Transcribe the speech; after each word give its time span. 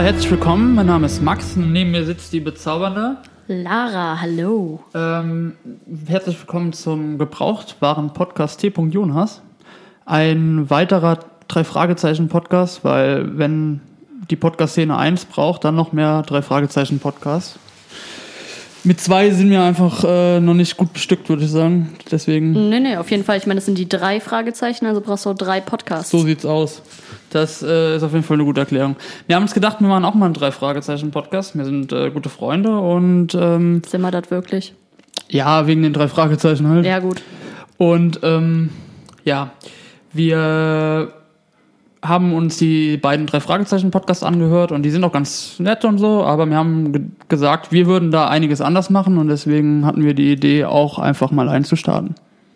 Ja, 0.00 0.06
herzlich 0.06 0.30
willkommen. 0.30 0.74
Mein 0.74 0.86
Name 0.86 1.04
ist 1.04 1.20
Max. 1.20 1.56
Neben 1.56 1.90
mir 1.90 2.06
sitzt 2.06 2.32
die 2.32 2.40
bezaubernde 2.40 3.18
Lara. 3.48 4.18
Hallo. 4.18 4.82
Ähm, 4.94 5.56
herzlich 6.06 6.40
willkommen 6.40 6.72
zum 6.72 7.18
gebrauchtwaren 7.18 8.14
Podcast 8.14 8.60
T. 8.60 8.72
Jonas. 8.74 9.42
Ein 10.06 10.70
weiterer 10.70 11.18
drei 11.48 11.64
Fragezeichen 11.64 12.28
Podcast, 12.28 12.82
weil 12.82 13.36
wenn 13.36 13.82
die 14.30 14.36
Podcast-Szene 14.36 14.96
eins 14.96 15.26
braucht, 15.26 15.64
dann 15.64 15.74
noch 15.74 15.92
mehr 15.92 16.22
drei 16.22 16.40
Fragezeichen 16.40 16.98
Podcast. 16.98 17.58
Mit 18.84 19.02
zwei 19.02 19.28
sind 19.32 19.50
wir 19.50 19.62
einfach 19.62 20.02
äh, 20.02 20.40
noch 20.40 20.54
nicht 20.54 20.78
gut 20.78 20.94
bestückt, 20.94 21.28
würde 21.28 21.44
ich 21.44 21.50
sagen. 21.50 21.94
Deswegen. 22.10 22.70
Nee, 22.70 22.80
nee, 22.80 22.96
auf 22.96 23.10
jeden 23.10 23.24
Fall. 23.24 23.36
Ich 23.36 23.46
meine, 23.46 23.58
das 23.58 23.66
sind 23.66 23.76
die 23.76 23.90
drei 23.90 24.18
Fragezeichen, 24.18 24.86
also 24.86 25.02
brauchst 25.02 25.26
du 25.26 25.30
auch 25.30 25.34
drei 25.34 25.60
Podcasts. 25.60 26.10
So 26.10 26.20
sieht's 26.20 26.46
aus. 26.46 26.80
Das 27.30 27.62
äh, 27.62 27.96
ist 27.96 28.02
auf 28.02 28.12
jeden 28.12 28.24
Fall 28.24 28.36
eine 28.36 28.44
gute 28.44 28.60
Erklärung. 28.60 28.96
Wir 29.26 29.36
haben 29.36 29.44
uns 29.44 29.54
gedacht, 29.54 29.80
wir 29.80 29.88
machen 29.88 30.04
auch 30.04 30.14
mal 30.14 30.26
einen 30.26 30.34
drei 30.34 30.50
Fragezeichen 30.50 31.10
Podcast. 31.10 31.56
Wir 31.56 31.64
sind 31.64 31.92
äh, 31.92 32.10
gute 32.10 32.28
Freunde 32.28 32.78
und 32.78 33.34
ähm, 33.34 33.82
Sind 33.86 34.02
wir 34.02 34.10
das 34.10 34.30
wirklich? 34.30 34.74
ja, 35.30 35.66
wegen 35.66 35.82
den 35.82 35.92
drei 35.92 36.08
Fragezeichen 36.08 36.68
halt. 36.68 36.84
Ja, 36.84 36.98
gut. 36.98 37.22
Und 37.78 38.20
ähm, 38.22 38.70
ja, 39.24 39.50
wir 40.12 41.12
haben 42.02 42.32
uns 42.32 42.56
die 42.56 42.96
beiden 42.96 43.26
drei 43.26 43.40
Fragezeichen 43.40 43.90
Podcasts 43.90 44.22
angehört 44.22 44.72
und 44.72 44.82
die 44.82 44.90
sind 44.90 45.04
auch 45.04 45.12
ganz 45.12 45.58
nett 45.58 45.84
und 45.84 45.98
so, 45.98 46.24
aber 46.24 46.46
wir 46.46 46.56
haben 46.56 46.92
ge 46.92 47.02
gesagt, 47.28 47.72
wir 47.72 47.86
würden 47.86 48.10
da 48.10 48.28
einiges 48.28 48.60
anders 48.60 48.90
machen 48.90 49.18
und 49.18 49.28
deswegen 49.28 49.86
hatten 49.86 50.02
wir 50.04 50.14
die 50.14 50.32
Idee 50.32 50.64
auch 50.64 50.98
einfach 50.98 51.30
mal 51.30 51.48
einzustarten. 51.48 52.14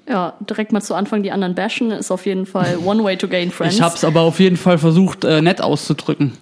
Ja, 0.08 0.34
direkt 0.40 0.72
mal 0.72 0.82
zu 0.82 0.94
Anfang 0.94 1.22
die 1.22 1.32
anderen 1.32 1.54
bashen 1.54 1.90
ist 1.90 2.10
auf 2.10 2.26
jeden 2.26 2.44
Fall 2.44 2.76
one 2.84 3.02
way 3.02 3.16
to 3.16 3.26
gain 3.26 3.50
friends. 3.50 3.76
Ich 3.76 3.80
habe 3.80 3.94
es 3.94 4.04
aber 4.04 4.20
auf 4.20 4.38
jeden 4.38 4.56
Fall 4.56 4.76
versucht, 4.76 5.24
äh, 5.24 5.40
nett 5.40 5.62
auszudrücken. 5.62 6.32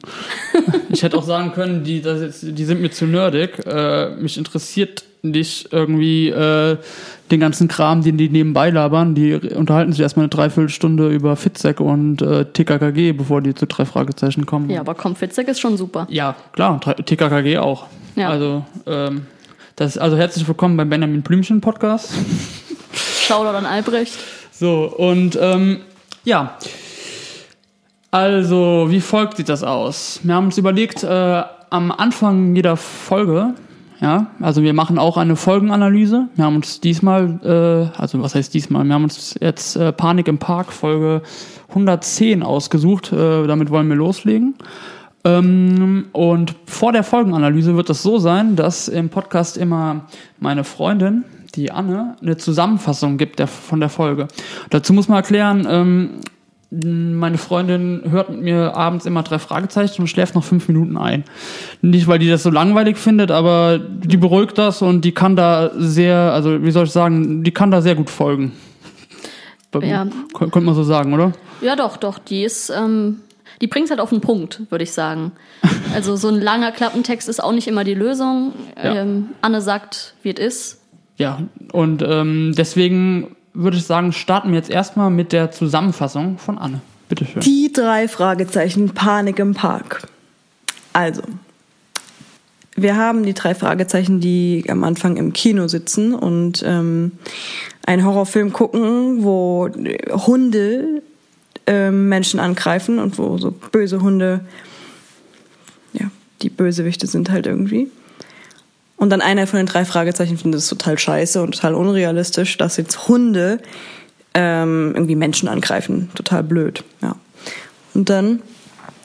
ich 0.90 1.02
hätte 1.02 1.16
auch 1.16 1.22
sagen 1.22 1.52
können, 1.52 1.84
die, 1.84 2.02
das 2.02 2.20
jetzt, 2.20 2.42
die 2.42 2.64
sind 2.64 2.80
mir 2.80 2.90
zu 2.90 3.06
nerdig. 3.06 3.64
Äh, 3.64 4.16
mich 4.16 4.36
interessiert 4.36 5.04
nicht 5.22 5.72
irgendwie 5.72 6.30
äh, 6.30 6.76
den 7.30 7.38
ganzen 7.38 7.68
Kram, 7.68 8.02
den 8.02 8.18
die 8.18 8.28
nebenbei 8.28 8.70
labern. 8.70 9.14
Die 9.14 9.34
unterhalten 9.34 9.92
sich 9.92 10.00
erstmal 10.00 10.24
eine 10.24 10.30
Dreiviertelstunde 10.30 11.08
über 11.10 11.36
Fitzek 11.36 11.78
und 11.78 12.20
äh, 12.20 12.44
TKKG, 12.44 13.12
bevor 13.12 13.40
die 13.40 13.54
zu 13.54 13.66
drei 13.66 13.84
Fragezeichen 13.84 14.44
kommen. 14.44 14.70
Ja, 14.70 14.80
aber 14.80 14.96
komm, 14.96 15.14
Fitzek 15.14 15.46
ist 15.46 15.60
schon 15.60 15.76
super. 15.76 16.08
Ja, 16.10 16.34
klar, 16.52 16.80
TKKG 16.80 17.58
auch. 17.58 17.86
Ja. 18.16 18.30
Also, 18.30 18.64
ähm, 18.86 19.26
das, 19.76 19.96
also 19.96 20.16
herzlich 20.16 20.46
willkommen 20.46 20.76
beim 20.76 20.90
Benjamin 20.90 21.22
Blümchen 21.22 21.60
Podcast. 21.60 22.12
Shoutout 22.94 23.56
an 23.56 23.66
Albrecht. 23.66 24.18
So, 24.50 24.84
und 24.84 25.38
ähm, 25.40 25.80
ja. 26.24 26.56
Also, 28.10 28.86
wie 28.88 29.00
folgt 29.00 29.38
sieht 29.38 29.48
das 29.48 29.62
aus? 29.62 30.20
Wir 30.22 30.34
haben 30.34 30.46
uns 30.46 30.58
überlegt, 30.58 31.02
äh, 31.02 31.42
am 31.70 31.90
Anfang 31.90 32.54
jeder 32.54 32.76
Folge, 32.76 33.54
ja, 34.00 34.26
also 34.40 34.62
wir 34.62 34.74
machen 34.74 34.98
auch 34.98 35.16
eine 35.16 35.36
Folgenanalyse. 35.36 36.28
Wir 36.34 36.44
haben 36.44 36.56
uns 36.56 36.80
diesmal, 36.80 37.40
äh, 37.42 37.98
also 37.98 38.20
was 38.20 38.34
heißt 38.34 38.52
diesmal, 38.52 38.84
wir 38.84 38.94
haben 38.94 39.04
uns 39.04 39.36
jetzt 39.40 39.76
äh, 39.76 39.92
Panik 39.92 40.28
im 40.28 40.38
Park 40.38 40.72
Folge 40.72 41.22
110 41.70 42.42
ausgesucht. 42.42 43.12
Äh, 43.12 43.46
damit 43.46 43.70
wollen 43.70 43.88
wir 43.88 43.96
loslegen. 43.96 44.56
Ähm, 45.24 46.06
und 46.12 46.54
vor 46.66 46.92
der 46.92 47.04
Folgenanalyse 47.04 47.76
wird 47.76 47.90
es 47.90 48.02
so 48.02 48.18
sein, 48.18 48.56
dass 48.56 48.88
im 48.88 49.08
Podcast 49.08 49.56
immer 49.56 50.06
meine 50.40 50.64
Freundin, 50.64 51.24
die 51.54 51.70
Anne, 51.70 52.16
eine 52.22 52.36
Zusammenfassung 52.36 53.18
gibt 53.18 53.38
der, 53.38 53.46
von 53.46 53.80
der 53.80 53.88
Folge. 53.88 54.28
Dazu 54.70 54.92
muss 54.92 55.08
man 55.08 55.16
erklären, 55.16 55.66
ähm, 55.68 56.10
meine 56.70 57.36
Freundin 57.36 58.02
hört 58.10 58.30
mit 58.30 58.40
mir 58.40 58.74
abends 58.74 59.04
immer 59.04 59.22
drei 59.22 59.38
Fragezeichen 59.38 60.00
und 60.00 60.08
schläft 60.08 60.34
noch 60.34 60.44
fünf 60.44 60.68
Minuten 60.68 60.96
ein. 60.96 61.24
Nicht, 61.82 62.06
weil 62.08 62.18
die 62.18 62.30
das 62.30 62.42
so 62.42 62.48
langweilig 62.50 62.96
findet, 62.96 63.30
aber 63.30 63.78
die 63.78 64.16
beruhigt 64.16 64.56
das 64.56 64.80
und 64.80 65.02
die 65.04 65.12
kann 65.12 65.36
da 65.36 65.70
sehr, 65.76 66.16
also 66.32 66.62
wie 66.64 66.70
soll 66.70 66.84
ich 66.84 66.90
sagen, 66.92 67.44
die 67.44 67.50
kann 67.50 67.70
da 67.70 67.82
sehr 67.82 67.94
gut 67.94 68.08
folgen. 68.08 68.52
Ja. 69.82 70.04
Kön- 70.34 70.50
Könnte 70.50 70.60
man 70.62 70.74
so 70.74 70.82
sagen, 70.82 71.12
oder? 71.14 71.32
Ja, 71.60 71.76
doch, 71.76 71.96
doch. 71.98 72.18
Die 72.18 72.42
ist, 72.42 72.70
ähm, 72.70 73.20
die 73.60 73.66
bringt's 73.66 73.90
halt 73.90 74.00
auf 74.00 74.10
den 74.10 74.20
Punkt, 74.20 74.62
würde 74.70 74.84
ich 74.84 74.92
sagen. 74.92 75.32
Also 75.94 76.16
so 76.16 76.28
ein 76.28 76.40
langer 76.40 76.72
Klappentext 76.72 77.28
ist 77.28 77.42
auch 77.42 77.52
nicht 77.52 77.68
immer 77.68 77.84
die 77.84 77.94
Lösung. 77.94 78.52
Ja. 78.82 78.94
Ähm, 78.96 79.28
Anne 79.42 79.60
sagt, 79.60 80.14
wie 80.22 80.30
es 80.34 80.40
ist. 80.40 80.81
Ja, 81.22 81.40
und 81.70 82.02
ähm, 82.04 82.52
deswegen 82.58 83.36
würde 83.54 83.76
ich 83.76 83.84
sagen, 83.84 84.12
starten 84.12 84.48
wir 84.48 84.56
jetzt 84.56 84.70
erstmal 84.70 85.08
mit 85.08 85.30
der 85.30 85.52
Zusammenfassung 85.52 86.36
von 86.38 86.58
Anne. 86.58 86.80
Bitte 87.08 87.24
schön. 87.24 87.42
Die 87.42 87.72
drei 87.72 88.08
Fragezeichen 88.08 88.90
Panik 88.90 89.38
im 89.38 89.54
Park. 89.54 90.08
Also, 90.92 91.22
wir 92.74 92.96
haben 92.96 93.22
die 93.22 93.34
drei 93.34 93.54
Fragezeichen, 93.54 94.18
die 94.18 94.64
am 94.66 94.82
Anfang 94.82 95.16
im 95.16 95.32
Kino 95.32 95.68
sitzen 95.68 96.12
und 96.12 96.64
ähm, 96.66 97.12
einen 97.86 98.04
Horrorfilm 98.04 98.52
gucken, 98.52 99.22
wo 99.22 99.68
Hunde 100.26 101.02
ähm, 101.68 102.08
Menschen 102.08 102.40
angreifen 102.40 102.98
und 102.98 103.16
wo 103.16 103.38
so 103.38 103.52
böse 103.52 104.02
Hunde, 104.02 104.40
ja, 105.92 106.10
die 106.42 106.50
Bösewichte 106.50 107.06
sind 107.06 107.30
halt 107.30 107.46
irgendwie. 107.46 107.92
Und 109.02 109.10
dann 109.10 109.20
einer 109.20 109.48
von 109.48 109.56
den 109.56 109.66
drei 109.66 109.84
Fragezeichen 109.84 110.38
findet 110.38 110.60
es 110.60 110.68
total 110.68 110.96
scheiße 110.96 111.42
und 111.42 111.56
total 111.56 111.74
unrealistisch, 111.74 112.56
dass 112.56 112.76
jetzt 112.76 113.08
Hunde 113.08 113.58
ähm, 114.32 114.92
irgendwie 114.94 115.16
Menschen 115.16 115.48
angreifen. 115.48 116.08
Total 116.14 116.44
blöd, 116.44 116.84
ja. 117.02 117.16
Und 117.94 118.10
dann 118.10 118.42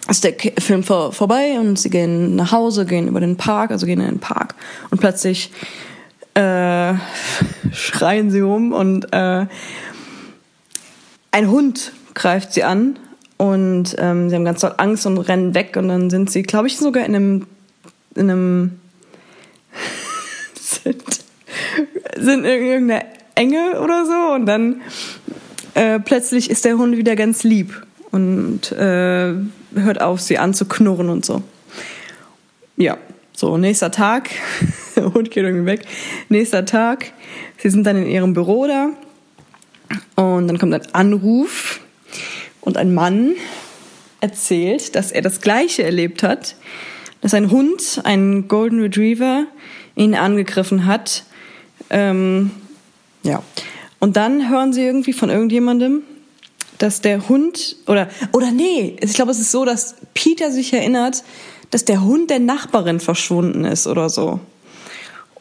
ist 0.07 0.23
der 0.23 0.35
Film 0.59 0.83
vor, 0.83 1.13
vorbei 1.13 1.59
und 1.59 1.79
sie 1.79 1.89
gehen 1.89 2.35
nach 2.35 2.51
Hause, 2.51 2.85
gehen 2.85 3.07
über 3.07 3.19
den 3.19 3.37
Park, 3.37 3.71
also 3.71 3.87
gehen 3.87 3.99
in 3.99 4.05
den 4.05 4.19
Park 4.19 4.53
und 4.91 4.99
plötzlich 4.99 5.51
äh, 6.35 6.93
schreien 7.71 8.29
sie 8.29 8.43
um 8.43 8.73
und 8.73 9.11
äh, 9.13 9.47
ein 11.31 11.49
Hund 11.49 11.91
greift 12.13 12.53
sie 12.53 12.63
an 12.63 12.99
und 13.37 13.95
ähm, 13.97 14.29
sie 14.29 14.35
haben 14.35 14.45
ganz 14.45 14.61
doll 14.61 14.75
Angst 14.77 15.07
und 15.07 15.17
rennen 15.17 15.55
weg 15.55 15.75
und 15.75 15.87
dann 15.87 16.11
sind 16.11 16.29
sie, 16.29 16.43
glaube 16.43 16.67
ich, 16.67 16.77
sogar 16.77 17.03
in 17.03 17.15
einem 17.15 17.47
in 18.13 18.29
einem 18.29 18.79
sind, 20.83 21.03
sind 22.15 22.45
in 22.45 22.65
irgendeiner 22.65 23.05
Enge 23.35 23.81
oder 23.81 24.05
so 24.05 24.33
und 24.35 24.45
dann 24.45 24.81
äh, 25.75 25.99
plötzlich 25.99 26.49
ist 26.49 26.65
der 26.65 26.77
Hund 26.77 26.97
wieder 26.97 27.15
ganz 27.15 27.43
lieb 27.43 27.85
und 28.11 28.71
äh, 28.71 29.35
hört 29.75 30.01
auf, 30.01 30.21
sie 30.21 30.37
anzuknurren 30.37 31.09
und 31.09 31.25
so. 31.25 31.43
Ja, 32.77 32.97
so, 33.33 33.57
nächster 33.57 33.91
Tag, 33.91 34.29
der 34.95 35.13
Hund 35.13 35.29
geht 35.29 35.43
irgendwie 35.43 35.65
weg. 35.65 35.85
Nächster 36.29 36.65
Tag, 36.65 37.11
sie 37.57 37.69
sind 37.69 37.85
dann 37.85 37.97
in 37.97 38.07
ihrem 38.07 38.33
Büro 38.33 38.65
da 38.65 38.89
und 40.15 40.47
dann 40.47 40.57
kommt 40.57 40.73
ein 40.73 40.93
Anruf 40.93 41.79
und 42.61 42.77
ein 42.77 42.93
Mann 42.93 43.35
erzählt, 44.19 44.95
dass 44.95 45.11
er 45.11 45.21
das 45.21 45.41
Gleiche 45.41 45.83
erlebt 45.83 46.23
hat, 46.23 46.55
dass 47.21 47.33
ein 47.33 47.51
Hund, 47.51 48.01
ein 48.03 48.47
Golden 48.47 48.81
Retriever, 48.81 49.45
ihn 49.97 50.15
angegriffen 50.15 50.85
hat. 50.85 51.23
Ähm, 51.89 52.51
ja. 53.23 53.43
Und 53.99 54.15
dann 54.15 54.49
hören 54.49 54.71
sie 54.71 54.83
irgendwie 54.83 55.13
von 55.13 55.29
irgendjemandem, 55.29 56.03
dass 56.77 57.01
der 57.01 57.27
Hund 57.27 57.75
oder 57.87 58.07
oder 58.31 58.51
nee, 58.51 58.95
ich 59.01 59.13
glaube, 59.15 59.31
es 59.31 59.39
ist 59.39 59.51
so, 59.51 59.65
dass 59.65 59.95
Peter 60.13 60.51
sich 60.51 60.71
erinnert, 60.71 61.23
dass 61.71 61.83
der 61.83 62.03
Hund 62.03 62.29
der 62.29 62.39
Nachbarin 62.39 62.99
verschwunden 62.99 63.65
ist 63.65 63.87
oder 63.87 64.09
so. 64.09 64.39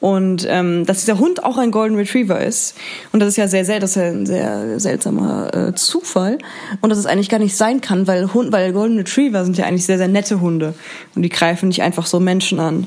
Und 0.00 0.47
ähm, 0.49 0.85
dass 0.85 1.00
dieser 1.00 1.19
Hund 1.19 1.44
auch 1.44 1.56
ein 1.56 1.70
Golden 1.70 1.97
Retriever 1.97 2.41
ist. 2.41 2.76
Und 3.12 3.20
das 3.20 3.31
ist 3.31 3.37
ja 3.37 3.49
sehr, 3.49 3.64
sehr, 3.64 3.81
das 3.81 3.91
ist 3.91 3.97
ja 3.97 4.09
ein 4.09 4.26
sehr 4.26 4.79
seltsamer 4.79 5.55
äh, 5.55 5.75
Zufall. 5.75 6.38
Und 6.81 6.91
dass 6.91 6.99
es 6.99 7.06
eigentlich 7.06 7.31
gar 7.31 7.38
nicht 7.38 7.56
sein 7.56 7.81
kann, 7.81 8.06
weil 8.06 8.32
Hund, 8.35 8.52
weil 8.52 8.73
Golden 8.73 8.99
Retriever 8.99 9.44
sind 9.44 9.56
ja 9.56 9.64
eigentlich 9.64 9.87
sehr, 9.87 9.97
sehr 9.99 10.09
nette 10.09 10.41
Hunde. 10.41 10.75
Und 11.14 11.23
die 11.23 11.31
greifen 11.31 11.69
nicht 11.69 11.82
einfach 11.82 12.06
so 12.06 12.20
Menschen 12.20 12.61
an. 12.61 12.87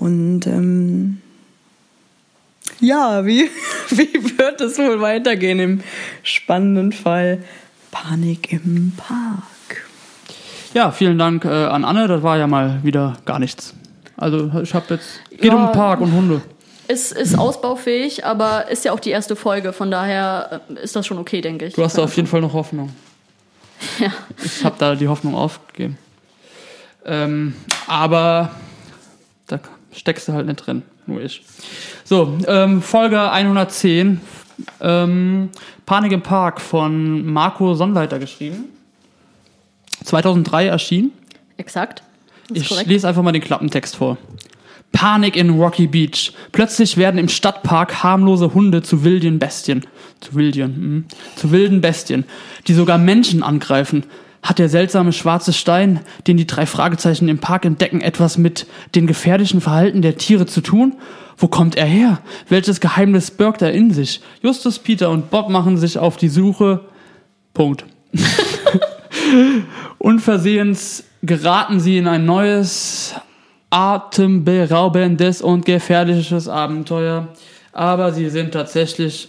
Und 0.00 0.46
ähm, 0.46 1.20
ja, 2.80 3.26
wie, 3.26 3.50
wie 3.90 4.38
wird 4.38 4.60
es 4.62 4.78
wohl 4.78 5.00
weitergehen 5.02 5.60
im 5.60 5.82
spannenden 6.22 6.92
Fall 6.92 7.44
Panik 7.90 8.50
im 8.50 8.92
Park? 8.96 9.84
Ja, 10.72 10.90
vielen 10.90 11.18
Dank 11.18 11.44
äh, 11.44 11.48
an 11.48 11.84
Anne. 11.84 12.08
Das 12.08 12.22
war 12.22 12.38
ja 12.38 12.46
mal 12.46 12.80
wieder 12.82 13.18
gar 13.26 13.38
nichts. 13.38 13.74
Also 14.16 14.50
ich 14.62 14.72
habe 14.72 14.94
jetzt 14.94 15.20
geht 15.30 15.44
Ja. 15.44 15.54
um 15.54 15.66
den 15.66 15.72
Park 15.72 16.00
und 16.00 16.12
Hunde. 16.12 16.40
Ist, 16.88 17.12
ist 17.12 17.38
ausbaufähig, 17.38 18.24
aber 18.24 18.68
ist 18.68 18.86
ja 18.86 18.92
auch 18.92 19.00
die 19.00 19.10
erste 19.10 19.36
Folge, 19.36 19.72
von 19.74 19.90
daher 19.90 20.62
äh, 20.70 20.82
ist 20.82 20.96
das 20.96 21.06
schon 21.06 21.18
okay, 21.18 21.42
denke 21.42 21.66
ich. 21.66 21.74
Du 21.74 21.84
hast 21.84 21.98
da 21.98 22.04
auf 22.04 22.16
jeden 22.16 22.26
Fall 22.26 22.40
noch 22.40 22.54
Hoffnung. 22.54 22.90
Ja. 23.98 24.12
Ich 24.42 24.64
habe 24.64 24.76
da 24.78 24.94
die 24.94 25.08
Hoffnung 25.08 25.34
aufgegeben. 25.34 25.96
Ähm, 27.04 27.54
aber 27.86 28.50
da 29.46 29.58
steckst 29.92 30.28
du 30.28 30.32
halt 30.32 30.46
nicht 30.46 30.56
drin, 30.56 30.82
nur 31.06 31.20
ich. 31.20 31.42
So, 32.04 32.38
ähm, 32.46 32.82
Folge 32.82 33.30
110. 33.30 34.20
Ähm, 34.80 35.48
Panik 35.86 36.12
im 36.12 36.22
Park 36.22 36.60
von 36.60 37.24
Marco 37.24 37.74
Sonnleiter 37.74 38.18
geschrieben. 38.18 38.64
2003 40.04 40.66
erschienen. 40.66 41.12
Exakt. 41.56 42.02
Ich 42.52 42.68
korrekt. 42.68 42.88
lese 42.88 43.08
einfach 43.08 43.22
mal 43.22 43.32
den 43.32 43.42
Klappentext 43.42 43.96
vor. 43.96 44.18
Panik 44.92 45.36
in 45.36 45.50
Rocky 45.50 45.86
Beach. 45.86 46.32
Plötzlich 46.52 46.96
werden 46.96 47.18
im 47.18 47.28
Stadtpark 47.28 48.02
harmlose 48.02 48.54
Hunde 48.54 48.82
zu 48.82 49.04
wilden 49.04 49.38
Bestien. 49.38 49.86
Zu 50.20 50.34
wilden, 50.34 50.74
hm, 50.74 51.04
zu 51.36 51.52
wilden 51.52 51.80
Bestien, 51.80 52.24
die 52.66 52.74
sogar 52.74 52.98
Menschen 52.98 53.42
angreifen. 53.42 54.04
Hat 54.42 54.58
der 54.58 54.70
seltsame 54.70 55.12
schwarze 55.12 55.52
Stein, 55.52 56.00
den 56.26 56.36
die 56.36 56.46
drei 56.46 56.64
Fragezeichen 56.64 57.28
im 57.28 57.38
Park 57.38 57.64
entdecken, 57.64 58.00
etwas 58.00 58.38
mit 58.38 58.66
dem 58.94 59.06
gefährlichen 59.06 59.60
Verhalten 59.60 60.00
der 60.00 60.16
Tiere 60.16 60.46
zu 60.46 60.62
tun? 60.62 60.94
Wo 61.36 61.48
kommt 61.48 61.76
er 61.76 61.86
her? 61.86 62.20
Welches 62.48 62.80
Geheimnis 62.80 63.30
birgt 63.30 63.62
er 63.62 63.72
in 63.72 63.92
sich? 63.92 64.20
Justus, 64.42 64.78
Peter 64.78 65.10
und 65.10 65.30
Bob 65.30 65.50
machen 65.50 65.76
sich 65.76 65.98
auf 65.98 66.16
die 66.16 66.28
Suche. 66.28 66.80
Punkt. 67.52 67.84
Unversehens 69.98 71.04
geraten 71.22 71.80
sie 71.80 71.98
in 71.98 72.08
ein 72.08 72.24
neues, 72.24 73.14
atemberaubendes 73.70 75.42
und 75.42 75.64
gefährliches 75.64 76.48
Abenteuer. 76.48 77.28
Aber 77.72 78.12
sie 78.12 78.30
sind 78.30 78.52
tatsächlich. 78.52 79.28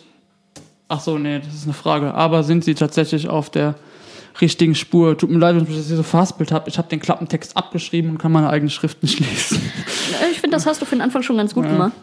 Ach 0.87 0.99
so, 0.99 1.17
nee, 1.17 1.39
das 1.39 1.53
ist 1.53 1.63
eine 1.65 1.73
Frage. 1.73 2.13
Aber 2.13 2.43
sind 2.43 2.63
sie 2.63 2.75
tatsächlich 2.75 3.29
auf 3.29 3.49
der 3.49 3.75
richtigen 4.41 4.75
Spur? 4.75 5.17
Tut 5.17 5.29
mir 5.29 5.37
leid, 5.39 5.55
wenn 5.55 5.63
ich 5.67 5.77
das 5.77 5.87
hier 5.87 5.97
so 5.97 6.03
verhaspelt 6.03 6.51
habe. 6.51 6.69
Ich 6.69 6.77
habe 6.77 6.87
den 6.89 6.99
Klappentext 6.99 7.55
abgeschrieben 7.55 8.11
und 8.11 8.17
kann 8.17 8.31
meine 8.31 8.49
eigene 8.49 8.69
Schrift 8.69 9.01
nicht 9.03 9.19
lesen. 9.19 9.61
Ich 10.31 10.39
finde, 10.41 10.55
das 10.57 10.65
hast 10.65 10.81
du 10.81 10.85
für 10.85 10.95
den 10.95 11.01
Anfang 11.01 11.21
schon 11.23 11.37
ganz 11.37 11.53
gut 11.53 11.67
gemacht. 11.67 11.93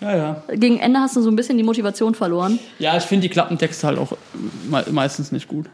Ja, 0.00 0.16
ja. 0.16 0.42
Gegen 0.54 0.78
Ende 0.78 1.00
hast 1.00 1.16
du 1.16 1.22
so 1.22 1.30
ein 1.30 1.36
bisschen 1.36 1.56
die 1.56 1.62
Motivation 1.62 2.14
verloren. 2.14 2.58
Ja, 2.78 2.96
ich 2.96 3.04
finde 3.04 3.22
die 3.22 3.28
Klappentexte 3.28 3.86
halt 3.86 3.98
auch 3.98 4.12
me 4.68 4.84
meistens 4.90 5.32
nicht 5.32 5.46
gut. 5.48 5.66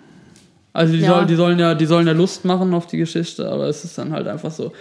Also 0.72 0.92
die, 0.94 1.00
Ja. 1.00 1.08
soll, 1.16 1.26
die, 1.26 1.34
sollen 1.34 1.58
ja, 1.58 1.74
die 1.74 1.86
sollen 1.86 2.06
ja 2.06 2.12
Lust 2.12 2.44
machen 2.44 2.72
auf 2.74 2.86
die 2.86 2.98
Geschichte, 2.98 3.50
aber 3.50 3.66
es 3.68 3.84
ist 3.84 3.96
dann 3.98 4.12
halt 4.12 4.26
einfach 4.28 4.50
so, 4.50 4.72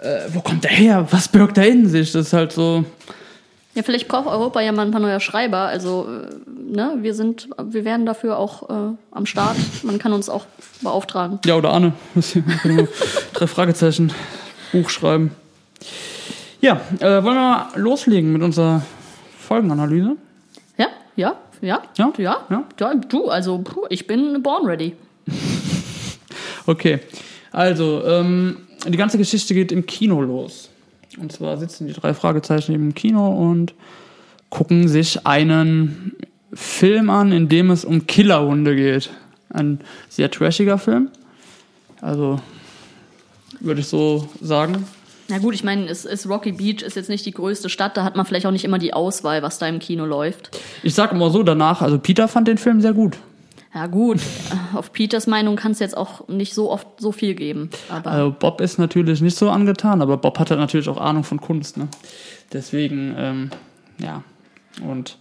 äh, 0.00 0.20
wo 0.32 0.40
kommt 0.40 0.64
der 0.64 0.70
her? 0.70 1.06
Was 1.10 1.28
birgt 1.28 1.58
er 1.58 1.66
in 1.68 1.88
sich? 1.88 2.12
Das 2.12 2.28
ist 2.28 2.32
halt 2.32 2.52
so, 2.52 2.84
Ja, 3.74 3.82
vielleicht 3.84 4.08
braucht 4.08 4.26
Europa 4.26 4.60
ja 4.60 4.72
mal 4.72 4.82
ein 4.84 4.90
paar 4.90 5.00
neue 5.00 5.20
Schreiber. 5.20 5.58
Also, 5.58 6.06
äh, 6.08 6.74
ne, 6.74 6.96
wir 7.00 7.14
sind, 7.14 7.48
wir 7.62 7.84
werden 7.84 8.04
dafür 8.04 8.36
auch 8.38 8.68
äh, 8.68 8.94
am 9.12 9.26
Start. 9.26 9.56
Man 9.84 9.98
kann 9.98 10.12
uns 10.12 10.28
auch 10.28 10.46
beauftragen. 10.82 11.38
ja 11.44 11.56
oder 11.56 11.72
Anne. 11.72 11.92
Drei 13.32 13.46
Fragezeichen, 13.46 14.12
Buch 14.72 14.90
schreiben. 14.90 15.30
Ja, 16.60 16.80
äh, 16.98 17.22
wollen 17.22 17.24
wir 17.24 17.34
mal 17.34 17.68
loslegen 17.76 18.32
mit 18.32 18.42
unserer 18.42 18.82
Folgenanalyse? 19.38 20.16
Ja, 20.76 20.88
ja, 21.16 21.36
ja, 21.60 21.82
Ja? 21.96 22.12
ja. 22.18 22.36
Ja? 22.50 22.64
ja 22.78 22.94
du, 22.94 23.28
also, 23.28 23.58
puh, 23.58 23.86
ich 23.88 24.06
bin 24.06 24.42
born 24.42 24.66
ready. 24.66 24.94
Okay, 26.66 27.00
also 27.52 28.04
ähm, 28.04 28.58
die 28.86 28.96
ganze 28.96 29.18
Geschichte 29.18 29.54
geht 29.54 29.72
im 29.72 29.86
Kino 29.86 30.20
los. 30.20 30.69
Und 31.18 31.32
zwar 31.32 31.56
sitzen 31.56 31.86
die 31.86 31.92
drei 31.92 32.14
Fragezeichen 32.14 32.74
im 32.74 32.94
Kino 32.94 33.28
und 33.28 33.74
gucken 34.48 34.88
sich 34.88 35.26
einen 35.26 36.16
Film 36.52 37.10
an, 37.10 37.32
in 37.32 37.48
dem 37.48 37.70
es 37.70 37.84
um 37.84 38.06
Killerhunde 38.06 38.76
geht. 38.76 39.10
Ein 39.48 39.80
sehr 40.08 40.30
trashiger 40.30 40.78
Film. 40.78 41.08
Also 42.00 42.40
würde 43.60 43.80
ich 43.80 43.86
so 43.86 44.28
sagen. 44.40 44.86
Na 45.28 45.38
gut, 45.38 45.54
ich 45.54 45.62
meine, 45.62 45.88
es 45.88 46.04
ist 46.04 46.28
Rocky 46.28 46.52
Beach 46.52 46.82
ist 46.82 46.96
jetzt 46.96 47.08
nicht 47.08 47.24
die 47.24 47.30
größte 47.30 47.68
Stadt, 47.68 47.96
da 47.96 48.02
hat 48.02 48.16
man 48.16 48.26
vielleicht 48.26 48.46
auch 48.46 48.50
nicht 48.50 48.64
immer 48.64 48.78
die 48.78 48.92
Auswahl, 48.92 49.42
was 49.42 49.58
da 49.58 49.68
im 49.68 49.78
Kino 49.78 50.04
läuft. 50.04 50.58
Ich 50.82 50.94
sag 50.94 51.12
immer 51.12 51.30
so 51.30 51.44
danach, 51.44 51.82
also 51.82 51.98
Peter 51.98 52.26
fand 52.26 52.48
den 52.48 52.58
Film 52.58 52.80
sehr 52.80 52.92
gut. 52.92 53.16
Ja 53.72 53.86
gut, 53.86 54.18
auf 54.74 54.92
Peters 54.92 55.28
Meinung 55.28 55.54
kann 55.54 55.72
es 55.72 55.78
jetzt 55.78 55.96
auch 55.96 56.26
nicht 56.26 56.54
so 56.54 56.70
oft 56.70 56.88
so 56.98 57.12
viel 57.12 57.34
geben. 57.34 57.70
Also 57.88 58.34
Bob 58.36 58.60
ist 58.60 58.78
natürlich 58.78 59.20
nicht 59.20 59.36
so 59.36 59.48
angetan, 59.48 60.02
aber 60.02 60.16
Bob 60.16 60.38
hat 60.40 60.50
halt 60.50 60.58
natürlich 60.58 60.88
auch 60.88 60.96
Ahnung 60.96 61.22
von 61.22 61.40
Kunst, 61.40 61.76
ne? 61.76 61.86
Deswegen, 62.52 63.14
ähm, 63.16 63.50
ja. 63.98 64.24
Und 64.82 65.18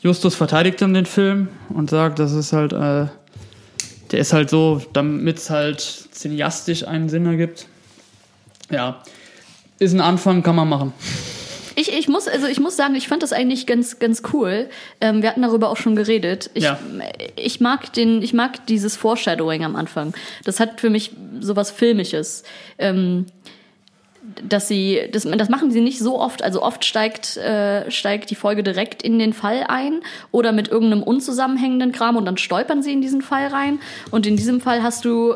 Justus 0.00 0.36
verteidigt 0.36 0.80
dann 0.82 0.94
den 0.94 1.06
Film 1.06 1.48
und 1.68 1.90
sagt, 1.90 2.20
das 2.20 2.32
ist 2.32 2.52
halt, 2.52 2.72
äh, 2.72 3.06
der 4.12 4.20
ist 4.20 4.32
halt 4.32 4.50
so, 4.50 4.80
damit 4.92 5.38
es 5.38 5.50
halt 5.50 5.80
cineastisch 5.80 6.86
einen 6.86 7.08
Sinn 7.08 7.26
ergibt. 7.26 7.66
Ja. 8.70 9.02
Ist 9.80 9.94
ein 9.94 10.00
Anfang, 10.00 10.44
kann 10.44 10.54
man 10.54 10.68
machen. 10.68 10.92
Ich, 11.76 11.92
ich 11.92 12.08
muss 12.08 12.28
also 12.28 12.46
ich 12.46 12.60
muss 12.60 12.76
sagen, 12.76 12.94
ich 12.94 13.08
fand 13.08 13.22
das 13.22 13.32
eigentlich 13.32 13.66
ganz 13.66 13.98
ganz 13.98 14.22
cool. 14.32 14.68
Ähm, 15.00 15.22
wir 15.22 15.28
hatten 15.28 15.42
darüber 15.42 15.70
auch 15.70 15.76
schon 15.76 15.96
geredet. 15.96 16.50
Ich, 16.54 16.64
Ja. 16.64 16.78
ich 17.36 17.60
mag 17.60 17.92
den, 17.92 18.22
ich 18.22 18.32
mag 18.32 18.66
dieses 18.66 18.96
Foreshadowing 18.96 19.64
am 19.64 19.76
Anfang. 19.76 20.14
Das 20.44 20.60
hat 20.60 20.80
für 20.80 20.90
mich 20.90 21.12
sowas 21.40 21.70
Filmisches. 21.70 22.44
Ähm, 22.78 23.26
dass 24.42 24.68
sie, 24.68 25.00
das, 25.12 25.24
das 25.24 25.48
machen 25.48 25.70
sie 25.70 25.80
nicht 25.80 25.98
so 25.98 26.18
oft. 26.18 26.42
Also 26.42 26.62
oft 26.62 26.84
steigt, 26.84 27.36
äh, 27.36 27.90
steigt 27.90 28.30
die 28.30 28.34
Folge 28.34 28.62
direkt 28.62 29.02
in 29.02 29.18
den 29.18 29.32
Fall 29.32 29.64
ein 29.68 30.00
oder 30.30 30.52
mit 30.52 30.68
irgendeinem 30.68 31.02
unzusammenhängenden 31.02 31.92
Kram 31.92 32.16
und 32.16 32.24
dann 32.24 32.36
stolpern 32.36 32.82
sie 32.82 32.92
in 32.92 33.00
diesen 33.00 33.22
Fall 33.22 33.48
rein. 33.48 33.80
Und 34.10 34.26
in 34.26 34.36
diesem 34.36 34.60
Fall 34.60 34.82
hast 34.82 35.04
du, 35.04 35.34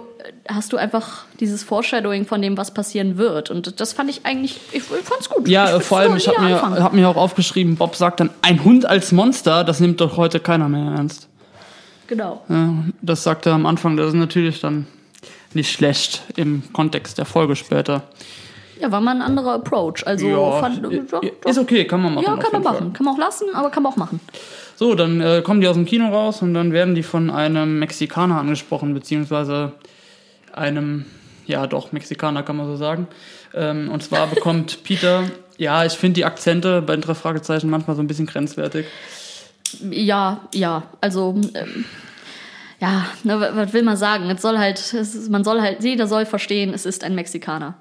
hast 0.48 0.72
du 0.72 0.76
einfach 0.76 1.26
dieses 1.38 1.62
Foreshadowing 1.62 2.26
von 2.26 2.40
dem, 2.40 2.56
was 2.56 2.72
passieren 2.72 3.18
wird. 3.18 3.50
Und 3.50 3.80
das 3.80 3.92
fand 3.92 4.10
ich 4.10 4.24
eigentlich, 4.24 4.58
ich 4.72 4.82
fand's 4.82 5.28
gut. 5.28 5.48
Ja, 5.48 5.76
äh, 5.76 5.80
vor 5.80 5.98
allem, 5.98 6.16
ich 6.16 6.28
habe 6.28 6.40
mir, 6.40 6.60
hab 6.60 6.92
mir 6.92 7.08
auch 7.08 7.16
aufgeschrieben, 7.16 7.76
Bob 7.76 7.94
sagt 7.94 8.20
dann, 8.20 8.30
ein 8.42 8.64
Hund 8.64 8.86
als 8.86 9.12
Monster, 9.12 9.64
das 9.64 9.80
nimmt 9.80 10.00
doch 10.00 10.16
heute 10.16 10.40
keiner 10.40 10.68
mehr 10.68 10.94
ernst. 10.96 11.28
Genau. 12.06 12.42
Ja, 12.48 12.84
das 13.02 13.22
sagt 13.22 13.46
er 13.46 13.52
am 13.52 13.66
Anfang, 13.66 13.96
das 13.96 14.08
ist 14.08 14.14
natürlich 14.14 14.60
dann 14.60 14.86
nicht 15.52 15.70
schlecht 15.70 16.22
im 16.36 16.62
Kontext 16.72 17.18
der 17.18 17.26
Folge 17.26 17.54
später. 17.54 18.02
Ja, 18.80 18.90
war 18.92 19.00
mal 19.00 19.14
ein 19.16 19.22
anderer 19.22 19.54
Approach. 19.54 20.06
Also 20.06 20.26
fand, 20.60 20.84
i- 20.92 21.02
doch, 21.10 21.22
ist 21.44 21.58
okay, 21.58 21.84
kann 21.86 22.02
man 22.02 22.14
machen. 22.14 22.24
Ja, 22.24 22.36
kann 22.36 22.52
man 22.52 22.62
machen. 22.62 22.78
Fall. 22.78 22.92
Kann 22.92 23.04
man 23.06 23.14
auch 23.14 23.18
lassen, 23.18 23.44
aber 23.54 23.70
kann 23.70 23.82
man 23.82 23.92
auch 23.92 23.96
machen. 23.96 24.20
So, 24.76 24.94
dann 24.94 25.20
äh, 25.20 25.42
kommen 25.44 25.60
die 25.60 25.66
aus 25.68 25.74
dem 25.74 25.84
Kino 25.86 26.08
raus 26.08 26.40
und 26.42 26.54
dann 26.54 26.72
werden 26.72 26.94
die 26.94 27.02
von 27.02 27.30
einem 27.30 27.78
Mexikaner 27.80 28.38
angesprochen, 28.38 28.94
beziehungsweise 28.94 29.72
einem, 30.52 31.04
ja 31.46 31.66
doch, 31.66 31.92
Mexikaner 31.92 32.42
kann 32.42 32.56
man 32.56 32.66
so 32.66 32.76
sagen. 32.76 33.08
Ähm, 33.54 33.90
und 33.90 34.02
zwar 34.02 34.26
bekommt 34.34 34.82
Peter, 34.84 35.24
ja, 35.56 35.84
ich 35.84 35.94
finde 35.94 36.14
die 36.14 36.24
Akzente 36.24 36.82
bei 36.82 36.94
den 36.94 37.02
drei 37.02 37.14
Fragezeichen 37.14 37.68
manchmal 37.70 37.96
so 37.96 38.02
ein 38.02 38.06
bisschen 38.06 38.26
grenzwertig. 38.26 38.86
Ja, 39.90 40.40
ja. 40.54 40.84
Also, 41.00 41.34
ähm, 41.54 41.84
ja, 42.80 43.06
ne, 43.24 43.40
wa- 43.40 43.50
was 43.54 43.72
will 43.72 43.82
man 43.82 43.96
sagen? 43.96 44.30
Es 44.30 44.40
soll 44.40 44.56
halt, 44.58 44.78
es 44.94 45.28
man 45.28 45.42
soll 45.44 45.60
halt, 45.60 45.82
jeder 45.82 46.06
soll 46.06 46.24
verstehen, 46.26 46.72
es 46.72 46.86
ist 46.86 47.02
ein 47.04 47.14
Mexikaner. 47.14 47.74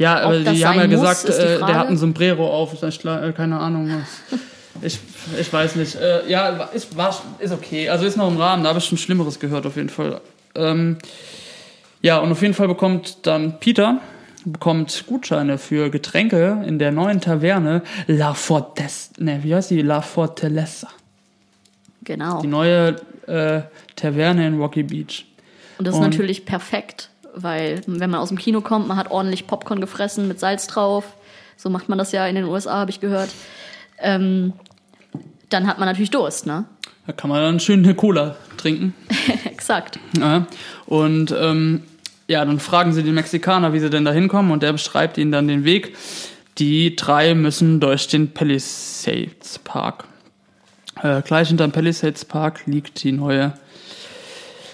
Ja, 0.00 0.18
aber 0.20 0.38
die 0.38 0.64
haben 0.66 0.78
ja 0.78 0.86
muss, 0.86 1.24
gesagt, 1.24 1.28
äh, 1.28 1.58
der 1.58 1.78
hat 1.78 1.88
ein 1.88 1.98
Sombrero 1.98 2.48
auf, 2.48 2.82
äh, 2.82 3.32
keine 3.32 3.58
Ahnung 3.58 3.90
was. 4.00 4.40
Ich, 4.82 4.98
ich 5.38 5.52
weiß 5.52 5.76
nicht. 5.76 5.94
Äh, 5.96 6.26
ja, 6.30 6.48
ist, 6.72 6.96
war, 6.96 7.14
ist 7.38 7.52
okay. 7.52 7.90
Also 7.90 8.06
ist 8.06 8.16
noch 8.16 8.28
im 8.28 8.38
Rahmen, 8.38 8.62
da 8.62 8.70
habe 8.70 8.78
ich 8.78 8.84
schon 8.86 8.96
Schlimmeres 8.96 9.38
gehört 9.38 9.66
auf 9.66 9.76
jeden 9.76 9.90
Fall. 9.90 10.22
Ähm, 10.54 10.96
ja, 12.00 12.18
und 12.18 12.32
auf 12.32 12.40
jeden 12.40 12.54
Fall 12.54 12.66
bekommt 12.66 13.26
dann 13.26 13.60
Peter 13.60 14.00
bekommt 14.46 15.04
Gutscheine 15.06 15.58
für 15.58 15.90
Getränke 15.90 16.64
in 16.66 16.78
der 16.78 16.92
neuen 16.92 17.20
Taverne 17.20 17.82
La 18.06 18.32
Fortes, 18.32 19.10
ne, 19.18 19.40
wie 19.42 19.54
heißt 19.54 19.70
die? 19.70 19.82
La 19.82 20.00
Fortaleza. 20.00 20.88
Genau. 22.04 22.40
Die 22.40 22.46
neue 22.46 22.96
äh, 23.26 23.60
Taverne 23.96 24.46
in 24.46 24.58
Rocky 24.58 24.82
Beach. 24.82 25.26
Und 25.76 25.86
das 25.86 25.94
ist 25.94 26.00
Und- 26.00 26.10
natürlich 26.10 26.46
perfekt, 26.46 27.10
weil 27.34 27.82
wenn 27.86 28.10
man 28.10 28.20
aus 28.20 28.28
dem 28.28 28.38
Kino 28.38 28.60
kommt, 28.60 28.88
man 28.88 28.96
hat 28.96 29.10
ordentlich 29.10 29.46
Popcorn 29.46 29.80
gefressen 29.80 30.28
mit 30.28 30.40
Salz 30.40 30.66
drauf. 30.66 31.04
So 31.56 31.70
macht 31.70 31.88
man 31.88 31.98
das 31.98 32.12
ja 32.12 32.26
in 32.26 32.34
den 32.34 32.44
USA, 32.44 32.78
habe 32.78 32.90
ich 32.90 33.00
gehört. 33.00 33.30
Ähm, 33.98 34.52
dann 35.50 35.66
hat 35.66 35.78
man 35.78 35.86
natürlich 35.86 36.10
Durst, 36.10 36.46
ne? 36.46 36.64
Da 37.06 37.12
kann 37.12 37.28
man 37.28 37.42
dann 37.42 37.60
schön 37.60 37.84
eine 37.84 37.94
Cola 37.94 38.36
trinken. 38.56 38.94
Exakt. 39.44 39.98
Ja, 40.18 40.46
und 40.86 41.34
ähm, 41.36 41.82
ja, 42.28 42.44
dann 42.44 42.60
fragen 42.60 42.92
sie 42.92 43.02
den 43.02 43.14
Mexikaner, 43.14 43.72
wie 43.72 43.80
sie 43.80 43.90
denn 43.90 44.04
da 44.04 44.12
hinkommen, 44.12 44.52
und 44.52 44.62
der 44.62 44.72
beschreibt 44.72 45.18
ihnen 45.18 45.32
dann 45.32 45.48
den 45.48 45.64
Weg. 45.64 45.96
Die 46.58 46.94
drei 46.94 47.34
müssen 47.34 47.80
durch 47.80 48.06
den 48.06 48.32
Palisades 48.32 49.58
Park. 49.58 50.04
Äh, 51.02 51.22
gleich 51.22 51.48
hinterm 51.48 51.72
Palisades 51.72 52.24
Park 52.24 52.62
liegt 52.66 53.02
die 53.02 53.12
neue 53.12 53.54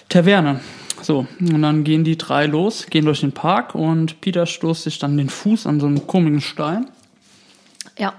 Taverne. 0.08 0.60
So, 1.06 1.25
und 1.38 1.62
dann 1.62 1.84
gehen 1.84 2.02
die 2.02 2.18
drei 2.18 2.46
los, 2.46 2.86
gehen 2.90 3.04
durch 3.04 3.20
den 3.20 3.30
Park 3.30 3.76
und 3.76 4.20
Peter 4.20 4.44
stoßt 4.44 4.82
sich 4.82 4.98
dann 4.98 5.16
den 5.16 5.28
Fuß 5.28 5.68
an 5.68 5.78
so 5.78 5.86
einem 5.86 6.04
komischen 6.08 6.40
Stein. 6.40 6.88
Ja. 7.96 8.14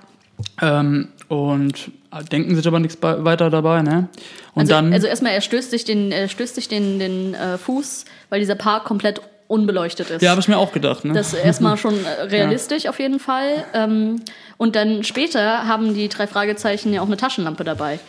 Ähm, 0.61 1.09
und 1.27 1.91
denken 2.31 2.55
sich 2.55 2.65
aber 2.65 2.79
nichts 2.79 2.97
weiter 3.01 3.49
dabei, 3.49 3.81
ne? 3.81 4.07
Und 4.53 4.61
Also, 4.61 4.73
dann. 4.73 4.93
also 4.93 5.05
erstmal, 5.05 5.33
er 5.33 5.41
stößt 5.41 5.69
sich 5.69 5.83
den, 5.83 6.13
er 6.13 6.29
stößt 6.29 6.55
sich 6.55 6.69
den, 6.69 6.97
den 6.97 7.33
äh, 7.33 7.57
Fuß, 7.57 8.05
weil 8.29 8.39
dieser 8.39 8.55
Park 8.55 8.85
komplett 8.85 9.19
unbeleuchtet 9.49 10.09
ist. 10.09 10.21
ja, 10.21 10.29
habe 10.29 10.39
ich 10.39 10.47
mir 10.47 10.57
auch 10.57 10.71
gedacht, 10.71 11.03
ne? 11.03 11.11
Das 11.11 11.33
ist 11.33 11.43
erstmal 11.43 11.75
schon 11.75 11.93
äh, 12.05 12.21
realistisch 12.29 12.87
auf 12.87 12.99
jeden 12.99 13.19
Fall. 13.19 13.65
Ähm, 13.73 14.21
und 14.55 14.77
dann 14.77 15.03
später 15.03 15.67
haben 15.67 15.93
die 15.93 16.07
drei 16.07 16.25
Fragezeichen 16.25 16.93
ja 16.93 17.01
auch 17.01 17.07
eine 17.07 17.17
Taschenlampe 17.17 17.65
dabei. 17.65 17.99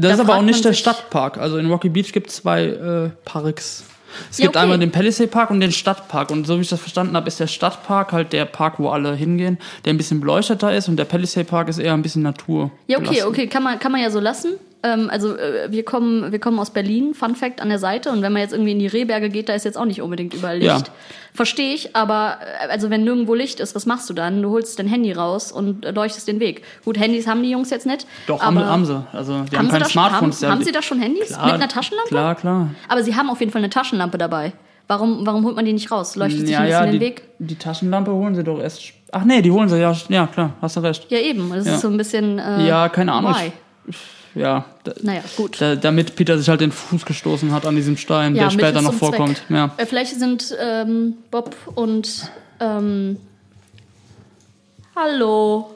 Das 0.00 0.10
Da 0.10 0.14
ist 0.14 0.20
aber 0.20 0.38
auch 0.38 0.42
nicht 0.42 0.64
der 0.64 0.74
Stadtpark. 0.74 1.38
Also 1.38 1.58
in 1.58 1.68
Rocky 1.68 1.88
Beach 1.88 2.12
gibt 2.12 2.30
es 2.30 2.36
zwei 2.36 2.66
äh, 2.66 3.10
Parks. 3.24 3.82
Es 4.30 4.38
Ja, 4.38 4.44
gibt 4.44 4.56
okay. 4.56 4.62
einmal 4.62 4.78
den 4.78 4.92
Palisade 4.92 5.28
Park 5.28 5.50
und 5.50 5.58
den 5.60 5.72
Stadtpark. 5.72 6.30
Und 6.30 6.46
so 6.46 6.56
wie 6.56 6.62
ich 6.62 6.68
das 6.68 6.78
verstanden 6.80 7.16
habe, 7.16 7.26
ist 7.26 7.40
der 7.40 7.48
Stadtpark 7.48 8.12
halt 8.12 8.32
der 8.32 8.44
Park, 8.44 8.74
wo 8.78 8.90
alle 8.90 9.14
hingehen, 9.14 9.58
der 9.84 9.92
ein 9.92 9.96
bisschen 9.96 10.20
beleuchteter 10.20 10.72
ist 10.74 10.88
und 10.88 10.96
der 10.96 11.04
Palisade 11.04 11.44
Park 11.44 11.68
ist 11.68 11.78
eher 11.78 11.94
ein 11.94 12.02
bisschen 12.02 12.22
Natur. 12.22 12.70
Ja, 12.86 12.98
okay, 12.98 13.24
okay, 13.24 13.48
kann 13.48 13.64
man, 13.64 13.78
kann 13.80 13.90
man 13.90 14.00
ja 14.00 14.10
so 14.10 14.20
lassen. 14.20 14.54
Ähm, 14.82 15.10
also 15.10 15.36
äh, 15.36 15.70
wir 15.70 15.84
kommen, 15.84 16.30
wir 16.30 16.38
kommen 16.38 16.58
aus 16.60 16.70
Berlin, 16.70 17.12
Fun 17.14 17.34
Fact 17.34 17.60
an 17.60 17.68
der 17.68 17.78
Seite. 17.80 18.10
Und 18.10 18.22
wenn 18.22 18.32
man 18.32 18.42
jetzt 18.42 18.52
irgendwie 18.52 18.72
in 18.72 18.78
die 18.78 18.86
Rehberge 18.86 19.28
geht, 19.28 19.48
da 19.48 19.54
ist 19.54 19.64
jetzt 19.64 19.76
auch 19.76 19.84
nicht 19.84 20.00
unbedingt 20.02 20.34
überall 20.34 20.58
Licht. 20.58 20.68
Ja. 20.70 20.82
Verstehe 21.34 21.74
ich, 21.74 21.96
aber 21.96 22.38
äh, 22.62 22.68
also 22.68 22.88
wenn 22.90 23.02
nirgendwo 23.04 23.34
Licht 23.34 23.58
ist, 23.60 23.74
was 23.74 23.86
machst 23.86 24.08
du 24.08 24.14
dann? 24.14 24.40
Du 24.42 24.50
holst 24.50 24.78
dein 24.78 24.86
Handy 24.86 25.12
raus 25.12 25.50
und 25.50 25.84
äh, 25.84 25.90
leuchtest 25.90 26.28
den 26.28 26.38
Weg. 26.40 26.62
Gut, 26.84 26.98
Handys 26.98 27.26
haben 27.26 27.42
die 27.42 27.50
Jungs 27.50 27.70
jetzt 27.70 27.86
nicht. 27.86 28.06
Doch, 28.26 28.40
haben, 28.42 28.56
aber 28.58 28.66
haben 28.66 28.84
sie. 28.84 29.04
Also, 29.12 29.32
die 29.50 29.56
haben, 29.56 29.66
haben, 29.66 29.68
keine 29.72 29.84
Smartphones. 29.86 30.42
haben, 30.42 30.52
haben 30.52 30.64
sie 30.64 30.72
da 30.72 30.80
schon 30.82 31.00
Handys 31.00 31.28
Klar, 31.28 31.46
mit 31.46 31.54
einer 31.54 31.68
Taschenlampe? 31.68 32.08
Klar, 32.10 32.34
klar. 32.36 32.70
Aber 32.88 33.02
sie 33.02 33.14
haben 33.16 33.30
auf 33.30 33.40
jeden 33.40 33.50
Fall 33.52 33.60
eine 33.60 33.70
Taschenlampe 33.70 34.16
dabei. 34.18 34.52
Warum, 34.86 35.26
warum 35.26 35.44
holt 35.44 35.54
man 35.56 35.64
die 35.66 35.72
nicht 35.74 35.90
raus? 35.90 36.16
Leuchtet 36.16 36.40
sich 36.42 36.50
Ja, 36.50 36.60
ein 36.60 36.64
bisschen 36.66 36.80
ja, 36.80 36.86
den 36.86 36.92
die, 36.92 37.00
Weg? 37.00 37.22
die 37.40 37.56
Taschenlampe 37.56 38.10
holen 38.12 38.34
sie 38.34 38.42
doch 38.44 38.58
erst. 38.60 38.80
Ach 39.12 39.24
nee, 39.24 39.42
die 39.42 39.50
holen 39.50 39.68
sie, 39.68 39.78
ja, 39.80 39.92
ja 40.08 40.26
klar, 40.28 40.54
hast 40.62 40.76
du 40.76 40.80
recht. 40.80 41.06
Ja, 41.10 41.18
eben. 41.18 41.50
Das 41.50 41.66
Ja. 41.66 41.74
ist 41.74 41.80
so 41.82 41.88
ein 41.88 41.96
bisschen. 41.96 42.38
Äh, 42.38 42.66
Ja, 42.66 42.88
keine 42.88 43.12
Ahnung. 43.12 43.34
Why? 43.34 43.52
Ja, 44.38 44.64
Naja, 45.02 45.22
gut. 45.36 45.60
da, 45.60 45.74
damit 45.76 46.14
Peter 46.16 46.38
sich 46.38 46.48
halt 46.48 46.60
den 46.60 46.70
Fuß 46.72 47.04
gestoßen 47.04 47.50
hat 47.52 47.66
an 47.66 47.74
diesem 47.76 47.96
Stein, 47.96 48.36
Ja, 48.36 48.44
der 48.44 48.50
später 48.50 48.82
noch 48.82 48.94
vorkommt. 48.94 49.38
Zweck. 49.38 49.50
Ja. 49.50 49.74
Äh, 49.76 49.86
Vielleicht 49.86 50.18
sind 50.18 50.56
ähm, 50.60 51.14
Bob 51.30 51.56
und 51.74 52.30
ähm, 52.60 53.16
Hallo. 54.94 55.70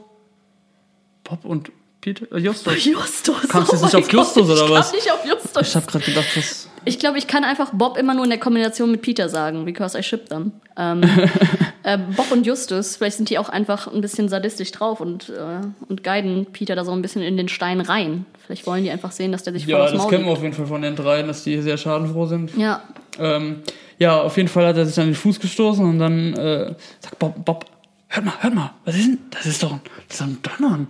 Bob 1.25 1.45
und 1.45 1.71
Peter, 2.01 2.27
äh, 2.35 2.39
Justus. 2.39 2.85
Justus. 2.85 3.49
Kamst 3.49 3.73
du 3.73 3.77
jetzt 3.77 3.85
nicht 3.85 3.95
auf 3.97 4.13
Justus, 4.13 4.49
Gott, 4.49 4.57
oder 4.59 4.65
ich 4.67 4.71
was? 4.71 4.87
kam 4.91 4.97
nicht 4.97 5.13
auf 5.13 5.25
Justus. 5.25 5.69
Ich 5.69 5.77
habe 5.77 5.87
gerade 5.87 6.05
gedacht, 6.05 6.27
das. 6.35 6.69
Ich 6.85 6.99
glaube, 6.99 7.19
ich 7.19 7.27
kann 7.29 7.45
einfach 7.45 7.71
Bob 7.73 7.97
immer 7.97 8.15
nur 8.15 8.25
in 8.25 8.31
der 8.31 8.41
Kombination 8.41 8.91
mit 8.91 9.03
Peter 9.03 9.29
sagen, 9.29 9.65
because 9.65 9.97
I 9.99 10.03
ship 10.03 10.29
them. 10.29 10.53
Ähm, 10.77 11.03
äh, 11.83 11.99
Bob 12.17 12.31
und 12.33 12.47
Justus, 12.47 12.97
vielleicht 12.97 13.17
sind 13.17 13.31
die 13.31 13.39
auch 13.39 13.49
einfach 13.49 13.93
ein 13.93 14.01
bisschen 14.01 14.29
sadistisch 14.29 14.71
drauf 14.73 15.01
und, 15.01 15.29
äh, 15.29 15.61
und 15.89 16.03
guiden 16.05 16.47
Peter 16.47 16.75
da 16.75 16.85
so 16.85 16.93
ein 16.93 17.03
bisschen 17.03 17.23
in 17.23 17.37
den 17.37 17.49
Stein 17.49 17.81
rein. 17.81 18.25
Vielleicht 18.45 18.67
wollen 18.67 18.85
die 18.85 18.91
einfach 18.91 19.13
sehen, 19.13 19.33
dass 19.33 19.43
der 19.43 19.53
sich 19.53 19.67
Ja, 19.67 19.79
das 19.85 19.95
Maul 19.95 20.11
kennen 20.11 20.25
wir 20.25 20.33
auf 20.33 20.43
jeden 20.43 20.55
Fall 20.55 20.67
von 20.67 20.83
den 20.83 20.97
dreien, 20.97 21.27
dass 21.27 21.45
die 21.45 21.61
sehr 21.61 21.77
schadenfroh 21.77 22.27
sind. 22.27 22.57
Ja, 22.57 22.83
Ähm, 23.19 23.63
ja, 23.99 24.21
auf 24.21 24.37
jeden 24.37 24.49
Fall 24.49 24.67
hat 24.67 24.77
er 24.77 24.87
sich 24.87 24.99
an 24.99 25.07
den 25.07 25.15
Fuß 25.15 25.39
gestoßen 25.39 25.85
und 25.85 25.99
dann 25.99 26.35
äh, 26.35 26.75
sagt 27.01 27.19
Bob, 27.19 27.45
Bob, 27.45 27.67
hört 28.09 28.25
mal, 28.25 28.35
hört 28.41 28.55
mal, 28.55 28.73
was 28.85 28.97
ist 28.97 29.07
denn? 29.07 29.19
Das 29.31 29.47
ist 29.47 29.63
doch 29.63 29.73
ein, 29.73 29.81
das 30.09 30.21
ist 30.21 30.21
doch 30.21 30.27
ein 30.27 30.39
Donnern. 30.43 30.89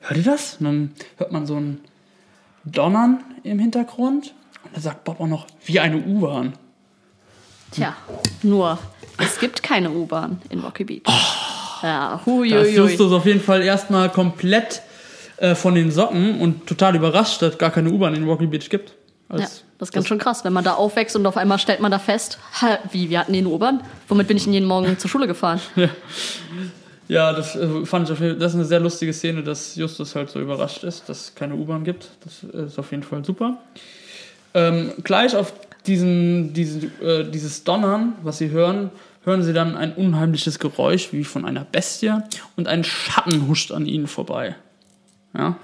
Hört 0.00 0.16
ihr 0.18 0.24
das? 0.24 0.56
Und 0.58 0.64
dann 0.64 0.90
hört 1.16 1.32
man 1.32 1.46
so 1.46 1.56
ein 1.56 1.80
Donnern 2.64 3.22
im 3.42 3.58
Hintergrund 3.58 4.34
und 4.64 4.74
dann 4.74 4.82
sagt 4.82 5.04
Bob 5.04 5.20
auch 5.20 5.26
noch, 5.26 5.46
wie 5.64 5.80
eine 5.80 5.96
U-Bahn. 5.98 6.54
Tja, 7.72 7.96
nur, 8.42 8.78
es 9.18 9.38
gibt 9.38 9.62
keine 9.62 9.90
U-Bahn 9.90 10.40
in 10.50 10.60
Rocky 10.60 10.84
Beach. 10.84 11.02
Ja, 11.82 12.10
Da 12.10 12.14
ist 12.16 12.26
huiuiui. 12.26 12.74
Justus 12.76 13.12
auf 13.12 13.26
jeden 13.26 13.40
Fall 13.40 13.62
erstmal 13.62 14.08
komplett 14.10 14.82
äh, 15.38 15.54
von 15.54 15.74
den 15.74 15.90
Socken 15.90 16.40
und 16.40 16.66
total 16.66 16.94
überrascht, 16.94 17.42
dass 17.42 17.54
es 17.54 17.58
gar 17.58 17.70
keine 17.70 17.90
U-Bahn 17.90 18.14
in 18.14 18.24
Rocky 18.28 18.46
Beach 18.46 18.68
gibt. 18.70 18.92
Ja, 19.30 19.38
Als, 19.38 19.64
das 19.78 19.88
ist 19.88 19.92
ganz 19.92 20.06
schön 20.06 20.18
krass, 20.18 20.44
wenn 20.44 20.52
man 20.52 20.62
da 20.62 20.74
aufwächst 20.74 21.16
und 21.16 21.26
auf 21.26 21.36
einmal 21.36 21.58
stellt 21.58 21.80
man 21.80 21.90
da 21.90 21.98
fest, 21.98 22.38
ha, 22.60 22.78
wie, 22.92 23.10
wir 23.10 23.18
hatten 23.18 23.32
den 23.32 23.46
U-Bahn? 23.46 23.80
Womit 24.08 24.28
bin 24.28 24.36
ich 24.36 24.44
denn 24.44 24.52
jeden 24.52 24.66
Morgen 24.68 24.98
zur 24.98 25.10
Schule 25.10 25.26
gefahren? 25.26 25.60
Ja, 27.08 27.32
das 27.32 27.56
äh, 27.56 27.84
fand 27.84 28.08
ich 28.08 28.12
auf 28.12 28.20
jeden 28.20 28.32
Fall, 28.32 28.38
das 28.38 28.52
ist 28.52 28.56
eine 28.56 28.64
sehr 28.64 28.80
lustige 28.80 29.12
Szene, 29.12 29.42
dass 29.42 29.76
Justus 29.76 30.14
halt 30.14 30.30
so 30.30 30.40
überrascht 30.40 30.82
ist, 30.82 31.08
dass 31.08 31.20
es 31.20 31.34
keine 31.34 31.54
U-Bahn 31.54 31.84
gibt. 31.84 32.08
Das 32.24 32.42
ist 32.44 32.78
auf 32.78 32.90
jeden 32.90 33.02
Fall 33.02 33.22
super. 33.24 33.58
Ähm, 34.54 34.92
gleich 35.02 35.36
auf 35.36 35.52
diesen, 35.86 36.52
diesen, 36.52 37.00
äh, 37.00 37.28
dieses 37.30 37.64
Donnern, 37.64 38.14
was 38.22 38.38
sie 38.38 38.50
hören, 38.50 38.90
hören 39.24 39.42
sie 39.42 39.52
dann 39.52 39.76
ein 39.76 39.92
unheimliches 39.94 40.58
Geräusch 40.58 41.12
wie 41.12 41.24
von 41.24 41.44
einer 41.44 41.64
Bestie 41.64 42.12
und 42.56 42.68
ein 42.68 42.84
Schatten 42.84 43.48
huscht 43.48 43.72
an 43.72 43.86
ihnen 43.86 44.06
vorbei. 44.06 44.56
Ja. 45.36 45.56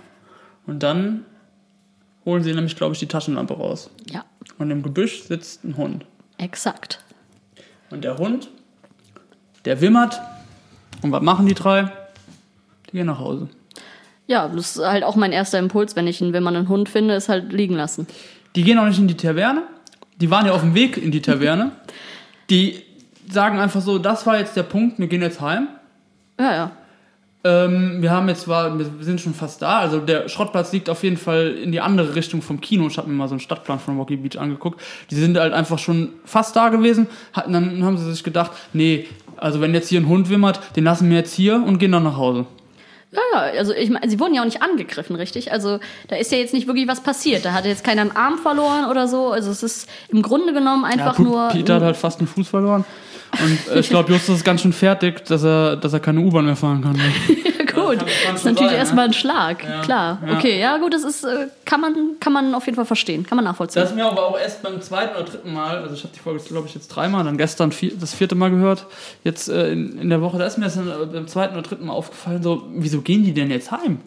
Und 0.66 0.82
dann 0.82 1.24
holen 2.24 2.42
sie 2.42 2.52
nämlich, 2.52 2.76
glaube 2.76 2.92
ich, 2.94 2.98
die 2.98 3.06
Taschenlampe 3.06 3.54
raus. 3.54 3.90
Ja, 4.10 4.24
Und 4.58 4.70
im 4.70 4.82
Gebüsch 4.82 5.22
sitzt 5.22 5.64
ein 5.64 5.76
Hund. 5.76 6.04
exakt. 6.36 7.02
Und 7.90 8.04
der 8.04 8.18
Hund, 8.18 8.50
der 9.64 9.80
wimmert. 9.80 10.20
Und 11.00 11.10
was 11.10 11.22
machen 11.22 11.46
die 11.46 11.54
drei? 11.54 11.90
Die 12.88 12.96
gehen 12.98 13.06
nach 13.06 13.18
Hause. 13.18 13.48
Ja, 14.26 14.46
das 14.48 14.76
ist 14.76 14.84
halt 14.84 15.04
auch 15.04 15.16
mein 15.16 15.32
erster 15.32 15.58
Impuls, 15.58 15.96
wenn 15.96 16.06
ich 16.06 16.20
einen, 16.20 16.34
wenn 16.34 16.42
man 16.42 16.54
einen 16.54 16.68
Hund 16.68 16.90
finde, 16.90 17.14
ist 17.14 17.30
halt 17.30 17.50
liegen 17.50 17.74
lassen. 17.76 18.06
Die 18.56 18.62
gehen 18.62 18.78
auch 18.78 18.84
nicht 18.86 18.98
in 18.98 19.08
die 19.08 19.16
Taverne. 19.16 19.62
Die 20.20 20.30
waren 20.30 20.46
ja 20.46 20.52
auf 20.52 20.60
dem 20.60 20.74
Weg 20.74 20.96
in 20.96 21.10
die 21.10 21.22
Taverne. 21.22 21.72
Die 22.50 22.82
sagen 23.30 23.58
einfach 23.58 23.80
so, 23.80 23.98
das 23.98 24.26
war 24.26 24.38
jetzt 24.38 24.56
der 24.56 24.62
Punkt, 24.62 24.98
wir 24.98 25.06
gehen 25.06 25.22
jetzt 25.22 25.40
heim. 25.40 25.68
Ja, 26.38 26.52
ja. 26.52 26.70
Ähm, 27.44 28.02
wir 28.02 28.10
haben 28.10 28.28
jetzt 28.28 28.42
zwar, 28.42 28.76
wir 28.78 28.86
sind 29.00 29.20
schon 29.20 29.32
fast 29.32 29.62
da, 29.62 29.78
also 29.78 30.00
der 30.00 30.28
Schrottplatz 30.28 30.72
liegt 30.72 30.90
auf 30.90 31.04
jeden 31.04 31.16
Fall 31.16 31.54
in 31.62 31.70
die 31.70 31.80
andere 31.80 32.16
Richtung 32.16 32.42
vom 32.42 32.60
Kino. 32.60 32.88
Ich 32.88 32.98
habe 32.98 33.08
mir 33.08 33.14
mal 33.14 33.28
so 33.28 33.34
einen 33.34 33.40
Stadtplan 33.40 33.78
von 33.78 33.96
Rocky 33.96 34.16
Beach 34.16 34.38
angeguckt. 34.40 34.80
Die 35.10 35.14
sind 35.14 35.38
halt 35.38 35.52
einfach 35.52 35.78
schon 35.78 36.10
fast 36.24 36.56
da 36.56 36.68
gewesen. 36.68 37.06
Hatten, 37.32 37.52
dann 37.52 37.84
haben 37.84 37.96
sie 37.96 38.10
sich 38.10 38.24
gedacht, 38.24 38.50
nee, 38.72 39.06
also 39.36 39.60
wenn 39.60 39.72
jetzt 39.72 39.88
hier 39.88 40.00
ein 40.00 40.08
Hund 40.08 40.30
wimmert, 40.30 40.60
den 40.74 40.82
lassen 40.82 41.08
wir 41.10 41.16
jetzt 41.16 41.32
hier 41.32 41.62
und 41.62 41.78
gehen 41.78 41.92
dann 41.92 42.02
nach 42.02 42.16
Hause. 42.16 42.46
Ja, 43.10 43.20
ja, 43.52 43.58
also 43.58 43.72
ich 43.72 43.88
meine, 43.88 44.08
sie 44.10 44.20
wurden 44.20 44.34
ja 44.34 44.42
auch 44.42 44.44
nicht 44.46 44.62
angegriffen, 44.62 45.16
richtig? 45.16 45.50
Also 45.50 45.78
da 46.08 46.16
ist 46.16 46.30
ja 46.30 46.38
jetzt 46.38 46.52
nicht 46.52 46.66
wirklich 46.66 46.88
was 46.88 47.00
passiert. 47.02 47.44
Da 47.44 47.52
hat 47.52 47.64
jetzt 47.64 47.82
keiner 47.82 48.02
einen 48.02 48.10
Arm 48.16 48.36
verloren 48.38 48.84
oder 48.90 49.08
so. 49.08 49.28
Also 49.32 49.50
es 49.50 49.62
ist 49.62 49.88
im 50.08 50.20
Grunde 50.20 50.52
genommen 50.52 50.84
einfach 50.84 51.16
Pu- 51.18 51.22
nur. 51.22 51.48
Peter 51.48 51.76
hat 51.76 51.82
halt 51.82 51.96
fast 51.96 52.18
einen 52.20 52.28
Fuß 52.28 52.48
verloren. 52.48 52.84
Und 53.40 53.74
äh, 53.74 53.80
ich 53.80 53.88
glaube, 53.88 54.12
Justus 54.12 54.36
ist 54.36 54.44
ganz 54.44 54.62
schön 54.62 54.72
fertig, 54.72 55.24
dass 55.26 55.44
er, 55.44 55.76
dass 55.76 55.92
er 55.92 56.00
keine 56.00 56.20
U-Bahn 56.20 56.46
mehr 56.46 56.56
fahren 56.56 56.82
kann. 56.82 57.00
gut. 57.88 58.02
das 58.02 58.34
ist 58.36 58.44
natürlich 58.44 58.70
sein, 58.70 58.78
erstmal 58.78 59.04
ein 59.06 59.12
Schlag, 59.12 59.64
Ja, 59.64 59.80
klar. 59.82 60.18
ja. 60.26 60.36
Okay, 60.36 60.60
ja 60.60 60.76
gut, 60.78 60.94
das 60.94 61.04
ist, 61.04 61.24
äh, 61.24 61.48
kann 61.64 61.80
man, 61.80 62.16
kann 62.20 62.32
man 62.32 62.54
auf 62.54 62.66
jeden 62.66 62.76
Fall 62.76 62.84
verstehen, 62.84 63.24
kann 63.26 63.36
man 63.36 63.44
nachvollziehen. 63.44 63.82
Das 63.82 63.90
ist 63.90 63.96
mir 63.96 64.06
aber 64.06 64.26
auch 64.26 64.38
erst 64.38 64.62
beim 64.62 64.80
zweiten 64.80 65.14
oder 65.16 65.24
dritten 65.24 65.52
Mal, 65.52 65.78
also 65.78 65.94
ich 65.94 66.02
habe 66.02 66.12
die 66.14 66.20
Folge, 66.20 66.42
glaube 66.44 66.68
ich, 66.68 66.74
jetzt 66.74 66.88
dreimal, 66.88 67.24
dann 67.24 67.38
gestern 67.38 67.72
vier, 67.72 67.92
das 67.98 68.14
vierte 68.14 68.34
Mal 68.34 68.50
gehört, 68.50 68.86
jetzt 69.24 69.48
äh, 69.48 69.72
in, 69.72 69.98
in 69.98 70.10
der 70.10 70.20
Woche, 70.20 70.38
da 70.38 70.46
ist 70.46 70.58
mir 70.58 70.64
das 70.64 70.76
dann 70.76 70.88
äh, 70.88 71.06
beim 71.06 71.28
zweiten 71.28 71.54
oder 71.54 71.62
dritten 71.62 71.86
Mal 71.86 71.92
aufgefallen, 71.92 72.42
so, 72.42 72.66
wieso 72.74 73.00
gehen 73.00 73.24
die 73.24 73.32
denn 73.32 73.50
jetzt 73.50 73.70
heim? 73.70 74.00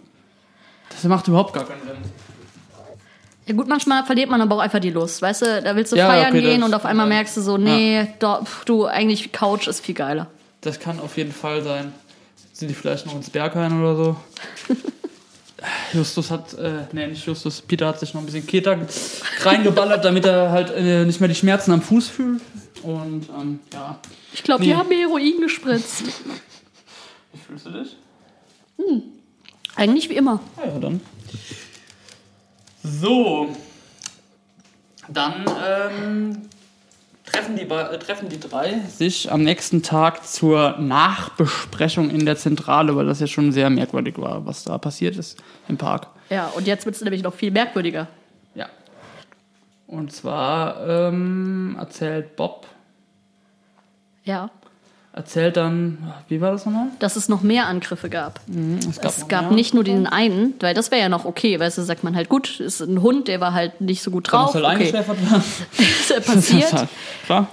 Das 0.89 1.03
macht 1.05 1.27
überhaupt 1.27 1.53
gar 1.53 1.65
keinen 1.65 1.81
Sinn. 1.81 1.97
Ja 3.47 3.55
gut, 3.55 3.67
manchmal 3.67 4.05
verliert 4.05 4.29
man 4.29 4.39
aber 4.41 4.55
auch 4.55 4.59
einfach 4.59 4.79
die 4.79 4.91
Lust, 4.91 5.21
weißt 5.21 5.41
du? 5.41 5.61
Da 5.63 5.75
willst 5.75 5.91
du 5.91 5.95
Ja, 5.97 6.07
feiern 6.07 6.29
okay, 6.29 6.41
gehen 6.41 6.63
und 6.63 6.73
auf 6.73 6.85
einmal 6.85 7.07
merkst 7.07 7.35
du 7.37 7.41
so, 7.41 7.57
nee, 7.57 8.07
doch, 8.19 8.45
pf, 8.45 8.65
du, 8.65 8.85
eigentlich 8.85 9.31
Couch 9.31 9.67
ist 9.67 9.83
viel 9.83 9.95
geiler. 9.95 10.27
Das 10.61 10.79
kann 10.79 10.99
auf 10.99 11.17
jeden 11.17 11.31
Fall 11.31 11.63
sein. 11.63 11.91
Sind 12.53 12.67
die 12.67 12.75
vielleicht 12.75 13.07
noch 13.07 13.15
ins 13.15 13.29
Berghain 13.31 13.81
oder 13.81 13.95
so? 13.95 14.15
Justus 15.93 16.31
hat, 16.31 16.53
äh, 16.55 16.85
nee, 16.91 17.07
nicht 17.07 17.25
Justus, 17.25 17.61
Peter 17.61 17.87
hat 17.87 17.99
sich 17.99 18.13
noch 18.13 18.21
ein 18.21 18.25
bisschen 18.25 18.45
Keter 18.47 18.77
reingeballert, 19.41 20.03
damit 20.05 20.25
er 20.25 20.51
halt 20.51 20.71
äh, 20.75 21.05
nicht 21.05 21.19
mehr 21.19 21.29
die 21.29 21.35
Schmerzen 21.35 21.71
am 21.71 21.81
Fuß 21.81 22.07
fühlt. 22.07 22.41
Und 22.83 23.27
ähm, 23.29 23.59
ja, 23.73 23.99
Ich 24.33 24.41
glaube, 24.43 24.61
Nee. 24.61 24.69
die 24.69 24.75
haben 24.75 24.89
mir 24.89 24.99
Heroin 24.99 25.39
gespritzt. 25.41 26.03
wie 27.33 27.39
fühlst 27.39 27.65
du 27.67 27.69
dich? 27.71 27.95
Eigentlich 29.75 30.09
wie 30.09 30.15
immer. 30.15 30.39
Ja, 30.57 30.71
ja, 30.73 30.79
dann. 30.79 31.01
So. 32.83 33.55
Dann 35.07 35.45
ähm, 35.65 36.41
treffen, 37.25 37.55
die, 37.55 37.63
äh, 37.63 37.99
treffen 37.99 38.29
die 38.29 38.39
drei 38.39 38.79
sich 38.87 39.31
am 39.31 39.43
nächsten 39.43 39.83
Tag 39.83 40.25
zur 40.25 40.77
Nachbesprechung 40.77 42.09
in 42.09 42.25
der 42.25 42.37
Zentrale, 42.37 42.95
weil 42.95 43.05
das 43.05 43.19
ja 43.19 43.27
schon 43.27 43.51
sehr 43.51 43.69
merkwürdig 43.69 44.17
war, 44.17 44.45
was 44.45 44.63
da 44.63 44.77
passiert 44.77 45.17
ist 45.17 45.41
im 45.67 45.77
Park. 45.77 46.07
Ja, 46.29 46.47
und 46.47 46.67
jetzt 46.67 46.85
wird 46.85 46.95
es 46.95 47.01
nämlich 47.01 47.23
noch 47.23 47.33
viel 47.33 47.51
merkwürdiger. 47.51 48.07
Ja. 48.55 48.69
Und 49.87 50.13
zwar 50.13 50.87
ähm, 50.87 51.75
erzählt 51.77 52.35
Bob, 52.35 52.67
Ja, 54.23 54.49
erzählt 55.13 55.57
dann, 55.57 56.13
wie 56.29 56.39
war 56.41 56.51
das 56.51 56.65
nochmal? 56.65 56.87
dass 56.99 57.15
es 57.15 57.27
noch 57.29 57.41
mehr 57.41 57.67
Angriffe 57.67 58.09
gab. 58.09 58.39
Es 58.79 58.97
Es 58.97 59.27
gab 59.27 59.45
mehr. 59.47 59.51
nicht 59.53 59.73
nur 59.73 59.83
diesen 59.83 60.07
einen, 60.07 60.53
weil 60.61 60.73
das 60.73 60.89
wäre 60.91 61.01
ja 61.01 61.09
noch 61.09 61.25
okay, 61.25 61.59
weißt 61.59 61.77
du, 61.77 61.81
sagt 61.83 62.03
man 62.03 62.15
halt, 62.15 62.29
gut, 62.29 62.59
ist 62.59 62.79
ein 62.81 63.01
Hund, 63.01 63.27
der 63.27 63.41
war 63.41 63.53
halt 63.53 63.81
nicht 63.81 64.01
so 64.03 64.11
gut 64.11 64.31
drauf. 64.31 64.53
das 64.53 64.55
halt 64.55 64.65
Okay, 64.65 64.73
eingeschläfert 64.75 65.21
werden? 65.29 65.43
ist 65.77 66.09
ja 66.09 66.15
Das 66.17 66.27
ist 66.27 66.33
passiert. 66.35 66.73
halt, 66.73 66.89
klar. 67.25 67.47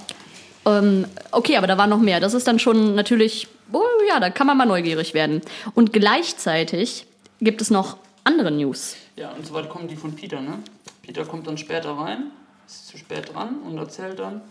Ähm, 0.66 1.06
okay, 1.32 1.56
aber 1.56 1.66
da 1.66 1.78
war 1.78 1.86
noch 1.86 1.98
mehr. 2.00 2.20
Das 2.20 2.34
ist 2.34 2.46
dann 2.46 2.58
schon 2.58 2.94
natürlich, 2.94 3.48
oh 3.72 3.80
ja, 4.08 4.20
da 4.20 4.30
kann 4.30 4.46
man 4.46 4.56
mal 4.56 4.66
neugierig 4.66 5.14
werden. 5.14 5.40
Und 5.74 5.92
gleichzeitig 5.92 7.06
gibt 7.40 7.60
es 7.62 7.70
noch 7.70 7.96
andere 8.24 8.50
News. 8.50 8.94
Ja, 9.16 9.30
und 9.30 9.46
so 9.46 9.54
weiter 9.54 9.68
kommen 9.68 9.88
die 9.88 9.96
von 9.96 10.14
Peter, 10.14 10.40
ne? 10.40 10.58
Peter 11.02 11.24
kommt 11.24 11.46
dann 11.46 11.56
später 11.56 11.92
rein, 11.92 12.24
ist 12.66 12.86
zu 12.88 12.98
spät 12.98 13.32
dran 13.34 13.56
und 13.66 13.78
erzählt 13.78 14.18
dann, 14.18 14.42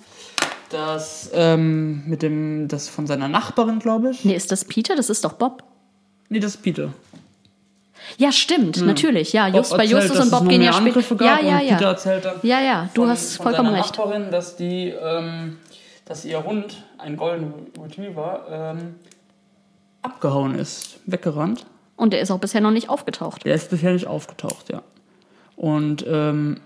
dass 0.70 1.30
ähm, 1.34 2.04
mit 2.08 2.22
dem, 2.22 2.68
das 2.68 2.90
von 2.90 3.08
seiner 3.08 3.28
Nachbarin, 3.28 3.80
glaube 3.80 4.12
ich. 4.12 4.26
Nee, 4.26 4.36
ist 4.36 4.52
das 4.52 4.66
Peter? 4.66 4.96
Das 4.96 5.10
ist 5.10 5.24
doch 5.24 5.34
Bob. 5.34 5.64
Nee, 6.30 6.40
das 6.40 6.56
ist 6.56 6.62
Peter. 6.64 6.94
Ja, 8.18 8.32
stimmt, 8.32 8.78
natürlich. 8.86 9.34
Ja, 9.34 9.48
Just, 9.48 9.70
Bob 9.72 9.80
bei 9.80 9.84
erzählt, 9.86 10.04
Justus 10.04 10.20
und 10.26 10.32
Bob 10.32 10.48
gehen 10.48 10.62
ja 10.62 10.74
später. 10.74 11.02
Ja, 11.26 11.40
ja, 11.42 11.56
und 11.58 11.60
Peter 11.68 11.82
ja. 11.82 11.90
erzählt 11.90 12.26
dann 12.26 12.36
Ja, 12.44 12.62
ja, 12.62 12.90
du 12.94 13.02
von- 13.02 13.10
hast 13.10 13.38
vollkommen 13.38 13.74
recht. 13.74 13.98
Nachbarin, 13.98 14.32
dass 14.32 14.56
die, 14.56 14.90
ähm, 14.90 15.58
dass 16.06 16.24
ihr 16.26 16.44
Hund, 16.44 16.84
ein 16.98 17.18
Golden 17.18 17.54
Retriever, 17.82 18.46
ähm, 18.50 18.96
abgehauen 20.02 20.56
ist, 20.56 21.00
weggerannt. 21.06 21.66
Und 21.96 22.14
der 22.14 22.22
ist 22.22 22.32
auch 22.32 22.40
bisher 22.40 22.62
noch 22.62 22.72
nicht 22.72 22.90
aufgetaucht. 22.90 23.44
Der 23.46 23.56
ist 23.56 23.70
bisher 23.70 23.92
nicht 23.92 24.08
aufgetaucht, 24.08 24.70
ja. 24.72 24.82
Und 25.56 26.06
ähm, 26.08 26.62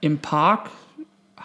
im 0.00 0.18
Park 0.18 0.70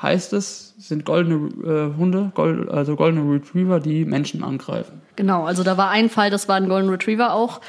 heißt 0.02 0.34
es, 0.34 0.74
sind 0.78 1.06
goldene 1.06 1.50
äh, 1.64 1.98
Hunde, 1.98 2.32
gold, 2.34 2.70
also 2.70 2.96
goldene 2.96 3.32
Retriever, 3.32 3.80
die 3.80 4.04
Menschen 4.06 4.44
angreifen. 4.44 5.02
Genau, 5.16 5.46
also 5.46 5.64
da 5.64 5.78
war 5.78 5.90
ein 5.90 6.10
Fall, 6.10 6.30
das 6.30 6.48
war 6.48 6.56
ein 6.56 6.68
Golden 6.68 6.90
Retriever 6.90 7.34
auch. 7.34 7.62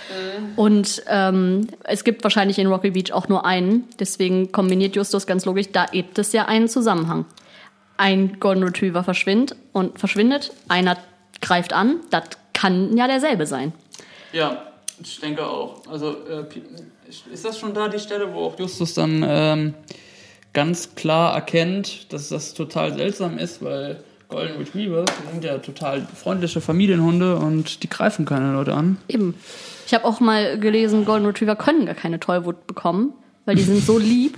Und 0.57 1.03
ähm, 1.09 1.67
es 1.85 2.05
gibt 2.05 2.23
wahrscheinlich 2.23 2.59
in 2.59 2.69
Rocky 2.69 2.91
Beach 2.93 3.13
auch 3.13 3.29
nur 3.29 3.45
einen. 3.45 3.85
Deswegen 3.99 4.53
kombiniert 4.53 4.97
Justus 4.97 5.27
ganz 5.27 5.45
logisch, 5.45 5.67
da 5.73 5.87
gibt 5.87 6.19
es 6.19 6.33
ja 6.33 6.47
einen 6.47 6.69
Zusammenhang. 6.69 7.27
Ein 7.99 8.39
Golden 8.41 8.63
Retriever 8.63 9.05
verschwindet 9.05 9.57
und 9.73 9.99
verschwindet, 9.99 10.53
einer 10.69 10.97
greift 11.41 11.73
an, 11.73 11.97
das 12.11 12.25
kann 12.55 12.97
ja 12.97 13.07
derselbe 13.07 13.47
sein. 13.47 13.73
Ja, 14.33 14.63
ich 15.01 15.21
denke 15.21 15.45
auch. 15.45 15.83
Also 15.91 16.17
äh, 16.29 16.45
ist 17.33 17.45
das 17.45 17.59
schon 17.59 17.75
da 17.75 17.89
die 17.89 17.99
Stelle, 17.99 18.33
wo 18.33 18.47
auch 18.47 18.59
Justus 18.59 18.95
dann 18.95 19.25
ähm, 19.27 19.75
ganz 20.53 20.95
klar 20.95 21.35
erkennt, 21.35 22.13
dass 22.13 22.29
das 22.29 22.55
total 22.55 22.95
seltsam 22.95 23.39
ist, 23.39 23.63
weil 23.63 24.03
Golden 24.29 24.59
Retriever 24.59 25.05
sind 25.31 25.45
ja 25.45 25.59
total 25.59 26.07
freundliche 26.15 26.61
Familienhunde 26.61 27.37
und 27.37 27.83
die 27.83 27.89
greifen 27.89 28.25
keine 28.25 28.53
Leute 28.53 28.75
an. 28.75 28.99
Eben. 29.09 29.35
Ich 29.87 29.95
habe 29.95 30.05
auch 30.05 30.21
mal 30.21 30.59
gelesen, 30.59 31.05
Golden 31.05 31.27
Retriever 31.27 31.57
können 31.57 31.87
gar 31.87 31.95
keine 31.95 32.19
Tollwut 32.19 32.67
bekommen, 32.67 33.13
weil 33.45 33.57
die 33.57 33.63
sind 33.63 33.85
so 33.85 33.99
lieb, 33.99 34.37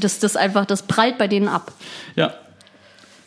dass 0.00 0.18
das 0.18 0.36
einfach, 0.36 0.66
das 0.66 0.82
prallt 0.82 1.18
bei 1.18 1.28
denen 1.28 1.48
ab. 1.48 1.72
Ja, 2.14 2.34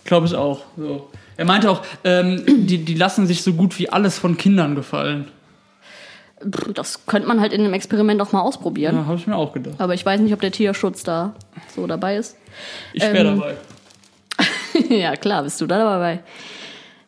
glaube 0.04 0.28
ich 0.28 0.36
auch. 0.36 0.62
So. 0.78 1.10
Er 1.38 1.46
meinte 1.46 1.72
auch, 1.72 1.84
ähm, 2.04 2.68
die, 2.68 2.84
die 2.84 2.96
lassen 2.96 3.26
sich 3.26 3.42
so 3.42 3.54
gut 3.54 3.80
wie 3.80 3.90
alles 3.90 4.20
von 4.20 4.38
Kindern 4.38 4.76
gefallen. 4.76 5.28
Das 6.74 7.06
könnte 7.06 7.28
man 7.28 7.42
halt 7.42 7.52
in 7.54 7.62
einem 7.62 7.74
Experiment 7.74 8.22
auch 8.22 8.32
mal 8.32 8.42
ausprobieren. 8.42 8.96
Ja, 8.96 9.06
habe 9.06 9.18
ich 9.18 9.28
mir 9.28 9.36
auch 9.36 9.52
gedacht. 9.54 9.76
Aber 9.78 9.94
ich 9.94 10.06
weiß 10.06 10.20
nicht, 10.22 10.34
ob 10.34 10.40
der 10.42 10.52
Tierschutz 10.52 11.04
da 11.04 11.34
so 11.76 11.86
dabei 11.86 12.16
ist. 12.18 12.38
Ich 12.94 13.02
wäre 13.02 13.18
Ähm, 13.28 13.40
dabei. 13.40 13.56
ja, 14.90 15.16
klar, 15.16 15.44
bist 15.44 15.60
du 15.62 15.68
da 15.68 15.78
dabei. 15.80 16.20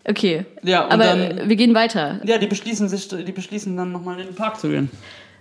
Okay. 0.03 0.45
Ja, 0.63 0.85
Aber 0.89 0.97
dann- 1.03 1.47
wir 1.47 1.55
gehen 1.55 1.73
weiter. 1.75 2.19
Ja, 2.25 2.37
die 2.37 2.47
beschließen 2.47 2.89
sich, 2.89 3.07
die 3.07 3.31
beschließen 3.31 3.75
dann 3.77 3.91
nochmal 3.91 4.19
in 4.19 4.27
den 4.27 4.35
Park 4.35 4.59
zu 4.59 4.67
gehen. 4.69 4.89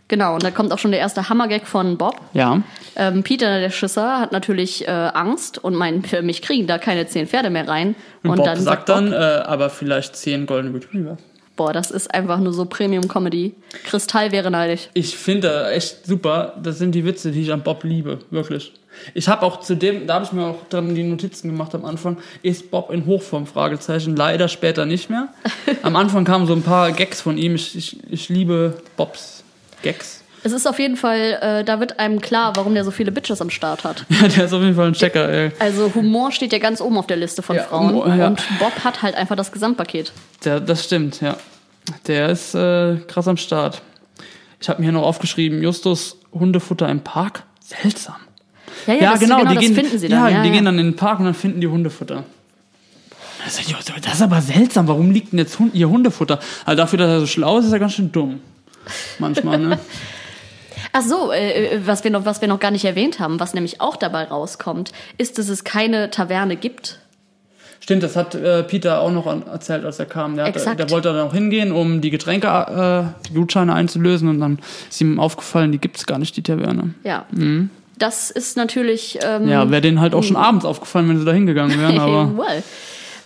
Genau, 0.08 0.34
und 0.34 0.42
da 0.42 0.50
kommt 0.50 0.72
auch 0.72 0.78
schon 0.78 0.90
der 0.90 0.98
erste 1.00 1.28
Hammergag 1.28 1.66
von 1.68 1.96
Bob. 1.96 2.20
Ja. 2.32 2.60
Ähm, 2.96 3.22
Peter, 3.22 3.60
der 3.60 3.70
Schisser, 3.70 4.18
hat 4.20 4.32
natürlich 4.32 4.86
äh, 4.88 4.90
Angst 4.90 5.62
und 5.62 5.76
meint, 5.76 6.08
für 6.08 6.20
mich 6.22 6.42
kriegen 6.42 6.66
da 6.66 6.78
keine 6.78 7.06
zehn 7.06 7.28
Pferde 7.28 7.48
mehr 7.48 7.68
rein. 7.68 7.94
Und, 8.24 8.30
Und, 8.30 8.36
Bob 8.38 8.46
dann 8.46 8.60
sagt 8.60 8.86
Bob, 8.86 8.96
dann, 8.96 9.12
äh, 9.12 9.16
aber 9.16 9.70
vielleicht 9.70 10.16
zehn 10.16 10.46
Golden 10.46 10.72
Retriever. 10.74 11.16
Boah, 11.60 11.74
das 11.74 11.90
ist 11.90 12.14
einfach 12.14 12.38
nur 12.38 12.54
so 12.54 12.64
Premium-Comedy. 12.64 13.52
Kristall 13.84 14.32
wäre 14.32 14.50
neidisch. 14.50 14.88
Ich 14.94 15.14
finde 15.14 15.70
echt 15.72 16.06
super. 16.06 16.54
Das 16.62 16.78
sind 16.78 16.94
die 16.94 17.04
Witze, 17.04 17.32
die 17.32 17.42
ich 17.42 17.52
an 17.52 17.62
Bob 17.62 17.84
liebe. 17.84 18.20
Wirklich. 18.30 18.72
Ich 19.12 19.28
habe 19.28 19.44
auch 19.44 19.60
zu 19.60 19.76
dem, 19.76 20.06
da 20.06 20.14
habe 20.14 20.24
ich 20.24 20.32
mir 20.32 20.46
auch 20.46 20.56
dann 20.70 20.94
die 20.94 21.02
Notizen 21.02 21.50
gemacht 21.50 21.74
am 21.74 21.84
Anfang, 21.84 22.16
ist 22.42 22.70
Bob 22.70 22.90
in 22.90 23.04
Hochform? 23.04 23.46
Fragezeichen. 23.46 24.16
Leider 24.16 24.48
später 24.48 24.86
nicht 24.86 25.10
mehr. 25.10 25.28
Am 25.82 25.96
Anfang 25.96 26.24
kamen 26.24 26.46
so 26.46 26.54
ein 26.54 26.62
paar 26.62 26.92
Gags 26.92 27.20
von 27.20 27.36
ihm. 27.36 27.56
Ich, 27.56 27.76
ich, 27.76 27.98
ich 28.10 28.30
liebe 28.30 28.78
Bobs 28.96 29.44
Gags. 29.82 30.19
Es 30.42 30.52
ist 30.52 30.66
auf 30.66 30.78
jeden 30.78 30.96
Fall, 30.96 31.38
äh, 31.42 31.64
da 31.64 31.80
wird 31.80 31.98
einem 31.98 32.20
klar, 32.20 32.52
warum 32.56 32.74
der 32.74 32.84
so 32.84 32.90
viele 32.90 33.12
Bitches 33.12 33.40
am 33.42 33.50
Start 33.50 33.84
hat. 33.84 34.06
Ja, 34.08 34.26
der 34.28 34.44
ist 34.46 34.52
auf 34.52 34.62
jeden 34.62 34.74
Fall 34.74 34.86
ein 34.88 34.94
Checker, 34.94 35.28
ey. 35.28 35.52
Also 35.58 35.92
Humor 35.94 36.32
steht 36.32 36.52
ja 36.52 36.58
ganz 36.58 36.80
oben 36.80 36.96
auf 36.96 37.06
der 37.06 37.18
Liste 37.18 37.42
von 37.42 37.56
Ja, 37.56 37.64
Frauen. 37.64 37.90
Humor, 37.90 38.14
ja. 38.14 38.28
Und 38.28 38.42
Bob 38.58 38.72
hat 38.84 39.02
halt 39.02 39.14
einfach 39.16 39.36
das 39.36 39.52
Gesamtpaket. 39.52 40.12
Der, 40.44 40.60
das 40.60 40.84
stimmt, 40.84 41.20
ja. 41.20 41.36
Der 42.06 42.30
ist 42.30 42.54
äh, 42.54 42.96
krass 43.06 43.28
am 43.28 43.36
Start. 43.36 43.82
Ich 44.60 44.68
habe 44.68 44.80
mir 44.80 44.86
hier 44.86 44.92
noch 44.92 45.02
aufgeschrieben, 45.06 45.62
Justus 45.62 46.16
Hundefutter 46.32 46.88
im 46.88 47.00
Park. 47.00 47.42
Seltsam. 47.60 48.16
Ja, 48.86 48.94
ja, 48.94 49.10
das, 49.12 49.20
genau, 49.20 49.40
die 49.44 49.54
das 49.54 49.58
gehen, 49.58 49.74
finden 49.74 49.98
sie 49.98 50.08
dann. 50.08 50.20
Ja, 50.20 50.28
Ja, 50.28 50.42
die 50.42 50.48
ja. 50.48 50.54
gehen 50.54 50.64
dann 50.64 50.78
in 50.78 50.86
den 50.86 50.96
Park 50.96 51.18
und 51.18 51.26
dann 51.26 51.34
finden 51.34 51.60
die 51.60 51.66
Hundefutter. 51.68 52.24
Das 53.44 53.58
ist, 53.58 53.74
das 54.04 54.14
ist 54.14 54.22
aber 54.22 54.40
seltsam. 54.40 54.86
Warum 54.88 55.10
liegt 55.10 55.32
denn 55.32 55.38
jetzt 55.38 55.58
Hund, 55.58 55.74
ihr 55.74 55.88
Hundefutter? 55.88 56.38
Also 56.64 56.76
dafür, 56.76 56.98
dass 56.98 57.08
er 57.08 57.20
so 57.20 57.26
schlau 57.26 57.58
ist, 57.58 57.66
ist 57.66 57.72
er 57.72 57.78
ganz 57.78 57.94
schön 57.94 58.12
dumm. 58.12 58.40
Manchmal, 59.18 59.58
ne? 59.58 59.78
Ach 60.92 61.02
so, 61.02 61.32
äh, 61.32 61.76
äh, 61.76 61.80
was 61.86 62.02
wir, 62.04 62.10
noch, 62.10 62.24
was 62.24 62.40
wir 62.40 62.48
noch 62.48 62.60
gar 62.60 62.70
nicht 62.70 62.84
erwähnt 62.84 63.20
haben, 63.20 63.38
was 63.40 63.54
nämlich 63.54 63.80
auch 63.80 63.96
dabei 63.96 64.24
rauskommt, 64.24 64.92
ist, 65.18 65.38
dass 65.38 65.48
es 65.48 65.64
keine 65.64 66.10
Taverne 66.10 66.56
gibt. 66.56 66.98
Stimmt, 67.82 68.02
das 68.02 68.14
hat 68.14 68.34
äh, 68.34 68.62
Peter 68.62 69.00
auch 69.00 69.10
noch 69.10 69.26
an, 69.26 69.42
erzählt, 69.46 69.84
als 69.84 69.98
er 69.98 70.06
kam. 70.06 70.36
Der, 70.36 70.46
hat, 70.46 70.78
der 70.78 70.90
wollte 70.90 71.12
dann 71.12 71.26
auch 71.26 71.32
hingehen, 71.32 71.72
um 71.72 72.00
die 72.02 72.10
Getränke, 72.10 72.46
äh, 72.48 73.26
die 73.28 73.34
Gutscheine 73.34 73.72
einzulösen 73.74 74.28
und 74.28 74.38
dann 74.40 74.58
ist 74.90 75.00
ihm 75.00 75.18
aufgefallen, 75.18 75.72
die 75.72 75.78
gibt's 75.78 76.06
gar 76.06 76.18
nicht, 76.18 76.36
die 76.36 76.42
Taverne. 76.42 76.94
Ja. 77.04 77.24
Das 77.98 78.30
ist 78.30 78.56
natürlich. 78.56 79.18
Ähm, 79.22 79.44
Mhm. 79.44 79.48
Ja, 79.48 79.70
wäre 79.70 79.80
denen 79.80 80.00
halt 80.00 80.14
auch 80.14 80.22
schon 80.22 80.36
abends 80.36 80.64
aufgefallen, 80.64 81.08
wenn 81.08 81.18
sie 81.18 81.24
da 81.24 81.32
hingegangen 81.32 81.80
wären, 81.80 81.98
aber 82.00 82.36
well. 82.36 82.62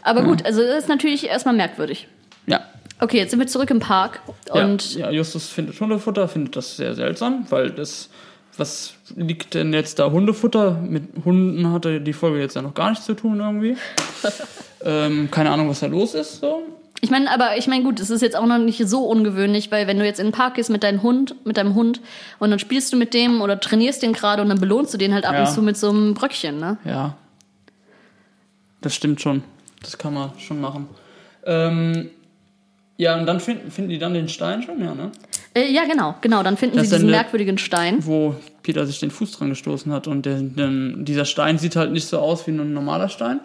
Aber 0.02 0.22
gut, 0.22 0.44
also 0.44 0.62
das 0.62 0.80
ist 0.80 0.88
natürlich 0.88 1.26
erstmal 1.26 1.54
merkwürdig. 1.56 2.06
ja. 2.46 2.60
Okay, 3.00 3.18
jetzt 3.18 3.30
sind 3.30 3.40
wir 3.40 3.46
zurück 3.46 3.70
im 3.70 3.80
Park 3.80 4.20
und 4.52 4.94
ja, 4.94 5.06
ja, 5.06 5.10
Justus 5.10 5.48
findet 5.48 5.78
Hundefutter, 5.80 6.28
findet 6.28 6.56
das 6.56 6.76
sehr 6.76 6.94
seltsam, 6.94 7.44
weil 7.50 7.70
das, 7.70 8.08
was 8.56 8.94
liegt 9.16 9.54
denn 9.54 9.72
jetzt 9.72 9.98
da 9.98 10.10
Hundefutter? 10.10 10.72
Mit 10.80 11.04
Hunden 11.24 11.70
hatte 11.72 12.00
die 12.00 12.12
Folge 12.12 12.40
jetzt 12.40 12.54
ja 12.56 12.62
noch 12.62 12.74
gar 12.74 12.90
nichts 12.90 13.04
zu 13.04 13.14
tun 13.14 13.40
irgendwie. 13.40 13.76
ähm, 14.84 15.28
keine 15.30 15.50
Ahnung, 15.50 15.68
was 15.68 15.80
da 15.80 15.86
los 15.86 16.14
ist, 16.14 16.40
so. 16.40 16.62
ich 17.00 17.10
meine, 17.10 17.30
aber 17.30 17.56
ich 17.58 17.66
meine, 17.66 17.82
gut, 17.82 17.98
es 18.00 18.10
ist 18.10 18.22
jetzt 18.22 18.36
auch 18.36 18.46
noch 18.46 18.58
nicht 18.58 18.86
so 18.88 19.04
ungewöhnlich, 19.06 19.72
weil 19.72 19.86
wenn 19.88 19.98
du 19.98 20.04
jetzt 20.04 20.20
in 20.20 20.26
den 20.28 20.32
Park 20.32 20.54
gehst 20.54 20.70
mit 20.70 20.82
deinem 20.84 21.02
Hund, 21.02 21.34
mit 21.44 21.56
deinem 21.56 21.74
Hund 21.74 22.00
und 22.38 22.50
dann 22.50 22.58
spielst 22.60 22.92
du 22.92 22.96
mit 22.96 23.12
dem 23.12 23.42
oder 23.42 23.58
trainierst 23.58 24.02
den 24.02 24.12
gerade 24.12 24.40
und 24.40 24.48
dann 24.48 24.60
belohnst 24.60 24.94
du 24.94 24.98
den 24.98 25.12
halt 25.12 25.24
ab 25.26 25.34
Ja. 25.34 25.40
und 25.40 25.50
zu 25.52 25.62
mit 25.62 25.76
so 25.76 25.90
einem 25.90 26.14
Bröckchen, 26.14 26.58
ne? 26.60 26.78
Ja. 26.84 27.16
Das 28.80 28.94
stimmt 28.94 29.20
schon. 29.20 29.42
Das 29.82 29.98
kann 29.98 30.14
man 30.14 30.30
schon 30.38 30.60
machen. 30.60 30.88
Ähm, 31.44 32.10
ja, 32.96 33.18
und 33.18 33.26
dann 33.26 33.40
finden, 33.40 33.70
finden 33.70 33.90
die 33.90 33.98
dann 33.98 34.14
den 34.14 34.28
Stein 34.28 34.62
schon, 34.62 34.80
ja, 34.80 34.94
ne? 34.94 35.10
Äh, 35.54 35.72
ja, 35.72 35.84
genau, 35.84 36.16
genau. 36.20 36.42
Dann 36.42 36.56
finden 36.56 36.76
Das 36.76 36.88
sie 36.90 36.96
diesen 36.96 37.08
der- 37.08 37.20
merkwürdigen 37.22 37.58
Stein. 37.58 38.04
Wo 38.04 38.34
Peter 38.62 38.86
sich 38.86 38.98
den 39.00 39.10
Fuß 39.10 39.32
dran 39.32 39.50
gestoßen 39.50 39.92
hat. 39.92 40.06
Und 40.08 40.26
der, 40.26 40.40
der, 40.40 40.68
dieser 40.96 41.24
Stein 41.24 41.58
sieht 41.58 41.76
halt 41.76 41.92
nicht 41.92 42.06
so 42.06 42.18
aus 42.18 42.46
wie 42.46 42.50
ein 42.52 42.72
normaler 42.72 43.08
Stein. 43.08 43.40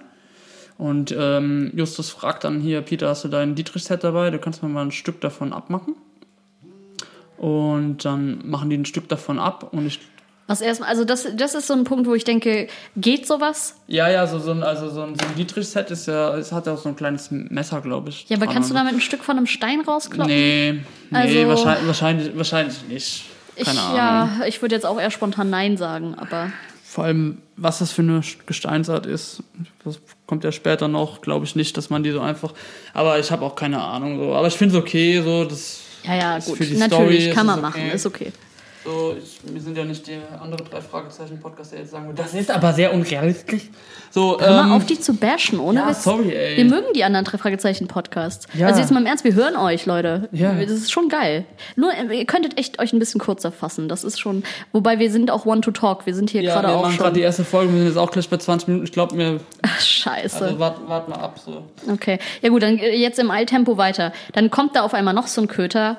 Und 0.77 1.13
ähm, 1.17 1.71
Justus 1.75 2.09
fragt 2.09 2.45
dann 2.45 2.61
hier, 2.61 2.81
Peter, 2.81 3.09
hast 3.09 3.25
du 3.25 3.27
dein 3.27 3.53
Dietrich-Set 3.53 4.03
dabei? 4.03 4.29
Du 4.31 4.39
kannst 4.39 4.63
mir 4.63 4.69
mal 4.69 4.85
ein 4.85 4.91
Stück 4.91 5.19
davon 5.21 5.51
abmachen. 5.53 5.95
Und 7.37 8.05
dann 8.05 8.41
machen 8.49 8.69
die 8.69 8.77
ein 8.77 8.85
Stück 8.85 9.07
davon 9.07 9.39
ab. 9.39 9.71
Und 9.73 9.85
ich, 9.85 9.99
Was 10.49 10.61
erstmal, 10.61 10.89
also 10.89 11.05
das, 11.05 11.27
das 11.35 11.53
ist 11.53 11.67
so 11.67 11.75
ein 11.75 11.83
Punkt, 11.83 12.07
wo 12.07 12.15
ich 12.15 12.23
denke, 12.23 12.67
geht 12.97 13.27
sowas? 13.27 13.75
ja, 13.85 14.09
ja, 14.09 14.25
so, 14.25 14.39
so 14.39 14.49
ein, 14.49 14.63
also 14.63 14.89
so 14.89 15.03
ein, 15.03 15.13
so 15.13 15.23
ein 15.27 15.35
Dietrich-Set 15.35 15.91
ist 15.91 16.07
ja, 16.07 16.35
es 16.35 16.51
hat 16.51 16.65
ja 16.65 16.73
auch 16.73 16.79
so 16.79 16.89
ein 16.89 16.95
kleines 16.95 17.29
Messer, 17.29 17.81
glaube 17.81 18.09
ich. 18.09 18.25
Ja, 18.29 18.37
aber 18.37 18.47
kannst 18.47 18.71
du 18.71 18.73
damit 18.73 18.95
ein 18.95 18.99
Stück 18.99 19.23
von 19.23 19.37
einem 19.37 19.45
Stein 19.45 19.81
rauskloppen? 19.81 20.33
Nee, 20.33 20.79
nee 21.11 21.17
Also- 21.17 21.47
wahrscheinlich, 21.49 21.85
wahrscheinlich, 21.85 22.35
wahrscheinlich 22.37 22.77
nicht. 22.89 23.25
Ich, 23.55 23.63
Keine 23.63 23.79
Ahnung. 23.79 23.97
ja, 23.97 24.45
ich 24.47 24.59
würde 24.63 24.73
jetzt 24.73 24.85
auch 24.87 24.99
eher 24.99 25.11
spontan 25.11 25.51
Nein 25.51 25.77
sagen, 25.77 26.15
aber 26.17 26.49
Vor 26.83 27.03
allem, 27.03 27.37
was 27.55 27.77
das 27.77 27.91
für 27.91 28.01
eine 28.01 28.21
Gesteinsart 28.47 29.05
ist, 29.05 29.43
das 29.85 29.99
kommt 30.25 30.43
ja 30.43 30.51
später 30.51 30.87
noch, 30.87 31.21
glaube 31.21 31.45
ich 31.45 31.55
nicht, 31.55 31.77
dass 31.77 31.91
man 31.91 32.01
die 32.01 32.09
so 32.09 32.21
einfach. 32.21 32.55
Aber 32.95 33.19
ich 33.19 33.31
habe 33.31 33.45
auch 33.45 33.53
keine 33.55 33.83
Ahnung 33.83 34.17
so. 34.17 34.33
Aber 34.33 34.47
ich 34.47 34.55
finde 34.55 34.75
es 34.75 34.81
okay, 34.81 35.21
so 35.21 35.45
das. 35.45 35.81
ja, 36.05 36.15
ja, 36.15 36.39
gut. 36.39 36.57
für 36.57 36.65
die 36.65 36.75
Natürlich 36.75 37.23
Story 37.25 37.35
kann 37.35 37.45
man 37.45 37.57
es 37.57 37.61
machen, 37.61 37.81
okay. 37.85 37.95
ist 37.95 38.05
okay. 38.07 38.31
So, 38.85 39.13
ich, 39.21 39.39
wir 39.43 39.59
sind 39.59 39.77
ja 39.77 39.83
nicht 39.83 40.07
der 40.07 40.41
andere 40.41 40.63
drei 40.63 40.79
Fragezeichen 40.79 41.37
Podcast, 41.39 41.73
der 41.73 41.79
jetzt 41.79 41.91
sagen 41.91 42.05
würde, 42.05 42.21
das 42.23 42.33
ist 42.33 42.49
aber 42.49 42.71
sehr 42.71 42.93
unrealistisch. 42.93 43.63
So, 44.09 44.39
Hör 44.39 44.47
ähm, 44.47 44.69
mal 44.69 44.77
auf, 44.77 44.85
die 44.85 44.97
zu 44.99 45.15
bashen, 45.15 45.59
ohne 45.59 45.81
ja, 45.81 45.89
Witz. 45.89 46.03
sorry, 46.03 46.31
ey. 46.31 46.55
Wir 46.57 46.65
mögen 46.65 46.93
die 46.95 47.03
anderen 47.03 47.25
drei 47.25 47.37
Fragezeichen 47.37 47.87
Podcasts. 47.87 48.47
Ja. 48.53 48.67
Also 48.67 48.79
jetzt 48.79 48.91
mal 48.91 49.01
im 49.01 49.05
Ernst, 49.05 49.25
wir 49.25 49.33
hören 49.33 49.57
euch, 49.57 49.85
Leute. 49.85 50.29
Ja. 50.31 50.53
Das 50.53 50.71
ist 50.71 50.91
schon 50.91 51.09
geil. 51.09 51.43
Nur, 51.75 51.91
äh, 51.93 52.19
ihr 52.19 52.25
könntet 52.25 52.57
echt 52.57 52.79
euch 52.79 52.93
ein 52.93 52.99
bisschen 52.99 53.19
kurzer 53.19 53.51
fassen. 53.51 53.89
Das 53.89 54.05
ist 54.05 54.17
schon, 54.17 54.43
wobei 54.71 54.97
wir 54.97 55.11
sind 55.11 55.29
auch 55.29 55.45
One 55.45 55.59
to 55.59 55.71
Talk. 55.71 56.05
Wir 56.05 56.15
sind 56.15 56.29
hier 56.29 56.41
ja, 56.41 56.53
gerade 56.53 56.69
wir 56.69 56.75
auch 56.75 56.83
machen 56.83 56.95
gerade 56.97 57.09
schon. 57.09 57.13
die 57.15 57.21
erste 57.21 57.43
Folge, 57.43 57.73
wir 57.73 57.79
sind 57.79 57.87
jetzt 57.89 57.97
auch 57.97 58.11
gleich 58.11 58.29
bei 58.29 58.37
20 58.37 58.69
Minuten. 58.69 58.85
Ich 58.85 58.93
glaube 58.93 59.13
mir, 59.15 59.41
Ach, 59.61 59.81
scheiße. 59.81 60.41
also 60.41 60.59
wart, 60.59 60.87
wart 60.87 61.09
mal 61.09 61.17
ab. 61.19 61.37
So. 61.45 61.63
Okay. 61.91 62.17
Ja 62.41 62.49
gut, 62.49 62.63
dann 62.63 62.77
äh, 62.77 62.95
jetzt 62.95 63.19
im 63.19 63.29
Eiltempo 63.29 63.77
weiter. 63.77 64.13
Dann 64.31 64.49
kommt 64.49 64.77
da 64.77 64.83
auf 64.83 64.93
einmal 64.93 65.13
noch 65.13 65.27
so 65.27 65.41
ein 65.41 65.49
Köter. 65.49 65.97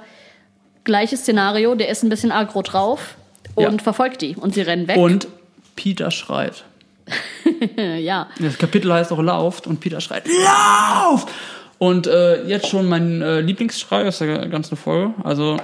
Gleiches 0.84 1.20
Szenario, 1.20 1.74
der 1.74 1.88
ist 1.88 2.02
ein 2.02 2.08
bisschen 2.08 2.32
aggro 2.32 2.62
drauf 2.62 3.16
und 3.54 3.64
Ja. 3.64 3.78
verfolgt 3.78 4.22
die. 4.22 4.34
Und 4.36 4.54
sie 4.54 4.62
rennen 4.62 4.88
weg. 4.88 4.96
Und 4.96 5.28
Peter 5.76 6.10
schreit. 6.10 6.64
Ja. 7.76 8.28
Das 8.38 8.56
Kapitel 8.56 8.92
heißt 8.92 9.12
auch 9.12 9.20
Lauft 9.20 9.66
und 9.66 9.80
Peter 9.80 10.00
schreit 10.00 10.24
Lauf! 10.28 11.26
Und 11.78 12.06
äh, 12.06 12.44
jetzt 12.44 12.68
schon 12.68 12.88
mein 12.88 13.20
äh, 13.20 13.40
Lieblingsschrei 13.40 14.06
aus 14.06 14.18
der 14.18 14.46
ganzen 14.48 14.76
Folge. 14.76 15.12
Also 15.24 15.56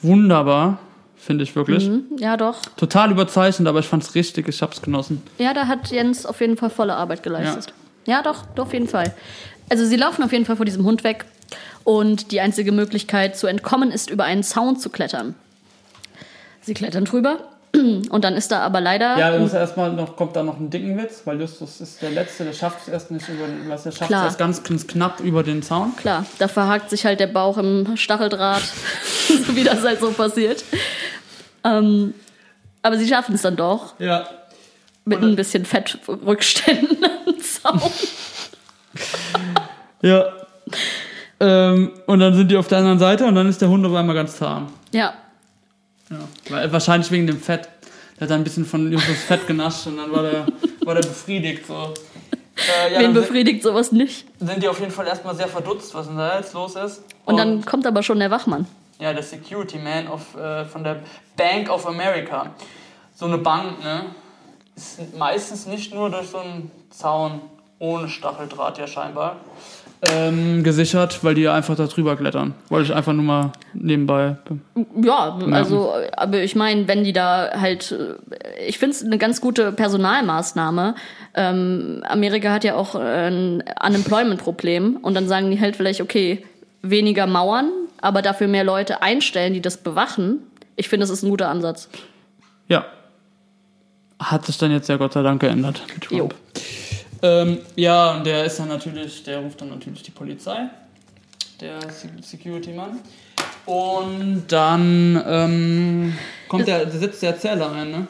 wunderbar. 0.00 0.78
finde 1.16 1.44
ich 1.44 1.54
wirklich. 1.54 1.88
Mhm, 1.88 2.04
ja, 2.18 2.36
doch. 2.36 2.60
Total 2.76 3.10
überzeichnet, 3.10 3.68
aber 3.68 3.80
ich 3.80 3.86
fand's 3.86 4.14
richtig, 4.14 4.48
ich 4.48 4.60
hab's 4.62 4.82
genossen. 4.82 5.22
Ja, 5.38 5.54
da 5.54 5.66
hat 5.66 5.90
Jens 5.90 6.26
auf 6.26 6.40
jeden 6.40 6.56
Fall 6.56 6.70
volle 6.70 6.94
Arbeit 6.94 7.22
geleistet. 7.22 7.72
Ja, 8.06 8.22
doch, 8.22 8.44
doch, 8.54 8.66
auf 8.66 8.72
jeden 8.72 8.88
Fall. 8.88 9.14
Also 9.70 9.84
sie 9.86 9.96
laufen 9.96 10.22
auf 10.24 10.32
jeden 10.32 10.44
Fall 10.44 10.56
vor 10.56 10.66
diesem 10.66 10.84
Hund 10.84 11.04
weg 11.04 11.24
und 11.84 12.30
die 12.32 12.40
einzige 12.40 12.72
Möglichkeit 12.72 13.36
zu 13.36 13.46
entkommen 13.46 13.90
ist, 13.90 14.10
über 14.10 14.24
einen 14.24 14.42
Zaun 14.42 14.76
zu 14.78 14.88
klettern. 14.90 15.34
Sie 16.60 16.74
klettern 16.74 17.04
drüber 17.04 17.38
und 17.74 18.22
dann 18.24 18.34
ist 18.34 18.52
da 18.52 18.60
aber 18.60 18.80
leider... 18.80 19.18
Ja, 19.18 19.36
muss 19.38 19.52
erstmal 19.54 19.92
noch, 19.92 20.14
kommt 20.16 20.36
da 20.36 20.42
noch 20.42 20.58
ein 20.60 20.70
dicken 20.70 20.96
Witz, 20.98 21.22
weil 21.24 21.40
Justus 21.40 21.80
ist 21.80 22.02
der 22.02 22.10
Letzte, 22.10 22.44
der 22.44 22.52
schafft 22.52 22.82
es 22.82 22.88
erst 22.88 23.10
nicht 23.10 23.28
über 23.28 23.46
den, 23.46 23.68
was 23.68 23.86
er 23.86 23.92
schafft, 23.92 24.08
Klar. 24.08 24.26
erst 24.26 24.38
ganz, 24.38 24.62
ganz 24.62 24.86
knapp 24.86 25.20
über 25.20 25.42
den 25.42 25.62
Zaun. 25.62 25.96
Klar, 25.96 26.24
da 26.38 26.48
verhakt 26.48 26.90
sich 26.90 27.04
halt 27.06 27.18
der 27.18 27.26
Bauch 27.28 27.56
im 27.58 27.96
Stacheldraht, 27.96 28.62
so 29.46 29.56
wie 29.56 29.64
das 29.64 29.82
halt 29.82 30.00
so 30.00 30.10
passiert. 30.12 30.62
Ähm, 31.64 32.14
aber 32.82 32.98
sie 32.98 33.08
schaffen 33.08 33.34
es 33.34 33.42
dann 33.42 33.56
doch, 33.56 33.98
Ja. 33.98 34.28
mit 35.04 35.22
ein 35.22 35.34
bisschen 35.34 35.64
Fettrückständen 35.64 36.98
am 37.26 37.40
Zaun. 37.40 37.90
Ja. 40.02 40.24
Ähm, 41.42 41.90
und 42.06 42.20
dann 42.20 42.34
sind 42.34 42.52
die 42.52 42.56
auf 42.56 42.68
der 42.68 42.78
anderen 42.78 43.00
Seite 43.00 43.26
und 43.26 43.34
dann 43.34 43.48
ist 43.48 43.60
der 43.60 43.68
Hund 43.68 43.84
auf 43.84 43.92
einmal 43.94 44.14
ganz 44.14 44.36
zahm. 44.36 44.68
Ja, 44.92 45.12
Ja. 46.08 46.18
Weil, 46.48 46.72
wahrscheinlich 46.72 47.10
wegen 47.10 47.26
dem 47.26 47.40
Fett. 47.40 47.68
Der 48.14 48.26
hat 48.26 48.30
dann 48.30 48.42
ein 48.42 48.44
bisschen 48.44 48.64
von 48.64 48.92
Justus 48.92 49.16
Fett 49.26 49.44
genascht 49.48 49.88
und 49.88 49.96
dann 49.96 50.12
war 50.12 50.22
der, 50.22 50.46
war 50.84 50.94
der 50.94 51.02
befriedigt. 51.02 51.66
So. 51.66 51.74
Äh, 51.74 52.92
ja, 52.92 53.00
wen 53.00 53.06
sind, 53.06 53.14
befriedigt 53.14 53.64
sowas 53.64 53.90
nicht? 53.90 54.24
sind 54.38 54.62
die 54.62 54.68
auf 54.68 54.78
jeden 54.78 54.92
Fall 54.92 55.08
erstmal 55.08 55.34
sehr 55.34 55.48
verdutzt, 55.48 55.92
was 55.94 56.06
denn 56.06 56.16
da 56.16 56.38
jetzt 56.38 56.54
los 56.54 56.76
ist. 56.76 57.02
Und 57.24 57.38
dann 57.38 57.64
kommt 57.64 57.88
aber 57.88 58.04
schon 58.04 58.20
der 58.20 58.30
Wachmann. 58.30 58.66
Ja, 59.00 59.12
der 59.12 59.24
Security 59.24 59.78
Man 59.78 60.06
of, 60.06 60.36
äh, 60.36 60.64
von 60.64 60.84
der 60.84 61.00
Bank 61.36 61.68
of 61.70 61.88
America. 61.88 62.50
So 63.16 63.26
eine 63.26 63.38
Bank, 63.38 63.82
ne? 63.82 64.04
Ist 64.76 65.16
meistens 65.18 65.66
nicht 65.66 65.92
nur 65.92 66.08
durch 66.08 66.28
so 66.28 66.38
einen 66.38 66.70
Zaun 66.90 67.40
ohne 67.80 68.08
Stacheldraht 68.08 68.78
ja 68.78 68.86
scheinbar 68.86 69.40
ähm, 70.02 70.64
gesichert, 70.64 71.22
weil 71.22 71.34
die 71.34 71.48
einfach 71.48 71.76
da 71.76 71.86
drüber 71.86 72.16
klettern. 72.16 72.54
Wollte 72.68 72.90
ich 72.90 72.94
einfach 72.94 73.12
nur 73.12 73.24
mal 73.24 73.52
nebenbei. 73.72 74.36
Ja, 75.00 75.38
also, 75.52 75.92
aber 76.16 76.42
ich 76.42 76.56
meine, 76.56 76.88
wenn 76.88 77.04
die 77.04 77.12
da 77.12 77.50
halt, 77.54 77.92
äh, 77.92 78.66
ich 78.66 78.78
finde 78.78 78.96
es 78.96 79.04
eine 79.04 79.18
ganz 79.18 79.40
gute 79.40 79.70
Personalmaßnahme. 79.70 80.96
Ähm, 81.34 82.02
Amerika 82.08 82.50
hat 82.50 82.64
ja 82.64 82.74
auch 82.74 82.96
ein 82.96 83.62
Unemployment-Problem 83.84 84.96
und 84.96 85.14
dann 85.14 85.28
sagen 85.28 85.50
die 85.50 85.60
halt 85.60 85.76
vielleicht, 85.76 86.00
okay, 86.00 86.44
weniger 86.82 87.28
Mauern, 87.28 87.70
aber 88.00 88.22
dafür 88.22 88.48
mehr 88.48 88.64
Leute 88.64 89.02
einstellen, 89.02 89.54
die 89.54 89.62
das 89.62 89.76
bewachen. 89.76 90.40
Ich 90.74 90.88
finde, 90.88 91.04
das 91.04 91.10
ist 91.10 91.22
ein 91.22 91.30
guter 91.30 91.48
Ansatz. 91.48 91.88
Ja. 92.66 92.86
Hat 94.18 94.46
sich 94.46 94.58
dann 94.58 94.72
jetzt 94.72 94.88
ja 94.88 94.96
Gott 94.96 95.12
sei 95.12 95.22
Dank 95.22 95.40
geändert 95.40 95.82
mit 95.94 96.10
Jo. 96.10 96.28
Ähm, 97.22 97.58
ja, 97.76 98.12
und 98.16 98.26
der 98.26 98.44
ist 98.44 98.58
dann 98.58 98.68
natürlich, 98.68 99.22
der 99.22 99.38
ruft 99.38 99.60
dann 99.60 99.68
natürlich 99.70 100.02
die 100.02 100.10
Polizei, 100.10 100.68
der 101.60 101.80
Se- 101.90 102.08
Security-Mann. 102.20 102.98
Und 103.64 104.44
dann 104.48 105.22
ähm, 105.26 106.18
kommt 106.48 106.66
der, 106.66 106.90
sitzt 106.90 107.22
der 107.22 107.30
Erzähler 107.30 107.70
ein, 107.72 107.90
ne? 107.92 108.06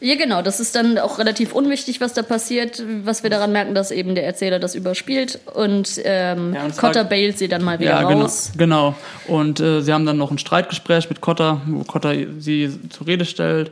Ja, 0.00 0.16
genau. 0.16 0.42
Das 0.42 0.60
ist 0.60 0.74
dann 0.76 0.98
auch 0.98 1.18
relativ 1.18 1.52
unwichtig, 1.54 2.00
was 2.00 2.12
da 2.12 2.22
passiert, 2.22 2.82
was 3.04 3.22
wir 3.22 3.30
daran 3.30 3.52
merken, 3.52 3.74
dass 3.74 3.90
eben 3.90 4.14
der 4.14 4.24
Erzähler 4.26 4.58
das 4.58 4.74
überspielt 4.74 5.40
und, 5.54 6.00
ähm, 6.04 6.52
Ja, 6.54 6.64
und 6.64 6.76
Cotter 6.76 7.04
bailt 7.04 7.38
sie 7.38 7.48
dann 7.48 7.62
mal 7.64 7.80
wieder 7.80 7.90
Ja, 7.92 8.02
genau, 8.08 8.22
raus. 8.22 8.52
genau. 8.56 8.94
Und 9.28 9.60
äh, 9.60 9.80
sie 9.80 9.92
haben 9.92 10.04
dann 10.04 10.18
noch 10.18 10.30
ein 10.30 10.38
Streitgespräch 10.38 11.08
mit 11.08 11.20
Cotter, 11.22 11.62
wo 11.66 11.84
Cotter 11.84 12.14
sie 12.38 12.70
zur 12.90 13.06
Rede 13.06 13.24
stellt. 13.24 13.70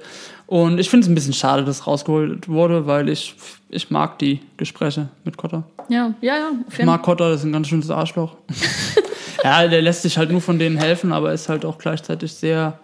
Und 0.53 0.79
ich 0.79 0.91
finde 0.91 1.05
es 1.05 1.11
ein 1.11 1.15
bisschen 1.15 1.33
schade, 1.33 1.65
dass 1.65 1.87
rausgeholt 1.87 2.47
wurde, 2.47 2.87
weil 2.87 3.09
ich, 3.09 3.35
ich 3.71 3.91
mag 3.91 4.19
die 4.19 4.41
Gespräche 4.59 5.09
mit 5.25 5.39
Cotter. 5.39 5.63
Ja, 5.89 6.13
ja, 6.21 6.37
ja. 6.37 6.51
Ich 6.71 6.85
mag 6.85 7.03
Cotter, 7.03 7.31
das 7.31 7.41
ist 7.41 7.47
ein 7.47 7.53
ganz 7.53 7.69
schönes 7.69 7.89
Arschloch. 7.89 8.37
ja, 9.45 9.67
der 9.67 9.81
lässt 9.81 10.03
sich 10.03 10.19
halt 10.19 10.31
nur 10.31 10.43
von 10.43 10.59
denen 10.59 10.77
helfen, 10.77 11.11
aber 11.11 11.33
ist 11.33 11.49
halt 11.49 11.65
auch 11.65 11.79
gleichzeitig 11.79 12.35
sehr, 12.35 12.79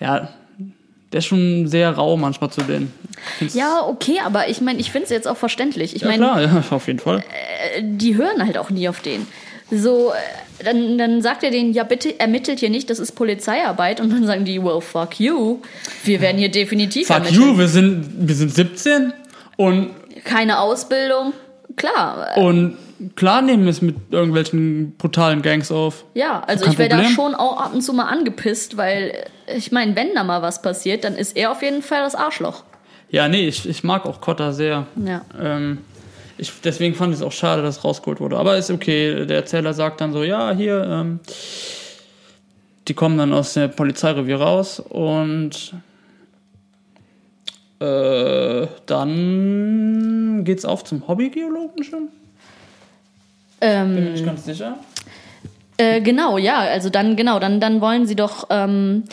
ja, 0.00 0.30
der 1.12 1.18
ist 1.18 1.26
schon 1.26 1.66
sehr 1.66 1.90
rau 1.90 2.16
manchmal 2.16 2.48
zu 2.48 2.62
denen. 2.62 2.90
Find's- 3.36 3.54
Ja, 3.54 3.82
okay, 3.84 4.20
aber 4.24 4.48
ich 4.48 4.62
meine, 4.62 4.78
ich 4.78 4.90
finde 4.90 5.04
es 5.04 5.10
jetzt 5.10 5.28
auch 5.28 5.36
verständlich. 5.36 5.94
Ich 5.94 6.00
ja 6.00 6.08
meine, 6.08 6.24
klar, 6.24 6.40
ja, 6.40 6.64
auf 6.70 6.86
jeden 6.86 7.00
Fall. 7.00 7.22
die 7.82 8.16
hören 8.16 8.42
halt 8.46 8.56
auch 8.56 8.70
nie 8.70 8.88
auf 8.88 9.02
den. 9.02 9.26
So, 9.70 10.12
äh, 10.12 10.64
dann, 10.64 10.96
dann 10.98 11.20
sagt 11.22 11.42
er 11.42 11.50
denen, 11.50 11.72
ja 11.72 11.84
bitte 11.84 12.18
ermittelt 12.18 12.60
hier 12.60 12.70
nicht, 12.70 12.88
das 12.90 12.98
ist 12.98 13.12
Polizeiarbeit. 13.12 14.00
Und 14.00 14.10
dann 14.12 14.26
sagen 14.26 14.44
die, 14.44 14.62
well, 14.62 14.80
fuck 14.80 15.20
you. 15.20 15.58
Wir 16.04 16.20
werden 16.20 16.38
hier 16.38 16.50
definitiv 16.50 17.06
Fuck 17.06 17.16
ermitteln. 17.18 17.42
you, 17.42 17.58
wir 17.58 17.68
sind, 17.68 18.06
wir 18.28 18.34
sind 18.34 18.54
17 18.54 19.12
und 19.56 19.90
Keine 20.24 20.58
Ausbildung. 20.60 21.32
Klar, 21.76 22.36
Und 22.36 22.76
klar 23.14 23.40
nehmen 23.42 23.62
wir 23.64 23.70
es 23.70 23.82
mit 23.82 23.94
irgendwelchen 24.10 24.96
brutalen 24.96 25.42
Gangs 25.42 25.70
auf. 25.70 26.04
ja, 26.14 26.42
also 26.44 26.66
ich 26.66 26.76
wäre 26.76 26.88
da 26.88 27.04
schon 27.04 27.36
auch 27.36 27.60
ab 27.60 27.72
und 27.72 27.82
zu 27.82 27.92
mal 27.92 28.06
angepisst, 28.06 28.76
weil 28.76 29.12
äh, 29.46 29.56
ich 29.56 29.70
meine, 29.70 29.94
wenn 29.94 30.12
da 30.14 30.24
mal 30.24 30.42
was 30.42 30.60
passiert, 30.60 31.04
dann 31.04 31.14
ist 31.14 31.36
er 31.36 31.52
auf 31.52 31.62
jeden 31.62 31.82
Fall 31.82 32.02
das 32.02 32.16
Arschloch. 32.16 32.64
Ja, 33.10 33.28
nee, 33.28 33.46
ich, 33.46 33.68
ich 33.68 33.84
mag 33.84 34.06
auch 34.06 34.20
Cotta 34.20 34.52
sehr. 34.52 34.86
Ja. 35.06 35.22
Ähm, 35.40 35.78
ich, 36.38 36.52
deswegen 36.62 36.94
fand 36.94 37.12
ich 37.12 37.20
es 37.20 37.26
auch 37.26 37.32
schade, 37.32 37.62
dass 37.62 37.84
rausgeholt 37.84 38.20
wurde. 38.20 38.38
Aber 38.38 38.56
ist 38.56 38.70
okay. 38.70 39.26
Der 39.26 39.38
Erzähler 39.38 39.74
sagt 39.74 40.00
dann 40.00 40.12
so, 40.12 40.22
ja, 40.22 40.52
hier, 40.52 40.84
ähm, 40.84 41.20
die 42.86 42.94
kommen 42.94 43.18
dann 43.18 43.32
aus 43.32 43.54
der 43.54 43.68
Polizeirevier 43.68 44.40
raus 44.40 44.80
und 44.80 45.74
äh, 47.80 48.66
dann 48.86 50.44
geht's 50.44 50.64
auf 50.64 50.84
zum 50.84 51.06
Hobbygeologen 51.06 51.84
schon. 51.84 52.08
Bin 53.60 53.94
mir 53.94 54.00
Ähm, 54.00 54.12
nicht 54.12 54.24
ganz 54.24 54.44
sicher. 54.44 54.78
äh, 55.76 56.00
genau, 56.00 56.38
ja, 56.38 56.58
also 56.60 56.90
dann, 56.90 57.16
genau, 57.16 57.38
dann, 57.38 57.60
dann 57.60 57.80
wollen 57.80 58.06
sie 58.06 58.16
doch, 58.16 58.46
ähm, 58.50 59.04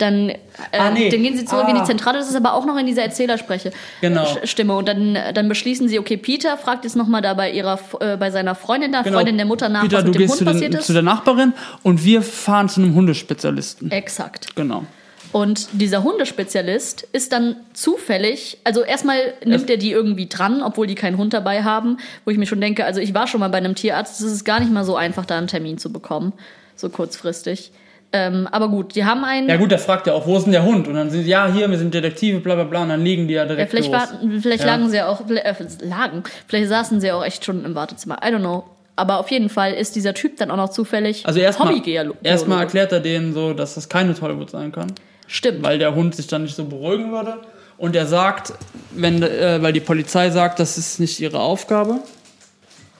dann, 0.00 0.28
äh, 0.30 0.36
Ah, 0.78 0.90
nee. 0.90 1.08
dann 1.10 1.22
gehen 1.22 1.36
sie 1.36 1.44
zurück 1.44 1.66
in 1.68 1.76
Ah. 1.76 1.80
die 1.80 1.86
Zentrale, 1.86 2.18
das 2.18 2.28
ist 2.28 2.34
aber 2.36 2.54
auch 2.54 2.64
noch 2.66 2.76
in 2.76 2.86
dieser 2.86 3.02
Erzählerspreche. 3.02 3.72
Genau. 4.00 4.22
Sch- 4.24 4.46
Stimme. 4.46 4.74
Und 4.76 4.88
dann, 4.88 5.18
dann 5.34 5.48
beschließen 5.48 5.88
sie, 5.88 5.98
okay, 5.98 6.16
Peter 6.16 6.56
fragt 6.56 6.84
jetzt 6.84 6.96
nochmal 6.96 7.22
da 7.22 7.34
bei 7.34 7.50
ihrer, 7.50 7.78
äh, 8.00 8.16
bei 8.16 8.30
seiner 8.30 8.54
Freundin 8.54 8.92
da, 8.92 9.04
Freundin 9.04 9.36
der 9.36 9.46
Mutter 9.46 9.68
nach, 9.68 9.82
Genau. 9.82 9.90
Peter, 9.90 9.98
was 9.98 10.04
du 10.04 10.08
mit 10.10 10.14
dem 10.14 10.18
gehst 10.20 10.30
Hund 10.32 10.38
zu, 10.38 10.44
passiert 10.46 10.72
den, 10.74 10.80
ist. 10.80 10.86
zu 10.86 10.92
der 10.92 11.02
Nachbarin 11.02 11.52
und 11.82 12.04
wir 12.04 12.22
fahren 12.22 12.68
zu 12.68 12.80
einem 12.80 12.94
Hundespezialisten. 12.94 13.90
Exakt. 13.90 14.54
Genau. 14.56 14.84
Und 15.32 15.68
dieser 15.72 16.02
Hundespezialist 16.02 17.06
ist 17.12 17.32
dann 17.32 17.54
zufällig, 17.72 18.58
also 18.64 18.82
erstmal 18.82 19.18
nimmt 19.44 19.70
er 19.70 19.76
die 19.76 19.92
irgendwie 19.92 20.26
dran, 20.28 20.60
obwohl 20.62 20.86
die 20.88 20.96
keinen 20.96 21.18
Hund 21.18 21.32
dabei 21.32 21.62
haben, 21.62 21.98
wo 22.24 22.30
ich 22.32 22.38
mir 22.38 22.46
schon 22.46 22.60
denke, 22.60 22.84
also 22.84 23.00
ich 23.00 23.14
war 23.14 23.26
schon 23.28 23.38
mal 23.38 23.48
bei 23.48 23.58
einem 23.58 23.76
Tierarzt, 23.76 24.20
es 24.20 24.26
ist 24.32 24.44
gar 24.44 24.58
nicht 24.58 24.72
mal 24.72 24.84
so 24.84 24.96
einfach, 24.96 25.24
da 25.26 25.38
einen 25.38 25.46
Termin 25.46 25.78
zu 25.78 25.92
bekommen, 25.92 26.32
so 26.74 26.88
kurzfristig. 26.88 27.70
Ähm, 28.12 28.48
aber 28.50 28.68
gut, 28.68 28.96
die 28.96 29.04
haben 29.04 29.24
einen. 29.24 29.48
Ja 29.48 29.56
gut, 29.56 29.70
der 29.70 29.78
fragt 29.78 30.06
ja 30.08 30.14
auch, 30.14 30.26
wo 30.26 30.36
ist 30.36 30.44
denn 30.44 30.52
der 30.52 30.64
Hund? 30.64 30.88
Und 30.88 30.94
dann 30.94 31.10
sind 31.10 31.22
sie, 31.22 31.30
ja, 31.30 31.46
hier, 31.46 31.70
wir 31.70 31.78
sind 31.78 31.94
Detektive, 31.94 32.40
bla 32.40 32.56
bla 32.56 32.64
bla, 32.64 32.82
und 32.82 32.88
dann 32.88 33.04
liegen 33.04 33.28
die 33.28 33.34
ja 33.34 33.42
Ja, 33.42 33.48
direkt 33.48 33.70
vielleicht, 33.70 33.92
los. 33.92 34.00
warten, 34.00 34.40
vielleicht 34.40 34.64
Ja. 34.64 34.70
lagen 34.70 34.88
sie 34.90 34.96
ja 34.96 35.06
auch, 35.08 35.20
äh, 35.30 35.54
lagen, 35.82 36.24
vielleicht 36.48 36.68
saßen 36.70 37.00
sie 37.00 37.06
ja 37.06 37.14
auch 37.14 37.24
echt 37.24 37.44
schon 37.44 37.64
im 37.64 37.74
Wartezimmer. 37.76 38.18
I 38.24 38.28
don't 38.32 38.40
know. 38.40 38.64
Aber 38.96 39.18
auf 39.20 39.30
jeden 39.30 39.48
Fall 39.48 39.72
ist 39.74 39.94
dieser 39.96 40.12
Typ 40.12 40.36
dann 40.38 40.50
auch 40.50 40.56
noch 40.56 40.70
zufällig 40.70 41.24
Also 41.26 41.38
erstmal 41.40 41.72
Hobbygeolo- 41.72 42.14
erstmal 42.22 42.60
erklärt 42.60 42.90
er 42.92 43.00
denen 43.00 43.32
so, 43.32 43.54
dass 43.54 43.76
das 43.76 43.88
keine 43.88 44.14
Tollwut 44.14 44.50
sein 44.50 44.72
kann, 44.72 44.92
Stimmt. 45.26 45.62
weil 45.62 45.78
der 45.78 45.94
Hund 45.94 46.14
sich 46.16 46.26
dann 46.26 46.42
nicht 46.42 46.56
so 46.56 46.64
beruhigen 46.64 47.12
würde. 47.12 47.38
Und 47.78 47.96
er 47.96 48.06
sagt, 48.06 48.52
wenn, 48.90 49.22
äh, 49.22 49.62
weil 49.62 49.72
die 49.72 49.80
Polizei 49.80 50.28
sagt, 50.30 50.58
das 50.58 50.76
ist 50.76 51.00
nicht 51.00 51.18
ihre 51.20 51.38
Aufgabe, 51.38 52.00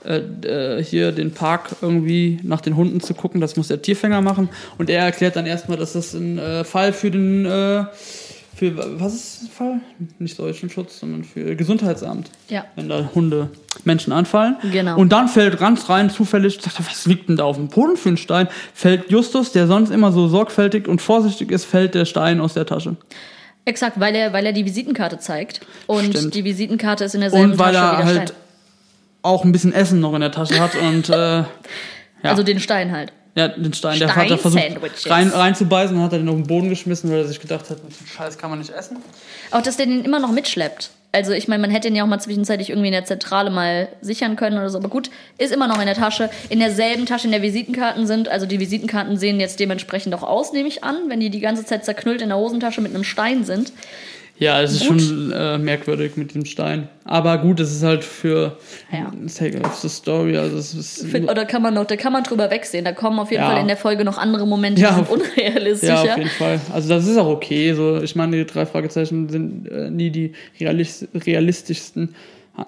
äh, 0.05 0.79
äh, 0.79 0.83
hier 0.83 1.13
den 1.13 1.33
Park 1.33 1.77
irgendwie 1.83 2.41
nach 2.43 2.61
den 2.61 2.77
Hunden 2.77 3.01
zu 3.01 3.15
gucken, 3.15 3.41
das 3.41 3.57
muss 3.57 3.69
der 3.69 3.83
Tierfänger 3.83 4.23
machen. 4.23 4.49
Und 4.79 4.89
er 4.89 5.05
erklärt 5.05 5.37
dann 5.37 5.47
erstmal, 5.47 5.77
dass 5.77 5.93
das 5.93 6.15
ein 6.15 6.39
äh, 6.39 6.65
Fall 6.65 6.93
für 6.93 7.11
den, 7.11 7.45
äh, 7.45 7.85
für, 8.55 8.77
was 9.01 9.15
ist 9.15 9.43
der 9.43 9.51
Fall? 9.51 9.81
Nicht 10.19 10.39
deutschen 10.39 10.71
Schutz, 10.71 11.01
sondern 11.01 11.25
für 11.25 11.55
Gesundheitsamt. 11.55 12.31
Ja. 12.49 12.65
Wenn 12.77 12.89
da 12.89 13.11
Hunde 13.15 13.51
Menschen 13.85 14.13
anfallen. 14.13 14.57
Genau. 14.73 14.99
Und 14.99 15.11
dann 15.11 15.29
fällt 15.29 15.59
ganz 15.59 15.89
rein, 15.89 16.11
zufällig, 16.11 16.61
sagt 16.61 16.79
er, 16.79 16.87
was 16.87 17.07
liegt 17.07 17.29
denn 17.29 17.37
da 17.37 17.45
auf 17.45 17.57
dem 17.57 17.69
Boden 17.69 17.97
für 17.97 18.11
ein 18.11 18.17
Stein? 18.17 18.49
Fällt 18.75 19.11
Justus, 19.11 19.53
der 19.53 19.67
sonst 19.67 19.91
immer 19.91 20.13
so 20.13 20.29
sorgfältig 20.29 20.89
und 20.89 21.01
vorsichtig 21.01 21.51
ist, 21.51 21.65
fällt 21.65 21.95
der 21.95 22.05
Stein 22.05 22.41
aus 22.41 22.55
der 22.55 22.67
Tasche. 22.67 22.97
Exakt, 23.67 24.01
weil 24.01 24.15
er, 24.15 24.33
weil 24.33 24.47
er 24.47 24.53
die 24.53 24.65
Visitenkarte 24.65 25.19
zeigt. 25.19 25.61
Und 25.87 26.17
Stimmt. 26.17 26.35
die 26.35 26.45
Visitenkarte 26.45 27.05
ist 27.05 27.15
in 27.15 27.21
derselben 27.21 27.53
Und 27.53 27.59
weil 27.59 27.75
Tasche 27.75 27.85
er 27.85 27.93
wie 27.93 27.97
der 27.97 28.07
halt 28.07 28.29
Stein. 28.31 28.41
Auch 29.23 29.45
ein 29.45 29.53
bisschen 29.53 29.73
Essen 29.73 30.01
noch 30.01 30.15
in 30.15 30.21
der 30.21 30.33
Tasche 30.33 30.61
hat 30.61 30.75
und 30.77 31.09
äh, 31.09 31.13
ja, 31.13 31.47
Also 32.23 32.43
den 32.43 32.61
Stein 32.61 32.93
halt. 32.93 33.13
ja, 33.35 33.49
den 33.49 33.73
Stein, 33.73 33.99
der 33.99 34.15
hat 34.15 34.31
er 34.31 34.39
versucht 34.39 34.63
rein, 35.07 35.29
reinzubeißen, 35.29 35.95
dann 35.97 36.05
hat 36.05 36.13
er 36.13 36.19
den 36.19 36.29
auf 36.29 36.37
den 36.37 36.47
Boden 36.47 36.69
geschmissen, 36.69 37.11
weil 37.11 37.19
er 37.19 37.29
sich 37.29 37.41
gedacht 37.41 37.71
hat, 37.71 37.79
dem 37.79 38.07
Scheiß 38.07 38.39
kann 38.39 38.51
man 38.51 38.59
nicht 38.59 38.71
essen. 38.71 38.99
Auch, 39.51 39.63
dass 39.63 39.77
der 39.77 39.87
den 39.87 40.05
immer 40.05 40.19
noch 40.21 40.31
mitschleppt. 40.33 40.91
also 41.13 41.33
ich 41.33 41.49
meine, 41.49 41.61
man 41.61 41.71
hätte 41.71 41.89
ihn 41.89 41.97
ja 41.97 42.05
auch 42.05 42.09
mal 42.09 42.21
zwischenzeitlich 42.21 42.71
irgendwie 42.71 42.89
in 42.89 42.93
der 42.93 43.05
Zentrale 43.05 43.51
mal 43.51 43.89
sichern 44.01 44.37
können 44.37 44.59
oder 44.59 44.71
so. 44.71 44.79
Aber 44.79 44.89
gut, 44.89 45.11
ist 45.39 45.53
immer 45.53 45.67
noch 45.67 45.81
in 45.81 45.87
der 45.87 45.97
Tasche. 45.97 46.31
In 46.49 46.61
derselben 46.61 47.05
Tasche, 47.07 47.27
in 47.27 47.33
der 47.33 47.43
Visitenkarten 47.43 48.07
sind. 48.07 48.29
Also 48.29 48.47
die 48.47 48.61
Visitenkarten 48.61 49.17
sehen 49.17 49.41
jetzt 49.41 49.59
dementsprechend 49.61 50.15
auch 50.15 50.23
aus, 50.23 50.53
nehme 50.53 50.69
ich 50.69 50.85
an, 50.85 50.97
wenn 51.09 51.19
die 51.21 51.31
die 51.31 51.41
ganze 51.41 51.65
Zeit 51.65 51.85
zerknüllt 51.85 52.23
in 52.23 52.29
der 52.29 52.39
Hosentasche 52.39 52.81
mit 52.81 52.95
einem 52.95 53.05
Stein 53.05 53.45
sind. 53.45 53.73
Ja, 54.41 54.61
es 54.63 54.73
ist 54.73 54.89
Gut. 54.89 55.03
schon 55.03 55.31
äh, 55.33 55.59
merkwürdig 55.59 56.17
mit 56.17 56.35
dem 56.35 56.47
Stein. 56.47 56.89
Aber 57.05 57.37
gut, 57.39 57.61
es 57.61 57.71
ist 57.73 57.83
halt 57.83 58.03
für 58.03 58.57
Ja. 58.91 59.13
Sake 59.27 59.61
of 59.61 59.75
the 59.77 59.89
Story. 59.89 60.37
Also 60.39 60.57
es 60.57 60.73
ist 60.75 61.07
Find, 61.07 61.31
oder 61.31 61.45
kann 61.45 61.61
man 61.61 61.75
noch, 61.75 61.85
da 61.85 61.95
kann 61.97 62.13
man 62.13 62.25
drüber 62.25 62.51
wegsehen. 62.51 62.85
Da 62.87 62.93
kommen 62.93 63.19
auf 63.19 63.31
jeden 63.31 63.43
Ja. 63.43 63.51
Fall 63.51 63.61
in 63.61 63.69
der 63.69 63.77
Folge 63.77 64.03
noch 64.03 64.17
andere 64.17 64.47
Momente, 64.47 64.81
Ja, 64.81 64.89
die 64.89 64.95
sind 64.95 65.03
auf- 65.03 65.11
unrealistisch. 65.13 65.89
ja, 65.91 66.05
Ja, 66.05 66.13
auf 66.13 66.19
jeden 66.19 66.31
Fall. 66.31 66.59
Also 66.73 66.89
das 66.89 67.07
ist 67.07 67.19
auch 67.19 67.29
okay. 67.29 67.75
So, 67.75 68.01
ich 68.03 68.17
meine, 68.17 68.39
die 68.39 68.47
drei 68.51 68.65
Fragezeichen 68.65 69.29
sind 69.29 69.69
äh, 69.71 69.91
nie 69.91 70.09
die 70.11 70.33
realis 70.59 71.07
realistischsten. 71.15 72.15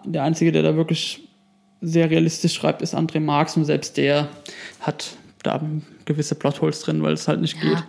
Der 0.04 0.22
einzige, 0.24 0.52
der 0.52 0.62
da 0.62 0.76
wirklich 0.76 1.20
sehr 1.80 2.10
realistisch 2.10 2.52
schreibt, 2.54 2.82
ist 2.82 2.94
André 2.94 3.18
Marx 3.18 3.56
und 3.56 3.64
selbst 3.64 3.96
der 3.96 4.28
hat 4.80 5.16
da 5.42 5.60
gewisse 6.04 6.34
Plotholes 6.34 6.80
drin, 6.80 7.02
weil 7.02 7.14
es 7.14 7.28
halt 7.28 7.40
nicht 7.40 7.56
Ja. 7.62 7.70
geht. 7.70 7.84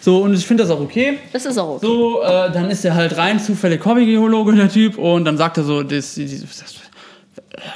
So, 0.00 0.18
und 0.22 0.34
ich 0.34 0.46
finde 0.46 0.62
das 0.64 0.70
auch 0.70 0.80
okay. 0.80 1.18
Das 1.32 1.46
ist 1.46 1.58
auch 1.58 1.76
okay. 1.76 1.86
So, 1.86 2.22
äh, 2.22 2.50
dann 2.52 2.70
ist 2.70 2.84
er 2.84 2.94
halt 2.94 3.16
rein 3.16 3.40
zufällig 3.40 3.84
Hobbygeologe, 3.84 4.54
der 4.54 4.68
Typ, 4.70 4.98
und 4.98 5.24
dann 5.24 5.36
sagt 5.36 5.56
er 5.58 5.64
so, 5.64 5.82
das, 5.82 6.14
das, 6.16 6.40
das, 6.40 6.74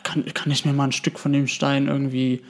kann, 0.03 0.25
kann 0.35 0.53
ich 0.53 0.65
mir 0.65 0.73
mal 0.73 0.85
ein 0.85 0.93
Stück 0.93 1.19
von 1.19 1.33
dem 1.33 1.47
Stein 1.47 1.89
irgendwie 1.89 2.43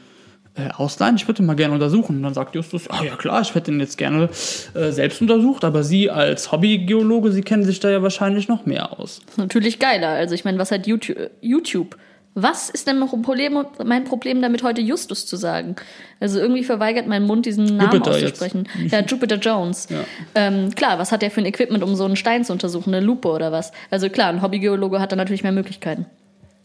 äh, 0.55 0.69
ausleihen? 0.75 1.17
Ich 1.17 1.27
würde 1.29 1.43
ihn 1.43 1.47
mal 1.47 1.55
gerne 1.57 1.75
untersuchen. 1.75 2.17
Und 2.17 2.23
dann 2.23 2.35
sagt 2.35 2.55
Justus, 2.55 2.89
ah 2.91 3.03
ja 3.05 3.17
klar, 3.17 3.41
ich 3.41 3.55
hätte 3.55 3.71
ihn 3.71 3.81
jetzt 3.81 3.97
gerne 3.97 4.29
äh, 4.75 4.91
selbst 4.91 5.21
untersucht, 5.21 5.65
aber 5.65 5.83
Sie 5.83 6.11
als 6.11 6.53
Hobbygeologe, 6.53 7.33
Sie 7.33 7.43
kennen 7.43 7.65
sich 7.65 7.81
da 7.81 7.91
ja 7.91 8.03
wahrscheinlich 8.03 8.49
noch 8.49 8.67
mehr 8.67 8.99
aus. 8.99 9.21
ist 9.29 9.39
natürlich 9.39 9.79
geiler. 9.79 10.09
Also 10.09 10.35
ich 10.35 10.45
meine, 10.45 10.59
was 10.59 10.71
hat 10.71 10.87
YouTube? 10.87 11.31
YouTube? 11.41 11.97
Was 12.35 12.71
ist 12.71 12.87
denn 12.87 12.99
mein 12.99 14.05
Problem 14.05 14.41
damit, 14.41 14.63
heute 14.63 14.81
Justus 14.81 15.27
zu 15.27 15.37
sagen? 15.37 15.77
Also 16.19 16.41
irgendwie 16.41 16.65
verweigert 16.65 17.07
mein 17.07 17.25
Mund, 17.25 17.45
diesen 17.45 17.77
Namen 17.77 17.93
Jupiter 17.93 18.11
auszusprechen. 18.13 18.69
Ja, 18.89 19.01
Jupiter 19.01 19.37
Jones. 19.37 19.89
Ähm, 20.35 20.75
klar, 20.75 20.99
was 20.99 21.13
hat 21.13 21.21
der 21.21 21.31
für 21.31 21.41
ein 21.43 21.47
Equipment, 21.47 21.85
um 21.85 21.95
so 21.95 22.05
einen 22.07 22.17
Stein 22.17 22.45
zu 22.45 22.53
untersuchen? 22.53 22.95
Eine 22.95 23.05
Lupe 23.05 23.29
oder 23.29 23.53
was? 23.53 23.73
Also 23.91 24.09
klar, 24.09 24.31
ein 24.31 24.41
Hobbygeologe 24.41 24.99
hat 24.99 25.13
da 25.13 25.17
natürlich 25.17 25.43
mehr 25.43 25.53
Möglichkeiten. 25.53 26.07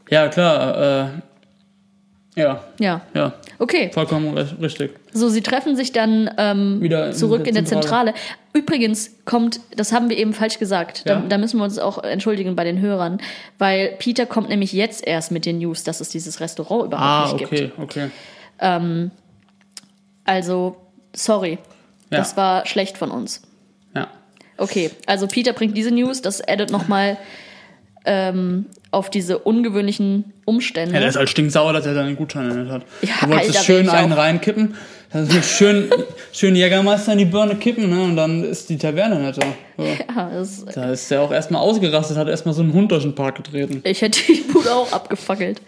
Ja, 0.10 0.30
klar, 0.30 0.78
äh, 0.78 1.08
ja, 2.38 2.64
Ja, 2.80 3.02
ja, 3.14 3.34
okay. 3.60 3.90
vollkommen 3.94 4.38
ri- 4.38 4.62
richtig. 4.62 4.92
So, 5.12 5.28
sie 5.28 5.42
treffen 5.42 5.76
sich 5.76 5.92
dann 5.92 6.30
ähm, 6.38 6.80
Wieder 6.80 7.12
zurück 7.12 7.46
in 7.48 7.56
der 7.56 7.66
Zentrale. 7.66 8.14
Zentrale. 8.14 8.34
Übrigens 8.54 9.12
kommt, 9.26 9.60
das 9.76 9.92
haben 9.92 10.10
wir 10.10 10.18
eben 10.18 10.34
falsch 10.34 10.58
gesagt, 10.60 11.04
Ja. 11.06 11.16
da, 11.16 11.28
da 11.28 11.38
müssen 11.38 11.58
wir 11.58 11.64
uns 11.66 11.78
auch 11.80 12.02
entschuldigen 12.04 12.56
bei 12.56 12.64
den 12.64 12.80
Hörern, 12.80 13.20
weil 13.58 13.96
Peter 14.00 14.26
kommt 14.26 14.48
nämlich 14.50 14.72
jetzt 14.74 15.06
erst 15.06 15.32
mit 15.32 15.46
den 15.46 15.58
News, 15.60 15.84
dass 15.84 16.00
es 16.00 16.10
dieses 16.10 16.40
Restaurant 16.40 16.86
überhaupt 16.86 17.32
Ah, 17.32 17.34
nicht 17.34 17.50
gibt. 17.50 17.74
okay, 17.78 18.10
okay. 18.60 19.10
Also, 20.26 20.78
sorry, 21.14 21.58
Ja. 22.12 22.18
das 22.20 22.38
war 22.38 22.66
schlecht 22.66 22.98
von 22.98 23.12
uns. 23.12 23.42
Ja. 23.96 24.08
Okay, 24.58 24.92
also 25.06 25.28
Peter 25.28 25.54
bringt 25.54 25.78
diese 25.78 25.92
News, 25.92 26.22
das 26.22 26.42
addet 26.48 26.72
nochmal 26.72 27.18
ähm, 28.06 28.66
auf 28.92 29.10
diese 29.10 29.40
ungewöhnlichen 29.40 30.34
Umstände. 30.46 30.94
Ja, 30.94 31.00
der 31.00 31.10
ist 31.10 31.18
halt 31.18 31.30
stinksauer, 31.30 31.74
dass 31.74 31.86
er 31.86 31.94
da 31.94 32.04
einen 32.04 32.16
Gutschein 32.16 32.48
nicht 32.48 32.72
hat. 32.72 32.84
Ja, 33.02 33.10
du 33.22 33.30
wolltest 33.30 33.50
Alter, 33.50 33.64
schön 33.64 33.90
einen 33.90 34.14
reinkippen, 34.14 34.76
das 35.26 35.36
ist 35.36 35.50
schön, 35.52 35.90
schön 36.32 36.56
Jägermeister 36.56 37.12
in 37.14 37.20
die 37.20 37.26
Birne 37.26 37.56
kippen, 37.56 37.90
ne? 37.90 38.04
Und 38.04 38.16
dann 38.16 38.44
ist 38.44 38.70
die 38.70 38.78
Taverne 38.78 39.32
da. 39.32 39.48
So. 39.78 39.84
ja, 39.84 40.30
das, 40.34 40.66
Da 40.74 40.92
ist 40.92 41.10
der 41.12 41.22
auch 41.22 41.32
erstmal 41.32 41.62
ausgerastet, 41.62 42.18
hat 42.18 42.28
erstmal 42.28 42.54
so 42.56 42.62
einen 42.64 42.74
Hund 42.74 42.92
durch 42.92 43.04
den 43.04 43.14
Park 43.16 43.36
getreten. 43.36 43.82
ich 43.84 44.02
hätte 44.02 44.20
die 44.28 44.42
Bude 44.42 44.74
auch 44.74 44.92
abgefackelt. 44.92 45.62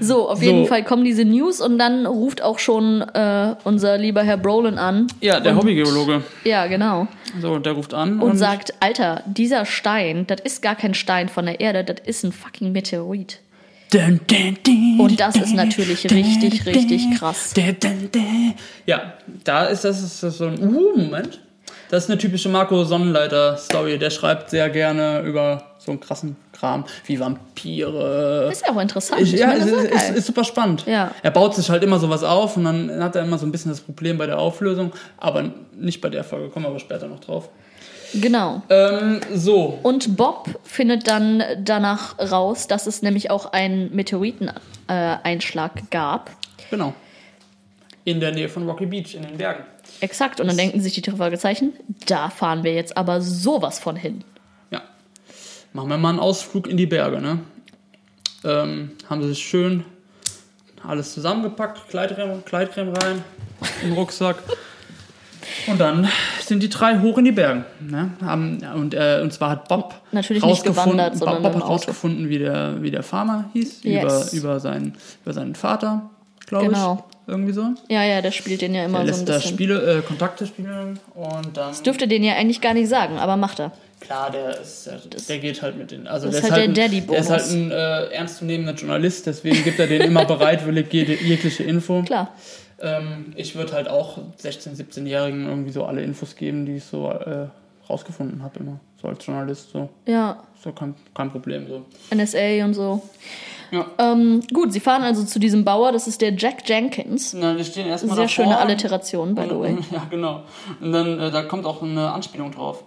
So, 0.00 0.28
auf 0.28 0.40
jeden 0.42 0.62
So. 0.64 0.66
Fall 0.68 0.84
kommen 0.84 1.04
diese 1.04 1.24
News 1.24 1.60
und 1.60 1.78
dann 1.78 2.06
ruft 2.06 2.40
auch 2.42 2.58
schon 2.60 3.02
äh, 3.02 3.54
unser 3.64 3.98
lieber 3.98 4.22
Herr 4.22 4.36
Brolin 4.36 4.78
an. 4.78 5.08
Ja, 5.20 5.40
der 5.40 5.52
und, 5.52 5.58
Hobbygeologe. 5.58 6.22
Ja, 6.44 6.66
genau. 6.68 7.08
So, 7.42 7.58
der 7.58 7.72
ruft 7.72 7.92
an 7.94 8.20
Und, 8.20 8.36
sagt, 8.38 8.74
Alter, 8.80 9.22
dieser 9.26 9.66
Stein, 9.66 10.26
das 10.26 10.40
ist 10.42 10.62
gar 10.62 10.76
kein 10.76 10.94
Stein 10.94 11.28
von 11.28 11.46
der 11.46 11.60
Erde, 11.60 11.82
das 11.84 11.96
ist 12.06 12.24
ein 12.24 12.32
fucking 12.32 12.72
Meteorit. 12.72 13.40
Und 14.98 15.18
das 15.18 15.36
ist 15.36 15.54
natürlich 15.54 16.04
richtig, 16.10 16.66
richtig 16.66 17.18
krass. 17.18 17.52
Ja, 18.86 19.14
da 19.44 19.64
ist 19.64 19.84
das, 19.84 20.02
ist 20.02 20.22
das 20.22 20.38
so 20.38 20.46
ein. 20.46 20.60
Uh, 20.60 20.96
Moment. 20.96 21.40
Das 21.90 22.04
ist 22.04 22.10
eine 22.10 22.18
typische 22.18 22.50
Marco 22.50 22.84
Sonnenleiter-Story. 22.84 23.98
Der 23.98 24.10
schreibt 24.10 24.50
sehr 24.50 24.68
gerne 24.68 25.22
über 25.22 25.62
so 25.78 25.92
einen 25.92 26.00
krassen 26.00 26.36
Kram 26.52 26.84
wie 27.06 27.18
Vampire. 27.18 28.50
Ist 28.52 28.66
ja 28.66 28.74
auch 28.74 28.80
interessant. 28.80 29.22
Ich, 29.22 29.32
ja, 29.32 29.46
meine, 29.46 29.64
ist, 29.64 29.90
ist, 29.90 30.10
ist 30.10 30.26
super 30.26 30.44
spannend. 30.44 30.84
Ja. 30.86 31.12
Er 31.22 31.30
baut 31.30 31.54
sich 31.54 31.70
halt 31.70 31.82
immer 31.82 31.98
sowas 31.98 32.22
auf 32.22 32.58
und 32.58 32.64
dann 32.64 33.02
hat 33.02 33.16
er 33.16 33.22
immer 33.22 33.38
so 33.38 33.46
ein 33.46 33.52
bisschen 33.52 33.70
das 33.70 33.80
Problem 33.80 34.18
bei 34.18 34.26
der 34.26 34.38
Auflösung, 34.38 34.92
aber 35.16 35.50
nicht 35.74 36.02
bei 36.02 36.10
der 36.10 36.24
Folge, 36.24 36.50
kommen 36.50 36.66
wir 36.66 36.70
aber 36.70 36.78
später 36.78 37.08
noch 37.08 37.20
drauf. 37.20 37.48
Genau. 38.14 38.62
Ähm, 38.70 39.20
so, 39.34 39.78
Und 39.82 40.16
Bob 40.16 40.58
findet 40.64 41.06
dann 41.08 41.42
danach 41.58 42.18
raus, 42.18 42.66
dass 42.66 42.86
es 42.86 43.02
nämlich 43.02 43.30
auch 43.30 43.52
einen 43.52 43.94
Meteoriteneinschlag 43.94 45.90
gab. 45.90 46.30
genau. 46.70 46.94
In 48.04 48.20
der 48.20 48.32
Nähe 48.32 48.48
von 48.48 48.66
Rocky 48.66 48.86
Beach 48.86 49.14
in 49.14 49.22
den 49.22 49.36
Bergen. 49.36 49.64
Exakt. 50.00 50.40
Und 50.40 50.46
dann 50.46 50.56
denken 50.56 50.80
sich 50.80 50.94
die 50.94 51.10
Fragezeichen, 51.10 51.74
da 52.06 52.30
fahren 52.30 52.64
wir 52.64 52.72
jetzt 52.72 52.96
aber 52.96 53.20
sowas 53.20 53.78
von 53.78 53.96
hin. 53.96 54.24
Ja. 54.70 54.80
Machen 55.74 55.90
wir 55.90 55.98
mal 55.98 56.10
einen 56.10 56.18
Ausflug 56.18 56.68
in 56.68 56.78
die 56.78 56.86
Berge, 56.86 57.20
ne? 57.20 57.40
Ähm, 58.44 58.92
haben 59.10 59.22
sie 59.22 59.28
sich 59.28 59.42
schön 59.42 59.84
alles 60.86 61.12
zusammengepackt, 61.12 61.88
Kleidcreme, 61.90 62.44
Kleidcreme 62.44 62.94
rein, 62.96 63.24
in 63.82 63.90
den 63.90 63.98
Rucksack. 63.98 64.42
Und 65.66 65.78
dann 65.80 66.08
sind 66.40 66.62
die 66.62 66.68
drei 66.68 66.98
hoch 67.00 67.18
in 67.18 67.24
die 67.26 67.32
Berge. 67.32 67.64
Ne? 67.80 68.10
Haben, 68.24 68.58
und, 68.74 68.94
äh, 68.94 69.20
und 69.22 69.32
zwar 69.32 69.50
hat 69.50 69.68
Bob 69.68 69.94
Natürlich 70.12 70.42
nicht 70.42 70.66
rausgefunden- 70.66 71.18
Bob 71.18 71.36
im 71.44 71.44
hat 71.56 71.62
rausgefunden, 71.68 72.28
wie 72.28 72.38
der, 72.38 72.82
wie 72.82 72.90
der 72.90 73.02
Farmer 73.02 73.44
hieß, 73.52 73.80
Yes. 73.82 74.32
über, 74.32 74.38
über, 74.52 74.60
seinen, 74.60 74.94
über 75.24 75.32
seinen 75.32 75.54
Vater, 75.54 76.08
glaube 76.46 76.66
Genau. 76.66 77.04
ich. 77.10 77.14
Irgendwie 77.30 77.52
so. 77.52 77.62
Ja, 77.90 78.02
ja, 78.04 78.22
der 78.22 78.30
spielt 78.30 78.62
den 78.62 78.74
ja 78.74 78.86
immer 78.86 79.04
Der 79.04 79.12
so 79.12 79.20
ein 79.20 79.26
lässt 79.26 79.28
da 79.28 79.34
bisschen. 79.34 79.52
Spiele, 79.52 79.98
äh, 79.98 80.00
Kontakte 80.00 80.46
spielen 80.46 80.98
und 81.14 81.56
dann. 81.56 81.74
Dürfte 81.84 82.08
den 82.08 82.24
ja 82.24 82.34
eigentlich 82.36 82.62
gar 82.62 82.72
nicht 82.72 82.88
sagen, 82.88 83.18
aber 83.18 83.36
macht 83.36 83.58
er. 83.60 83.72
Klar, 84.00 84.30
der 84.30 84.58
ist, 84.60 84.86
der, 84.86 84.98
der 85.28 85.38
geht 85.38 85.60
halt 85.60 85.76
mit 85.76 85.90
den. 85.90 86.06
Also 86.06 86.26
das 86.28 86.36
der 86.36 86.44
ist 86.44 86.50
halt 86.52 86.62
ein, 86.62 86.72
der 86.74 86.88
Der 86.88 87.00
Daddy-Bonus. 87.00 87.20
ist 87.20 87.30
halt 87.30 87.50
ein 87.50 87.70
äh, 87.70 88.04
ernstzunehmender 88.14 88.72
Journalist, 88.72 89.26
deswegen 89.26 89.62
gibt 89.62 89.78
er 89.78 89.88
den 89.88 90.00
immer 90.02 90.24
bereitwillig 90.24 90.86
jede, 90.90 91.14
jegliche 91.16 91.64
Info. 91.64 92.02
Klar. 92.02 92.32
Ähm, 92.80 93.32
ich 93.36 93.56
würde 93.56 93.72
halt 93.72 93.88
auch 93.88 94.18
16-, 94.40 94.76
17-Jährigen 94.76 95.46
irgendwie 95.46 95.70
so 95.72 95.84
alle 95.84 96.02
Infos 96.02 96.36
geben, 96.36 96.64
die 96.66 96.76
ich 96.76 96.84
so 96.84 97.08
äh, 97.10 97.48
rausgefunden 97.90 98.42
habe, 98.42 98.60
immer. 98.60 98.80
So 99.00 99.08
als 99.08 99.24
Journalist, 99.24 99.70
so. 99.72 99.88
Ja, 100.06 100.42
Ist 100.56 100.66
doch 100.66 100.74
kein, 100.74 100.94
kein 101.14 101.30
Problem, 101.30 101.66
so. 101.68 101.84
NSA 102.14 102.64
und 102.64 102.74
so. 102.74 103.02
Ja. 103.70 103.86
Ähm, 103.98 104.42
gut, 104.52 104.72
sie 104.72 104.80
fahren 104.80 105.02
also 105.02 105.24
zu 105.24 105.38
diesem 105.38 105.64
Bauer, 105.64 105.92
das 105.92 106.06
ist 106.08 106.20
der 106.20 106.34
Jack 106.34 106.68
Jenkins. 106.68 107.34
Na, 107.34 107.54
die 107.54 107.64
stehen 107.64 107.86
erstmal 107.86 108.16
Sehr 108.16 108.24
davor. 108.24 108.44
schöne 108.44 108.58
Alliteration, 108.58 109.34
by 109.34 109.42
the 109.48 109.58
way. 109.58 109.76
Ja, 109.90 110.06
genau. 110.08 110.42
Und 110.80 110.92
dann, 110.92 111.20
äh, 111.20 111.30
da 111.30 111.42
kommt 111.42 111.66
auch 111.66 111.82
eine 111.82 112.10
Anspielung 112.12 112.50
drauf. 112.50 112.82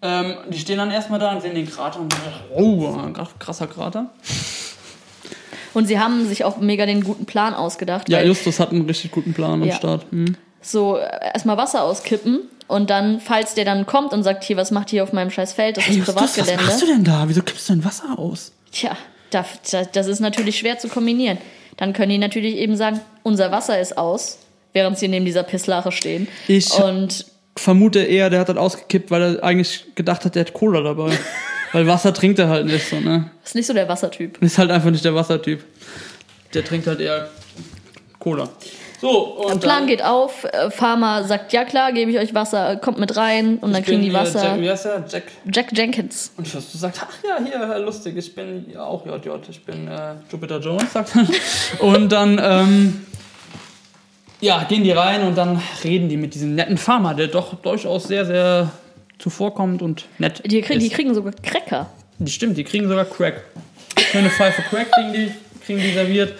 Ähm, 0.00 0.34
die 0.50 0.58
stehen 0.58 0.78
dann 0.78 0.90
erstmal 0.90 1.18
da 1.18 1.32
und 1.32 1.42
sehen 1.42 1.54
den 1.54 1.66
Krater 1.68 2.00
und 2.00 2.12
sagen, 2.12 2.24
oh, 2.54 2.94
krasser 3.38 3.66
Krater. 3.66 4.10
Und 5.74 5.86
sie 5.86 5.98
haben 5.98 6.26
sich 6.26 6.44
auch 6.44 6.58
mega 6.58 6.86
den 6.86 7.04
guten 7.04 7.26
Plan 7.26 7.54
ausgedacht. 7.54 8.08
Ja, 8.08 8.22
Justus 8.22 8.58
hat 8.60 8.70
einen 8.70 8.86
richtig 8.86 9.10
guten 9.10 9.34
Plan 9.34 9.62
am 9.62 9.68
Ja. 9.68 9.74
Start. 9.74 10.06
Hm. 10.10 10.36
so 10.60 10.96
äh, 10.96 11.08
erstmal 11.34 11.56
Wasser 11.56 11.82
auskippen 11.82 12.40
und 12.66 12.90
dann, 12.90 13.20
falls 13.20 13.54
der 13.54 13.64
dann 13.64 13.86
kommt 13.86 14.12
und 14.12 14.22
sagt, 14.22 14.44
hier, 14.44 14.56
was 14.56 14.70
macht 14.70 14.92
ihr 14.92 15.02
auf 15.02 15.12
meinem 15.12 15.30
scheiß 15.30 15.52
Feld, 15.52 15.76
das 15.76 15.88
ist 15.88 15.98
was 16.00 16.14
Privatgelände. 16.14 16.64
machst 16.64 16.82
du 16.82 16.86
denn 16.86 17.04
da? 17.04 17.24
Wieso 17.26 17.42
kippst 17.42 17.68
du 17.68 17.74
denn 17.74 17.84
Wasser 17.84 18.18
aus? 18.18 18.52
Tja, 18.72 18.96
da, 19.30 19.44
da, 19.70 19.84
das 19.84 20.06
ist 20.06 20.20
natürlich 20.20 20.58
schwer 20.58 20.78
zu 20.78 20.88
kombinieren. 20.88 21.38
Dann 21.76 21.92
können 21.92 22.10
die 22.10 22.18
natürlich 22.18 22.56
eben 22.56 22.76
sagen, 22.76 23.00
unser 23.22 23.50
Wasser 23.52 23.80
ist 23.80 23.96
aus, 23.96 24.38
während 24.72 24.98
sie 24.98 25.08
neben 25.08 25.24
dieser 25.24 25.44
Pisslache 25.44 25.92
stehen. 25.92 26.28
Ich- 26.48 26.72
und 26.72 27.24
Vermute 27.56 28.00
eher, 28.00 28.30
der 28.30 28.40
hat 28.40 28.48
das 28.48 28.56
ausgekippt, 28.56 29.10
weil 29.10 29.22
er 29.36 29.44
eigentlich 29.44 29.86
gedacht 29.96 30.24
hat, 30.24 30.34
der 30.36 30.40
hat 30.44 30.52
Cola 30.52 30.80
dabei. 30.80 31.10
weil 31.72 31.86
Wasser 31.86 32.12
trinkt 32.12 32.38
er 32.38 32.48
halt 32.48 32.66
nicht 32.66 32.88
so, 32.88 33.00
ne? 33.00 33.30
ist 33.44 33.54
nicht 33.54 33.66
so 33.66 33.72
der 33.72 33.88
Wassertyp. 33.88 34.42
Ist 34.42 34.58
halt 34.58 34.70
einfach 34.70 34.90
nicht 34.90 35.04
der 35.04 35.14
Wassertyp. 35.14 35.64
Der 36.54 36.64
trinkt 36.64 36.86
halt 36.86 37.00
eher 37.00 37.28
Cola. 38.18 38.48
So, 39.00 39.10
und 39.10 39.54
Der 39.54 39.60
Plan 39.60 39.86
geht 39.86 40.02
auf, 40.02 40.44
äh, 40.44 40.70
Farmer 40.70 41.22
sagt, 41.22 41.52
ja 41.52 41.64
klar, 41.64 41.92
gebe 41.92 42.10
ich 42.10 42.18
euch 42.18 42.34
Wasser, 42.34 42.76
kommt 42.76 42.98
mit 42.98 43.16
rein 43.16 43.58
und 43.58 43.72
dann 43.72 43.84
kriegen 43.84 44.02
die 44.02 44.12
Wasser. 44.12 44.42
Jack, 44.42 44.60
wie 44.60 44.70
heißt 44.70 44.84
der? 44.86 45.04
Jack. 45.08 45.22
Jack 45.52 45.76
Jenkins. 45.76 46.32
Und 46.36 46.52
Justus 46.52 46.80
sagt, 46.80 47.00
ach 47.00 47.14
ja, 47.24 47.38
hier, 47.44 47.78
lustig, 47.78 48.16
ich 48.16 48.34
bin 48.34 48.66
ja, 48.72 48.82
auch 48.82 49.06
JJ, 49.06 49.28
ich 49.48 49.64
bin 49.64 49.86
äh, 49.86 50.14
Jupiter 50.30 50.58
Jones, 50.58 50.92
sagt 50.92 51.12
er. 51.14 51.26
Und 51.84 52.10
dann, 52.10 52.40
ähm, 52.42 53.06
ja, 54.40 54.64
gehen 54.64 54.82
die 54.82 54.92
rein 54.92 55.26
und 55.26 55.36
dann 55.36 55.60
reden 55.82 56.08
die 56.08 56.16
mit 56.16 56.32
diesem 56.32 56.54
netten 56.54 56.78
Farmer, 56.78 57.14
der 57.14 57.26
doch 57.26 57.54
durchaus 57.54 58.04
sehr, 58.04 58.24
sehr 58.24 58.70
zuvorkommt 59.18 59.82
und 59.82 60.06
nett 60.18 60.42
Die, 60.46 60.60
krieg, 60.60 60.78
die 60.80 60.88
kriegen 60.90 61.14
sogar 61.14 61.32
Cracker. 61.42 61.90
Die 62.18 62.30
stimmt, 62.30 62.56
die 62.56 62.64
kriegen 62.64 62.88
sogar 62.88 63.04
Crack. 63.04 63.42
Schöne 63.98 64.30
Pfeife 64.30 64.62
Crack 64.62 64.90
kriegen 64.92 65.12
die, 65.12 65.30
kriegen 65.64 65.80
die 65.80 65.92
serviert. 65.92 66.34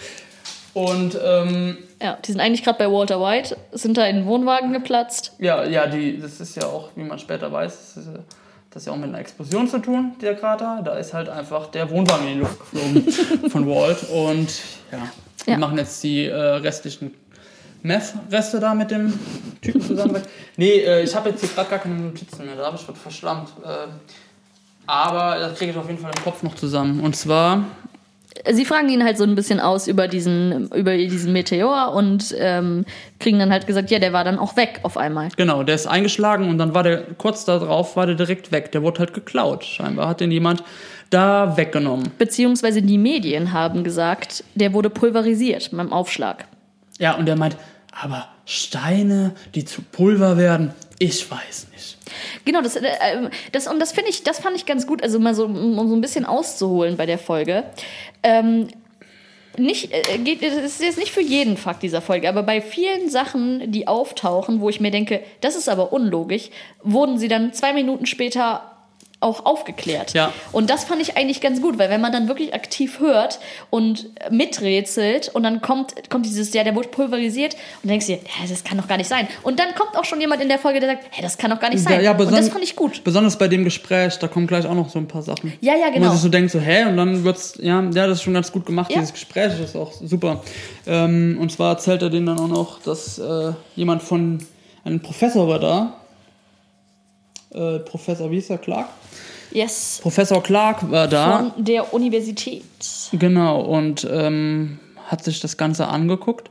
Und 0.75 1.19
ähm, 1.25 1.79
Ja, 2.03 2.19
die 2.25 2.33
sind 2.33 2.41
eigentlich 2.41 2.62
gerade 2.62 2.79
bei 2.79 2.91
Walter 2.91 3.21
White, 3.21 3.57
sind 3.73 3.97
da 3.97 4.07
in 4.07 4.17
den 4.17 4.27
Wohnwagen 4.27 4.73
geplatzt. 4.73 5.33
ja, 5.38 5.64
ja, 5.64 5.87
die, 5.87 6.21
das 6.21 6.41
ist 6.41 6.57
ja 6.57 6.64
auch, 6.67 6.91
wie 6.95 7.03
man 7.05 7.19
später 7.19 7.51
weiß, 7.51 7.95
das 7.95 8.05
ist, 8.05 8.12
ja- 8.12 8.23
das 8.71 8.83
ist 8.83 8.87
ja 8.87 8.93
auch 8.93 8.97
mit 8.99 9.09
einer 9.09 9.19
Explosion 9.19 9.67
zu 9.67 9.79
tun, 9.79 10.12
der 10.21 10.35
Krater. 10.37 10.83
Da 10.85 10.99
ist 10.99 11.14
halt 11.14 11.29
einfach 11.31 11.69
der 11.71 11.91
Wohnwagen 11.91 12.29
in 12.29 12.35
die 12.35 12.41
Luft 12.41 12.59
geflogen 12.61 13.12
von 13.51 13.67
Walt. 13.67 14.05
Und 14.11 14.49
ja, 14.93 15.09
die 15.47 15.51
Ja. 15.53 15.59
machen 15.59 15.79
jetzt 15.79 16.03
die 16.05 16.27
äh, 16.27 16.35
restlichen 16.37 17.14
Meth-Reste 17.83 18.61
da 18.61 18.75
mit 18.75 18.91
dem 18.91 19.12
Typen 19.62 19.81
zusammen. 19.81 20.23
nee, 20.57 20.81
äh, 20.81 21.03
ich 21.03 21.14
habe 21.14 21.31
jetzt 21.31 21.41
hier 21.41 21.51
gerade 21.51 21.71
gar 21.71 21.79
keine 21.79 21.95
Notizen 21.95 22.45
mehr, 22.47 22.57
da 22.57 22.67
habe 22.67 22.77
ich 22.77 22.88
was 22.88 22.99
verschlammt. 22.99 23.51
Äh, 23.64 23.88
aber 24.87 25.38
das 25.38 25.59
kriege 25.59 25.73
ich 25.73 25.77
auf 25.77 25.87
jeden 25.87 26.01
Fall 26.01 26.11
im 26.17 26.25
Kopf 26.25 26.43
noch 26.43 26.55
zusammen. 26.55 27.01
Und 27.01 27.14
zwar, 27.14 27.64
Sie 28.51 28.64
fragen 28.64 28.88
ihn 28.88 29.05
halt 29.05 29.19
so 29.19 29.25
ein 29.25 29.35
bisschen 29.35 29.61
aus 29.61 29.88
über 29.88 30.09
diesen, 30.09 30.69
über 30.73 30.97
diesen 30.97 31.33
Meteor 31.33 31.93
und 31.95 32.35
ähm, 32.38 32.85
kriegen 33.19 33.38
dann 33.38 33.51
halt 33.51 33.67
gesagt, 33.67 33.91
ja, 33.91 33.99
der 33.99 34.12
war 34.12 34.25
dann 34.25 34.38
auch 34.38 34.57
weg 34.57 34.81
auf 34.83 34.97
einmal. 34.97 35.29
genau, 35.37 35.62
der 35.62 35.75
ist 35.75 35.87
eingeschlagen 35.87 36.49
und 36.49 36.59
dann 36.59 36.75
war 36.75 36.83
der 36.83 37.03
kurz 37.19 37.45
darauf, 37.45 37.97
war 37.97 38.07
der 38.07 38.14
direkt 38.14 38.53
weg. 38.53 38.73
Der 38.73 38.83
wurde 38.83 39.01
halt 39.01 39.14
geklaut. 39.14 39.64
Scheinbar 39.64 40.09
hat 40.09 40.21
den 40.21 40.31
jemand 40.31 40.62
da 41.11 41.57
weggenommen. 41.57 42.11
Beziehungsweise 42.19 42.83
die 42.83 42.99
Medien 42.99 43.53
haben 43.53 43.83
gesagt, 43.83 44.45
der 44.55 44.73
wurde 44.73 44.91
pulverisiert 44.91 45.71
beim 45.73 45.93
Aufschlag. 45.93 46.47
Ja, 46.99 47.15
und 47.15 47.29
er 47.29 47.37
meint, 47.37 47.57
aber 47.93 48.29
Steine, 48.45 49.35
die 49.55 49.65
zu 49.65 49.83
Pulver 49.83 50.37
werden, 50.37 50.75
ich 50.99 51.31
weiß 51.31 51.69
nicht. 51.73 51.99
Genau, 52.45 52.63
das, 52.63 52.77
äh, 52.77 52.89
ähm, 53.13 53.31
das 53.53 53.67
und 53.67 53.79
das 53.79 53.93
ich, 54.09 54.23
das 54.23 54.41
fand 54.41 54.57
ich 54.57 54.67
ganz 54.67 54.87
gut, 54.87 55.03
also 55.03 55.19
mal 55.19 55.35
so, 55.35 55.45
um 55.45 55.89
so 55.89 55.95
ein 55.95 56.01
bisschen 56.01 56.25
auszuholen 56.25 56.97
bei 56.97 57.07
der 57.07 57.19
Folge. 57.19 57.65
Ähm, 58.23 58.69
nicht, 59.59 59.93
äh, 59.93 60.19
geht, 60.19 60.43
es 60.43 60.55
ist 60.57 60.83
jetzt 60.83 60.99
nicht 60.99 61.11
für 61.11 61.21
jeden 61.21 61.57
Fakt 61.57 61.83
dieser 61.83 62.01
Folge, 62.01 62.29
aber 62.29 62.43
bei 62.43 62.61
vielen 62.61 63.11
Sachen, 63.11 63.71
die 63.71 63.87
auftauchen, 63.89 64.61
wo 64.61 64.69
ich 64.69 64.81
mir 64.81 64.91
denke, 64.91 65.23
das 65.41 65.57
ist 65.57 65.69
aber 65.69 65.93
unlogisch, 65.93 66.51
wurden 66.83 67.19
sie 67.19 67.29
dann 67.29 67.53
zwei 67.53 67.73
Minuten 67.73 68.07
später 68.07 68.78
auch 69.20 69.44
aufgeklärt. 69.46 70.12
Ja. 70.14 70.33
Und 70.52 70.70
das 70.70 70.85
fand 70.85 71.02
ich 71.02 71.16
eigentlich 71.16 71.40
ganz 71.40 71.61
gut, 71.61 71.76
weil 71.78 71.90
wenn 71.90 72.00
man 72.00 72.12
dann 72.12 72.28
wirklich 72.28 72.54
aktiv 72.54 73.00
hört 73.00 73.40
und 73.68 74.11
miträtselt 74.31 75.31
und 75.35 75.42
dann 75.42 75.61
kommt, 75.61 76.09
kommt 76.09 76.24
dieses, 76.24 76.52
ja, 76.54 76.62
der 76.62 76.74
wurde 76.76 76.88
pulverisiert 76.88 77.57
und 77.83 77.90
denkst 77.90 78.07
dir, 78.07 78.16
ja, 78.16 78.48
das 78.48 78.62
kann 78.62 78.78
doch 78.78 78.87
gar 78.87 78.96
nicht 78.96 79.09
sein. 79.09 79.26
Und 79.42 79.59
dann 79.59 79.74
kommt 79.74 79.96
auch 79.96 80.04
schon 80.04 80.20
jemand 80.20 80.40
in 80.40 80.48
der 80.48 80.59
Folge, 80.59 80.78
der 80.78 80.90
sagt, 80.90 81.07
hey, 81.11 81.22
das 81.22 81.37
kann 81.37 81.50
doch 81.50 81.59
gar 81.59 81.70
nicht 81.70 81.83
sein. 81.83 82.07
und 82.07 82.31
das 82.33 82.48
fand 82.48 82.62
ich 82.62 82.76
gut. 82.76 83.02
Besonders 83.02 83.37
bei 83.37 83.48
dem 83.48 83.64
Gespräch, 83.64 84.18
da 84.18 84.28
kommen 84.28 84.46
gleich 84.46 84.66
auch 84.66 84.74
noch 84.74 84.88
so 84.88 84.98
ein 85.00 85.09
paar 85.09 85.22
Sachen. 85.22 85.52
Ja, 85.61 85.74
ja, 85.74 85.88
Wo 85.88 85.92
genau. 85.94 86.07
man 86.07 86.12
sich 86.12 86.22
so 86.22 86.28
denkt, 86.28 86.50
so, 86.52 86.61
hä? 86.61 86.85
Und 86.85 86.96
dann 86.96 87.24
wird's, 87.24 87.54
ja, 87.61 87.81
ja, 87.83 88.07
das 88.07 88.18
ist 88.18 88.22
schon 88.22 88.35
ganz 88.35 88.52
gut 88.52 88.66
gemacht, 88.66 88.90
Ja. 88.90 89.00
dieses 89.00 89.12
Gespräch 89.12 89.59
ist 89.61 89.74
auch 89.74 89.92
super. 89.92 90.42
Ähm, 90.87 91.38
und 91.40 91.50
zwar 91.50 91.72
erzählt 91.72 92.02
er 92.02 92.11
denen 92.11 92.26
dann 92.26 92.38
auch 92.38 92.48
noch, 92.48 92.81
dass 92.83 93.18
äh, 93.18 93.52
jemand 93.74 94.02
von, 94.02 94.38
ein 94.85 95.00
Professor 95.00 95.48
war 95.48 95.59
da. 95.59 95.94
Äh, 97.53 97.79
Professor, 97.81 98.31
wie 98.31 98.37
hieß 98.37 98.51
er, 98.51 98.59
Clark? 98.59 98.89
Yes. 99.51 99.99
Professor 100.03 100.43
Clark 100.43 100.91
war 100.91 101.09
da. 101.09 101.39
Von 101.55 101.65
der 101.65 101.93
Universität. 101.95 102.63
Genau, 103.13 103.61
und 103.63 104.07
ähm, 104.11 104.79
hat 105.07 105.25
sich 105.25 105.41
das 105.41 105.57
Ganze 105.57 105.89
angeguckt. 105.89 106.51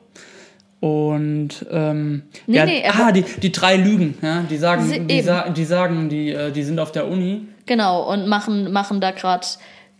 Und 0.79 1.65
ähm, 1.71 2.23
Nee, 2.45 2.57
ja, 2.57 2.65
nee, 2.65 2.83
ah, 2.87 3.11
die, 3.11 3.23
die 3.23 3.51
drei 3.51 3.77
Lügen, 3.77 4.15
ja, 4.21 4.41
die 4.43 4.55
Sie- 4.55 4.61
sagen, 4.61 5.07
die, 5.07 5.13
eben. 5.15 5.25
sa 5.25 5.49
die 5.49 5.65
sagen, 5.65 6.09
die, 6.09 6.29
äh, 6.31 6.51
die 6.51 6.63
sind 6.63 6.79
auf 6.79 6.91
der 6.91 7.07
Uni. 7.07 7.47
Genau, 7.65 8.11
und 8.11 8.27
machen, 8.27 8.71
machen 8.71 9.01
da 9.01 9.11
gerade 9.11 9.45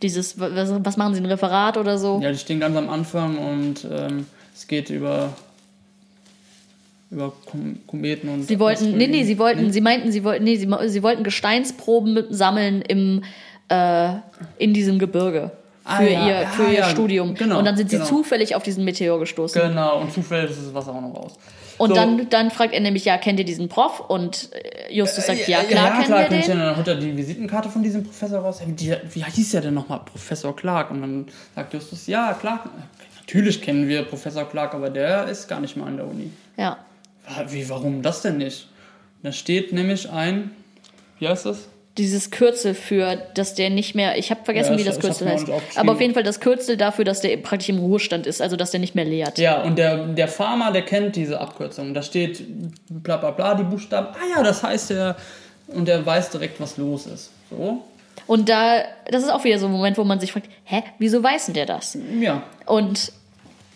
dieses, 0.03 0.39
was, 0.39 0.71
was 0.83 0.97
machen 0.97 1.15
sie, 1.15 1.21
ein 1.21 1.25
Referat 1.25 1.77
oder 1.77 1.97
so? 1.97 2.19
Ja, 2.21 2.31
die 2.31 2.37
stehen 2.37 2.59
ganz 2.59 2.75
am 2.77 2.89
Anfang 2.89 3.37
und 3.37 3.87
ähm, 3.91 4.27
es 4.55 4.67
geht 4.67 4.89
über 4.91 5.29
über 7.09 7.31
Kom 7.49 7.79
Kometen 7.87 8.29
und 8.29 8.43
Sie 8.43 8.59
wollten, 8.59 8.97
nee, 8.97 9.07
nee, 9.07 9.23
sie 9.23 9.39
wollten, 9.39 9.67
Nee? 9.67 9.71
sie 9.71 9.81
meinten, 9.81 10.11
sie 10.11 10.23
wollten, 10.23 10.43
nee, 10.43 10.57
sie, 10.57 10.69
sie 10.87 11.03
wollten 11.03 11.23
Gesteinsproben 11.23 12.25
sammeln 12.29 12.81
im, 12.81 13.23
äh, 13.69 14.09
in 14.57 14.73
diesem 14.73 14.99
Gebirge. 14.99 15.51
Für 15.85 15.91
Ah, 15.93 16.03
ja, 16.03 16.25
ihr, 16.27 16.41
ja, 16.41 16.47
für 16.49 16.63
ihr 16.65 16.79
ja, 16.79 16.89
Studium. 16.89 17.33
genau, 17.33 17.59
und 17.59 17.65
dann 17.65 17.77
sind 17.77 17.89
sie 17.89 17.95
genau. 17.95 18.09
zufällig 18.09 18.55
auf 18.55 18.63
diesen 18.63 18.83
Meteor 18.83 19.19
gestoßen. 19.19 19.61
Genau, 19.61 20.01
und 20.01 20.11
zufällig 20.11 20.51
ist 20.51 20.65
das 20.67 20.73
Wasser 20.73 20.91
auch 20.93 20.99
noch 21.01 21.15
raus. 21.15 21.37
Und 21.77 21.89
So. 21.91 21.95
dann, 21.95 22.27
dann 22.29 22.51
fragt 22.51 22.73
er 22.73 22.81
nämlich, 22.81 23.05
ja, 23.05 23.17
kennt 23.17 23.39
ihr 23.39 23.45
diesen 23.45 23.69
Prof? 23.69 24.01
Und 24.01 24.49
äh, 24.51 24.93
Justus 24.93 25.27
sagt, 25.27 25.47
ja, 25.47 25.63
klar, 25.63 25.91
kennen 25.91 26.05
klar 26.05 26.19
wir 26.19 26.25
kenn 26.27 26.39
ich 26.39 26.45
den. 26.47 26.57
Dann 26.59 26.75
holt 26.75 26.87
er 26.89 26.95
die 26.95 27.15
Visitenkarte 27.15 27.69
von 27.69 27.83
diesem 27.83 28.03
Professor 28.03 28.39
raus. 28.39 28.59
Die, 28.65 28.93
wie 29.13 29.23
hieß 29.23 29.51
der 29.51 29.61
denn 29.61 29.75
nochmal? 29.75 30.01
Professor 30.03 30.53
Clark. 30.53 30.91
Und 30.91 31.01
dann 31.01 31.25
sagt 31.55 31.73
Justus, 31.73 32.07
ja, 32.07 32.33
klar, 32.33 32.65
natürlich 33.19 33.61
kennen 33.61 33.87
wir 33.87 34.03
Professor 34.03 34.43
Clark, 34.43 34.73
aber 34.73 34.89
der 34.89 35.27
ist 35.27 35.47
gar 35.47 35.61
nicht 35.61 35.77
mal 35.77 35.85
an 35.85 35.95
der 35.97 36.07
Uni. 36.07 36.31
Ja. 36.57 36.77
Wie, 37.49 37.69
warum 37.69 38.01
das 38.01 38.21
denn 38.21 38.37
nicht? 38.37 38.67
Da 39.23 39.31
steht 39.31 39.73
nämlich 39.73 40.09
ein, 40.09 40.51
wie 41.19 41.27
heißt 41.27 41.45
das? 41.45 41.67
Dieses 41.97 42.29
Kürzel 42.29 42.75
für, 42.75 43.15
dass 43.33 43.55
der 43.55 43.71
nicht 43.71 43.95
mehr, 43.95 44.19
ich 44.19 44.29
habe 44.29 44.45
vergessen, 44.45 44.73
Ja, 44.73 44.79
wie 44.79 44.83
das 44.83 44.99
Kürzel 44.99 45.27
heißt. 45.27 45.47
Aber 45.75 45.93
auf 45.93 45.99
jeden 45.99 46.13
Fall 46.13 46.21
das 46.21 46.39
Kürzel 46.39 46.77
dafür, 46.77 47.05
dass 47.05 47.21
der 47.21 47.35
praktisch 47.37 47.69
im 47.69 47.79
Ruhestand 47.79 48.27
ist, 48.27 48.39
also 48.39 48.55
dass 48.55 48.69
der 48.69 48.79
nicht 48.79 48.93
mehr 48.93 49.05
lehrt. 49.05 49.39
Ja, 49.39 49.63
und 49.63 49.79
der, 49.79 50.05
der 50.05 50.27
Farmer, 50.27 50.71
der 50.71 50.83
kennt 50.83 51.15
diese 51.15 51.41
Abkürzung. 51.41 51.95
Da 51.95 52.03
steht 52.03 52.43
bla 52.87 53.17
bla 53.17 53.31
bla, 53.31 53.55
die 53.55 53.63
Buchstaben. 53.63 54.09
Ah 54.13 54.37
ja, 54.37 54.43
das 54.43 54.61
heißt 54.61 54.91
der. 54.91 55.15
Und 55.69 55.87
der 55.87 56.05
weiß 56.05 56.29
direkt, 56.29 56.61
was 56.61 56.77
los 56.77 57.07
ist. 57.07 57.31
So. 57.49 57.83
Und 58.27 58.47
da, 58.49 58.83
das 59.09 59.23
ist 59.23 59.29
auch 59.29 59.43
wieder 59.43 59.57
so 59.57 59.65
ein 59.65 59.71
Moment, 59.71 59.97
wo 59.97 60.03
man 60.03 60.19
sich 60.19 60.31
fragt, 60.31 60.49
hä, 60.65 60.83
wieso 60.99 61.23
weiß 61.23 61.47
denn 61.47 61.55
der 61.55 61.65
das? 61.65 61.97
Ja. 62.19 62.43
Und 62.65 63.11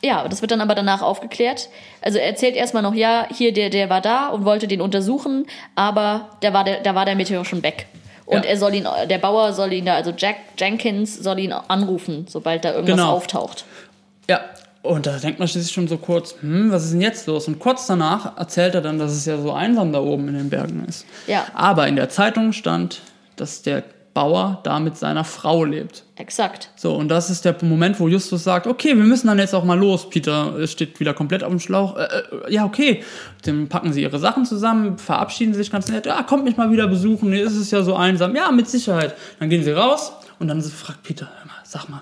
ja, 0.04 0.28
das 0.28 0.42
wird 0.42 0.52
dann 0.52 0.62
aber 0.62 0.76
danach 0.76 1.02
aufgeklärt. 1.02 1.70
Also 2.02 2.18
er 2.18 2.26
erzählt 2.28 2.56
erstmal 2.56 2.84
noch, 2.84 2.94
ja, 2.94 3.28
hier, 3.32 3.54
der, 3.54 3.70
der 3.70 3.90
war 3.90 4.02
da 4.02 4.30
und 4.30 4.46
wollte 4.46 4.68
den 4.68 4.82
untersuchen, 4.82 5.46
aber 5.76 6.30
da 6.42 6.54
war 6.54 6.64
der, 6.64 6.82
da 6.82 6.96
war 6.96 7.06
der 7.06 7.16
Meteor 7.16 7.46
schon 7.46 7.64
weg. 7.64 7.86
Und 8.26 8.46
Ja. 8.46 8.52
er 8.52 8.58
soll 8.58 8.74
ihn, 8.76 8.88
der 9.10 9.18
Bauer 9.18 9.54
soll 9.54 9.74
ihn 9.74 9.86
da, 9.86 9.96
also 9.96 10.12
Jack 10.16 10.38
Jenkins 10.58 11.18
soll 11.18 11.40
ihn 11.40 11.52
anrufen, 11.52 12.26
sobald 12.30 12.64
da 12.66 12.72
irgendwas 12.74 12.96
Genau. 12.98 13.12
auftaucht. 13.14 13.66
Ja. 14.30 14.42
Und 14.84 15.06
da 15.06 15.18
denkt 15.20 15.38
man 15.38 15.48
sich 15.48 15.72
schon 15.72 15.88
so 15.88 15.98
kurz, 15.98 16.34
hm, 16.42 16.72
was 16.72 16.86
ist 16.86 16.94
denn 16.94 17.02
jetzt 17.02 17.28
los? 17.28 17.48
Und 17.48 17.60
kurz 17.60 17.86
danach 17.86 18.36
erzählt 18.38 18.74
er 18.74 18.82
dann, 18.82 18.98
dass 18.98 19.12
es 19.12 19.28
ja 19.28 19.38
so 19.38 19.52
einsam 19.52 19.94
da 19.94 20.00
oben 20.02 20.28
in 20.30 20.34
den 20.34 20.50
Bergen 20.50 20.86
ist. 20.90 21.06
Ja. 21.28 21.46
Aber 21.54 21.88
in 21.88 21.96
der 21.96 22.10
Zeitung 22.10 22.52
stand, 22.52 23.02
dass 23.36 23.62
der 23.62 23.84
Bauer 24.14 24.60
da 24.64 24.80
mit 24.80 24.98
seiner 24.98 25.24
Frau 25.24 25.64
lebt. 25.64 26.04
Exakt. 26.16 26.70
So, 26.76 26.96
und 26.96 27.08
das 27.08 27.30
ist 27.30 27.46
der 27.46 27.56
Moment, 27.62 28.00
wo 28.00 28.08
Justus 28.08 28.44
sagt, 28.44 28.68
okay, 28.68 28.90
wir 28.90 29.04
müssen 29.04 29.28
dann 29.28 29.40
jetzt 29.40 29.56
auch 29.56 29.64
mal 29.64 29.80
los. 29.80 30.10
Peter 30.10 30.68
steht 30.68 31.00
wieder 31.00 31.14
komplett 31.14 31.44
auf 31.44 31.50
dem 31.50 31.60
Schlauch. 31.60 31.98
Äh, 31.98 32.04
äh, 32.04 32.54
ja, 32.54 32.66
okay. 32.66 33.04
Dann 33.44 33.70
packen 33.70 33.94
sie 33.94 34.02
ihre 34.02 34.20
Sachen 34.20 34.46
zusammen, 34.46 34.98
verabschieden 34.98 35.54
sich 35.54 35.72
ganz 35.72 35.88
nett. 35.88 36.06
Ja, 36.06 36.24
kommt 36.24 36.44
mich 36.44 36.58
mal 36.58 36.72
wieder 36.72 36.88
besuchen. 36.88 37.34
Es 37.34 37.56
ist 37.56 37.72
ja 37.72 37.84
so 37.84 37.96
einsam. 37.96 38.36
Ja, 38.36 38.52
mit 38.52 38.70
Sicherheit. 38.70 39.16
Dann 39.40 39.50
gehen 39.50 39.64
sie 39.64 39.72
raus 39.72 40.14
und 40.40 40.48
dann 40.48 40.62
fragt 40.62 41.04
Peter, 41.04 41.28
hör 41.28 41.46
mal, 41.46 41.62
sag 41.64 41.88
mal, 41.88 42.02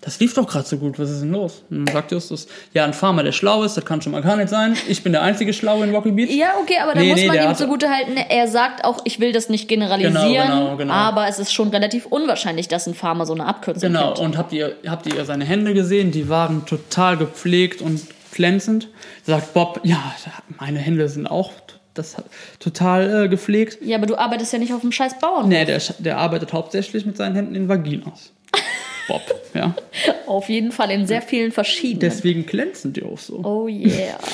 das 0.00 0.20
lief 0.20 0.32
doch 0.34 0.46
gerade 0.46 0.66
so 0.66 0.78
gut. 0.78 0.98
Was 0.98 1.10
ist 1.10 1.22
denn 1.22 1.32
los? 1.32 1.62
Und 1.70 1.86
dann 1.86 1.92
sagt 1.94 2.12
Justus, 2.12 2.46
ja, 2.72 2.84
ein 2.84 2.92
Farmer, 2.94 3.22
der 3.24 3.32
schlau 3.32 3.64
ist, 3.64 3.76
das 3.76 3.84
kann 3.84 4.00
schon 4.00 4.12
mal 4.12 4.22
gar 4.22 4.36
nicht 4.36 4.48
sein. 4.48 4.76
Ich 4.88 5.02
bin 5.02 5.12
der 5.12 5.22
einzige 5.22 5.52
Schlaue 5.52 5.84
in 5.84 5.94
Rocky 5.94 6.12
Beach. 6.12 6.30
Ja, 6.30 6.52
okay, 6.62 6.76
aber 6.80 6.94
da 6.94 7.00
Nee, 7.00 7.10
muss 7.10 7.20
nee, 7.20 7.26
man 7.26 7.36
ihm 7.36 7.48
hat- 7.48 7.58
zugute 7.58 7.88
halten, 7.90 8.16
er 8.16 8.46
sagt 8.48 8.84
auch, 8.84 9.00
ich 9.04 9.18
will 9.18 9.32
das 9.32 9.48
nicht 9.48 9.66
generalisieren, 9.68 10.22
Genau, 10.24 10.64
genau, 10.64 10.76
genau. 10.76 10.92
aber 10.94 11.26
es 11.28 11.38
ist 11.40 11.52
schon 11.52 11.70
relativ 11.70 12.06
unwahrscheinlich, 12.06 12.68
dass 12.68 12.86
ein 12.86 12.94
Farmer 12.94 13.26
so 13.26 13.34
eine 13.34 13.44
Abkürzung 13.46 13.80
Genau, 13.92 14.14
kennt. 14.14 14.20
und 14.20 14.38
habt 14.38 14.52
ihr, 14.52 14.76
habt 14.86 15.12
ihr 15.12 15.24
seine 15.24 15.44
Hände 15.44 15.74
gesehen? 15.74 16.12
Die 16.12 16.28
waren 16.28 16.64
total 16.64 17.16
gepflegt 17.16 17.82
und 17.82 18.00
glänzend. 18.32 18.88
Sagt 19.24 19.52
Bob, 19.52 19.80
ja, 19.82 20.14
meine 20.60 20.78
Hände 20.78 21.08
sind 21.08 21.26
auch 21.26 21.50
das, 21.94 22.14
total 22.60 23.24
äh, 23.24 23.28
gepflegt. 23.28 23.78
Ja, 23.82 23.96
aber 23.96 24.06
du 24.06 24.16
arbeitest 24.16 24.52
ja 24.52 24.60
nicht 24.60 24.72
auf 24.72 24.82
dem 24.82 24.92
scheiß 24.92 25.18
Bauernhof. 25.18 25.48
Nee, 25.48 25.64
der, 25.64 25.80
der 25.98 26.18
arbeitet 26.18 26.52
hauptsächlich 26.52 27.04
mit 27.04 27.16
seinen 27.16 27.34
Händen 27.34 27.56
in 27.56 27.68
Vaginas. 27.68 28.30
Bob, 29.08 29.22
ja. 29.54 29.74
Auf 30.26 30.48
jeden 30.48 30.70
Fall 30.70 30.90
in 30.90 31.06
sehr 31.06 31.22
vielen 31.22 31.50
verschiedenen. 31.50 32.00
Deswegen 32.00 32.46
glänzen 32.46 32.92
die 32.92 33.02
auch 33.02 33.18
so. 33.18 33.42
Oh 33.42 33.66
yeah. 33.66 34.18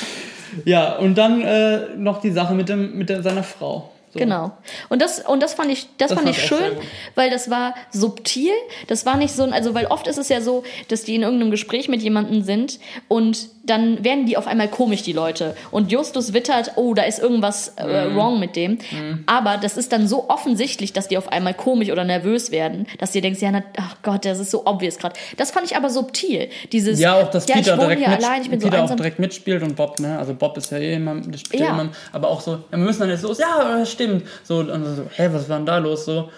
Ja, 0.63 0.95
und 0.99 1.17
dann 1.17 1.41
äh, 1.41 1.95
noch 1.97 2.21
die 2.21 2.31
Sache 2.31 2.53
mit, 2.53 2.69
dem, 2.69 2.97
mit 2.97 3.09
der, 3.09 3.21
seiner 3.21 3.43
Frau. 3.43 3.91
So. 4.15 4.19
Genau. 4.19 4.53
Und 4.87 5.01
das, 5.01 5.19
und 5.19 5.43
das 5.43 5.53
fand 5.53 5.69
ich, 5.69 5.87
das, 5.97 6.11
Das 6.11 6.17
fand 6.17 6.29
ich 6.29 6.41
schön, 6.41 6.77
weil 7.15 7.29
das 7.29 7.49
war 7.49 7.75
subtil. 7.91 8.53
Das 8.87 9.05
war 9.05 9.17
nicht 9.17 9.33
so 9.33 9.43
ein, 9.43 9.51
also 9.51 9.73
weil 9.73 9.87
oft 9.87 10.07
ist 10.07 10.17
es 10.17 10.29
ja 10.29 10.39
so, 10.39 10.63
dass 10.87 11.03
die 11.03 11.15
in 11.15 11.23
irgendeinem 11.23 11.51
Gespräch 11.51 11.89
mit 11.89 12.01
jemandem 12.01 12.41
sind 12.41 12.79
und 13.09 13.49
dann 13.65 14.03
werden 14.03 14.25
die 14.25 14.37
auf 14.37 14.47
einmal 14.47 14.67
komisch, 14.67 15.01
die 15.03 15.13
Leute. 15.13 15.55
Und 15.71 15.91
Justus 15.91 16.33
wittert, 16.33 16.73
oh, 16.75 16.93
da 16.93 17.03
ist 17.03 17.19
irgendwas 17.19 17.73
äh, 17.77 18.07
Mhm. 18.09 18.15
wrong 18.15 18.39
mit 18.39 18.55
dem. 18.55 18.77
Aber 19.25 19.57
das 19.57 19.77
ist 19.77 19.91
dann 19.91 20.07
so 20.07 20.29
offensichtlich, 20.29 20.93
dass 20.93 21.07
die 21.07 21.17
auf 21.17 21.31
einmal 21.31 21.53
komisch 21.53 21.89
oder 21.91 22.03
nervös 22.03 22.51
werden, 22.51 22.87
dass 22.99 23.11
du 23.11 23.21
denkst, 23.21 23.41
ja, 23.41 23.51
na, 23.51 23.63
ach 23.77 23.95
Gott, 24.03 24.25
das 24.25 24.39
ist 24.39 24.51
so 24.51 24.65
obvious 24.65 24.97
gerade. 24.97 25.15
Das 25.37 25.51
fand 25.51 25.65
ich 25.69 25.75
aber 25.75 25.89
subtil. 25.89 26.49
Dieses, 26.71 26.99
Ja, 26.99 27.15
auch 27.15 27.29
dass 27.29 27.47
ja, 27.47 27.55
Peter 27.55 27.77
direkt 27.77 28.01
mit, 28.07 28.09
allein, 28.23 28.43
Peter 28.43 28.87
so 28.87 28.93
auch 28.93 28.95
direkt 28.95 29.19
mitspielt 29.19 29.63
und 29.63 29.75
Bob, 29.75 29.99
ne? 29.99 30.17
Also 30.19 30.33
Bob 30.33 30.57
ist 30.57 30.71
ja 30.71 30.77
eh 30.77 30.95
immer, 30.95 31.15
ja. 31.53 31.69
Immer, 31.69 31.89
aber 32.11 32.29
auch 32.29 32.41
so, 32.41 32.51
ja, 32.51 32.59
wir 32.71 32.77
müssen 32.79 32.99
dann 33.01 33.09
jetzt 33.09 33.23
los, 33.23 33.39
ja, 33.39 33.79
das 33.79 33.91
stimmt. 33.91 34.23
So, 34.43 34.57
und 34.59 34.69
so, 34.95 35.03
hä, 35.15 35.29
was 35.31 35.49
war 35.49 35.57
denn 35.57 35.65
da 35.65 35.77
los? 35.77 36.05
So. 36.05 36.29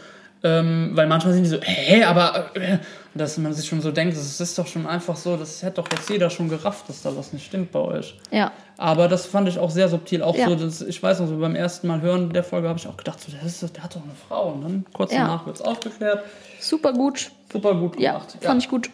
Ähm, 0.44 0.92
weil 0.94 1.08
manchmal 1.08 1.34
sind 1.34 1.44
die 1.44 1.50
so, 1.50 1.60
hä, 1.62 2.04
aber 2.04 2.56
äh, 2.56 2.78
dass 3.16 3.38
man 3.40 3.54
sich 3.54 3.68
schon 3.68 3.82
so 3.82 3.92
denkt, 3.92 4.16
das 4.16 4.40
ist 4.40 4.58
doch 4.60 4.68
schon 4.68 4.86
einfach 4.86 5.16
so, 5.16 5.36
das 5.36 5.64
hätte 5.64 5.82
doch 5.82 5.92
jetzt 5.92 6.10
jeder 6.10 6.30
schon 6.30 6.48
gerafft, 6.48 6.88
dass 6.90 7.02
da 7.02 7.16
was 7.18 7.34
nicht 7.34 7.46
stimmt 7.48 7.72
bei 7.72 7.80
euch. 7.80 8.16
Ja. 8.32 8.52
Aber 8.78 9.08
das 9.08 9.26
fand 9.26 9.50
ich 9.50 9.58
auch 9.58 9.72
sehr 9.72 9.90
subtil. 9.90 10.22
Auch 10.22 10.36
Ja. 10.36 10.48
so, 10.50 10.56
dass, 10.56 10.82
ich 10.82 11.02
weiß 11.02 11.20
noch, 11.22 11.28
so 11.28 11.38
beim 11.38 11.56
ersten 11.56 11.88
Mal 11.88 12.02
hören 12.02 12.32
der 12.32 12.44
Folge 12.44 12.68
habe 12.70 12.78
ich 12.78 12.88
auch 12.88 12.98
gedacht, 12.98 13.20
so, 13.20 13.32
das 13.32 13.64
ist, 13.64 13.76
der 13.76 13.84
hat 13.84 13.96
doch 13.96 14.04
eine 14.04 14.14
Frau. 14.28 14.50
Und 14.52 14.62
dann 14.62 14.86
kurz 14.94 15.12
Ja. 15.12 15.20
danach 15.22 15.46
wird 15.48 15.56
es 15.56 15.62
aufgeklärt. 15.64 16.24
Super 16.60 16.94
gut. 16.94 17.32
Super 17.52 17.74
gut 17.74 18.00
Ja, 18.00 18.12
gemacht. 18.14 18.38
fand 18.42 18.62
ich 18.64 18.70
gut. 18.70 18.90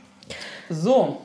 So, 0.70 1.18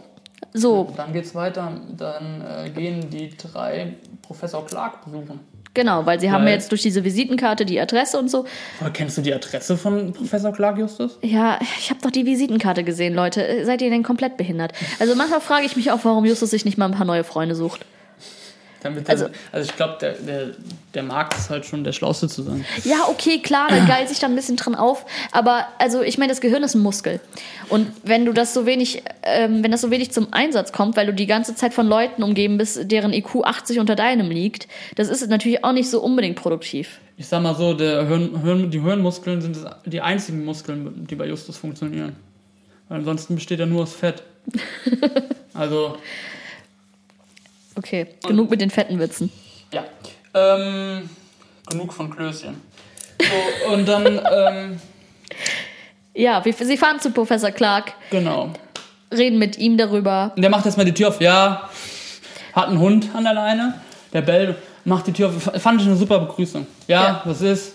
So, 0.54 0.92
dann 0.96 1.12
geht's 1.12 1.34
weiter. 1.34 1.72
Dann 1.96 2.40
äh, 2.40 2.70
gehen 2.70 3.08
die 3.10 3.36
drei 3.36 3.94
Professor 4.22 4.64
Clark 4.66 5.04
besuchen. 5.04 5.40
Genau, 5.74 6.06
weil 6.06 6.20
sie 6.20 6.30
haben 6.30 6.42
Weil- 6.42 6.48
ja 6.50 6.54
jetzt 6.54 6.70
durch 6.70 6.82
diese 6.82 7.04
Visitenkarte 7.04 7.64
die 7.64 7.80
Adresse 7.80 8.18
und 8.18 8.30
so. 8.30 8.44
Aber 8.80 8.90
kennst 8.90 9.16
du 9.18 9.22
die 9.22 9.32
Adresse 9.34 9.76
von 9.76 10.12
Professor 10.12 10.52
Clark, 10.52 10.78
Justus? 10.78 11.18
Ja, 11.22 11.58
ich 11.78 11.90
habe 11.90 12.00
doch 12.02 12.10
die 12.10 12.26
Visitenkarte 12.26 12.84
gesehen, 12.84 13.14
Leute. 13.14 13.64
Seid 13.64 13.82
ihr 13.82 13.90
denn 13.90 14.02
komplett 14.02 14.36
behindert? 14.36 14.72
Also 14.98 15.14
manchmal 15.14 15.40
frage 15.40 15.66
ich 15.66 15.76
mich 15.76 15.90
auch, 15.90 16.00
warum 16.04 16.24
Justus 16.24 16.50
sich 16.50 16.64
nicht 16.64 16.78
mal 16.78 16.86
ein 16.86 16.92
paar 16.94 17.06
neue 17.06 17.24
Freunde 17.24 17.54
sucht. 17.54 17.84
Damit 18.82 19.08
Also- 19.10 19.26
also, 19.26 19.36
also 19.52 19.70
ich 19.70 19.76
glaube, 19.76 19.96
der, 20.00 20.12
der, 20.14 20.46
der 20.94 21.02
mag 21.02 21.34
es 21.36 21.50
halt 21.50 21.66
schon, 21.66 21.82
der 21.84 21.92
Schlauste 21.92 22.28
zu 22.28 22.42
sein. 22.42 22.64
Ja, 22.84 23.08
okay, 23.08 23.40
klar, 23.40 23.68
da 23.68 23.84
geilt 23.84 24.08
sich 24.08 24.18
dann 24.20 24.32
ein 24.32 24.36
bisschen 24.36 24.56
dran 24.56 24.74
auf. 24.74 25.04
Aber 25.32 25.66
also 25.78 26.02
ich 26.02 26.18
meine, 26.18 26.30
das 26.30 26.40
Gehirn 26.40 26.62
ist 26.62 26.74
ein 26.74 26.82
Muskel. 26.82 27.20
Und 27.68 27.88
wenn 28.04 28.24
du 28.24 28.32
das 28.32 28.54
so 28.54 28.66
wenig, 28.66 29.02
ähm, 29.24 29.62
wenn 29.62 29.70
das 29.70 29.80
so 29.80 29.90
wenig 29.90 30.12
zum 30.12 30.32
Einsatz 30.32 30.72
kommt, 30.72 30.96
weil 30.96 31.06
du 31.06 31.12
die 31.12 31.26
ganze 31.26 31.54
Zeit 31.54 31.74
von 31.74 31.86
Leuten 31.88 32.22
umgeben 32.22 32.56
bist, 32.58 32.90
deren 32.90 33.12
IQ 33.12 33.44
80 33.44 33.78
unter 33.80 33.96
deinem 33.96 34.30
liegt, 34.30 34.68
das 34.96 35.08
ist 35.08 35.28
natürlich 35.28 35.64
auch 35.64 35.72
nicht 35.72 35.90
so 35.90 36.00
unbedingt 36.00 36.36
produktiv. 36.36 37.00
Ich 37.16 37.26
sag 37.26 37.42
mal 37.42 37.54
so, 37.56 37.76
Hirn, 37.76 38.40
Hirn, 38.42 38.70
die 38.70 38.80
Hirnmuskeln 38.80 39.40
sind 39.40 39.58
die 39.86 40.00
einzigen 40.00 40.44
Muskeln, 40.44 41.04
die 41.10 41.16
bei 41.16 41.26
Justus 41.26 41.56
funktionieren. 41.56 42.14
Weil 42.88 42.98
ansonsten 42.98 43.34
besteht 43.34 43.58
er 43.58 43.66
nur 43.66 43.82
aus 43.82 43.92
Fett. 43.92 44.22
also, 45.54 45.98
Okay, 47.78 48.06
genug 48.26 48.50
mit 48.50 48.60
den 48.60 48.70
fetten 48.70 48.98
Witzen. 48.98 49.30
ja. 49.72 49.84
Ähm, 50.34 51.08
genug 51.70 51.92
von 51.94 52.10
Klößchen. 52.14 52.60
So, 53.20 53.72
und 53.72 53.86
dann, 53.88 54.20
ähm, 54.30 54.80
Ja, 56.14 56.44
wir, 56.44 56.52
sie 56.52 56.76
fahren 56.76 57.00
zu 57.00 57.10
Professor 57.12 57.50
Clark, 57.50 57.92
genau. 58.10 58.50
reden 59.14 59.38
mit 59.38 59.56
ihm 59.58 59.76
darüber. 59.78 60.32
Und 60.36 60.42
der 60.42 60.50
macht 60.50 60.66
erstmal 60.66 60.84
die 60.86 60.92
Tür 60.94 61.08
auf. 61.08 61.20
Ja, 61.20 61.68
hat 62.52 62.68
einen 62.68 62.78
Hund 62.80 63.08
an 63.14 63.24
der 63.24 63.34
Leine. 63.34 63.74
Der 64.12 64.22
Bell 64.22 64.56
macht 64.84 65.06
die 65.06 65.12
Tür 65.12 65.28
auf. 65.28 65.42
Fand 65.62 65.80
ich 65.80 65.86
eine 65.86 65.96
super 65.96 66.18
Begrüßung. 66.18 66.66
Ja, 66.88 67.02
Ja. 67.02 67.22
was 67.24 67.40
ist? 67.40 67.72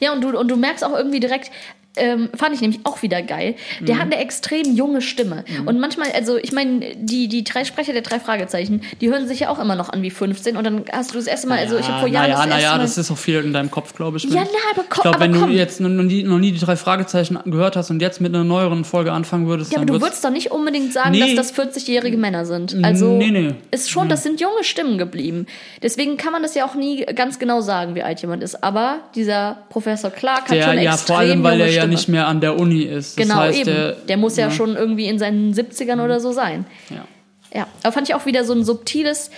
Ja, 0.00 0.12
und 0.12 0.20
du, 0.22 0.38
und 0.38 0.48
du 0.48 0.56
merkst 0.56 0.84
auch 0.84 0.94
irgendwie 0.94 1.20
direkt, 1.20 1.50
ähm, 1.98 2.28
fand 2.36 2.54
ich 2.54 2.60
nämlich 2.60 2.80
auch 2.84 3.02
wieder 3.02 3.22
geil, 3.22 3.54
der 3.80 3.94
Mhm. 3.96 3.98
hat 4.00 4.06
eine 4.12 4.18
extrem 4.22 4.74
junge 4.74 5.02
Stimme. 5.02 5.44
Und 5.66 5.80
manchmal, 5.80 6.10
also 6.12 6.36
ich 6.36 6.52
meine, 6.52 6.80
die, 6.96 7.28
die 7.28 7.44
drei 7.44 7.64
Sprecher 7.64 7.92
der 7.92 8.02
drei 8.02 8.20
Fragezeichen, 8.20 8.82
die 9.00 9.08
hören 9.10 9.26
sich 9.28 9.40
ja 9.40 9.50
auch 9.50 9.58
immer 9.58 9.74
noch 9.76 9.88
an 9.90 10.02
wie 10.02 10.10
15 10.10 10.56
und 10.56 10.64
dann 10.64 10.84
hast 10.92 11.12
du 11.12 11.16
das 11.18 11.26
erste 11.26 11.48
Mal, 11.48 11.58
also 11.58 11.76
ich 11.78 11.88
habe 11.88 12.00
vor 12.00 12.08
Jahren 12.08 12.30
naja, 12.30 12.36
das 12.44 12.46
naja, 12.54 12.70
Mal... 12.72 12.78
das 12.78 12.98
ist 12.98 13.10
auch 13.10 13.18
viel 13.18 13.40
in 13.40 13.52
deinem 13.52 13.70
Kopf, 13.70 13.94
glaube 13.94 14.16
ich. 14.18 14.24
Ja, 14.24 14.42
na, 14.44 14.48
aber 14.72 14.82
komm- 14.82 14.82
Ich 14.82 15.02
glaube, 15.02 15.08
aber 15.16 15.20
wenn 15.24 15.32
komm. 15.40 15.50
du 15.50 15.56
jetzt 15.56 15.80
noch 15.80 15.88
nie, 15.88 16.22
noch 16.22 16.38
nie 16.38 16.52
die 16.52 16.60
drei 16.60 16.76
Fragezeichen 16.76 17.38
gehört 17.44 17.76
hast 17.76 17.90
und 17.90 18.00
jetzt 18.00 18.20
mit 18.20 18.34
einer 18.34 18.44
neueren 18.44 18.84
Folge 18.84 19.12
anfangen 19.12 19.46
würdest, 19.46 19.72
ja, 19.72 19.78
aber 19.78 19.86
dann 19.86 19.94
du 19.94 20.00
wird's- 20.00 20.04
würdest 20.06 20.24
doch 20.24 20.30
nicht 20.30 20.50
unbedingt 20.50 20.92
sagen, 20.92 21.10
Nee. 21.12 21.34
dass 21.34 21.52
das 21.52 21.54
40-jährige 21.54 22.16
Männer 22.16 22.44
sind. 22.46 22.76
Also 22.82 23.16
Nee, 23.18 23.30
nee. 23.30 23.54
ist 23.70 23.90
schon, 23.90 24.08
das 24.08 24.22
sind 24.22 24.40
junge 24.40 24.62
Stimmen 24.64 24.98
geblieben. 24.98 25.46
Deswegen 25.82 26.16
kann 26.16 26.32
man 26.32 26.42
das 26.42 26.54
ja 26.54 26.64
auch 26.66 26.74
nie 26.74 27.04
ganz 27.06 27.38
genau 27.38 27.60
sagen, 27.60 27.94
wie 27.94 28.02
alt 28.02 28.20
jemand 28.20 28.42
ist. 28.42 28.62
Aber 28.62 29.00
dieser 29.14 29.58
Professor 29.70 30.10
Clark 30.10 30.42
hat 30.48 30.52
der, 30.52 30.62
schon 30.64 30.78
ja, 30.78 30.92
extrem 30.92 31.06
vor 31.06 31.18
allem, 31.18 31.42
weil 31.42 31.58
junge 31.58 31.70
er 31.70 31.74
ja. 31.76 31.82
Nicht 31.88 32.08
mehr 32.08 32.26
an 32.26 32.40
der 32.40 32.58
Uni 32.58 32.82
ist. 32.82 33.18
Das 33.18 33.26
Genau, 33.26 33.40
heißt, 33.40 33.58
eben. 33.60 33.66
Der, 33.70 33.92
Der, 33.92 34.16
muss 34.16 34.36
ja, 34.36 34.50
schon 34.50 34.76
irgendwie 34.76 35.06
in 35.06 35.18
seinen 35.18 35.52
70ern 35.52 36.02
oder 36.04 36.20
so 36.20 36.32
sein. 36.32 36.64
ja. 36.90 37.04
Ja, 37.54 37.66
aber 37.82 37.92
fand 37.92 38.06
ich 38.06 38.14
auch 38.14 38.26
wieder 38.26 38.44
so 38.44 38.52
ein 38.52 38.62
subtiles. 38.62 39.30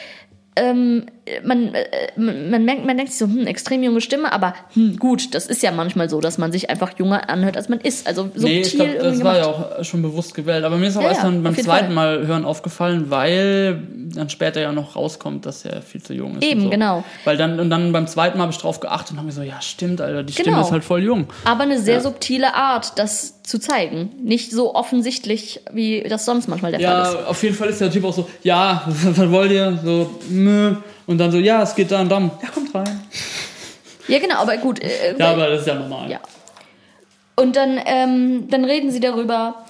Ähm, 0.56 1.06
man, 1.44 1.74
äh, 1.74 1.84
man, 2.16 2.50
man, 2.50 2.64
merkt, 2.64 2.84
man 2.84 2.96
denkt 2.96 3.12
sich 3.12 3.18
so, 3.18 3.26
hm, 3.26 3.46
extrem 3.46 3.82
junge 3.82 4.00
Stimme, 4.00 4.32
aber 4.32 4.54
hm, 4.74 4.96
gut, 4.98 5.34
das 5.34 5.46
ist 5.46 5.62
ja 5.62 5.70
manchmal 5.72 6.08
so, 6.10 6.20
dass 6.20 6.38
man 6.38 6.52
sich 6.52 6.70
einfach 6.70 6.98
jünger 6.98 7.28
anhört, 7.30 7.56
als 7.56 7.68
man 7.68 7.80
ist. 7.80 8.06
Also 8.06 8.24
subtil 8.34 8.42
Nee, 8.44 8.60
ich 8.62 8.74
glaube, 8.74 8.94
das 8.94 9.02
irgendwie 9.04 9.24
war 9.24 9.36
ja 9.36 9.42
gemacht. 9.52 9.72
auch 9.80 9.84
schon 9.84 10.02
bewusst 10.02 10.34
gewählt. 10.34 10.64
Aber 10.64 10.76
mir 10.76 10.88
ist 10.88 10.96
auch 10.96 11.02
Ja, 11.02 11.08
erst 11.08 11.22
ja, 11.22 11.30
dann 11.30 11.42
beim 11.42 11.54
zweiten 11.54 11.86
Fall. 11.86 11.94
Mal 11.94 12.26
hören 12.26 12.44
aufgefallen, 12.44 13.10
weil 13.10 13.82
dann 14.14 14.28
später 14.28 14.60
ja 14.60 14.72
noch 14.72 14.96
rauskommt, 14.96 15.46
dass 15.46 15.64
er 15.64 15.82
viel 15.82 16.02
zu 16.02 16.14
jung 16.14 16.36
ist. 16.38 16.44
Eben, 16.44 16.62
so. 16.62 16.70
genau. 16.70 17.04
Weil 17.24 17.36
dann, 17.36 17.60
und 17.60 17.70
dann 17.70 17.92
beim 17.92 18.06
zweiten 18.06 18.38
Mal 18.38 18.42
habe 18.44 18.52
ich 18.52 18.58
drauf 18.58 18.80
geachtet 18.80 19.12
und 19.12 19.16
habe 19.18 19.26
mir 19.26 19.32
so, 19.32 19.42
ja, 19.42 19.60
stimmt, 19.60 20.00
Alter, 20.00 20.22
die 20.22 20.32
Stimme 20.32 20.50
Genau. 20.50 20.62
ist 20.62 20.72
halt 20.72 20.82
voll 20.84 21.02
jung. 21.02 21.26
Aber 21.44 21.62
eine 21.62 21.78
sehr 21.80 21.94
Ja. 21.96 22.00
subtile 22.00 22.54
Art, 22.54 22.98
das 22.98 23.42
zu 23.42 23.58
zeigen. 23.58 24.10
Nicht 24.22 24.50
so 24.52 24.74
offensichtlich, 24.74 25.60
wie 25.72 26.02
das 26.08 26.24
sonst 26.24 26.48
manchmal 26.48 26.72
der 26.72 26.80
Fall 26.80 27.02
ist. 27.02 27.14
Ja, 27.14 27.26
auf 27.26 27.42
jeden 27.42 27.54
Fall 27.54 27.68
ist 27.68 27.80
der 27.80 27.90
Typ 27.90 28.04
auch 28.04 28.12
so, 28.14 28.28
ja, 28.42 28.82
was 28.86 29.30
wollt 29.30 29.52
ihr? 29.52 29.78
So, 29.84 30.10
nö. 30.28 30.76
Und 31.10 31.18
dann 31.18 31.32
so, 31.32 31.38
ja, 31.38 31.60
es 31.62 31.74
geht 31.74 31.90
da 31.90 32.00
und 32.02 32.08
dann. 32.08 32.30
Ja, 32.40 32.48
kommt 32.50 32.72
rein. 32.72 33.00
Ja, 34.06 34.20
genau, 34.20 34.36
aber 34.36 34.56
gut. 34.58 34.78
Äh, 34.80 35.16
Ja, 35.18 35.32
aber 35.32 35.48
das 35.50 35.62
ist 35.62 35.66
ja 35.66 35.74
normal. 35.74 36.08
Ja. 36.08 36.20
Und 37.34 37.56
dann, 37.56 37.80
ähm, 37.84 38.46
dann 38.48 38.64
reden 38.64 38.92
sie 38.92 39.00
darüber 39.00 39.64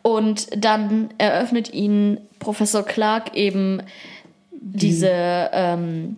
und 0.00 0.46
dann 0.56 1.10
eröffnet 1.18 1.74
ihnen 1.74 2.18
Professor 2.38 2.82
Clark 2.82 3.34
eben 3.36 3.82
diese, 4.52 5.10
ähm, 5.52 6.16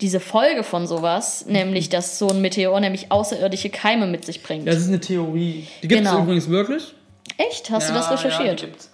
diese 0.00 0.20
Folge 0.20 0.62
von 0.62 0.86
sowas, 0.86 1.46
nämlich 1.46 1.88
dass 1.88 2.18
so 2.20 2.28
ein 2.28 2.40
Meteor 2.40 2.78
nämlich 2.78 3.10
außerirdische 3.10 3.70
Keime 3.70 4.06
mit 4.06 4.24
sich 4.24 4.44
bringt. 4.44 4.66
Ja, 4.66 4.72
das 4.74 4.82
ist 4.82 4.88
eine 4.88 5.00
Theorie. 5.00 5.66
Die 5.82 5.88
gibt 5.88 6.02
es 6.02 6.08
Genau. 6.08 6.22
übrigens 6.22 6.48
wirklich. 6.48 6.94
Echt? 7.36 7.68
Hast 7.70 7.88
du 7.88 7.94
Ja, 7.94 7.98
das 7.98 8.08
Ja, 8.10 8.14
recherchiert? 8.28 8.60
die 8.62 8.66
gibt's. 8.66 8.90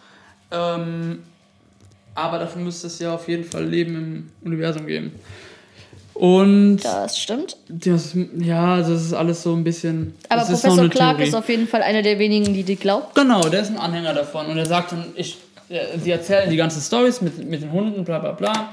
Ähm, 0.51 1.23
aber 2.17 2.39
dafür 2.39 2.63
müsste 2.63 2.89
es 2.89 2.99
ja 2.99 3.15
auf 3.15 3.29
jeden 3.29 3.45
Fall 3.45 3.65
Leben 3.65 3.95
im 3.95 4.31
Universum 4.45 4.87
geben. 4.87 5.13
Und 6.15 6.79
das 6.79 7.19
stimmt. 7.19 7.59
das, 7.69 8.17
ja, 8.39 8.75
also 8.77 8.95
das 8.95 9.03
ist 9.03 9.13
alles 9.13 9.43
so 9.43 9.53
ein 9.55 9.63
bisschen. 9.63 10.15
Aber 10.31 10.43
Professor 10.43 10.89
Clark 10.89 11.17
Theorie. 11.19 11.29
ist 11.29 11.35
auf 11.35 11.49
jeden 11.49 11.69
Fall 11.69 11.83
einer 11.83 12.01
der 12.01 12.19
wenigen, 12.19 12.55
die 12.55 12.63
die 12.63 12.77
glaubt. 12.77 13.15
Genau, 13.15 13.43
der 13.43 13.61
ist 13.61 13.71
ein 13.71 13.77
Anhänger 13.77 14.15
davon. 14.15 14.47
Und 14.47 14.57
er 14.57 14.65
sagt 14.65 14.93
dann, 14.93 15.05
ich, 15.15 15.37
äh, 15.69 15.99
sie 16.03 16.11
erzählen 16.11 16.49
die 16.49 16.57
ganzen 16.57 16.81
Stories 16.81 17.21
mit, 17.21 17.47
mit 17.47 17.61
den 17.61 17.71
Hunden, 17.71 18.03
bla 18.03 18.19
bla 18.19 18.33
bla. 18.33 18.71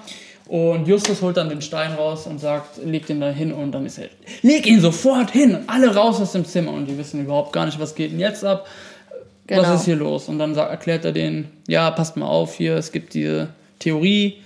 Und 0.48 0.88
Justus 0.88 1.22
holt 1.22 1.36
dann 1.36 1.50
den 1.50 1.62
Stein 1.62 1.94
raus 1.94 2.28
und 2.28 2.40
sagt, 2.40 2.78
leg 2.84 3.06
den 3.08 3.20
da 3.20 3.30
hin 3.30 3.52
und 3.54 3.72
dann 3.72 3.86
ist 3.86 3.98
er, 3.98 4.10
leg 4.42 4.66
ihn 4.66 4.82
sofort 4.82 5.32
hin, 5.32 5.60
alle 5.68 5.96
raus 5.96 6.20
aus 6.22 6.34
dem 6.34 6.46
Zimmer. 6.46 6.72
Und 6.72 6.86
die 6.86 6.98
wissen 6.98 7.22
überhaupt 7.22 7.52
gar 7.54 7.66
nicht, 7.66 7.80
was 7.80 7.96
geht 7.96 8.12
denn 8.12 8.20
jetzt 8.20 8.44
ab, 8.46 8.68
Genau. 9.48 9.62
was 9.62 9.82
ist 9.82 9.86
hier 9.86 9.96
los. 9.96 10.30
Und 10.30 10.40
dann 10.40 10.56
erklärt 10.56 11.06
er 11.06 11.12
denen, 11.12 11.52
ja, 11.68 11.92
passt 11.92 12.16
mal 12.16 12.28
auf 12.28 12.56
hier, 12.56 12.76
es 12.76 12.92
gibt 12.92 13.14
diese 13.14 13.50
Theorie, 13.80 14.38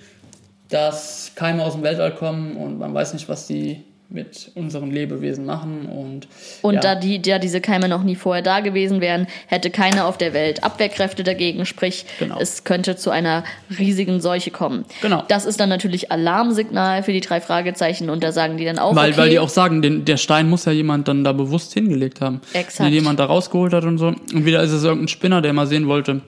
dass 0.69 1.31
Keime 1.35 1.63
aus 1.63 1.73
dem 1.73 1.83
Weltall 1.83 2.15
kommen 2.15 2.57
und 2.57 2.79
man 2.79 2.93
weiß 2.93 3.13
nicht, 3.13 3.29
was 3.29 3.47
die 3.47 3.83
mit 4.09 4.51
unseren 4.55 4.89
Lebewesen 4.91 5.45
machen. 5.45 5.85
Und, 5.85 6.27
Und 6.61 6.75
ja. 6.75 6.79
da, 6.79 6.95
die, 6.95 7.21
da 7.21 7.39
diese 7.39 7.59
Keime 7.59 7.89
noch 7.89 8.03
nie 8.03 8.15
vorher 8.15 8.41
da 8.41 8.61
gewesen 8.61 9.01
wären, 9.01 9.27
hätte 9.47 9.69
keiner 9.69 10.05
auf 10.07 10.17
der 10.17 10.33
Welt 10.33 10.63
Abwehrkräfte 10.63 11.23
dagegen, 11.23 11.65
sprich, 11.65 12.05
Genau. 12.19 12.39
es 12.39 12.63
könnte 12.63 12.95
zu 12.95 13.09
einer 13.09 13.43
riesigen 13.77 14.21
Seuche 14.21 14.49
kommen. 14.51 14.85
Genau. 15.01 15.23
Das 15.27 15.45
ist 15.45 15.59
dann 15.59 15.67
natürlich 15.69 16.09
Alarmsignal 16.11 17.03
für 17.03 17.11
die 17.11 17.19
drei 17.19 17.41
Fragezeichen 17.41 18.09
und 18.09 18.23
da 18.23 18.31
sagen 18.31 18.57
die 18.57 18.65
dann 18.65 18.79
auch, 18.79 18.95
Weil, 18.95 19.09
okay, 19.11 19.17
weil 19.19 19.29
die 19.29 19.39
auch 19.39 19.49
sagen, 19.49 19.81
den, 19.81 20.05
der 20.05 20.17
Stein 20.17 20.49
muss 20.49 20.63
ja 20.65 20.71
jemand 20.71 21.07
dann 21.09 21.25
da 21.25 21.33
bewusst 21.33 21.73
hingelegt 21.73 22.21
haben. 22.21 22.39
Exakt. 22.53 22.87
Den 22.87 22.93
jemand 22.93 23.19
da 23.19 23.25
rausgeholt 23.25 23.73
hat 23.73 23.83
und 23.83 23.97
so. 23.97 24.07
Und 24.07 24.45
wieder 24.45 24.63
ist 24.63 24.71
es 24.71 24.83
irgendein 24.85 25.09
Spinner, 25.09 25.41
der 25.41 25.51
mal 25.51 25.67
sehen 25.67 25.87
wollte, 25.87 26.21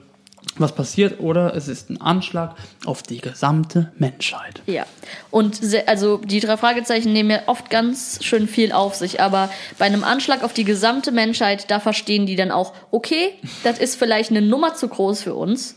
was 0.56 0.74
passiert. 0.74 1.20
Oder 1.20 1.54
es 1.54 1.68
ist 1.68 1.90
ein 1.90 2.00
Anschlag 2.00 2.56
auf 2.84 3.02
die 3.02 3.18
gesamte 3.18 3.92
Menschheit. 3.98 4.62
Ja, 4.66 4.84
und 5.30 5.60
also 5.86 6.18
die 6.18 6.40
drei 6.40 6.56
Fragezeichen 6.56 7.12
nehmen 7.12 7.30
ja 7.30 7.42
oft 7.46 7.70
ganz 7.70 8.22
schön 8.22 8.48
viel 8.48 8.72
auf 8.72 8.94
sich, 8.94 9.20
aber 9.20 9.50
bei 9.78 9.86
einem 9.86 10.04
Anschlag 10.04 10.42
auf 10.42 10.52
die 10.52 10.64
gesamte 10.64 11.12
Menschheit, 11.12 11.70
da 11.70 11.80
verstehen 11.80 12.26
die 12.26 12.36
dann 12.36 12.50
auch, 12.50 12.74
okay, 12.90 13.32
das 13.64 13.78
ist 13.78 13.96
vielleicht 13.96 14.30
eine 14.30 14.42
Nummer 14.42 14.74
zu 14.74 14.88
groß 14.88 15.22
für 15.22 15.34
uns 15.34 15.74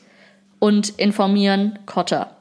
und 0.60 0.90
informieren 0.90 1.80
Cotter. 1.86 2.36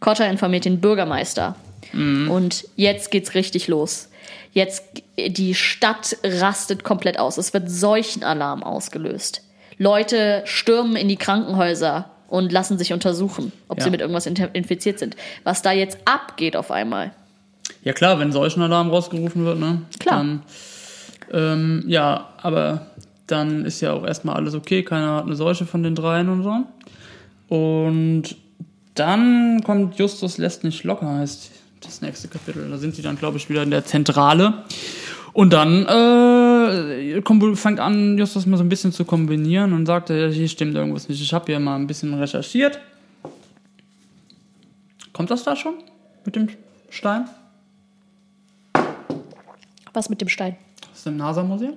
Cotter 0.00 0.28
informiert 0.28 0.64
den 0.64 0.80
Bürgermeister. 0.80 1.56
Und 1.92 2.66
jetzt 2.74 3.12
geht's 3.12 3.34
richtig 3.34 3.68
los. 3.68 4.08
Jetzt, 4.52 4.84
die 5.16 5.54
Stadt 5.54 6.16
rastet 6.24 6.82
komplett 6.82 7.20
aus. 7.20 7.38
Es 7.38 7.54
wird 7.54 7.70
Seuchenalarm 7.70 8.64
ausgelöst. 8.64 9.42
Leute 9.78 10.42
stürmen 10.46 10.96
in 10.96 11.08
die 11.08 11.16
Krankenhäuser 11.16 12.10
und 12.28 12.52
lassen 12.52 12.78
sich 12.78 12.92
untersuchen, 12.92 13.52
ob 13.68 13.78
Ja. 13.78 13.84
sie 13.84 13.90
mit 13.90 14.00
irgendwas 14.00 14.26
infiziert 14.26 14.98
sind. 14.98 15.16
Was 15.44 15.62
da 15.62 15.72
jetzt 15.72 15.98
abgeht 16.04 16.56
auf 16.56 16.70
einmal. 16.70 17.12
Ja 17.82 17.92
klar, 17.92 18.18
wenn 18.18 18.32
solch 18.32 18.56
ein 18.56 18.62
Alarm 18.62 18.90
rausgerufen 18.90 19.44
wird, 19.44 19.58
ne? 19.58 19.82
Klar. 20.00 20.16
Dann, 20.18 20.42
ähm, 21.32 21.84
ja, 21.86 22.28
aber 22.42 22.86
dann 23.26 23.64
ist 23.64 23.80
ja 23.80 23.92
auch 23.92 24.04
erstmal 24.06 24.36
alles 24.36 24.54
okay. 24.54 24.82
Keiner 24.82 25.16
hat 25.16 25.24
eine 25.26 25.36
Seuche 25.36 25.64
von 25.66 25.82
den 25.82 25.94
dreien 25.94 26.28
und 26.28 26.42
so. 26.42 27.54
Und 27.54 28.36
dann 28.94 29.62
kommt 29.64 29.98
Justus 29.98 30.38
lässt 30.38 30.64
nicht 30.64 30.84
locker, 30.84 31.08
heißt 31.08 31.50
das 31.82 32.00
nächste 32.00 32.28
Kapitel. 32.28 32.68
Da 32.70 32.78
sind 32.78 32.94
sie 32.94 33.02
dann, 33.02 33.16
glaube 33.18 33.36
ich, 33.36 33.48
wieder 33.50 33.62
in 33.62 33.70
der 33.70 33.84
Zentrale. 33.84 34.64
Und 35.32 35.52
dann 35.52 35.84
äh, 35.86 35.88
fängt 37.56 37.80
an, 37.80 38.18
Justus 38.18 38.46
mal 38.46 38.56
so 38.56 38.64
ein 38.64 38.68
bisschen 38.68 38.92
zu 38.92 39.04
kombinieren 39.04 39.72
und 39.72 39.86
sagt, 39.86 40.10
ja, 40.10 40.28
hier 40.28 40.48
stimmt 40.48 40.74
irgendwas 40.74 41.08
nicht. 41.08 41.20
Ich 41.22 41.32
habe 41.32 41.46
hier 41.46 41.58
mal 41.60 41.76
ein 41.76 41.86
bisschen 41.86 42.14
recherchiert. 42.14 42.78
Kommt 45.12 45.30
das 45.30 45.44
da 45.44 45.54
schon 45.56 45.74
mit 46.24 46.34
dem 46.36 46.48
Stein? 46.90 47.28
Was 49.92 50.08
mit 50.08 50.20
dem 50.20 50.28
Stein? 50.28 50.56
Aus 50.92 51.04
dem 51.04 51.16
NASA-Museum? 51.16 51.74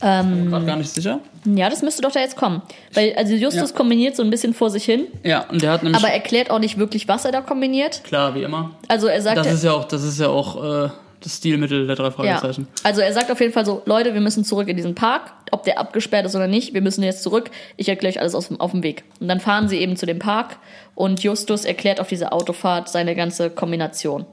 Ähm, 0.00 0.48
Gerade 0.48 0.64
gar 0.64 0.76
nicht 0.76 0.90
sicher. 0.90 1.18
ja, 1.44 1.68
das 1.68 1.82
müsste 1.82 2.02
doch 2.02 2.12
da 2.12 2.20
jetzt 2.20 2.36
kommen. 2.36 2.62
Weil, 2.94 3.14
also 3.16 3.34
Justus 3.34 3.70
Ja. 3.70 3.76
kombiniert 3.76 4.14
so 4.14 4.22
ein 4.22 4.30
bisschen 4.30 4.54
vor 4.54 4.70
sich 4.70 4.84
hin, 4.84 5.06
Ja, 5.24 5.46
und 5.48 5.60
der 5.60 5.72
hat 5.72 5.82
nämlich. 5.82 6.00
aber 6.00 6.12
erklärt 6.12 6.52
auch 6.52 6.60
nicht 6.60 6.78
wirklich, 6.78 7.08
was 7.08 7.24
er 7.24 7.32
da 7.32 7.40
kombiniert. 7.40 8.04
klar, 8.04 8.32
wie 8.36 8.44
immer. 8.44 8.70
Also 8.86 9.08
er 9.08 9.20
sagt, 9.22 9.38
Das 9.38 9.52
ist 9.52 9.64
ja 9.64 9.72
auch, 9.72 9.84
das 9.86 10.04
ist 10.04 10.20
ja 10.20 10.28
auch 10.28 10.84
äh, 10.86 10.88
das 11.20 11.36
Stilmittel 11.36 11.86
der 11.86 11.96
drei 11.96 12.04
ja, 12.04 12.10
Fragezeichen. 12.10 12.68
also 12.82 13.00
er 13.00 13.12
sagt 13.12 13.30
auf 13.30 13.40
jeden 13.40 13.52
Fall 13.52 13.66
so, 13.66 13.82
Leute, 13.86 14.14
wir 14.14 14.20
müssen 14.20 14.44
zurück 14.44 14.68
in 14.68 14.76
diesen 14.76 14.94
Park, 14.94 15.32
ob 15.50 15.64
der 15.64 15.78
abgesperrt 15.78 16.26
ist 16.26 16.36
oder 16.36 16.46
nicht, 16.46 16.74
wir 16.74 16.80
müssen 16.80 17.02
jetzt 17.02 17.22
zurück, 17.22 17.50
ich 17.76 17.88
erkläre 17.88 18.14
euch 18.14 18.20
alles 18.20 18.34
aus 18.34 18.48
dem, 18.48 18.60
auf 18.60 18.70
dem 18.70 18.82
Weg. 18.82 19.04
Und 19.20 19.28
dann 19.28 19.40
fahren 19.40 19.68
sie 19.68 19.78
eben 19.78 19.96
zu 19.96 20.06
dem 20.06 20.18
Park 20.18 20.56
und 20.94 21.22
Justus 21.22 21.64
erklärt 21.64 22.00
auf 22.00 22.08
dieser 22.08 22.32
Autofahrt 22.32 22.88
seine 22.88 23.14
ganze 23.14 23.50
Kombination. 23.50 24.26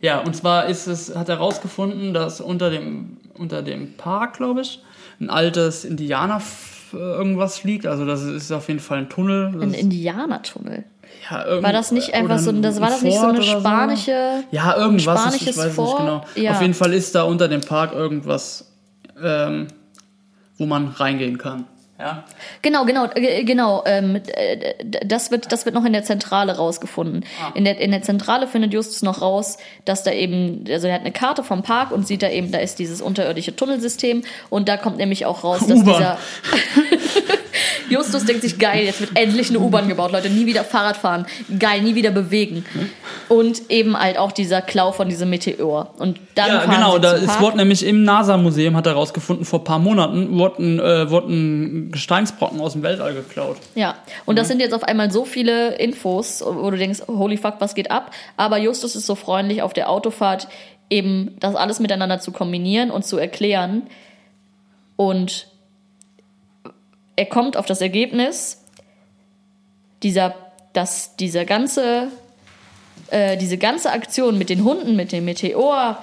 Ja, 0.00 0.20
und 0.20 0.34
zwar 0.34 0.66
ist 0.66 0.86
es, 0.86 1.14
hat 1.14 1.28
er 1.28 1.36
herausgefunden, 1.36 2.14
dass 2.14 2.40
unter 2.40 2.70
dem, 2.70 3.18
unter 3.34 3.62
dem 3.62 3.94
Park, 3.94 4.38
glaube 4.38 4.62
ich, 4.62 4.82
ein 5.20 5.28
altes 5.28 5.84
Indianer 5.84 6.40
irgendwas 6.92 7.64
liegt. 7.64 7.86
Also 7.86 8.04
das 8.04 8.22
ist 8.22 8.50
auf 8.52 8.68
jeden 8.68 8.80
Fall 8.80 8.98
ein 8.98 9.08
Tunnel. 9.08 9.52
Das 9.52 9.62
Ein 9.62 9.74
Indianertunnel. 9.74 10.84
Ja, 11.30 11.44
irgend- 11.44 11.62
War 11.64 11.72
das 11.72 11.90
nicht 11.92 12.14
einfach 12.14 12.38
so, 12.38 12.52
das 12.52 12.80
war 12.80 12.90
das 12.90 13.02
nicht 13.02 13.18
so 13.18 13.26
eine 13.26 13.42
spanische, 13.42 14.44
Ja, 14.50 14.76
irgendwas. 14.76 15.20
spanisches 15.20 15.48
ich 15.48 15.56
weiß 15.56 15.74
Fort? 15.74 15.88
nicht 15.88 15.98
genau. 15.98 16.24
Ja. 16.46 16.52
Auf 16.52 16.60
jeden 16.62 16.74
Fall 16.74 16.92
ist 16.94 17.14
da 17.14 17.22
unter 17.24 17.48
dem 17.48 17.60
Park 17.62 17.92
irgendwas, 17.92 18.70
ähm, 19.22 19.68
wo 20.58 20.66
man 20.66 20.88
reingehen 20.88 21.38
kann. 21.38 21.64
Ja. 21.98 22.24
Genau, 22.62 22.86
genau, 22.86 23.08
äh, 23.14 23.44
genau. 23.44 23.82
Ähm, 23.84 24.16
äh, 24.34 24.74
das, 25.04 25.30
wird, 25.30 25.52
das 25.52 25.66
wird 25.66 25.74
noch 25.74 25.84
in 25.84 25.92
der 25.92 26.02
Zentrale 26.02 26.56
rausgefunden. 26.56 27.26
Ah. 27.42 27.50
In, 27.54 27.64
der, 27.64 27.78
in 27.78 27.90
der 27.90 28.00
Zentrale 28.00 28.46
findet 28.46 28.72
Justus 28.72 29.02
noch 29.02 29.20
raus, 29.20 29.58
dass 29.84 30.02
da 30.02 30.10
eben, 30.10 30.64
also 30.70 30.86
er 30.86 30.94
hat 30.94 31.02
eine 31.02 31.12
Karte 31.12 31.42
vom 31.44 31.62
Park 31.62 31.90
und 31.90 32.06
sieht 32.06 32.22
da 32.22 32.30
eben, 32.30 32.52
da 32.52 32.58
ist 32.58 32.78
dieses 32.78 33.02
unterirdische 33.02 33.54
Tunnelsystem 33.54 34.22
und 34.48 34.66
da 34.70 34.78
kommt 34.78 34.96
nämlich 34.96 35.26
auch 35.26 35.44
raus, 35.44 35.60
dass 35.66 35.78
dieser 35.84 36.16
Justus 37.90 38.24
denkt 38.24 38.42
sich, 38.42 38.58
geil, 38.58 38.84
jetzt 38.84 39.00
wird 39.00 39.10
endlich 39.14 39.50
eine 39.50 39.58
U-Bahn 39.58 39.88
gebaut, 39.88 40.12
Leute, 40.12 40.30
nie 40.30 40.46
wieder 40.46 40.64
Fahrrad 40.64 40.96
fahren, 40.96 41.26
geil, 41.58 41.82
nie 41.82 41.94
wieder 41.94 42.10
bewegen. 42.10 42.64
Und 43.28 43.70
eben 43.70 43.98
halt 43.98 44.18
auch 44.18 44.32
dieser 44.32 44.62
Klau 44.62 44.92
von 44.92 45.08
diesem 45.08 45.30
Meteor. 45.30 45.94
Und 45.98 46.20
dann 46.34 46.48
Ja, 46.48 46.64
genau, 46.66 46.98
da 46.98 47.16
es 47.16 47.40
wurde 47.40 47.58
nämlich 47.58 47.84
im 47.84 48.04
NASA-Museum, 48.04 48.76
hat 48.76 48.86
er 48.86 48.94
rausgefunden, 48.94 49.44
vor 49.44 49.60
ein 49.60 49.64
paar 49.64 49.78
Monaten, 49.78 50.38
wurde 50.38 50.62
ein, 50.62 50.80
äh, 50.80 51.10
wurde 51.10 51.32
ein 51.32 51.90
Gesteinsbrocken 51.90 52.60
aus 52.60 52.72
dem 52.72 52.82
Weltall 52.82 53.14
geklaut. 53.14 53.56
Ja, 53.74 53.96
und 54.26 54.38
das 54.38 54.48
sind 54.48 54.60
jetzt 54.60 54.74
auf 54.74 54.84
einmal 54.84 55.10
so 55.10 55.24
viele 55.24 55.74
Infos, 55.76 56.42
wo 56.44 56.70
du 56.70 56.76
denkst, 56.76 57.02
holy 57.08 57.36
fuck, 57.36 57.54
was 57.58 57.74
geht 57.74 57.90
ab? 57.90 58.12
Aber 58.36 58.58
Justus 58.58 58.96
ist 58.96 59.06
so 59.06 59.14
freundlich 59.14 59.62
auf 59.62 59.72
der 59.72 59.90
Autofahrt, 59.90 60.48
eben 60.90 61.36
das 61.40 61.54
alles 61.54 61.80
miteinander 61.80 62.20
zu 62.20 62.32
kombinieren 62.32 62.90
und 62.90 63.04
zu 63.04 63.16
erklären. 63.16 63.82
Und 64.96 65.46
er 67.20 67.26
kommt 67.26 67.58
auf 67.58 67.66
das 67.66 67.82
Ergebnis, 67.82 68.64
dieser, 70.02 70.34
dass 70.72 71.16
dieser 71.16 71.44
ganze, 71.44 72.08
äh, 73.10 73.36
diese 73.36 73.58
ganze 73.58 73.92
Aktion 73.92 74.38
mit 74.38 74.48
den 74.48 74.64
Hunden, 74.64 74.96
mit 74.96 75.12
dem 75.12 75.26
Meteor, 75.26 76.02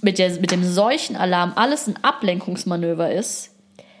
mit, 0.00 0.18
der, 0.18 0.30
mit 0.40 0.50
dem 0.50 0.64
Seuchenalarm, 0.64 1.52
alles 1.56 1.86
ein 1.86 1.96
Ablenkungsmanöver 2.02 3.12
ist 3.12 3.50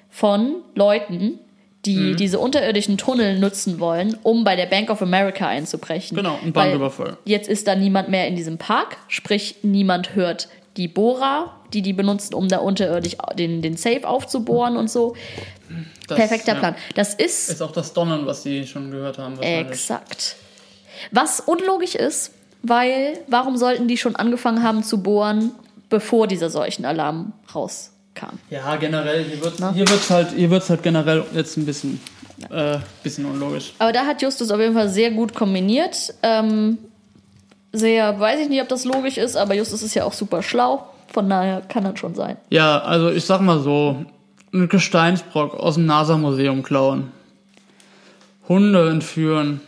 von 0.08 0.62
Leuten, 0.74 1.38
die 1.84 1.96
Mhm. 1.96 2.16
diese 2.16 2.38
unterirdischen 2.38 2.96
Tunnel 2.96 3.38
nutzen 3.38 3.78
wollen, 3.78 4.16
um 4.22 4.42
bei 4.42 4.56
der 4.56 4.64
Bank 4.64 4.88
of 4.88 5.02
America 5.02 5.46
einzubrechen. 5.46 6.16
Genau, 6.16 6.38
ein 6.42 6.54
Banküberfall. 6.54 7.18
Jetzt 7.26 7.46
ist 7.46 7.68
da 7.68 7.74
niemand 7.74 8.08
mehr 8.08 8.26
in 8.26 8.36
diesem 8.36 8.56
Park, 8.56 8.96
sprich 9.08 9.56
niemand 9.60 10.14
hört 10.14 10.48
die 10.76 10.88
Bohrer, 10.88 11.52
die 11.72 11.82
die 11.82 11.92
benutzen, 11.92 12.34
um 12.34 12.48
da 12.48 12.58
unterirdisch 12.58 13.16
den, 13.38 13.62
den 13.62 13.76
Safe 13.76 14.06
aufzubohren 14.06 14.76
und 14.76 14.90
so. 14.90 15.14
Das, 16.08 16.18
Perfekter 16.18 16.54
ja, 16.54 16.58
Plan. 16.58 16.74
Das 16.94 17.14
ist 17.14 17.50
Ist 17.50 17.62
auch 17.62 17.72
das 17.72 17.92
Donnern, 17.92 18.26
was 18.26 18.42
Sie 18.42 18.66
schon 18.66 18.90
gehört 18.90 19.18
haben. 19.18 19.40
exakt. 19.40 20.36
Was 21.10 21.40
unlogisch 21.40 21.94
ist, 21.94 22.32
weil 22.62 23.18
warum 23.26 23.56
sollten 23.56 23.88
die 23.88 23.96
schon 23.96 24.16
angefangen 24.16 24.62
haben 24.62 24.82
zu 24.82 25.02
bohren, 25.02 25.52
bevor 25.88 26.26
dieser 26.26 26.50
Seuchenalarm 26.50 27.32
rauskam? 27.54 28.38
Ja, 28.50 28.76
generell, 28.76 29.24
hier 29.24 29.42
wird 29.42 29.54
hier 29.74 29.88
wird's 29.88 30.10
halt, 30.10 30.32
hier 30.32 30.50
wird's 30.50 30.70
halt 30.70 30.82
generell 30.82 31.24
jetzt 31.34 31.56
ein 31.56 31.66
bisschen, 31.66 32.00
äh, 32.50 32.78
bisschen 33.02 33.26
unlogisch. 33.26 33.72
Aber 33.78 33.92
da 33.92 34.06
hat 34.06 34.22
Justus 34.22 34.50
auf 34.50 34.60
jeden 34.60 34.74
Fall 34.74 34.88
sehr 34.88 35.10
gut 35.10 35.34
kombiniert. 35.34 36.14
Ähm, 36.22 36.78
sehr, 37.74 38.18
weiß 38.18 38.40
ich 38.40 38.48
nicht, 38.48 38.62
ob 38.62 38.68
das 38.68 38.84
logisch 38.84 39.18
ist, 39.18 39.36
aber 39.36 39.54
Justus 39.54 39.82
ist 39.82 39.94
ja 39.94 40.04
auch 40.04 40.12
super 40.12 40.42
schlau. 40.42 40.86
Von 41.12 41.28
daher 41.28 41.60
kann 41.60 41.84
das 41.84 41.98
schon 41.98 42.14
sein. 42.14 42.36
Ja, 42.50 42.78
also 42.80 43.10
ich 43.10 43.24
sag 43.24 43.40
mal 43.40 43.60
so, 43.60 44.04
ein 44.52 44.68
Gesteinsbrock 44.68 45.54
aus 45.54 45.74
dem 45.74 45.86
NASA-Museum 45.86 46.62
klauen, 46.62 47.12
Hunde 48.48 48.88
entführen, 48.90 49.60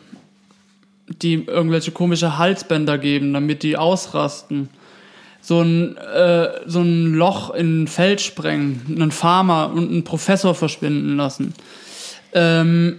die 1.23 1.45
irgendwelche 1.45 1.93
komische 1.93 2.39
Halsbänder 2.39 2.99
geben, 2.99 3.33
damit 3.33 3.63
die 3.63 3.77
ausrasten, 3.77 4.69
so 5.41 5.61
ein, 5.61 5.97
äh, 5.97 6.49
so 6.67 6.81
ein 6.81 7.15
Loch 7.15 7.55
in 7.55 7.85
ein 7.85 7.89
Feld 7.89 8.21
sprengen, 8.21 8.83
einen 8.89 9.13
Farmer 9.13 9.71
und 9.73 9.91
einen 9.91 10.05
Professor 10.05 10.55
verschwinden 10.55 11.17
lassen. 11.17 11.55
Ähm, 12.33 12.99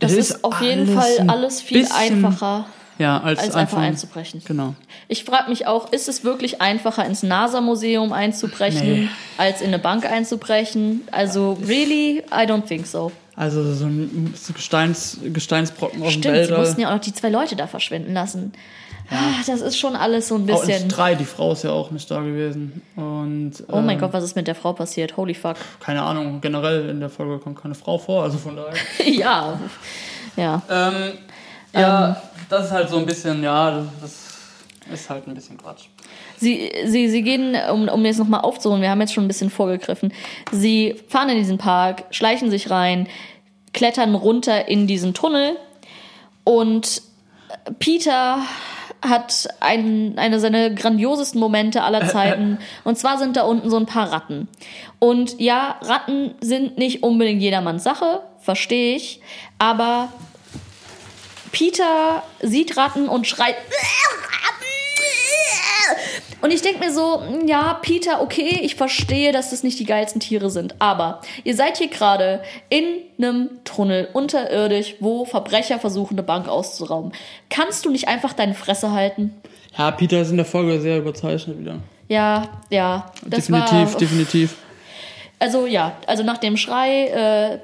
Das 0.00 0.12
es 0.12 0.30
ist, 0.30 0.44
auf 0.44 0.60
jeden 0.60 0.88
Fall 0.88 1.24
alles 1.28 1.60
viel 1.60 1.86
einfacher, 1.96 2.66
Ja, 2.98 3.20
als, 3.20 3.40
als 3.40 3.54
einfach 3.56 3.78
einzubrechen. 3.78 4.40
Genau. 4.44 4.74
Ich 5.08 5.24
frage 5.24 5.50
mich 5.50 5.66
auch, 5.66 5.92
ist 5.92 6.08
es 6.08 6.22
wirklich 6.22 6.60
einfacher, 6.60 7.04
ins 7.04 7.22
NASA-Museum 7.24 8.12
einzubrechen, 8.12 8.92
Nee. 9.04 9.08
als 9.36 9.60
in 9.60 9.68
eine 9.68 9.78
Bank 9.80 10.06
einzubrechen? 10.10 11.02
Also, 11.10 11.58
really? 11.66 12.18
I 12.30 12.46
don't 12.46 12.66
think 12.66 12.86
so. 12.86 13.10
Also 13.36 13.74
so 13.74 13.86
ein 13.86 14.32
Gesteins, 14.54 15.18
Gesteinsbrocken 15.24 16.02
aus 16.02 16.12
dem 16.12 16.20
Stimmt, 16.20 16.24
sie 16.36 16.40
Weltall. 16.42 16.58
mussten 16.58 16.80
ja 16.82 16.88
auch 16.90 16.94
noch 16.94 17.00
die 17.00 17.12
zwei 17.12 17.30
Leute 17.30 17.56
da 17.56 17.66
verschwinden 17.66 18.14
lassen. 18.14 18.52
Ah, 19.10 19.42
das 19.46 19.60
ist 19.60 19.76
schon 19.78 19.96
alles 19.96 20.28
so 20.28 20.36
ein 20.36 20.46
bisschen. 20.46 20.84
ins 20.84 20.94
drei, 20.94 21.14
die 21.16 21.24
Frau 21.26 21.52
ist 21.52 21.64
ja 21.64 21.70
auch 21.72 21.90
nicht 21.90 22.08
da 22.10 22.20
gewesen. 22.20 22.80
Und 22.96 23.52
Oh 23.68 23.80
mein 23.80 23.90
ähm, 23.96 23.98
Gott, 24.00 24.12
was 24.12 24.24
ist 24.24 24.34
mit 24.36 24.46
der 24.46 24.54
Frau 24.54 24.72
passiert? 24.72 25.16
Holy 25.16 25.34
fuck. 25.34 25.56
keine 25.80 26.02
Ahnung, 26.02 26.40
generell 26.40 26.88
in 26.88 27.00
der 27.00 27.10
Folge 27.10 27.38
kommt 27.38 27.60
keine 27.60 27.74
Frau 27.74 27.98
vor, 27.98 28.22
also 28.22 28.38
von 28.38 28.56
daher. 28.56 28.72
ja. 29.04 29.58
Ja. 30.36 30.62
ähm, 30.70 31.12
ja, 31.74 32.22
das 32.48 32.66
ist 32.66 32.72
halt 32.72 32.88
so 32.88 32.98
ein 32.98 33.06
bisschen, 33.06 33.42
ja, 33.42 33.84
das 34.00 34.34
ist 34.92 35.10
halt 35.10 35.26
ein 35.26 35.34
bisschen 35.34 35.58
Quatsch. 35.58 35.86
Sie, 36.36 36.70
sie, 36.84 37.08
sie 37.08 37.22
gehen, 37.22 37.56
um, 37.70 37.88
um 37.88 38.04
jetzt 38.04 38.18
nochmal 38.18 38.40
aufzuholen, 38.40 38.82
wir 38.82 38.90
haben 38.90 39.00
jetzt 39.00 39.14
schon 39.14 39.24
ein 39.24 39.28
bisschen 39.28 39.50
vorgegriffen. 39.50 40.12
Sie 40.52 40.96
fahren 41.08 41.30
in 41.30 41.38
diesen 41.38 41.58
Park, 41.58 42.04
schleichen 42.10 42.50
sich 42.50 42.70
rein, 42.70 43.08
klettern 43.72 44.14
runter 44.14 44.68
in 44.68 44.86
diesen 44.86 45.14
Tunnel 45.14 45.56
und 46.44 47.02
Peter 47.78 48.42
hat 49.02 49.48
einen, 49.60 50.18
eine 50.18 50.40
seiner 50.40 50.70
grandiosesten 50.70 51.40
Momente 51.40 51.82
aller 51.82 52.06
Zeiten. 52.08 52.58
Und 52.84 52.98
zwar 52.98 53.18
sind 53.18 53.36
da 53.36 53.42
unten 53.42 53.70
so 53.70 53.76
ein 53.76 53.86
paar 53.86 54.10
Ratten. 54.10 54.48
Und 54.98 55.40
ja, 55.40 55.76
Ratten 55.82 56.34
sind 56.40 56.78
nicht 56.78 57.02
unbedingt 57.02 57.42
jedermanns 57.42 57.84
Sache, 57.84 58.20
verstehe 58.38 58.96
ich. 58.96 59.20
Aber 59.58 60.08
Peter 61.54 62.24
sieht 62.42 62.76
Ratten 62.76 63.08
und 63.08 63.28
schreit. 63.28 63.54
Und 66.40 66.50
ich 66.50 66.62
denke 66.62 66.80
mir 66.80 66.92
so, 66.92 67.22
ja, 67.46 67.74
Peter, 67.74 68.20
okay, 68.20 68.58
ich 68.62 68.74
verstehe, 68.74 69.30
dass 69.30 69.50
das 69.50 69.62
nicht 69.62 69.78
die 69.78 69.86
geilsten 69.86 70.20
Tiere 70.20 70.50
sind. 70.50 70.74
Aber 70.80 71.20
ihr 71.44 71.54
seid 71.54 71.78
hier 71.78 71.86
gerade 71.88 72.42
in 72.70 72.84
einem 73.18 73.50
Tunnel 73.62 74.08
unterirdisch, 74.12 74.96
wo 74.98 75.24
Verbrecher 75.26 75.78
versuchen, 75.78 76.14
eine 76.14 76.24
Bank 76.24 76.48
auszurauben. 76.48 77.12
Kannst 77.50 77.84
du 77.84 77.90
nicht 77.90 78.08
einfach 78.08 78.32
deine 78.32 78.54
Fresse 78.54 78.90
halten? 78.90 79.32
Ja, 79.78 79.92
Peter 79.92 80.20
ist 80.22 80.30
in 80.30 80.36
der 80.36 80.46
Folge 80.46 80.80
sehr 80.80 80.98
überzeichnet 80.98 81.60
wieder. 81.60 81.78
Ja, 82.08 82.48
ja. 82.68 83.12
Das 83.24 83.46
definitiv, 83.46 83.92
war, 83.92 83.98
definitiv. 84.00 84.56
Also 85.38 85.66
ja, 85.66 85.96
also 86.06 86.24
nach 86.24 86.38
dem 86.38 86.56
Schrei, 86.56 87.06
äh, 87.06 87.58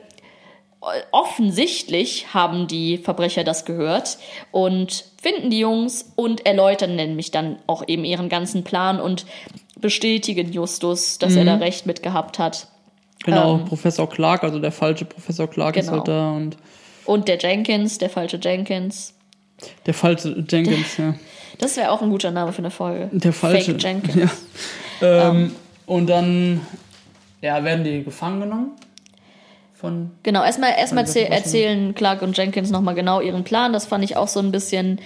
offensichtlich 1.12 2.32
haben 2.32 2.66
die 2.66 2.98
Verbrecher 2.98 3.44
das 3.44 3.64
gehört 3.64 4.18
und 4.50 5.04
finden 5.22 5.50
die 5.50 5.58
Jungs 5.60 6.12
und 6.16 6.46
erläutern 6.46 6.96
nämlich 6.96 7.30
dann 7.30 7.58
auch 7.66 7.86
eben 7.86 8.04
ihren 8.04 8.28
ganzen 8.28 8.64
Plan 8.64 9.00
und 9.00 9.26
bestätigen 9.78 10.52
Justus, 10.52 11.18
dass 11.18 11.36
er 11.36 11.44
da 11.44 11.56
Mhm. 11.56 11.62
recht 11.62 11.86
mit 11.86 12.02
gehabt 12.02 12.38
hat. 12.38 12.66
Genau, 13.24 13.56
Ähm, 13.56 13.64
Professor 13.66 14.08
Clark, 14.08 14.42
also 14.44 14.58
der 14.58 14.72
falsche 14.72 15.04
Professor 15.04 15.46
Clark 15.48 15.76
ist 15.76 15.86
Genau. 15.86 15.98
halt 15.98 16.08
da 16.08 16.30
und 16.32 16.56
Und 17.04 17.28
der 17.28 17.38
Jenkins, 17.38 17.98
der 17.98 18.08
falsche 18.10 18.38
Jenkins. 18.42 19.14
der 19.86 19.94
falsche 19.94 20.44
Jenkins, 20.48 20.96
ja. 20.96 21.14
Das 21.58 21.76
wäre 21.76 21.90
auch 21.90 22.00
ein 22.00 22.08
guter 22.10 22.30
Name 22.30 22.52
für 22.52 22.58
eine 22.60 22.70
Folge. 22.70 23.10
Der 23.12 23.32
falsche. 23.34 23.72
Fake 23.72 23.82
Jenkins. 23.82 24.32
Ja. 25.02 25.30
Ähm, 25.30 25.54
Und 25.86 26.06
dann 26.08 26.60
ja, 27.42 27.62
werden 27.64 27.84
die 27.84 28.02
gefangen 28.04 28.40
genommen 28.40 28.70
von 29.80 30.10
Genau, 30.22 30.44
erstmal 30.44 30.72
erstmal 30.78 31.04
erzählen 31.04 31.94
Clark 31.94 32.22
und 32.22 32.36
Jenkins 32.36 32.70
nochmal 32.70 32.94
genau 32.94 33.20
ihren 33.20 33.44
Plan. 33.44 33.72
Das 33.72 33.86
fand 33.86 34.04
ich 34.04 34.16
auch 34.16 34.28
so 34.28 34.40
ein 34.40 34.52
bisschen. 34.52 35.00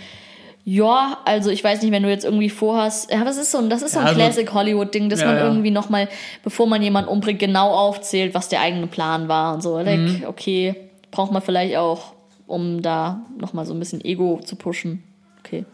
Ja, 0.67 1.19
also 1.27 1.51
ich 1.51 1.63
weiß 1.63 1.83
nicht, 1.83 1.93
wenn 1.93 2.03
du 2.03 2.09
jetzt 2.09 2.25
irgendwie 2.25 2.49
vorhast, 2.49 3.13
ja, 3.13 3.21
aber 3.21 3.29
es 3.29 3.37
ist 3.37 3.51
so 3.53 3.59
ein, 3.59 3.69
das 3.69 3.83
ist 3.83 3.93
so 3.93 3.99
ein 3.99 4.05
Ja, 4.07 4.09
also- 4.13 4.21
Classic 4.23 4.53
Hollywood 4.55 4.95
Ding, 4.95 5.11
dass 5.11 5.21
Ja, 5.21 5.27
man 5.27 5.37
ja. 5.37 5.45
irgendwie 5.45 5.71
nochmal, 5.71 6.09
bevor 6.43 6.67
man 6.67 6.81
jemanden 6.81 7.11
umbringt, 7.11 7.39
genau 7.39 7.71
aufzählt, 7.71 8.33
was 8.35 8.49
der 8.49 8.61
eigene 8.63 8.87
Plan 8.87 9.29
war 9.29 9.55
und 9.55 9.63
so. 9.63 9.79
Like, 9.79 9.99
Mhm. 10.01 10.25
okay, 10.27 10.75
braucht 11.11 11.33
man 11.33 11.43
vielleicht 11.43 11.77
auch, 11.77 12.15
um 12.47 12.81
da 12.81 13.21
nochmal 13.39 13.67
so 13.67 13.75
ein 13.75 13.79
bisschen 13.79 14.03
Ego 14.03 14.41
zu 14.43 14.57
pushen. 14.57 15.03
Okay. 15.41 15.67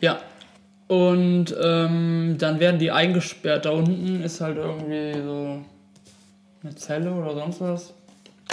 Ja. 0.00 0.18
Und 0.88 1.54
ähm, 1.62 2.34
dann 2.38 2.58
werden 2.58 2.80
die 2.80 2.90
eingesperrt. 2.90 3.64
Da 3.64 3.70
unten 3.70 4.22
ist 4.24 4.40
halt 4.40 4.56
irgendwie 4.58 5.12
so 5.22 5.58
eine 6.64 6.74
Zelle 6.74 7.12
oder 7.12 7.34
sonst 7.34 7.60
was. 7.60 7.94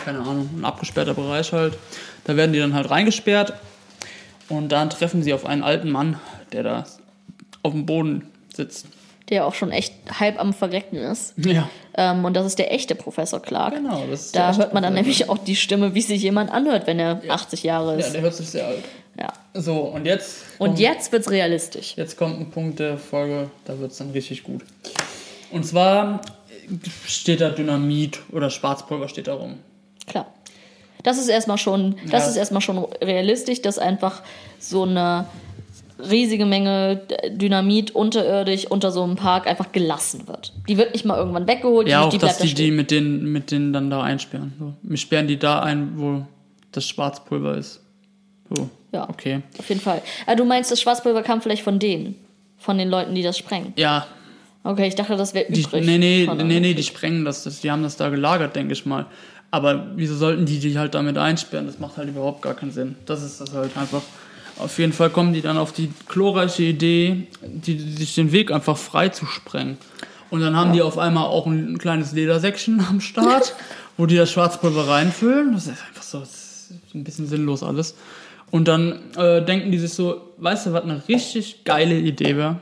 Keine 0.06 0.20
Ahnung, 0.20 0.50
ein 0.58 0.66
abgesperrter 0.66 1.14
Bereich 1.14 1.52
halt. 1.54 1.78
Da 2.26 2.36
werden 2.36 2.54
die 2.54 2.60
dann 2.60 2.74
halt 2.74 2.89
reingesperrt. 2.89 3.54
Und 4.50 4.70
dann 4.72 4.89
treffen 4.89 5.22
sie 5.24 5.34
auf 5.34 5.45
einen 5.45 5.64
alten 5.64 5.91
Mann, 5.91 6.20
der 6.52 6.64
da 6.64 6.84
auf 7.64 7.74
dem 7.74 7.86
Boden 7.86 8.28
sitzt. 8.54 8.88
Der 9.30 9.45
auch 9.45 9.54
schon 9.54 9.72
echt 9.72 9.93
halb 10.20 10.39
am 10.39 10.54
Verrecken 10.54 10.95
ist. 10.97 11.34
Ja, 11.45 11.70
Ähm, 11.95 12.26
und 12.26 12.34
das 12.36 12.45
ist 12.47 12.58
der 12.58 12.74
echte 12.74 12.95
Professor 12.95 13.39
Clark. 13.41 13.76
genau. 13.76 14.06
Das 14.10 14.26
ist 14.28 14.36
der 14.36 14.52
Da 14.52 14.58
hört 14.58 14.74
man 14.74 14.82
dann 14.82 14.93
nämlich 14.95 15.30
auch 15.30 15.38
die 15.38 15.56
Stimme, 15.56 15.93
wie 15.93 16.02
sich 16.02 16.22
jemand 16.24 16.52
anhört, 16.52 16.88
wenn 16.88 16.97
er 17.00 17.22
80 17.30 17.62
Jahre 17.64 17.93
Ja, 17.93 18.06
ist. 18.06 18.14
der 18.14 18.22
hört 18.22 18.34
sich 18.34 18.50
sehr 18.50 18.66
alt. 18.66 18.84
Ja. 19.20 19.28
So, 19.54 19.76
und 19.82 20.06
jetzt. 20.06 20.43
Und 20.58 20.68
kommt- 20.70 20.80
jetzt 20.80 21.12
wird's 21.12 21.30
realistisch. 21.30 21.93
Jetzt 21.97 22.18
kommt 22.18 22.39
ein 22.39 22.50
Punkt 22.50 22.80
der 22.80 22.97
Folge, 22.97 23.52
da 23.66 23.78
wird 23.80 23.91
es 23.91 23.97
dann 23.97 24.12
richtig 24.12 24.43
gut. 24.43 24.64
Und 25.52 25.66
zwar 25.66 26.22
steht 27.06 27.41
da 27.41 27.50
Dynamit 27.50 28.20
oder 28.32 28.50
Schwarzpulver 28.50 29.10
steht 29.10 29.28
da 29.28 29.34
rum. 29.34 29.58
Klar. 30.10 30.28
Das 31.03 31.18
ist 31.18 31.30
erstmal 31.30 31.57
schon, 31.57 31.95
das 32.12 32.26
Ja. 32.26 32.30
ist 32.32 32.36
erstmal 32.36 32.62
schon 32.62 32.78
realistisch, 33.01 33.62
dass 33.62 33.78
einfach 33.80 34.22
so 34.60 34.84
eine 34.84 35.26
riesige 35.97 36.45
Menge 36.45 37.01
Dynamit 37.32 37.91
unterirdisch 37.91 38.66
unter 38.68 38.91
so 38.91 39.03
einem 39.03 39.16
Park 39.16 39.47
einfach 39.47 39.72
gelassen 39.72 40.28
wird. 40.28 40.53
Die 40.68 40.78
wird 40.78 40.93
nicht 40.93 41.05
mal 41.05 41.18
irgendwann 41.18 41.47
weggeholt, 41.47 41.88
Ja, 41.88 42.01
die, 42.01 42.05
auch, 42.07 42.10
die 42.10 42.18
dass 42.18 42.38
da 42.38 42.43
die 42.43 42.49
die 42.49 42.55
stehen. 42.55 42.76
mit 42.76 42.91
denen, 42.91 43.32
mit 43.32 43.51
denen 43.51 43.72
dann 43.74 43.89
da 43.89 44.01
einsperren. 44.03 44.53
So. 44.60 44.74
Wir 44.82 44.97
sperren 44.97 45.28
die 45.28 45.38
da 45.39 45.62
ein, 45.62 45.93
wo 45.95 46.26
das 46.72 46.86
Schwarzpulver 46.86 47.55
ist. 47.57 47.82
So. 48.53 48.70
Ja. 48.93 49.10
Okay. 49.10 49.41
Auf 49.57 49.70
jeden 49.70 49.82
Fall. 49.82 50.01
Aber 50.26 50.36
du 50.36 50.45
meinst, 50.45 50.72
das 50.72 50.82
Schwarzpulver 50.82 51.22
kam 51.24 51.41
vielleicht 51.41 51.64
von 51.64 51.80
denen? 51.80 52.16
Von 52.57 52.78
den 52.78 52.89
Leuten, 52.89 53.16
die 53.16 53.22
das 53.24 53.38
sprengen? 53.38 53.74
Ja, 53.78 54.05
Okay, 54.62 54.88
ich 54.88 54.95
dachte, 54.95 55.16
das 55.16 55.34
wäre 55.34 55.49
die, 55.49 55.62
übrig. 55.62 55.86
nee, 55.86 55.97
nee, 55.97 56.26
nee, 56.26 56.30
einem 56.30 56.47
nee, 56.47 56.74
die 56.74 56.84
sprengen 56.84 57.24
das, 57.24 57.43
das. 57.45 57.62
Die 57.62 57.72
haben 57.72 57.82
das 57.82 57.95
da 57.95 58.10
gelagert, 58.10 58.57
denke 58.57 58.74
ich 58.74 58.86
mal. 58.86 59.05
Aber 59.52 59.88
wieso 59.95 60.16
sollten 60.16 60.45
die 60.45 60.60
die 60.60 60.78
halt 60.78 60.93
damit 60.93 61.18
einsperren? 61.18 61.66
Das 61.66 61.80
macht 61.80 61.97
halt 61.97 62.10
überhaupt 62.10 62.41
gar 62.41 62.54
keinen 62.54 62.72
Sinn. 62.72 62.95
Das 63.06 63.24
ist 63.24 63.41
das 63.41 63.54
halt 63.54 63.76
einfach. 63.78 64.02
Auf 64.58 64.78
jeden 64.78 64.93
Fall 64.93 65.10
kommen 65.10 65.34
die 65.34 65.41
dann 65.41 65.58
auf 65.58 65.72
die 65.72 65.91
glorreiche 66.08 66.64
Idee, 66.64 67.28
die, 67.41 67.78
die, 67.78 67.93
sich 67.93 68.16
den 68.16 68.32
Weg 68.32 68.52
einfach 68.52 68.78
frei 68.78 69.10
zu 69.10 69.26
sprengen. 69.26 69.78
Und 70.30 70.41
dann 70.41 70.56
haben 70.56 70.74
die 70.74 70.82
auf 70.82 70.97
einmal 70.97 71.26
auch 71.26 71.47
ein 71.47 71.78
kleines 71.78 72.12
Ledersäckchen 72.12 72.86
am 72.88 73.00
Start, 73.00 73.56
wo 73.97 74.06
die 74.06 74.18
das 74.18 74.30
Schwarzpulver 74.32 74.88
reinfüllen. 74.88 75.54
Das 75.54 75.66
ist 75.68 75.82
einfach 75.88 76.04
so 76.04 76.20
das 76.20 76.70
ist 76.70 76.93
ein 76.93 77.04
bisschen 77.04 77.28
sinnlos 77.28 77.64
alles. 77.64 77.95
Und 78.52 78.68
dann 78.68 79.00
äh, 79.16 79.43
denken 79.43 79.72
die 79.72 79.80
sich 79.80 79.93
so, 79.93 80.34
weißt 80.38 80.68
du, 80.68 80.74
was 80.74 80.84
eine 80.84 81.08
richtig 81.08 81.64
geile 81.64 81.95
Idee 81.95 82.36
wäre? 82.36 82.58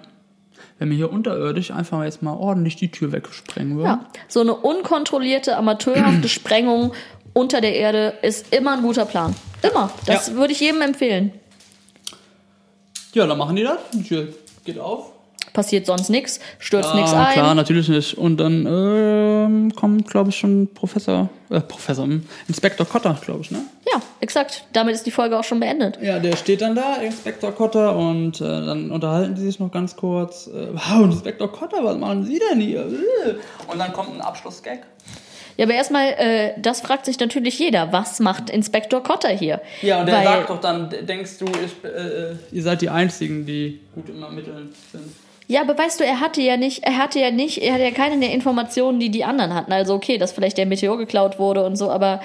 Wenn 0.79 0.89
wir 0.89 0.97
hier 0.97 1.11
unterirdisch 1.11 1.71
einfach 1.71 2.03
jetzt 2.03 2.21
mal 2.21 2.33
ordentlich 2.33 2.75
die 2.75 2.91
Tür 2.91 3.11
wegsprengen 3.11 3.77
würden. 3.77 3.85
Ja, 3.87 4.05
so 4.27 4.41
eine 4.41 4.53
unkontrollierte, 4.55 5.57
amateurhafte 5.57 6.29
Sprengung 6.29 6.93
unter 7.33 7.61
der 7.61 7.75
Erde 7.75 8.13
ist 8.21 8.53
immer 8.53 8.73
ein 8.73 8.81
guter 8.83 9.05
Plan. 9.05 9.35
Immer. 9.63 9.91
Das 10.05 10.27
Ja. 10.29 10.33
würde 10.35 10.53
ich 10.53 10.59
jedem 10.59 10.81
empfehlen. 10.81 11.31
Ja, 13.13 13.25
dann 13.25 13.37
machen 13.37 13.55
die 13.55 13.63
das. 13.63 13.79
Die 13.93 14.03
Tür 14.03 14.27
geht 14.65 14.77
auf. 14.79 15.11
Passiert 15.57 15.87
sonst 15.87 16.11
nichts, 16.11 16.39
stürzt 16.59 16.93
nichts 16.93 17.13
Ah, 17.13 17.25
ein. 17.25 17.33
klar, 17.33 17.55
natürlich 17.55 17.89
nicht. 17.89 18.15
Und 18.15 18.37
dann 18.37 18.67
ähm, 18.67 19.73
kommt, 19.75 20.07
glaube 20.07 20.29
ich, 20.29 20.35
schon 20.37 20.71
Professor, 20.71 21.29
äh, 21.49 21.61
Professor, 21.61 22.07
Inspektor 22.47 22.85
Cotter, 22.85 23.17
glaube 23.25 23.41
ich, 23.41 23.49
ne? 23.49 23.61
Ja, 23.91 23.99
exakt. 24.19 24.65
Damit 24.73 24.93
ist 24.93 25.07
die 25.07 25.11
Folge 25.11 25.35
auch 25.35 25.43
schon 25.43 25.59
beendet. 25.59 25.97
Ja, 25.99 26.19
der 26.19 26.35
steht 26.35 26.61
dann 26.61 26.75
da, 26.75 26.97
Inspektor 26.97 27.51
Cotter, 27.53 27.95
und 27.95 28.39
äh, 28.39 28.43
dann 28.43 28.91
unterhalten 28.91 29.33
die 29.33 29.41
sich 29.41 29.59
noch 29.59 29.71
ganz 29.71 29.95
kurz. 29.95 30.45
Äh, 30.45 30.67
wow, 30.73 31.05
Inspektor 31.05 31.51
Cotter, 31.51 31.83
was 31.83 31.97
machen 31.97 32.23
Sie 32.23 32.39
denn 32.51 32.61
hier? 32.61 32.81
Äh. 32.81 33.71
Und 33.71 33.79
dann 33.79 33.91
kommt 33.93 34.13
ein 34.13 34.21
Abschlussgag. 34.21 34.81
Ja, 35.57 35.65
aber 35.65 35.73
erstmal, 35.73 36.09
äh, 36.19 36.51
das 36.61 36.81
fragt 36.81 37.05
sich 37.05 37.19
natürlich 37.19 37.57
jeder. 37.57 37.91
Was 37.91 38.19
macht 38.19 38.51
Inspektor 38.51 39.01
Cotter 39.01 39.29
hier? 39.29 39.59
Ja, 39.81 40.01
und 40.01 40.05
der 40.05 40.17
Weil, 40.17 40.23
sagt 40.23 40.49
doch 40.51 40.61
dann, 40.61 40.87
denkst 41.01 41.39
du, 41.39 41.45
ich, 41.45 41.83
äh, 41.83 42.35
ihr 42.51 42.61
seid 42.61 42.81
die 42.83 42.89
Einzigen, 42.89 43.43
die 43.47 43.79
gut 43.95 44.07
im 44.09 44.21
Ermitteln 44.21 44.69
sind. 44.91 45.11
Ja, 45.47 45.61
aber 45.61 45.77
weißt 45.77 45.99
du, 45.99 46.03
er 46.03 46.19
hatte 46.19 46.41
ja 46.41 46.57
nicht, 46.57 46.83
er 46.83 46.97
hatte 46.97 47.19
ja 47.19 47.31
nicht, 47.31 47.59
er 47.59 47.73
hatte 47.73 47.83
ja 47.83 47.91
keine 47.91 48.19
der 48.19 48.33
Informationen, 48.33 48.99
die 48.99 49.09
die 49.09 49.23
anderen 49.23 49.53
hatten. 49.53 49.71
Also 49.71 49.93
okay, 49.93 50.17
dass 50.17 50.33
vielleicht 50.33 50.57
der 50.57 50.65
Meteor 50.65 50.97
geklaut 50.97 51.39
wurde 51.39 51.65
und 51.65 51.77
so, 51.77 51.89
aber 51.89 52.19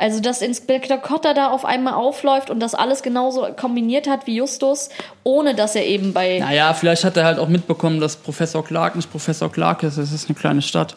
also 0.00 0.20
dass 0.20 0.42
Inspektor 0.42 0.98
Cotter 0.98 1.34
da 1.34 1.50
auf 1.50 1.64
einmal 1.64 1.94
aufläuft 1.94 2.50
und 2.50 2.60
das 2.60 2.74
alles 2.74 3.02
genauso 3.02 3.48
kombiniert 3.58 4.08
hat 4.08 4.28
wie 4.28 4.36
Justus, 4.36 4.90
ohne 5.24 5.56
dass 5.56 5.74
er 5.74 5.86
eben 5.86 6.12
bei 6.12 6.38
Naja, 6.38 6.72
vielleicht 6.72 7.04
hat 7.04 7.16
er 7.16 7.24
halt 7.24 7.38
auch 7.40 7.48
mitbekommen, 7.48 8.00
dass 8.00 8.14
Professor 8.16 8.64
Clark 8.64 8.94
nicht 8.94 9.10
Professor 9.10 9.50
Clark 9.50 9.82
ist. 9.82 9.96
Es 9.96 10.12
ist 10.12 10.28
eine 10.28 10.38
kleine 10.38 10.62
Stadt. 10.62 10.96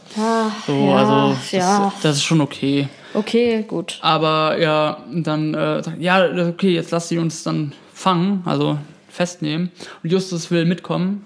So, 0.68 0.74
ja, 0.74 0.96
also 0.96 1.30
das, 1.34 1.52
ja. 1.52 1.94
das 2.04 2.18
ist 2.18 2.24
schon 2.24 2.42
okay. 2.42 2.88
Okay, 3.16 3.66
gut. 3.68 3.98
Aber 4.02 4.60
ja, 4.60 4.98
dann, 5.12 5.56
äh, 5.56 5.82
ja, 6.00 6.24
okay, 6.48 6.74
jetzt 6.74 6.92
lass 6.92 7.10
sie 7.10 7.18
uns 7.18 7.42
dann 7.42 7.74
fangen, 7.94 8.44
also 8.46 8.78
festnehmen. 9.10 9.72
Und 10.04 10.12
Justus 10.12 10.52
will 10.52 10.66
mitkommen. 10.66 11.26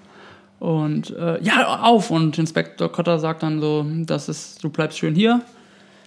Und 0.58 1.10
äh, 1.16 1.42
ja, 1.42 1.80
auf! 1.82 2.10
Und 2.10 2.38
Inspektor 2.38 2.90
Cotter 2.90 3.18
sagt 3.18 3.42
dann 3.42 3.60
so, 3.60 3.84
das 4.04 4.28
ist, 4.28 4.62
du 4.64 4.70
bleibst 4.70 4.98
schön 4.98 5.14
hier. 5.14 5.42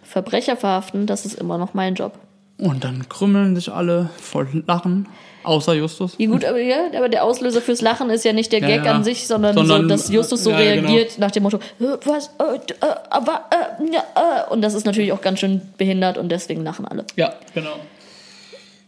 Verbrecher 0.03 0.57
verhaften, 0.57 1.05
das 1.05 1.25
ist 1.25 1.35
immer 1.35 1.57
noch 1.57 1.73
mein 1.73 1.93
Job. 1.93 2.17
Und 2.57 2.83
dann 2.83 3.07
krümmeln 3.07 3.55
sich 3.55 3.71
alle 3.71 4.09
voll 4.19 4.63
Lachen, 4.67 5.07
außer 5.43 5.75
Justus. 5.75 6.15
Ja, 6.17 6.27
gut, 6.27 6.43
aber, 6.43 6.59
ja, 6.59 6.87
aber 6.97 7.07
der 7.07 7.23
Auslöser 7.23 7.61
fürs 7.61 7.79
Lachen 7.79 8.09
ist 8.09 8.25
ja 8.25 8.33
nicht 8.33 8.51
der 8.51 8.59
Ja, 8.59 8.67
Gag 8.67 8.85
ja. 8.85 8.93
an 8.95 9.03
sich, 9.03 9.27
sondern, 9.27 9.53
Sondern, 9.53 9.83
so, 9.83 9.87
dass 9.87 10.09
Justus 10.09 10.43
so 10.43 10.49
ja, 10.49 10.57
reagiert 10.57 11.19
nach 11.19 11.31
dem 11.31 11.43
Motto, 11.43 11.57
"Äh, 11.57 11.85
was, 12.05 12.31
äh, 12.39 12.55
äh, 12.55 12.95
aber, 13.11 13.45
äh, 13.51 13.93
ja, 13.93 14.03
äh. 14.15 14.51
und 14.51 14.61
das 14.61 14.73
ist 14.73 14.85
natürlich 14.85 15.13
auch 15.13 15.21
ganz 15.21 15.39
schön 15.39 15.61
behindert 15.77 16.17
und 16.17 16.29
deswegen 16.29 16.63
lachen 16.63 16.85
alle. 16.85 17.05
Ja, 17.15 17.33
genau. 17.53 17.75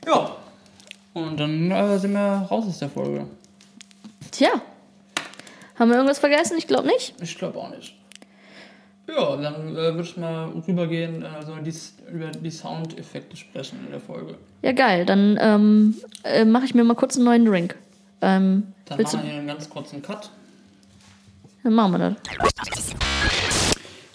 Ja. 0.05 0.31
Und 1.13 1.39
dann 1.39 1.71
äh, 1.71 1.99
sind 1.99 2.13
wir 2.13 2.47
raus 2.49 2.65
aus 2.67 2.79
der 2.79 2.89
Folge. 2.89 3.25
Tja, 4.31 4.49
haben 5.81 5.89
wir 5.89 5.95
irgendwas 5.95 6.19
vergessen? 6.19 6.55
Ich 6.57 6.67
glaube 6.67 6.87
nicht. 6.87 7.15
Ich 7.21 7.37
glaube 7.37 7.57
auch 7.59 7.69
nicht. 7.71 7.95
Ja, 9.07 9.35
dann 9.35 9.71
äh, 9.71 9.75
würde 9.75 10.03
ich 10.03 10.15
mal 10.15 10.49
rübergehen, 10.67 11.25
also 11.25 11.55
die, 11.55 11.73
über 12.13 12.27
die 12.27 12.51
Soundeffekte 12.51 13.35
sprechen 13.35 13.79
in 13.85 13.91
der 13.91 13.99
Folge. 13.99 14.35
Ja, 14.61 14.71
geil. 14.73 15.05
Dann 15.05 15.37
ähm, 15.41 15.95
äh, 16.23 16.45
mache 16.45 16.65
ich 16.65 16.75
mir 16.75 16.83
mal 16.83 16.93
kurz 16.93 17.15
einen 17.15 17.25
neuen 17.25 17.45
Drink. 17.45 17.75
Ähm, 18.21 18.67
Dann 18.85 19.01
machen 19.01 19.23
wir 19.23 19.29
hier 19.29 19.39
einen 19.39 19.47
ganz 19.47 19.67
kurzen 19.69 20.01
Cut. 20.03 20.29
dann 21.63 21.73
machen 21.73 21.93
wir 21.93 21.97
das. 21.97 22.91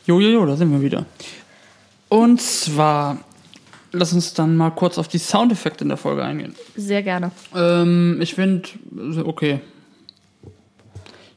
Jo, 0.07 0.21
jo, 0.21 0.29
jo, 0.29 0.47
da 0.47 0.57
sind 0.57 0.71
wir 0.71 0.81
wieder. 0.81 1.05
Und 2.09 2.41
zwar, 2.41 3.19
lass 3.91 4.13
uns 4.13 4.33
dann 4.35 4.57
mal 4.57 4.71
kurz 4.71 4.99
auf 4.99 5.09
die 5.09 5.19
Soundeffekte 5.19 5.83
in 5.83 5.89
der 5.89 5.99
Folge 5.99 6.23
eingehen. 6.25 6.55
Sehr 6.77 7.03
gerne. 7.03 7.33
Ähm, 7.55 8.19
ich 8.23 8.35
finde, 8.37 8.69
okay. 9.25 9.61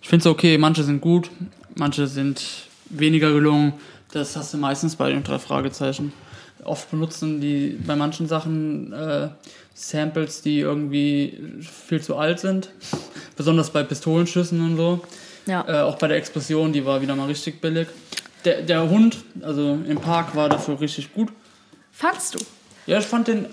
Ich 0.10 0.12
finde 0.12 0.28
es 0.28 0.34
okay, 0.34 0.58
manche 0.58 0.82
sind 0.82 1.02
gut, 1.02 1.30
manche 1.76 2.08
sind 2.08 2.44
weniger 2.90 3.32
gelungen. 3.32 3.74
Das 4.12 4.36
hast 4.36 4.52
du 4.52 4.58
meistens 4.58 4.96
bei 4.96 5.12
den 5.12 5.22
drei 5.22 5.38
Fragezeichen. 5.38 6.14
Oft 6.64 6.90
benutzen 6.90 7.40
die 7.40 7.78
bei 7.86 7.96
manchen 7.96 8.28
Sachen 8.28 8.92
äh, 8.92 9.28
Samples, 9.76 10.42
die 10.42 10.62
irgendwie 10.62 11.38
viel 11.62 12.02
zu 12.02 12.18
alt 12.18 12.40
sind. 12.40 12.72
Besonders 13.38 13.70
bei 13.70 13.84
Pistolenschüssen 13.84 14.60
und 14.60 14.78
so. 14.78 15.02
Ja. 15.46 15.64
Äh, 15.68 15.82
auch 15.84 16.00
bei 16.00 16.08
der 16.08 16.18
Explosion, 16.18 16.74
die 16.74 16.84
war 16.84 17.04
wieder 17.04 17.16
mal 17.16 17.28
richtig 17.28 17.62
billig. 17.62 17.88
Der, 18.46 18.64
der 18.64 18.90
Hund, 18.90 19.18
also 19.44 19.78
im 19.88 20.02
Park, 20.02 20.36
war 20.36 20.50
dafür 20.50 20.82
richtig 20.82 21.14
gut. 21.14 21.30
Fandst 21.92 22.34
du? 22.34 22.40
Ja, 22.88 22.98
ich 22.98 23.06
fand 23.06 23.28
den 23.28 23.46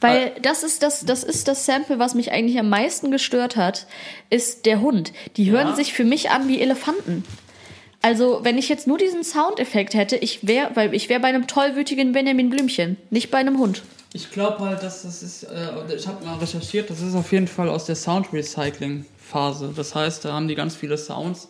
Weil 0.00 0.32
das 0.42 0.62
ist 0.62 0.82
das, 0.82 1.04
das 1.04 1.24
ist 1.24 1.48
das 1.48 1.66
Sample, 1.66 1.98
was 1.98 2.14
mich 2.14 2.30
eigentlich 2.30 2.58
am 2.58 2.68
meisten 2.68 3.10
gestört 3.10 3.56
hat, 3.56 3.86
ist 4.30 4.64
der 4.66 4.80
Hund. 4.80 5.12
Die 5.36 5.50
hören 5.50 5.68
Ja. 5.68 5.74
sich 5.74 5.92
für 5.92 6.04
mich 6.04 6.30
an 6.30 6.46
wie 6.48 6.60
Elefanten. 6.60 7.24
Also, 8.00 8.40
wenn 8.44 8.58
ich 8.58 8.68
jetzt 8.68 8.86
nur 8.86 8.96
diesen 8.96 9.24
Soundeffekt 9.24 9.94
hätte, 9.94 10.14
ich 10.16 10.46
wäre, 10.46 10.70
weil 10.74 10.94
ich 10.94 11.08
wäre 11.08 11.18
bei 11.20 11.28
einem 11.28 11.48
tollwütigen 11.48 12.12
Benjamin 12.12 12.48
Blümchen, 12.48 12.96
nicht 13.10 13.30
bei 13.32 13.38
einem 13.38 13.58
Hund. 13.58 13.82
Ich 14.12 14.30
glaube 14.30 14.60
halt, 14.60 14.82
dass 14.84 15.02
das 15.02 15.22
ist, 15.22 15.42
äh, 15.42 15.94
ich 15.96 16.06
habe 16.06 16.24
mal 16.24 16.36
recherchiert, 16.38 16.88
das 16.90 17.00
ist 17.02 17.14
auf 17.16 17.32
jeden 17.32 17.48
Fall 17.48 17.68
aus 17.68 17.84
der 17.86 17.96
Sound 17.96 18.32
Recycling 18.32 19.04
Phase. 19.18 19.72
Das 19.76 19.94
heißt, 19.96 20.24
da 20.24 20.32
haben 20.32 20.46
die 20.48 20.54
ganz 20.54 20.76
viele 20.76 20.96
Sounds 20.96 21.48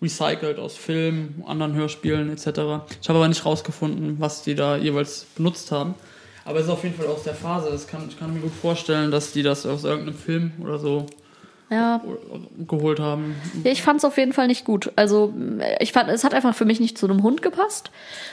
recycelt 0.00 0.58
aus 0.60 0.76
Filmen, 0.76 1.42
anderen 1.46 1.74
Hörspielen 1.74 2.30
etc. 2.30 2.46
Ich 2.46 3.08
habe 3.08 3.18
aber 3.18 3.28
nicht 3.28 3.44
rausgefunden, 3.44 4.16
was 4.20 4.42
die 4.42 4.54
da 4.54 4.76
jeweils 4.76 5.26
benutzt 5.36 5.72
haben. 5.72 5.94
Aber 6.48 6.58
es 6.58 6.64
ist 6.64 6.70
auf 6.70 6.82
jeden 6.82 6.96
Fall 6.96 7.06
aus 7.06 7.22
der 7.24 7.34
Phase. 7.34 7.68
Das 7.70 7.86
kann, 7.86 8.06
ich 8.08 8.18
kann 8.18 8.32
mir 8.32 8.40
gut 8.40 8.52
vorstellen, 8.54 9.10
dass 9.10 9.32
die 9.32 9.42
das 9.42 9.66
aus 9.66 9.84
irgendeinem 9.84 10.16
Film 10.16 10.52
oder 10.62 10.78
so 10.78 11.04
Ja. 11.70 12.00
geholt 12.66 13.00
haben. 13.00 13.34
Ja, 13.64 13.70
ich 13.70 13.82
fand 13.82 13.98
es 13.98 14.04
auf 14.06 14.16
jeden 14.16 14.32
Fall 14.32 14.46
nicht 14.46 14.64
gut. 14.64 14.90
Also 14.96 15.34
ich 15.80 15.92
fand, 15.92 16.08
es 16.08 16.24
hat 16.24 16.32
einfach 16.32 16.54
für 16.54 16.64
mich 16.64 16.80
nicht 16.80 16.96
zu 16.96 17.06
einem 17.06 17.22
Hund 17.22 17.42
gepasst. 17.42 17.90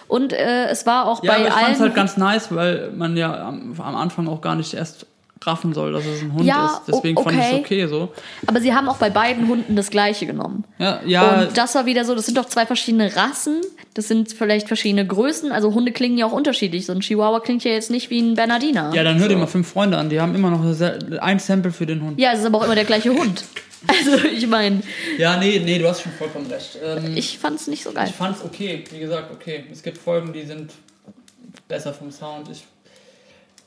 Und 0.07 0.32
äh, 0.32 0.68
es 0.70 0.86
war 0.86 1.07
auch 1.07 1.24
Ja, 1.24 1.32
bei 1.34 1.38
aber 1.39 1.47
ich 1.47 1.53
fand 1.53 1.66
allen. 1.66 1.74
es 1.76 1.80
halt 1.82 1.95
ganz 1.95 2.16
nice, 2.18 2.55
weil 2.55 2.91
man 2.91 3.18
ja 3.18 3.47
am, 3.49 3.76
am 3.78 3.95
Anfang 3.97 4.30
auch 4.30 4.39
gar 4.41 4.55
nicht 4.55 4.74
erst 4.74 5.07
raffen 5.43 5.73
soll, 5.73 5.91
dass 5.91 6.05
es 6.05 6.21
ein 6.21 6.33
Hund 6.33 6.45
Ja, 6.45 6.65
ist. 6.65 6.81
Deswegen 6.88 7.17
o- 7.17 7.23
fand 7.23 7.38
ich 7.38 7.43
es 7.43 7.53
okay. 7.53 7.59
okay 7.59 7.88
so. 7.88 8.11
aber 8.47 8.61
sie 8.61 8.73
haben 8.73 8.88
auch 8.89 8.97
bei 8.97 9.09
beiden 9.09 9.47
Hunden 9.47 9.75
das 9.75 9.89
gleiche 9.91 10.25
genommen. 10.25 10.63
Ja, 10.79 11.01
ja 11.05 11.41
Und 11.41 11.57
das 11.57 11.75
war 11.75 11.86
wieder 11.86 12.03
so, 12.05 12.15
das 12.15 12.25
sind 12.25 12.38
doch 12.38 12.45
zwei 12.45 12.65
verschiedene 12.65 13.15
Rassen, 13.15 13.61
das 13.93 14.07
sind 14.07 14.31
vielleicht 14.33 14.67
verschiedene 14.67 15.05
Größen, 15.05 15.51
also 15.51 15.73
Hunde 15.73 15.91
klingen 15.91 16.17
ja 16.17 16.25
auch 16.25 16.31
unterschiedlich. 16.31 16.86
So 16.86 16.93
ein 16.93 17.01
Chihuahua 17.01 17.41
klingt 17.41 17.63
ja 17.63 17.71
jetzt 17.71 17.91
nicht 17.91 18.09
wie 18.09 18.19
ein 18.21 18.33
Bernardiner. 18.36 18.91
ja, 18.95 19.03
dann 19.03 19.19
hör 19.19 19.27
dir 19.27 19.38
mal 19.38 19.45
fünf 19.47 19.67
Freunde 19.67 19.97
an, 19.97 20.09
die 20.09 20.19
haben 20.19 20.33
immer 20.36 20.49
noch 20.49 20.63
ein 21.21 21.39
Sample 21.39 21.71
für 21.71 21.86
den 21.86 22.01
Hund. 22.01 22.19
Ja, 22.19 22.31
es 22.33 22.39
ist 22.39 22.45
aber 22.45 22.59
auch 22.59 22.65
immer 22.65 22.75
der 22.75 22.86
gleiche 22.86 23.11
Hund. 23.11 23.43
Also 23.88 24.17
ich 24.25 24.47
meine, 24.47 24.81
Ja, 25.19 25.38
nee, 25.38 25.61
nee, 25.63 25.77
du 25.77 25.88
hast 25.88 26.01
schon 26.01 26.11
vollkommen 26.13 26.47
recht. 26.47 26.75
Ähm, 26.83 27.15
ich 27.15 27.38
fand 27.38 27.59
es 27.59 27.67
nicht 27.67 27.83
so 27.83 27.91
geil. 27.91 28.07
Ich 28.09 28.15
fand's 28.15 28.43
okay, 28.43 28.83
wie 28.89 28.97
gesagt, 28.97 29.31
okay. 29.31 29.63
Es 29.71 29.83
gibt 29.83 29.99
Folgen, 29.99 30.33
die 30.33 30.41
sind 30.41 30.71
besser 31.67 31.93
vom 31.93 32.09
Sound. 32.09 32.49
Ich, 32.51 32.63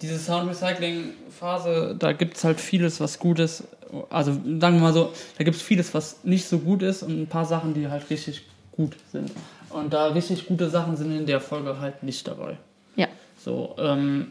diese 0.00 0.18
Sound-Recycling-Phase, 0.18 1.96
da 1.98 2.12
gibt's 2.12 2.44
halt 2.44 2.60
vieles, 2.60 3.00
was 3.00 3.18
gut 3.18 3.38
ist. 3.38 3.64
Also 4.10 4.32
sagen 4.32 4.76
wir 4.76 4.80
mal 4.80 4.92
so, 4.92 5.12
da 5.38 5.44
gibt's 5.44 5.62
vieles, 5.62 5.94
was 5.94 6.22
nicht 6.22 6.46
so 6.46 6.58
gut 6.58 6.82
ist 6.82 7.02
und 7.02 7.22
ein 7.22 7.26
paar 7.26 7.46
Sachen, 7.46 7.74
die 7.74 7.88
halt 7.88 8.08
richtig 8.10 8.42
gut 8.72 8.96
sind. 9.10 9.30
Und 9.70 9.92
da 9.92 10.08
richtig 10.08 10.46
gute 10.46 10.70
Sachen 10.70 10.96
sind 10.96 11.16
in 11.16 11.26
der 11.26 11.40
Folge 11.40 11.78
halt 11.80 12.02
nicht 12.02 12.26
dabei. 12.26 12.56
Ja. 12.96 13.08
So, 13.42 13.74
ähm, 13.78 14.28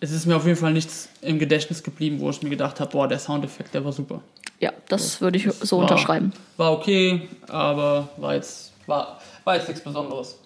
es 0.00 0.12
ist 0.12 0.26
mir 0.26 0.36
auf 0.36 0.44
jeden 0.44 0.58
Fall 0.58 0.72
nichts 0.72 1.08
im 1.22 1.38
Gedächtnis 1.38 1.82
geblieben, 1.82 2.20
wo 2.20 2.30
ich 2.30 2.42
mir 2.42 2.50
gedacht 2.50 2.78
habe, 2.80 2.90
boah, 2.90 3.08
der 3.08 3.18
Soundeffekt, 3.18 3.74
der 3.74 3.84
war 3.84 3.92
super. 3.92 4.20
Ja, 4.60 4.72
das 4.88 5.20
würde 5.20 5.38
ich 5.38 5.50
so 5.50 5.78
war, 5.78 5.84
unterschreiben. 5.84 6.32
War 6.56 6.72
okay, 6.72 7.28
aber 7.48 8.08
war 8.16 8.34
jetzt, 8.34 8.72
war, 8.86 9.20
war 9.44 9.56
jetzt 9.56 9.68
nichts 9.68 9.82
Besonderes. 9.82 10.38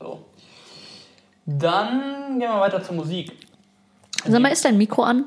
So. 0.00 0.24
Dann 1.46 2.38
gehen 2.38 2.48
wir 2.48 2.60
weiter 2.60 2.82
zur 2.82 2.94
Musik. 2.94 3.32
Sag 4.28 4.40
mal, 4.40 4.48
ist 4.52 4.64
dein 4.64 4.78
Mikro 4.78 5.02
an? 5.02 5.24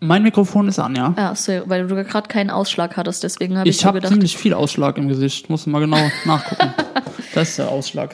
Mein 0.00 0.22
Mikrofon 0.24 0.66
ist 0.68 0.78
an, 0.80 0.96
ja. 0.96 1.14
Ja, 1.16 1.34
so, 1.34 1.52
weil 1.66 1.86
du 1.86 1.94
gerade 2.04 2.26
keinen 2.28 2.50
Ausschlag 2.50 2.96
hattest, 2.96 3.22
deswegen 3.22 3.56
habe 3.56 3.68
ich, 3.68 3.76
Ich 3.76 3.80
so 3.82 3.86
habe 3.86 3.98
gedacht. 3.98 4.12
ziemlich 4.12 4.36
viel 4.36 4.52
Ausschlag 4.52 4.98
im 4.98 5.08
Gesicht. 5.08 5.48
Muss 5.48 5.66
mal 5.66 5.78
genau 5.78 5.98
nachgucken. 6.24 6.74
Das 7.34 7.50
ist 7.50 7.58
der 7.58 7.68
Ausschlag. 7.68 8.12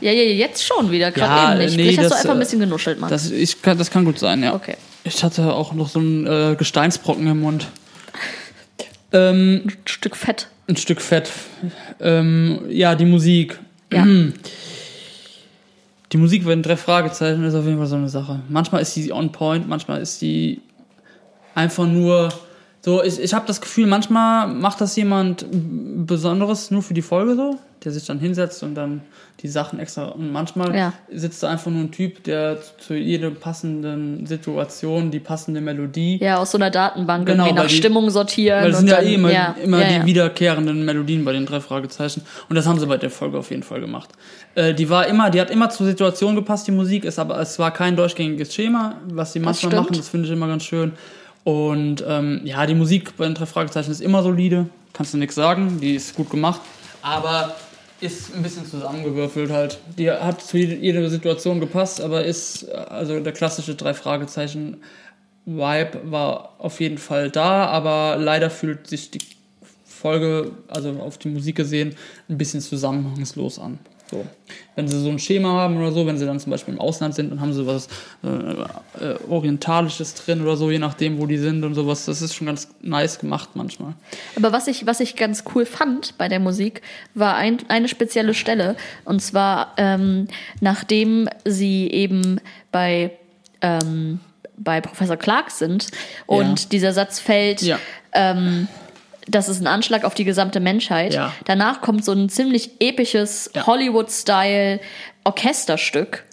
Ja, 0.00 0.12
ja, 0.12 0.22
jetzt 0.22 0.64
schon 0.64 0.90
wieder, 0.90 1.10
gerade 1.10 1.32
Ja, 1.34 1.52
eben 1.54 1.64
nicht. 1.64 1.76
nee, 1.76 1.82
Vielleicht 1.84 1.98
hast 1.98 2.04
du 2.06 2.08
das, 2.10 2.18
einfach 2.20 2.30
ein 2.30 2.36
äh, 2.36 2.40
bisschen 2.44 2.60
genuschelt, 2.60 3.00
Mann. 3.00 3.10
Das, 3.10 3.30
ich, 3.30 3.60
kann- 3.62 3.76
das 3.78 3.90
kann 3.90 4.04
gut 4.04 4.18
sein, 4.18 4.42
ja. 4.42 4.54
Okay. 4.54 4.76
Ich 5.02 5.22
hatte 5.24 5.52
auch 5.52 5.72
noch 5.74 5.88
so 5.88 5.98
einen 5.98 6.26
äh, 6.26 6.54
Gesteinsbrocken 6.56 7.26
im 7.26 7.40
Mund. 7.40 7.66
Ähm, 9.12 9.62
Ein 9.66 9.72
Stück 9.84 10.16
Fett. 10.16 10.48
ein 10.66 10.76
Stück 10.76 11.00
Fett. 11.00 11.30
Ähm, 12.00 12.60
ja, 12.68 12.94
die 12.94 13.04
Musik. 13.04 13.58
Ja. 13.92 14.06
Die 16.14 16.18
Musik 16.18 16.44
bei 16.44 16.50
den 16.50 16.62
drei 16.62 16.76
Fragezeichen 16.76 17.42
ist 17.42 17.56
auf 17.56 17.64
jeden 17.64 17.76
Fall 17.76 17.88
so 17.88 17.96
eine 17.96 18.08
Sache. 18.08 18.38
Manchmal 18.48 18.82
ist 18.82 18.94
sie 18.94 19.12
on 19.12 19.32
point, 19.32 19.68
manchmal 19.68 20.00
ist 20.00 20.20
sie 20.20 20.60
einfach 21.56 21.88
nur 21.88 22.32
so. 22.84 23.02
Ich, 23.02 23.18
ich 23.18 23.32
habe 23.34 23.46
das 23.46 23.60
Gefühl, 23.60 23.86
manchmal 23.86 24.46
macht 24.48 24.80
das 24.80 24.94
jemand 24.96 25.46
Besonderes 26.06 26.70
nur 26.70 26.82
für 26.82 26.94
die 26.94 27.02
Folge 27.02 27.34
so, 27.34 27.58
der 27.84 27.92
sich 27.92 28.04
dann 28.06 28.18
hinsetzt 28.18 28.62
und 28.62 28.74
dann 28.74 29.02
die 29.40 29.48
Sachen 29.48 29.78
extra. 29.78 30.06
Und 30.06 30.32
manchmal 30.32 30.74
Ja. 30.74 30.92
sitzt 31.12 31.42
da 31.42 31.48
einfach 31.50 31.70
nur 31.70 31.80
ein 31.82 31.90
Typ, 31.90 32.22
der 32.24 32.58
zu 32.78 32.94
jeder 32.94 33.30
passenden 33.30 34.24
Situation 34.26 35.10
die 35.10 35.18
passende 35.20 35.60
Melodie 35.60 36.18
Ja, 36.22 36.38
aus 36.38 36.52
so 36.52 36.58
einer 36.58 36.70
Datenbank 36.70 37.26
Genau, 37.26 37.44
irgendwie 37.46 37.60
nach 37.62 37.66
die- 37.68 37.74
Stimmung 37.74 38.08
sortieren. 38.10 38.62
weil 38.62 38.70
es 38.70 38.78
und 38.78 38.88
sind 38.88 38.96
ja 38.96 39.02
eh 39.02 39.14
immer, 39.14 39.32
ja, 39.32 39.54
immer 39.62 39.80
ja, 39.82 39.98
die 40.00 40.06
wiederkehrenden 40.06 40.84
Melodien 40.84 41.24
bei 41.24 41.32
den 41.32 41.46
drei 41.46 41.60
Fragezeichen. 41.60 42.22
Und 42.48 42.56
das 42.56 42.66
haben 42.66 42.78
sie 42.78 42.86
bei 42.86 42.96
der 42.96 43.10
Folge 43.10 43.38
auf 43.38 43.50
jeden 43.50 43.62
Fall 43.64 43.80
gemacht. 43.80 44.10
Äh, 44.54 44.72
die 44.72 44.88
war 44.88 45.06
immer, 45.06 45.30
die 45.30 45.40
hat 45.40 45.50
immer 45.50 45.68
zur 45.70 45.86
Situation 45.86 46.34
gepasst, 46.36 46.66
die 46.66 46.72
Musik, 46.72 47.04
ist 47.04 47.18
aber 47.18 47.38
es 47.40 47.58
war 47.58 47.70
kein 47.72 47.96
durchgängiges 47.96 48.54
Schema, 48.54 48.94
was 49.08 49.32
sie 49.32 49.40
manchmal 49.40 49.74
machen, 49.74 49.96
das 49.96 50.08
finde 50.08 50.26
ich 50.26 50.32
immer 50.32 50.46
ganz 50.48 50.64
schön. 50.64 50.92
Und 51.44 52.02
ähm, 52.08 52.40
ja, 52.44 52.64
die 52.66 52.74
Musik 52.74 53.16
bei 53.16 53.26
den 53.26 53.34
drei 53.34 53.46
Fragezeichen 53.46 53.90
ist 53.90 54.00
immer 54.00 54.22
solide, 54.22 54.66
kannst 54.94 55.12
du 55.12 55.18
nichts 55.18 55.34
sagen, 55.34 55.78
die 55.80 55.94
ist 55.94 56.14
gut 56.16 56.30
gemacht, 56.30 56.60
aber 57.02 57.54
ist 58.00 58.34
ein 58.34 58.42
bisschen 58.42 58.66
zusammengewürfelt 58.66 59.50
halt. 59.50 59.78
Die 59.98 60.10
hat 60.10 60.40
zu 60.42 60.56
jede- 60.58 60.76
jeder 60.76 61.08
Situation 61.10 61.60
gepasst, 61.60 62.00
aber 62.00 62.24
ist 62.24 62.68
also 62.70 63.20
der 63.20 63.32
klassische 63.32 63.74
drei 63.74 63.94
Fragezeichen 63.94 64.78
Vibe 65.46 66.00
war 66.04 66.54
auf 66.58 66.80
jeden 66.80 66.96
Fall 66.98 67.30
da, 67.30 67.66
aber 67.66 68.16
leider 68.18 68.48
fühlt 68.48 68.86
sich 68.86 69.10
die 69.10 69.20
Folge, 69.84 70.52
also 70.68 70.90
auf 71.00 71.18
die 71.18 71.28
Musik 71.28 71.56
gesehen, 71.56 71.94
ein 72.28 72.38
bisschen 72.38 72.60
zusammenhangslos 72.62 73.58
an. 73.58 73.78
So. 74.14 74.24
Wenn 74.76 74.86
sie 74.86 75.00
so 75.00 75.08
ein 75.08 75.18
Schema 75.18 75.48
haben 75.52 75.76
oder 75.76 75.90
so, 75.90 76.06
wenn 76.06 76.16
sie 76.18 76.24
dann 76.26 76.38
zum 76.38 76.50
Beispiel 76.50 76.74
im 76.74 76.80
Ausland 76.80 77.14
sind, 77.16 77.30
dann 77.30 77.40
haben 77.40 77.52
sie 77.52 77.66
was 77.66 77.88
äh, 78.22 78.28
äh, 79.04 79.16
Orientalisches 79.28 80.14
drin 80.14 80.40
oder 80.42 80.56
so, 80.56 80.70
je 80.70 80.78
nachdem, 80.78 81.18
wo 81.18 81.26
die 81.26 81.38
sind 81.38 81.64
und 81.64 81.74
sowas. 81.74 82.04
Das 82.04 82.22
ist 82.22 82.34
schon 82.34 82.46
ganz 82.46 82.68
nice 82.80 83.18
gemacht 83.18 83.50
manchmal. 83.54 83.94
Aber 84.36 84.52
was 84.52 84.68
ich, 84.68 84.86
was 84.86 85.00
ich 85.00 85.16
ganz 85.16 85.42
cool 85.54 85.66
fand 85.66 86.16
bei 86.16 86.28
der 86.28 86.38
Musik, 86.38 86.82
war 87.14 87.34
ein, 87.34 87.58
eine 87.68 87.88
spezielle 87.88 88.34
Stelle. 88.34 88.76
Und 89.04 89.20
zwar, 89.20 89.72
ähm, 89.78 90.28
nachdem 90.60 91.28
sie 91.44 91.88
eben 91.90 92.40
bei, 92.70 93.10
ähm, 93.62 94.20
bei 94.56 94.80
Professor 94.80 95.16
Clark 95.16 95.50
sind 95.50 95.88
und 96.26 96.60
Ja. 96.60 96.66
dieser 96.70 96.92
Satz 96.92 97.18
fällt, 97.18 97.62
Ja. 97.62 97.78
ähm, 98.12 98.68
das 99.28 99.48
ist 99.48 99.60
ein 99.60 99.66
Anschlag 99.66 100.04
auf 100.04 100.14
die 100.14 100.24
gesamte 100.24 100.60
Menschheit. 100.60 101.14
Ja. 101.14 101.32
Danach 101.46 101.80
kommt 101.80 102.04
so 102.04 102.12
ein 102.12 102.28
ziemlich 102.28 102.72
episches 102.80 103.50
Ja. 103.54 103.66
Hollywood-Style 103.66 104.80
Orchesterstück. 105.24 106.24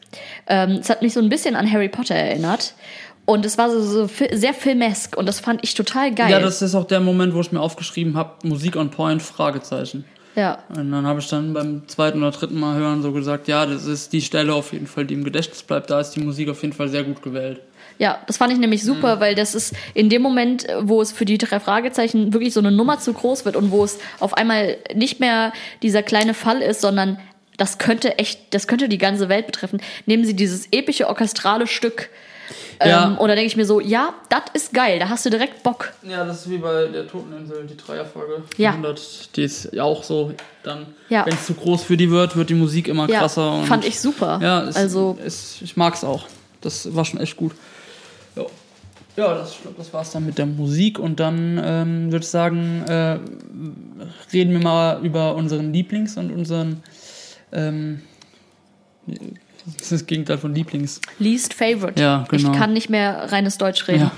Ähm, 0.47 0.71
es 0.81 0.89
hat 0.89 1.01
mich 1.01 1.13
so 1.13 1.19
ein 1.21 1.29
bisschen 1.29 1.55
an 1.55 1.71
Harry 1.71 1.89
Potter 1.89 2.15
erinnert. 2.15 2.73
Und 3.25 3.45
es 3.45 3.57
war 3.57 3.69
so, 3.69 3.81
so 3.81 4.09
sehr 4.33 4.53
filmesk 4.53 5.15
und 5.15 5.25
das 5.27 5.39
fand 5.39 5.63
ich 5.63 5.73
total 5.75 6.13
geil. 6.13 6.31
Ja, 6.31 6.39
das 6.39 6.61
ist 6.61 6.75
auch 6.75 6.85
der 6.85 6.99
Moment, 6.99 7.33
wo 7.33 7.39
ich 7.39 7.51
mir 7.51 7.61
aufgeschrieben 7.61 8.17
habe, 8.17 8.45
Musik 8.47 8.75
on 8.75 8.89
Point, 8.89 9.21
Fragezeichen. 9.21 10.03
ja. 10.35 10.57
Und 10.69 10.91
dann 10.91 11.05
habe 11.05 11.19
ich 11.19 11.27
dann 11.29 11.53
beim 11.53 11.87
zweiten 11.87 12.17
oder 12.23 12.31
dritten 12.31 12.59
Mal 12.59 12.75
hören 12.77 13.01
so 13.03 13.11
gesagt, 13.11 13.47
ja, 13.47 13.65
das 13.65 13.85
ist 13.85 14.11
die 14.11 14.21
Stelle 14.21 14.53
auf 14.53 14.73
jeden 14.73 14.87
Fall, 14.87 15.05
die 15.05 15.13
im 15.13 15.23
Gedächtnis 15.23 15.61
bleibt. 15.63 15.91
Da 15.91 16.01
ist 16.01 16.09
die 16.11 16.19
Musik 16.19 16.49
auf 16.49 16.61
jeden 16.63 16.73
Fall 16.73 16.89
sehr 16.89 17.03
gut 17.03 17.21
gewählt. 17.21 17.61
Ja, 18.01 18.17
das 18.25 18.37
fand 18.37 18.51
ich 18.51 18.57
nämlich 18.57 18.83
super, 18.83 19.19
weil 19.19 19.35
das 19.35 19.53
ist 19.53 19.75
in 19.93 20.09
dem 20.09 20.23
Moment, 20.23 20.65
wo 20.81 21.03
es 21.03 21.11
für 21.11 21.23
die 21.23 21.37
drei 21.37 21.59
Fragezeichen 21.59 22.33
wirklich 22.33 22.51
so 22.51 22.59
eine 22.59 22.71
Nummer 22.71 22.97
zu 22.99 23.13
groß 23.13 23.45
wird 23.45 23.55
und 23.55 23.69
wo 23.69 23.83
es 23.83 23.99
auf 24.19 24.33
einmal 24.33 24.77
nicht 24.95 25.19
mehr 25.19 25.53
dieser 25.83 26.01
kleine 26.01 26.33
Fall 26.33 26.63
ist, 26.63 26.81
sondern 26.81 27.19
das 27.57 27.77
könnte 27.77 28.17
echt, 28.17 28.55
das 28.55 28.65
könnte 28.65 28.89
die 28.89 28.97
ganze 28.97 29.29
Welt 29.29 29.45
betreffen, 29.45 29.83
nehmen 30.07 30.25
sie 30.25 30.35
dieses 30.35 30.67
epische 30.71 31.07
orchestrale 31.09 31.67
Stück. 31.67 32.09
Ja. 32.83 33.05
Ähm, 33.05 33.19
und 33.19 33.27
da 33.27 33.35
denke 33.35 33.45
ich 33.45 33.55
mir 33.55 33.65
so, 33.65 33.79
ja, 33.79 34.15
das 34.29 34.41
ist 34.53 34.73
geil, 34.73 34.97
da 34.97 35.09
hast 35.09 35.23
du 35.27 35.29
direkt 35.29 35.61
Bock. 35.61 35.93
Ja, 36.01 36.25
das 36.25 36.41
ist 36.41 36.49
wie 36.49 36.57
bei 36.57 36.87
der 36.87 37.07
Toteninsel, 37.07 37.67
die 37.67 37.77
Dreierfolge. 37.77 38.41
Ja. 38.57 38.71
100, 38.71 39.35
die 39.35 39.43
ist 39.43 39.69
ja 39.73 39.83
auch 39.83 40.03
so, 40.03 40.33
dann, 40.63 40.87
Ja. 41.09 41.23
wenn 41.27 41.35
es 41.35 41.45
zu 41.45 41.53
groß 41.53 41.83
für 41.83 41.97
die 41.97 42.09
wird, 42.09 42.35
wird 42.35 42.49
die 42.49 42.55
Musik 42.55 42.87
immer 42.87 43.07
Ja, 43.07 43.19
krasser. 43.19 43.53
Und 43.53 43.65
fand 43.67 43.85
ich 43.85 43.99
super. 43.99 44.39
Ja, 44.41 44.63
es, 44.63 44.75
also 44.75 45.19
es, 45.23 45.61
ich 45.61 45.77
mag's 45.77 46.03
auch. 46.03 46.25
Das 46.61 46.95
war 46.95 47.05
schon 47.05 47.19
echt 47.19 47.37
gut. 47.37 47.51
Ja, 49.17 49.33
das, 49.35 49.51
ich 49.53 49.61
glaube, 49.61 49.77
das 49.77 49.93
war's 49.93 50.11
dann 50.11 50.25
mit 50.25 50.37
der 50.37 50.45
Musik. 50.45 50.97
Und 50.99 51.19
dann 51.19 51.59
ähm, 51.63 52.11
würde 52.11 52.23
ich 52.23 52.29
sagen, 52.29 52.83
äh, 52.87 53.19
reden 54.31 54.51
wir 54.51 54.59
mal 54.59 55.03
über 55.05 55.35
unseren 55.35 55.73
Lieblings 55.73 56.17
und 56.17 56.31
unseren. 56.31 56.81
Ähm, 57.51 58.01
das 59.05 59.75
ist 59.81 59.91
das 59.91 60.05
Gegenteil 60.05 60.37
von 60.37 60.55
Lieblings. 60.55 61.01
least 61.19 61.53
favorite. 61.53 61.99
Ja, 62.01 62.25
genau. 62.29 62.51
Ich 62.51 62.57
kann 62.57 62.73
nicht 62.73 62.89
mehr 62.89 63.31
reines 63.31 63.57
Deutsch 63.57 63.87
reden. 63.87 64.03
Ja. 64.03 64.11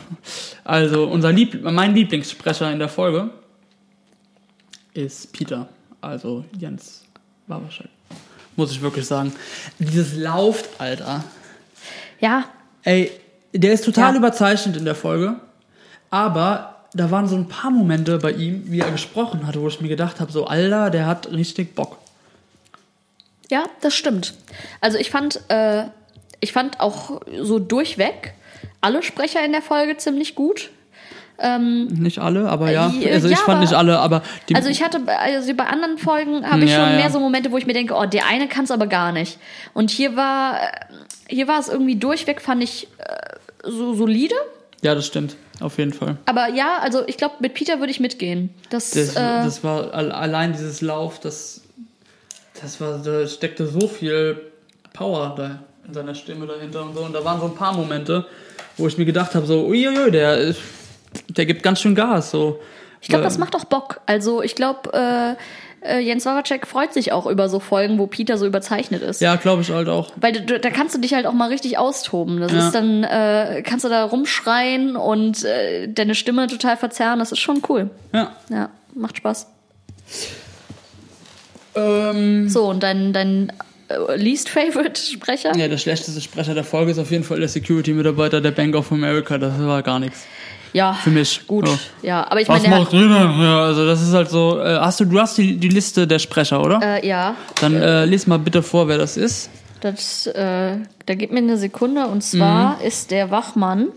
Also 0.63 1.05
unser 1.07 1.31
Lieb 1.31 1.63
mein 1.63 1.95
Lieblingssprecher 1.95 2.71
in 2.71 2.79
der 2.79 2.89
Folge 2.89 3.29
ist 4.93 5.33
Peter, 5.33 5.67
also 6.01 6.45
Jens 6.57 7.03
Waberscheid. 7.47 7.89
Muss 8.55 8.71
ich 8.71 8.81
wirklich 8.81 9.05
sagen. 9.05 9.33
Dieses 9.79 10.15
Lauft, 10.15 10.69
Alter. 10.79 11.23
ja, 12.19 12.45
Ey, 12.83 13.09
der 13.53 13.73
ist 13.73 13.85
total 13.85 14.11
Ja. 14.13 14.17
überzeichnet 14.17 14.75
in 14.77 14.85
der 14.85 14.95
Folge, 14.95 15.35
aber 16.09 16.75
da 16.93 17.09
waren 17.11 17.27
so 17.27 17.35
ein 17.35 17.47
paar 17.47 17.71
Momente 17.71 18.17
bei 18.19 18.31
ihm, 18.31 18.63
wie 18.71 18.79
er 18.79 18.91
gesprochen 18.91 19.47
hatte, 19.47 19.61
wo 19.61 19.67
ich 19.67 19.81
mir 19.81 19.87
gedacht 19.89 20.19
habe, 20.19 20.31
so 20.31 20.45
Alter, 20.45 20.89
der 20.89 21.05
hat 21.07 21.31
richtig 21.31 21.73
Bock. 21.75 21.97
Ja, 23.49 23.63
das 23.81 23.93
stimmt. 23.95 24.33
Also 24.81 24.97
ich 24.97 25.09
fand, 25.11 25.39
äh, 25.49 25.85
ich 26.39 26.53
fand 26.53 26.79
auch 26.79 27.21
so 27.41 27.59
durchweg 27.59 28.33
alle 28.81 29.01
Sprecher 29.03 29.43
in 29.45 29.51
der 29.53 29.61
Folge 29.61 29.97
ziemlich 29.97 30.35
gut. 30.35 30.69
nicht 31.89 32.19
alle, 32.19 32.47
aber 32.47 32.71
ja. 32.71 32.93
äh, 33.01 33.11
Also 33.13 33.27
ich 33.27 33.33
ja, 33.33 33.37
fand 33.39 33.49
aber- 33.57 33.59
nicht 33.61 33.73
alle, 33.73 33.99
aber 33.99 34.21
die. 34.47 34.55
Also 34.55 34.69
ich 34.69 34.81
hatte, 34.83 35.01
also 35.07 35.53
bei 35.55 35.65
anderen 35.65 35.97
Folgen 35.97 36.49
habe 36.49 36.63
ich 36.63 36.71
Ja, 36.71 36.77
schon 36.77 36.89
ja. 36.91 36.95
mehr 36.95 37.09
so 37.09 37.19
Momente, 37.19 37.51
wo 37.51 37.57
ich 37.57 37.65
mir 37.65 37.73
denke, 37.73 37.95
oh, 37.95 38.05
der 38.05 38.27
eine 38.27 38.47
kann 38.47 38.63
es 38.65 38.71
aber 38.71 38.87
gar 38.87 39.11
nicht. 39.11 39.39
Und 39.73 39.89
hier 39.89 40.15
war, 40.15 40.55
äh, 40.61 40.67
hier 41.27 41.47
war 41.49 41.59
es 41.59 41.67
irgendwie 41.69 41.95
durchweg, 41.95 42.39
fand 42.39 42.63
ich 42.63 42.87
äh, 42.99 43.35
so 43.63 43.93
solide. 43.95 44.35
ja, 44.81 44.93
das 44.95 45.05
stimmt. 45.07 45.35
Auf 45.59 45.77
jeden 45.77 45.93
Fall. 45.93 46.17
Aber 46.25 46.49
ja, 46.49 46.79
also 46.81 47.03
ich 47.07 47.15
glaube, 47.17 47.35
mit 47.39 47.53
Peter 47.53 47.79
würde 47.79 47.91
ich 47.91 47.99
mitgehen. 47.99 48.49
Das, 48.69 48.91
Das, 48.91 49.15
äh, 49.15 49.19
das 49.19 49.63
war 49.63 49.93
al- 49.93 50.11
allein 50.11 50.51
dieses 50.51 50.81
Lauf, 50.81 51.19
das, 51.19 51.61
das 52.61 52.81
war, 52.81 52.97
da 52.97 53.25
steckte 53.27 53.67
so 53.67 53.87
viel 53.87 54.41
Power 54.93 55.33
da 55.37 55.59
in 55.87 55.93
seiner 55.93 56.15
Stimme 56.15 56.47
dahinter 56.47 56.83
und 56.83 56.95
so. 56.95 57.01
Und 57.01 57.13
da 57.13 57.23
waren 57.23 57.39
so 57.39 57.45
ein 57.47 57.55
paar 57.55 57.73
Momente, 57.73 58.25
wo 58.77 58.87
ich 58.87 58.97
mir 58.97 59.05
gedacht 59.05 59.35
habe, 59.35 59.45
so, 59.45 59.65
uiuiui, 59.67 60.11
der, 60.11 60.53
der 61.29 61.45
gibt 61.45 61.61
ganz 61.63 61.79
schön 61.81 61.93
Gas. 61.95 62.31
So. 62.31 62.59
ich 63.01 63.07
glaube, 63.09 63.23
das 63.23 63.37
macht 63.37 63.55
auch 63.55 63.65
Bock. 63.65 64.01
Also 64.05 64.41
ich 64.41 64.55
glaube, 64.55 64.91
äh, 64.93 65.35
äh, 65.83 65.99
Jens 65.99 66.25
Wawacek 66.25 66.65
freut 66.67 66.93
sich 66.93 67.11
auch 67.11 67.25
über 67.27 67.49
so 67.49 67.59
Folgen, 67.59 67.97
wo 67.99 68.07
Peter 68.07 68.37
so 68.37 68.45
überzeichnet 68.45 69.01
ist. 69.01 69.21
Ja, 69.21 69.35
glaube 69.35 69.61
ich 69.61 69.69
halt 69.71 69.87
auch. 69.89 70.11
Weil 70.15 70.33
du, 70.33 70.59
da 70.59 70.69
kannst 70.69 70.95
du 70.95 70.99
dich 70.99 71.13
halt 71.13 71.25
auch 71.25 71.33
mal 71.33 71.49
richtig 71.49 71.77
austoben. 71.77 72.39
Das 72.39 72.51
Ja. 72.51 72.65
ist 72.67 72.71
dann, 72.75 73.03
äh, 73.03 73.61
kannst 73.65 73.85
du 73.85 73.89
da 73.89 74.03
rumschreien 74.05 74.95
und 74.95 75.43
äh, 75.43 75.87
deine 75.87 76.15
Stimme 76.15 76.47
total 76.47 76.77
verzerren. 76.77 77.19
Das 77.19 77.31
ist 77.31 77.39
schon 77.39 77.61
cool. 77.69 77.89
Ja. 78.13 78.31
Ja, 78.49 78.69
macht 78.95 79.17
Spaß. 79.17 79.47
Ähm, 81.75 82.49
So, 82.49 82.65
und 82.69 82.83
dein, 82.83 83.13
dein 83.13 83.51
äh, 83.89 84.15
least 84.15 84.49
favorite 84.49 84.99
Sprecher? 85.01 85.55
ja, 85.55 85.67
der 85.67 85.77
schlechteste 85.77 86.21
Sprecher 86.21 86.53
der 86.53 86.63
Folge 86.63 86.91
ist 86.91 86.99
auf 86.99 87.11
jeden 87.11 87.23
Fall 87.23 87.39
der 87.39 87.49
Security-Mitarbeiter 87.49 88.41
der 88.41 88.51
Bank 88.51 88.75
of 88.75 88.91
America. 88.91 89.37
Das 89.37 89.59
war 89.59 89.81
gar 89.81 89.99
nichts. 89.99 90.25
Ja, 90.73 90.93
Für 90.93 91.11
mich. 91.11 91.45
gut. 91.47 91.67
Ja. 91.67 91.77
Ja, 92.01 92.27
aber 92.31 92.41
ich 92.41 92.49
Was 92.49 92.63
meine, 92.63 92.79
macht 92.79 92.91
ihr 92.93 93.01
denn? 93.07 93.11
Ja, 93.41 93.61
also 93.61 93.85
das 93.85 94.01
ist 94.01 94.13
halt 94.13 94.29
so. 94.29 94.59
Äh, 94.59 94.77
hast 94.79 94.99
du, 94.99 95.05
du 95.05 95.19
hast 95.19 95.37
die, 95.37 95.57
die 95.57 95.69
Liste 95.69 96.07
der 96.07 96.17
Sprecher, 96.19 96.61
oder? 96.61 96.79
äh, 96.81 97.07
ja, 97.07 97.35
Dann 97.61 97.75
äh, 97.75 98.05
lies 98.05 98.25
mal 98.27 98.39
bitte 98.39 98.63
vor, 98.63 98.87
wer 98.87 98.97
das 98.97 99.15
ist. 99.15 99.49
das, 99.81 100.25
äh, 100.27 100.77
da 101.05 101.13
gibt 101.15 101.31
mir 101.31 101.39
eine 101.39 101.57
Sekunde. 101.57 102.07
Und 102.07 102.23
zwar 102.23 102.77
Mhm. 102.79 102.85
ist 102.87 103.11
der 103.11 103.29
Wachmann 103.31 103.89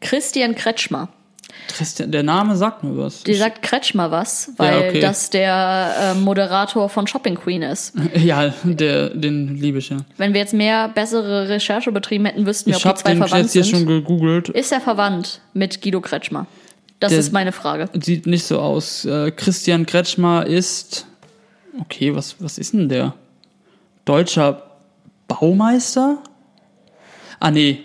Christian 0.00 0.54
Kretschmer. 0.54 1.08
Christian, 1.80 2.12
der 2.12 2.22
Name 2.22 2.56
sagt 2.56 2.84
mir 2.84 2.94
was. 2.94 3.22
Die 3.22 3.32
sagt 3.32 3.62
Kretschmer 3.62 4.10
was, 4.10 4.52
weil 4.58 4.88
okay. 4.90 5.00
das 5.00 5.30
der 5.30 5.94
äh, 5.98 6.14
Moderator 6.14 6.90
von 6.90 7.06
Shopping 7.06 7.36
Queen 7.36 7.62
ist. 7.62 7.94
Ja, 8.14 8.52
der, 8.64 9.08
den 9.08 9.56
liebe 9.56 9.78
ich 9.78 9.88
ja. 9.88 9.96
Wenn 10.18 10.34
wir 10.34 10.40
jetzt 10.40 10.52
mehr 10.52 10.88
bessere 10.88 11.48
Recherche 11.48 11.90
betrieben 11.90 12.26
hätten, 12.26 12.44
wüssten 12.44 12.66
wir, 12.70 12.76
Ich 12.76 12.84
ob 12.84 12.90
habe 12.90 12.98
die 12.98 13.02
zwei 13.04 13.10
den 13.12 13.18
verwandt 13.22 13.42
jetzt 13.44 13.52
hier 13.54 13.64
sind. 13.64 13.76
schon 13.78 13.86
gegoogelt. 13.86 14.50
Ist 14.50 14.72
er 14.72 14.82
verwandt 14.82 15.40
mit 15.54 15.80
Guido 15.80 16.02
Kretschmer? 16.02 16.46
Das 16.98 17.10
Der- 17.12 17.20
ist 17.20 17.32
meine 17.32 17.52
Frage. 17.52 17.88
Sieht 17.98 18.26
nicht 18.26 18.44
so 18.44 18.60
aus. 18.60 19.06
Äh, 19.06 19.30
Christian 19.30 19.86
Kretschmer 19.86 20.44
ist. 20.46 21.06
Okay, 21.80 22.14
was, 22.14 22.36
was 22.40 22.58
ist 22.58 22.74
denn 22.74 22.90
der? 22.90 23.14
Deutscher 24.04 24.62
Baumeister? 25.28 26.18
Ah, 27.38 27.50
nee. 27.50 27.78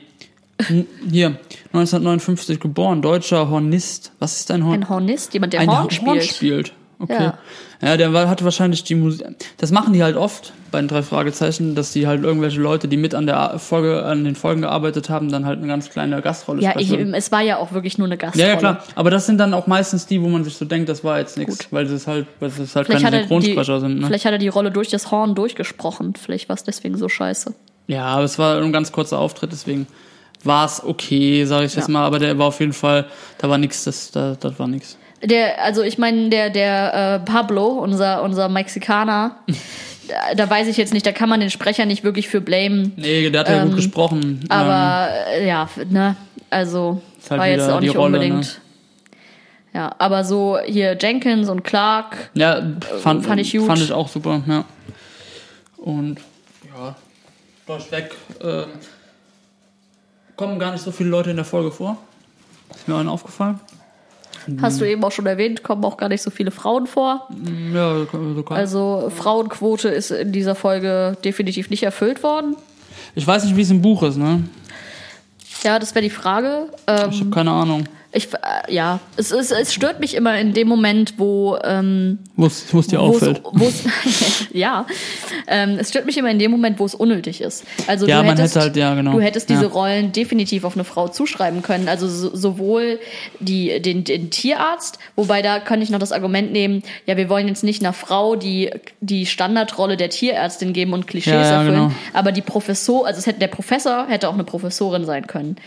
Hier, 1.09 1.37
1959 1.73 2.59
geboren, 2.59 3.01
deutscher 3.01 3.49
Hornist. 3.49 4.11
Was 4.19 4.39
ist 4.39 4.51
ein 4.51 4.63
Horn? 4.65 4.75
Ein 4.81 4.89
Hornist, 4.89 5.33
jemand, 5.33 5.53
der 5.53 5.61
Ein 5.61 5.69
Horn, 5.69 5.89
spielt. 5.91 6.23
spielt. 6.23 6.73
Okay. 6.99 7.23
Ja. 7.23 7.37
Ja, 7.81 7.97
der 7.97 8.29
hat 8.29 8.43
wahrscheinlich 8.43 8.85
die 8.85 8.95
Musik. 8.95 9.25
Das 9.57 9.69
machen 9.71 9.91
die 9.91 10.01
halt 10.01 10.15
oft 10.15 10.53
bei 10.71 10.79
den 10.79 10.87
drei 10.87 11.03
Fragezeichen, 11.03 11.75
dass 11.75 11.91
die 11.91 12.07
halt 12.07 12.23
irgendwelche 12.23 12.59
Leute, 12.61 12.87
die 12.87 12.95
mit 12.95 13.13
an 13.13 13.25
der 13.25 13.59
Folge, 13.59 14.05
an 14.05 14.23
den 14.23 14.35
Folgen 14.35 14.61
gearbeitet 14.61 15.09
haben, 15.09 15.29
dann 15.29 15.45
halt 15.45 15.59
eine 15.59 15.67
ganz 15.67 15.89
kleine 15.89 16.21
Gastrolle 16.21 16.61
Ja, 16.61 16.73
ich, 16.79 16.87
sprechen. 16.87 17.13
es 17.13 17.33
war 17.33 17.41
ja 17.41 17.57
auch 17.57 17.73
wirklich 17.73 17.97
nur 17.97 18.07
eine 18.07 18.17
Gastrolle. 18.17 18.47
Ja, 18.47 18.53
ja, 18.53 18.59
klar. 18.59 18.83
Aber 18.95 19.11
das 19.11 19.25
sind 19.25 19.37
dann 19.39 19.53
auch 19.53 19.67
meistens 19.67 20.05
die, 20.07 20.21
wo 20.21 20.29
man 20.29 20.45
sich 20.45 20.55
so 20.55 20.63
denkt, 20.63 20.87
das 20.87 21.03
war 21.03 21.19
jetzt 21.19 21.37
nichts, 21.37 21.67
weil 21.71 21.85
es 21.85 22.07
halt, 22.07 22.27
weil 22.39 22.49
es 22.49 22.75
halt 22.75 22.87
Vielleicht 22.87 23.03
keine 23.03 23.17
er 23.17 23.23
die, 23.23 23.27
Synchronsprecher 23.27 23.79
sind. 23.81 23.99
Ne? 23.99 24.07
vielleicht 24.07 24.25
hat 24.25 24.31
er 24.31 24.37
die 24.39 24.47
Rolle 24.47 24.71
durch 24.71 24.87
das 24.87 25.11
Horn 25.11 25.35
durchgesprochen. 25.35 26.13
Vielleicht 26.15 26.47
war 26.47 26.55
es 26.55 26.63
deswegen 26.63 26.97
so 26.97 27.09
scheiße. 27.09 27.53
Ja, 27.87 28.05
aber 28.05 28.23
es 28.23 28.39
war 28.39 28.57
ein 28.61 28.71
ganz 28.71 28.93
kurzer 28.93 29.19
Auftritt, 29.19 29.51
deswegen 29.51 29.85
war 30.45 30.65
es 30.65 30.83
okay, 30.83 31.45
sage 31.45 31.65
ich 31.65 31.75
jetzt 31.75 31.87
Ja. 31.87 31.93
mal. 31.93 32.05
Aber 32.05 32.19
der 32.19 32.37
war 32.37 32.47
auf 32.47 32.59
jeden 32.59 32.73
Fall, 32.73 33.05
da 33.37 33.49
war 33.49 33.57
nichts, 33.57 33.83
das, 33.83 34.11
da, 34.11 34.35
das 34.39 34.57
war 34.59 34.67
nichts. 34.67 34.97
Der, 35.23 35.63
also 35.63 35.81
ich 35.81 35.97
meine, 35.97 36.29
der, 36.29 36.49
der 36.49 37.21
äh, 37.25 37.25
Pablo, 37.31 37.67
unser, 37.67 38.21
unser 38.23 38.47
Mexikaner, 38.49 39.37
da, 40.07 40.35
da 40.35 40.49
weiß 40.49 40.67
ich 40.67 40.77
jetzt 40.77 40.93
nicht, 40.93 41.05
da 41.05 41.11
kann 41.11 41.29
man 41.29 41.39
den 41.39 41.49
Sprecher 41.49 41.85
nicht 41.85 42.03
wirklich 42.03 42.27
für 42.27 42.41
blamen. 42.41 42.93
Nee, 42.97 43.29
der 43.29 43.39
hat 43.41 43.49
ja 43.49 43.61
Ähm, 43.61 43.67
gut 43.69 43.77
gesprochen. 43.77 44.41
Ähm, 44.43 44.47
Aber 44.51 45.09
äh, 45.31 45.47
ja, 45.47 45.67
ne, 45.89 46.15
also 46.49 47.01
halt 47.29 47.39
war 47.39 47.47
jetzt 47.47 47.69
auch 47.69 47.79
nicht 47.79 47.95
Rolle, 47.95 48.17
unbedingt. 48.17 48.41
ne? 48.41 48.49
Ja, 49.73 49.93
aber 49.97 50.23
so 50.23 50.57
hier 50.65 50.97
Jenkins 50.99 51.49
und 51.49 51.63
Clark, 51.63 52.29
Ja, 52.33 52.61
fand, 53.01 53.25
fand 53.25 53.41
ich 53.41 53.51
gut. 53.51 53.65
Fand 53.65 53.81
ich 53.81 53.91
auch 53.91 54.07
super, 54.07 54.41
ja. 54.47 54.63
Und 55.77 56.17
ja, 56.73 56.95
durchweg 57.67 58.11
äh, 58.41 58.63
kommen 60.35 60.59
gar 60.59 60.71
nicht 60.71 60.83
so 60.83 60.91
viele 60.91 61.09
Leute 61.09 61.29
in 61.31 61.35
der 61.35 61.45
Folge 61.45 61.71
vor. 61.71 61.97
Ist 62.75 62.87
mir 62.87 62.95
allen 62.95 63.07
aufgefallen. 63.07 63.59
hast 64.61 64.81
du 64.81 64.85
eben 64.85 65.03
auch 65.03 65.11
schon 65.11 65.25
erwähnt, 65.25 65.63
kommen 65.63 65.83
auch 65.85 65.97
gar 65.97 66.09
nicht 66.09 66.21
so 66.21 66.29
viele 66.29 66.51
Frauen 66.51 66.87
vor. 66.87 67.27
Ja, 67.73 67.99
so 67.99 68.43
kann. 68.43 68.57
Also 68.57 69.11
Frauenquote 69.15 69.89
ist 69.89 70.11
in 70.11 70.31
dieser 70.31 70.55
Folge 70.55 71.17
definitiv 71.23 71.69
nicht 71.69 71.83
erfüllt 71.83 72.23
worden. 72.23 72.55
ich 73.15 73.25
weiß 73.25 73.45
nicht, 73.45 73.55
wie 73.55 73.61
es 73.61 73.71
im 73.71 73.81
Buch 73.81 74.03
ist, 74.03 74.17
ne? 74.17 74.43
Ja, 75.63 75.79
das 75.79 75.95
wäre 75.95 76.03
die 76.03 76.09
Frage. 76.11 76.69
Ähm, 76.85 77.09
Ich 77.11 77.19
habe 77.21 77.29
keine 77.31 77.51
Ahnung. 77.51 77.85
Ich, 78.15 78.33
äh, 78.33 78.73
ja, 78.73 78.99
es, 79.17 79.31
es, 79.31 79.51
es 79.51 79.73
stört 79.73 79.99
mich 79.99 80.15
immer 80.15 80.39
in 80.39 80.53
dem 80.53 80.67
Moment, 80.67 81.15
wo 81.17 81.57
ähm, 81.63 82.19
Wo 82.37 82.45
es 82.47 82.65
dir 82.67 82.77
wo's- 82.79 82.95
auffällt. 82.97 83.41
wo's- 83.43 83.83
ja, 84.53 84.85
ähm, 85.47 85.77
es 85.79 85.89
stört 85.89 86.05
mich 86.05 86.17
immer 86.17 86.31
in 86.31 86.39
dem 86.39 86.49
Moment, 86.51 86.79
wo 86.79 86.85
es 86.85 86.95
unnötig 86.95 87.41
ist. 87.41 87.65
Also 87.87 88.07
Ja, 88.07 88.23
du 88.23 88.29
hättest, 88.29 88.55
hätte 88.55 88.65
halt- 88.65 88.77
ja, 88.77 88.95
genau. 88.95 89.11
du 89.13 89.19
hättest 89.19 89.49
diese 89.49 89.63
Ja. 89.63 89.67
Rollen 89.69 90.11
definitiv 90.13 90.63
auf 90.63 90.75
eine 90.75 90.85
Frau 90.85 91.07
zuschreiben 91.09 91.61
können. 91.61 91.87
Also 91.89 92.07
so, 92.07 92.35
sowohl 92.35 92.99
die, 93.39 93.81
den, 93.81 94.03
den 94.05 94.29
Tierarzt, 94.29 94.97
wobei 95.15 95.41
da 95.41 95.59
kann 95.59 95.81
ich 95.81 95.89
noch 95.89 95.99
das 95.99 96.11
Argument 96.13 96.51
nehmen, 96.53 96.83
ja, 97.05 97.17
wir 97.17 97.27
wollen 97.29 97.47
jetzt 97.49 97.63
nicht 97.65 97.81
einer 97.83 97.93
Frau 97.93 98.35
die, 98.37 98.71
die 99.01 99.25
Standardrolle 99.25 99.97
der 99.97 100.09
Tierärztin 100.09 100.71
geben 100.73 100.93
und 100.93 101.05
Klischees 101.07 101.33
Ja, 101.33 101.59
erfüllen, 101.61 101.75
genau. 101.89 101.91
aber 102.13 102.31
die 102.31 102.41
Professor, 102.41 103.05
also 103.05 103.19
es 103.19 103.27
hätte, 103.27 103.39
der 103.39 103.47
Professor 103.47 104.07
hätte 104.07 104.29
auch 104.29 104.33
eine 104.33 104.45
Professorin 104.45 105.05
sein 105.05 105.27
können. 105.27 105.57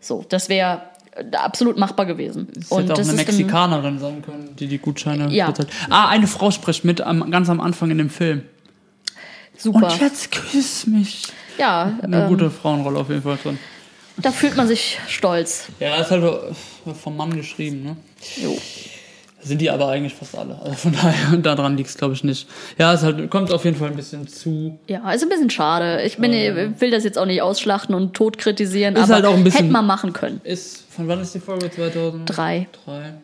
So, 0.00 0.24
das 0.28 0.48
wäre 0.48 0.82
absolut 1.32 1.78
machbar 1.78 2.06
gewesen. 2.06 2.48
Es 2.58 2.70
hätte 2.70 2.94
auch 2.94 2.98
eine 2.98 3.12
Mexikanerin 3.12 3.98
sein 3.98 4.22
können, 4.22 4.56
die 4.58 4.66
die 4.66 4.78
Gutscheine 4.78 5.30
Ja. 5.30 5.46
bezahlt. 5.48 5.68
Ah, 5.90 6.08
eine 6.08 6.26
Frau 6.26 6.50
spricht 6.50 6.84
mit 6.84 7.00
am, 7.00 7.30
ganz 7.30 7.48
am 7.50 7.60
Anfang 7.60 7.90
in 7.90 7.98
dem 7.98 8.10
Film. 8.10 8.42
super. 9.58 9.92
Und 9.92 10.00
jetzt 10.00 10.30
küss 10.32 10.86
mich. 10.86 11.24
ja, 11.58 11.92
Eine 12.02 12.22
ähm, 12.24 12.28
gute 12.28 12.50
Frauenrolle 12.50 12.98
auf 13.00 13.08
jeden 13.10 13.22
Fall 13.22 13.36
drin. 13.42 13.58
da 14.16 14.30
fühlt 14.32 14.56
man 14.56 14.66
sich 14.66 14.98
stolz. 15.08 15.66
Ja, 15.80 15.96
ist 15.96 16.10
halt 16.10 16.24
äh, 16.24 16.94
vom 16.94 17.16
Mann 17.16 17.34
geschrieben, 17.36 17.82
ne? 17.82 17.96
Jo. 18.42 18.56
Sind 19.44 19.60
die 19.60 19.70
aber 19.70 19.88
eigentlich 19.88 20.14
fast 20.14 20.38
alle. 20.38 20.56
Also 20.62 20.74
von 20.74 20.92
daher, 20.92 21.36
daran 21.42 21.76
liegt 21.76 21.88
es, 21.90 21.96
glaube 21.96 22.14
ich, 22.14 22.22
nicht. 22.22 22.48
Ja, 22.78 22.92
es 22.92 23.02
halt, 23.02 23.28
kommt 23.28 23.50
auf 23.52 23.64
jeden 23.64 23.76
Fall 23.76 23.88
ein 23.88 23.96
bisschen 23.96 24.28
zu. 24.28 24.78
Ja, 24.86 25.10
ist 25.12 25.22
ein 25.24 25.28
bisschen 25.28 25.50
schade. 25.50 26.02
Ich 26.02 26.16
bin, 26.18 26.32
ich 26.32 26.80
will 26.80 26.90
das 26.92 27.02
jetzt 27.02 27.18
auch 27.18 27.26
nicht 27.26 27.42
ausschlachten 27.42 27.94
und 27.94 28.14
tot 28.14 28.38
kritisieren, 28.38 28.96
aber 28.96 29.14
halt 29.14 29.24
auch 29.24 29.34
ein 29.34 29.42
bisschen- 29.42 29.62
hätte 29.62 29.72
man 29.72 29.86
machen 29.86 30.12
können. 30.12 30.40
Ist, 30.44 30.84
von 30.90 31.08
wann 31.08 31.20
ist 31.20 31.34
die 31.34 31.40
Folge? 31.40 31.70
2003? 31.70 32.68
Drei. 32.84 33.14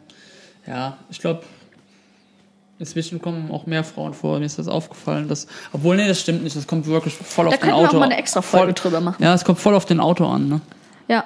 Ja, 0.66 0.98
ich 1.08 1.20
glaube, 1.20 1.42
inzwischen 2.80 3.20
kommen 3.22 3.50
auch 3.50 3.66
mehr 3.66 3.84
Frauen 3.84 4.12
vor. 4.12 4.38
Mir 4.40 4.44
ist 4.46 4.58
das 4.58 4.68
aufgefallen. 4.68 5.28
Dass, 5.28 5.46
obwohl, 5.72 5.96
nee, 5.96 6.08
das 6.08 6.20
stimmt 6.20 6.42
nicht. 6.42 6.56
Das 6.56 6.66
kommt 6.66 6.86
wirklich 6.86 7.14
voll 7.14 7.44
Da 7.44 7.50
auf 7.50 7.54
den 7.54 7.60
könnten 7.60 7.76
wir 7.76 7.86
Auto 7.86 7.96
auch 7.96 8.00
mal 8.00 8.06
eine 8.06 8.18
extra 8.18 8.42
Folge 8.42 8.66
voll, 8.66 8.74
drüber 8.74 9.00
machen. 9.00 9.22
Ja, 9.22 9.34
es 9.34 9.44
kommt 9.44 9.58
voll 9.60 9.74
auf 9.74 9.84
den 9.86 10.00
Auto 10.00 10.26
an, 10.26 10.48
ne? 10.48 10.60
Ja. 11.08 11.24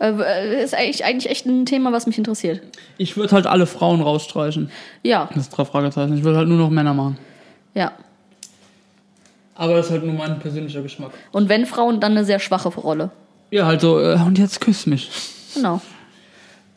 Äh, 0.00 0.62
Ist 0.62 0.74
eigentlich, 0.74 1.04
eigentlich 1.04 1.30
echt 1.30 1.46
ein 1.46 1.66
Thema, 1.66 1.92
was 1.92 2.06
mich 2.06 2.18
interessiert. 2.18 2.60
Ich 2.98 3.16
würde 3.16 3.32
halt 3.34 3.46
alle 3.46 3.66
Frauen 3.66 4.00
rausstreichen. 4.00 4.70
Ja, 5.02 5.28
Das 5.34 5.44
ist 5.44 5.50
drei 5.50 5.64
Fragezeichen. 5.64 6.16
Ich 6.16 6.22
würde 6.24 6.38
halt 6.38 6.48
nur 6.48 6.58
noch 6.58 6.70
Männer 6.70 6.94
machen. 6.94 7.18
ja. 7.74 7.92
Aber 9.60 9.74
das 9.74 9.86
ist 9.86 9.90
halt 9.92 10.04
nur 10.04 10.14
mein 10.14 10.38
persönlicher 10.38 10.82
Geschmack. 10.82 11.10
Und 11.32 11.48
wenn 11.48 11.66
Frauen, 11.66 11.98
dann 11.98 12.12
eine 12.12 12.24
sehr 12.24 12.38
schwache 12.38 12.68
Rolle. 12.68 13.10
Ja, 13.50 13.66
halt 13.66 13.80
so, 13.80 13.98
äh, 14.00 14.14
und 14.24 14.38
jetzt 14.38 14.60
küss 14.60 14.86
mich. 14.86 15.10
Genau. 15.52 15.80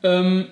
Ähm, 0.01 0.47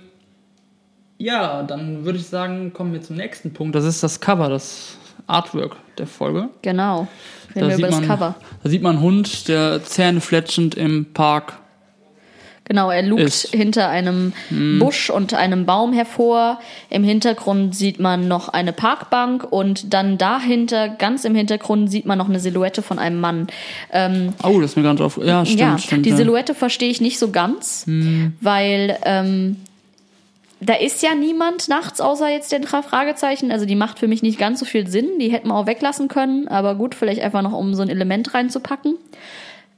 ja, 1.18 1.64
dann 1.64 2.06
würde 2.06 2.20
ich 2.20 2.28
sagen, 2.28 2.72
kommen 2.72 2.94
wir 2.94 3.02
zum 3.02 3.16
nächsten 3.16 3.52
Punkt. 3.52 3.74
Das 3.74 3.84
ist 3.84 4.04
das 4.04 4.20
Cover, 4.20 4.48
das 4.48 4.96
Artwork 5.26 5.76
der 5.98 6.06
Folge. 6.06 6.50
Genau. 6.62 7.08
Reden 7.56 7.68
wir 7.68 7.78
über 7.78 7.88
das 7.88 7.96
man, 7.96 8.08
Cover. 8.08 8.36
da 8.64 8.70
sieht 8.70 8.84
man 8.84 8.98
einen 8.98 9.04
Hund, 9.04 9.48
der 9.48 9.84
zähnefletschend 9.84 10.76
im 10.76 11.12
Park 11.14 11.54
Genau, 12.70 12.92
er 12.92 13.02
lugt 13.02 13.24
Ist. 13.24 13.52
Hm. 13.52 13.60
hinter 13.60 13.90
einem 13.90 14.32
Busch 14.80 15.10
und 15.10 15.34
einem 15.34 15.66
Baum 15.66 15.92
hervor. 15.92 16.60
Im 16.92 17.04
Hintergrund 17.04 17.76
sieht 17.76 18.00
man 18.00 18.28
noch 18.28 18.48
eine 18.48 18.74
Parkbank 18.74 19.44
und 19.52 19.92
dann 19.94 20.20
dahinter, 20.20 20.88
ganz 20.88 21.26
im 21.26 21.34
Hintergrund, 21.34 21.90
sieht 21.90 22.06
man 22.06 22.20
noch 22.20 22.30
eine 22.30 22.40
Silhouette 22.40 22.84
von 22.84 23.00
einem 23.00 23.20
Mann. 23.20 23.48
Ähm, 23.92 24.34
Oh, 24.44 24.62
das 24.62 24.72
ist 24.72 24.78
mir 24.78 24.84
ganz 24.84 25.02
auf. 25.02 25.18
Ja, 25.18 25.46
stimmt, 25.46 25.60
ja, 25.60 25.78
stimmt. 25.80 26.06
die 26.06 26.12
ja. 26.12 26.16
Silhouette 26.16 26.54
verstehe 26.54 26.90
ich 26.92 27.02
nicht 27.02 27.18
so 27.18 27.32
ganz, 27.32 27.86
weil 28.40 28.98
ähm, 29.04 29.58
da 30.62 30.74
ist 30.76 31.02
ja 31.02 31.16
niemand 31.16 31.70
nachts 31.70 32.02
außer 32.02 32.30
jetzt 32.30 32.52
den 32.52 32.62
drei 32.62 32.82
Fragezeichen. 32.84 33.52
Also 33.52 33.66
die 33.66 33.76
macht 33.76 33.98
für 33.98 34.08
mich 34.08 34.22
nicht 34.22 34.38
ganz 34.38 34.60
so 34.60 34.66
viel 34.66 34.88
Sinn. 34.88 35.08
Die 35.20 35.32
hätten 35.32 35.48
wir 35.48 35.56
auch 35.56 35.66
weglassen 35.68 36.08
können, 36.08 36.48
aber 36.48 36.76
gut, 36.76 36.94
vielleicht 36.96 37.22
einfach 37.22 37.42
noch 37.42 37.54
um 37.54 37.74
so 37.74 37.82
ein 37.82 37.90
Element 37.90 38.34
reinzupacken. 38.34 38.96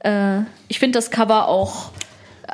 Äh, 0.00 0.40
ich 0.68 0.78
finde 0.78 0.98
das 0.98 1.10
Cover 1.10 1.48
auch, 1.48 1.90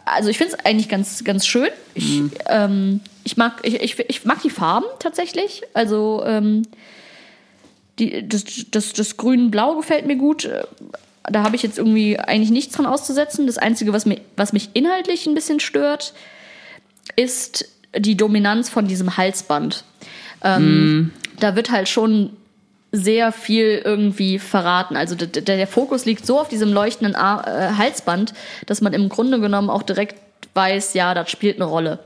also 0.05 0.29
ich 0.29 0.39
finde 0.39 0.55
es 0.55 0.65
eigentlich 0.65 0.89
ganz, 0.89 1.25
ganz 1.25 1.47
schön. 1.47 1.69
Ich, 1.95 2.23
ähm, 2.47 3.01
ich 3.25 3.37
mag, 3.37 3.61
ich, 3.63 3.81
ich, 3.81 3.99
ich 4.09 4.25
mag 4.25 4.43
die 4.43 4.51
Farben 4.51 4.87
tatsächlich. 4.99 5.63
Also 5.75 6.23
ähm, 6.25 6.63
die, 7.99 8.29
das, 8.29 8.45
das, 8.71 8.93
das 8.93 9.17
Grün-Blau 9.17 9.77
gefällt 9.77 10.07
mir 10.07 10.17
gut. 10.17 10.45
Äh, 10.45 10.65
Da 11.31 11.43
habe 11.43 11.57
ich 11.57 11.63
jetzt 11.63 11.79
irgendwie 11.79 12.19
eigentlich 12.19 12.51
nichts 12.51 12.75
dran 12.75 12.87
auszusetzen. 12.87 13.47
Das 13.47 13.59
Einzige, 13.59 13.93
was, 13.93 14.07
mir, 14.07 14.21
was 14.37 14.53
mich 14.53 14.71
inhaltlich 14.73 15.27
ein 15.27 15.35
bisschen 15.35 15.61
stört, 15.61 16.15
ist 17.17 17.69
die 17.97 18.17
Dominanz 18.17 18.71
von 18.71 18.87
diesem 18.87 19.17
Halsband. 19.17 19.85
Ähm, 20.43 21.13
Da 21.41 21.55
wird 21.55 21.71
halt 21.71 21.89
schon 21.89 22.31
sehr 22.93 23.33
viel 23.33 23.83
irgendwie 23.85 24.39
verraten. 24.39 24.97
Also 24.97 25.15
der, 25.15 25.27
der 25.43 25.67
Fokus 25.67 26.05
liegt 26.07 26.25
so 26.25 26.41
auf 26.41 26.49
diesem 26.49 26.73
leuchtenden 26.73 27.15
Ar 27.15 27.47
äh, 27.47 27.75
Halsband, 27.77 28.33
dass 28.67 28.81
man 28.81 28.93
im 28.95 29.09
Grunde 29.09 29.41
genommen 29.41 29.69
auch 29.71 29.83
direkt 29.83 30.17
weiß, 30.55 30.95
ja, 30.95 31.15
das 31.15 31.31
spielt 31.31 31.57
eine 31.57 31.67
Rolle. 31.67 31.99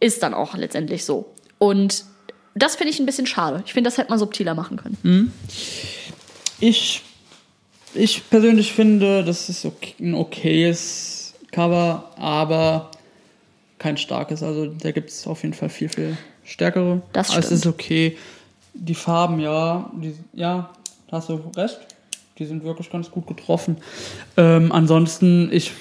Ist 0.00 0.22
dann 0.22 0.34
auch 0.34 0.56
letztendlich 0.56 1.04
so. 1.04 1.32
Und 1.58 2.04
das 2.54 2.76
finde 2.76 2.92
ich 2.92 2.98
ein 3.00 3.06
bisschen 3.06 3.26
schade. 3.26 3.62
Ich 3.66 3.72
finde, 3.72 3.88
das 3.88 3.98
hätte 3.98 4.10
man 4.10 4.18
subtiler 4.18 4.54
machen 4.54 4.76
können. 4.76 5.32
Ich, 6.60 7.02
ich 7.94 8.28
persönlich 8.28 8.72
finde, 8.72 9.24
das 9.24 9.48
ist 9.48 9.64
okay, 9.64 9.94
ein 10.00 10.14
okayes 10.14 11.34
Cover, 11.52 12.10
aber 12.16 12.90
kein 13.78 13.96
starkes. 13.96 14.42
Also 14.42 14.66
da 14.66 14.90
gibt 14.92 15.10
es 15.10 15.26
auf 15.26 15.42
jeden 15.42 15.54
Fall 15.54 15.68
viel, 15.68 15.88
viel 15.88 16.16
stärkere. 16.44 17.02
Das 17.12 17.30
Aber 17.30 17.38
Es 17.38 17.46
stimmt. 17.46 17.60
ist 17.60 17.66
okay. 17.66 18.18
Die 18.74 18.94
Farben, 18.94 19.40
ja, 19.40 19.90
die, 19.94 20.14
ja, 20.32 20.70
da 21.08 21.16
hast 21.16 21.28
du 21.28 21.40
recht. 21.56 21.78
Die 22.38 22.46
sind 22.46 22.64
wirklich 22.64 22.90
ganz 22.90 23.10
gut 23.10 23.26
getroffen. 23.26 23.76
Ähm, 24.36 24.72
ansonsten, 24.72 25.48
ich 25.52 25.72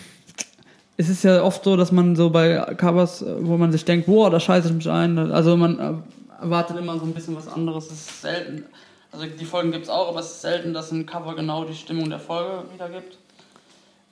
es 0.98 1.10
ist 1.10 1.24
ja 1.24 1.44
oft 1.44 1.64
so, 1.64 1.76
dass 1.76 1.92
man 1.92 2.16
so 2.16 2.30
bei 2.30 2.58
Covers, 2.78 3.22
äh, 3.22 3.36
wo 3.40 3.58
man 3.58 3.72
sich 3.72 3.86
denkt, 3.86 4.06
boah, 4.06 4.30
da 4.30 4.40
scheiße 4.40 4.70
ich 4.70 4.74
mich 4.74 4.90
ein. 4.90 5.18
Also 5.18 5.58
man 5.58 5.80
äh, 5.80 6.42
erwartet 6.42 6.78
immer 6.78 6.98
so 7.00 7.06
ein 7.06 7.14
bisschen 7.14 7.36
was 7.36 7.48
anderes. 7.48 7.88
Es 7.88 7.94
ist 7.94 8.22
selten. 8.22 8.66
Also 9.12 9.26
die 9.26 9.46
Folgen 9.46 9.72
gibt 9.72 9.86
es 9.86 9.90
auch, 9.90 10.10
aber 10.10 10.20
es 10.20 10.28
ist 10.28 10.42
selten, 10.42 10.74
dass 10.74 10.92
ein 10.92 11.06
Cover 11.06 11.36
genau 11.36 11.66
die 11.66 11.76
Stimmung 11.76 12.10
der 12.10 12.20
Folge 12.20 12.64
wiedergibt. 12.74 13.18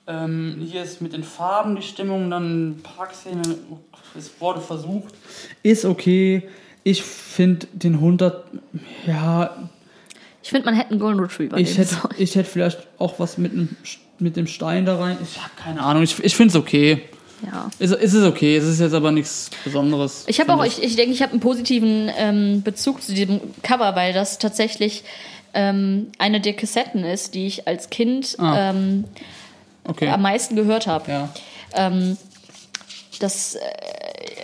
Ähm, 0.08 0.58
hier 0.60 0.84
ist 0.84 1.02
mit 1.02 1.14
den 1.14 1.24
Farben 1.24 1.76
die 1.76 1.82
Stimmung, 1.82 2.30
dann 2.30 2.80
Parkszene, 2.84 3.42
es 4.18 4.32
wurde 4.40 4.60
versucht. 4.60 5.14
Ist 5.64 5.86
okay. 5.86 6.50
Ich 6.84 7.04
finde 7.04 7.68
den 7.74 7.96
100, 7.96 8.44
ja, 9.06 9.56
Ich 10.42 10.50
finde, 10.50 10.66
man 10.66 10.76
hätte 10.76 10.92
einen 10.92 11.00
Golden 11.00 11.20
Retriever 11.20 11.58
ich 11.58 11.78
hätte, 11.78 11.96
sollen. 11.96 12.16
ich 12.18 12.36
hätte 12.36 12.50
vielleicht 12.50 12.80
auch 12.98 13.20
was 13.20 13.38
mit, 13.38 13.52
einem, 13.52 13.76
mit 14.20 14.36
dem 14.36 14.48
Stein 14.48 14.86
da 14.86 14.98
rein. 14.98 15.18
Ich 15.22 15.38
habe 15.38 15.52
keine 15.56 15.82
Ahnung. 15.84 16.02
Ich, 16.04 16.18
ich 16.24 16.36
finde 16.36 16.50
es 16.52 16.56
okay. 16.56 17.02
Ja. 17.46 17.70
Es, 17.80 17.92
es 17.92 18.14
ist 18.14 18.24
okay. 18.24 18.56
Es 18.58 18.66
ist 18.66 18.80
jetzt 18.80 18.94
aber 18.94 19.12
nichts 19.12 19.50
Besonderes. 19.64 20.26
Ich 20.28 20.40
habe 20.40 20.54
auch, 20.54 20.64
ich, 20.66 20.82
ich 20.82 20.96
denke, 20.96 21.12
ich 21.14 21.22
habe 21.22 21.32
einen 21.32 21.40
positiven 21.42 22.10
ähm, 22.18 22.62
Bezug 22.64 23.02
zu 23.02 23.14
diesem 23.14 23.40
Cover, 23.64 23.96
weil 23.96 24.14
das 24.14 24.38
tatsächlich 24.40 25.04
ähm, 25.54 26.08
eine 26.18 26.40
der 26.42 26.54
Kassetten 26.54 27.04
ist, 27.04 27.34
die 27.36 27.46
ich 27.48 27.68
als 27.68 27.90
Kind 27.90 28.36
Ah. 28.40 28.72
ähm, 28.72 29.04
Okay. 29.84 30.10
am 30.10 30.22
meisten 30.22 30.56
gehört 30.56 30.86
habe. 30.86 31.12
Ja. 31.12 31.30
Ähm, 31.74 32.16
das, 33.20 33.56
äh, 33.56 33.60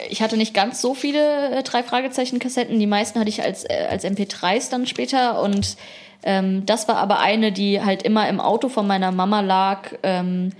ich 0.09 0.21
hatte 0.21 0.37
nicht 0.37 0.53
ganz 0.53 0.81
so 0.81 0.93
viele 0.93 1.51
äh, 1.51 1.63
drei 1.63 1.83
Fragezeichen 1.83 2.39
Kassetten. 2.39 2.79
Die 2.79 2.87
meisten 2.87 3.19
hatte 3.19 3.29
ich 3.29 3.41
als 3.43 3.63
äh, 3.63 3.87
als 3.89 4.03
MP3s 4.05 4.69
dann 4.69 4.85
später 4.87 5.41
und 5.41 5.77
ähm, 6.23 6.65
das 6.65 6.87
war 6.87 6.97
aber 6.97 7.19
eine, 7.19 7.51
die 7.51 7.81
halt 7.81 8.03
immer 8.03 8.27
im 8.27 8.39
Auto 8.39 8.69
von 8.69 8.87
meiner 8.87 9.11
Mama 9.11 9.41
lag, 9.41 9.91
ähm, 10.03 10.51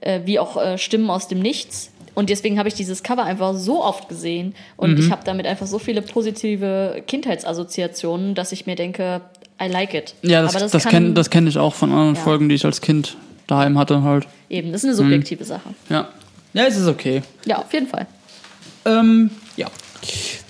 äh, 0.00 0.20
wie 0.24 0.38
auch 0.38 0.56
äh, 0.56 0.78
Stimmen 0.78 1.10
aus 1.10 1.28
dem 1.28 1.38
Nichts. 1.40 1.90
Und 2.14 2.30
deswegen 2.30 2.58
habe 2.58 2.68
ich 2.68 2.74
dieses 2.74 3.02
Cover 3.02 3.24
einfach 3.24 3.54
so 3.54 3.82
oft 3.82 4.08
gesehen 4.08 4.54
und 4.76 5.00
ich 5.00 5.10
habe 5.10 5.22
damit 5.24 5.46
einfach 5.48 5.66
so 5.66 5.80
viele 5.80 6.00
positive 6.00 7.02
Kindheitsassoziationen, 7.08 8.36
dass 8.36 8.52
ich 8.52 8.66
mir 8.66 8.76
denke, 8.76 9.20
I 9.60 9.66
like 9.66 9.94
it. 9.94 10.14
Ja, 10.22 10.42
das, 10.42 10.70
das, 10.70 10.86
kenn, 10.86 11.16
das 11.16 11.30
kenne 11.30 11.48
ich 11.48 11.58
auch 11.58 11.74
von 11.74 11.90
anderen 11.90 12.14
Ja. 12.14 12.20
Folgen, 12.20 12.48
die 12.48 12.54
ich 12.54 12.64
als 12.64 12.80
Kind 12.80 13.16
daheim 13.48 13.76
hatte 13.78 14.02
halt. 14.02 14.28
eben, 14.48 14.70
das 14.70 14.84
ist 14.84 14.90
eine 14.90 14.94
subjektive 14.94 15.44
Sache. 15.44 15.70
Ja. 15.88 16.08
Ja, 16.52 16.66
es 16.66 16.76
ist 16.76 16.86
okay. 16.86 17.22
Ja, 17.46 17.58
auf 17.58 17.72
jeden 17.72 17.88
Fall. 17.88 18.06
Ähm, 18.84 19.30
ja. 19.56 19.68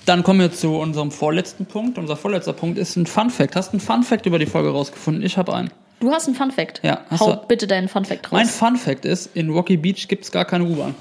Dann 0.05 0.23
kommen 0.23 0.39
wir 0.39 0.51
zu 0.51 0.75
unserem 0.77 1.11
vorletzten 1.11 1.65
Punkt. 1.65 1.97
Unser 1.97 2.15
vorletzter 2.17 2.53
Punkt 2.53 2.77
ist 2.77 2.95
ein 2.95 3.05
Fun 3.07 3.29
Fact. 3.29 3.55
Hast 3.55 3.69
du 3.69 3.73
einen 3.73 3.79
Fun 3.81 4.03
Fact 4.03 4.25
über 4.25 4.37
die 4.39 4.45
Folge 4.45 4.69
rausgefunden? 4.69 5.23
Ich 5.23 5.37
habe 5.37 5.53
einen. 5.53 5.71
Du 5.99 6.11
hast 6.11 6.27
einen 6.27 6.35
Fun 6.35 6.51
Fact. 6.51 6.81
Ja, 6.83 7.01
hast 7.09 7.21
Hau 7.21 7.35
du- 7.35 7.47
bitte 7.47 7.65
deinen 7.67 7.87
Fun 7.87 8.05
Fact 8.05 8.25
raus. 8.25 8.31
Mein 8.33 8.47
Fun 8.47 8.75
Fact 8.75 9.05
ist, 9.05 9.35
in 9.35 9.49
Rocky 9.49 9.77
Beach 9.77 10.07
gibt 10.07 10.25
es 10.25 10.31
gar 10.31 10.45
keine 10.45 10.65
U-Bahn. 10.65 10.93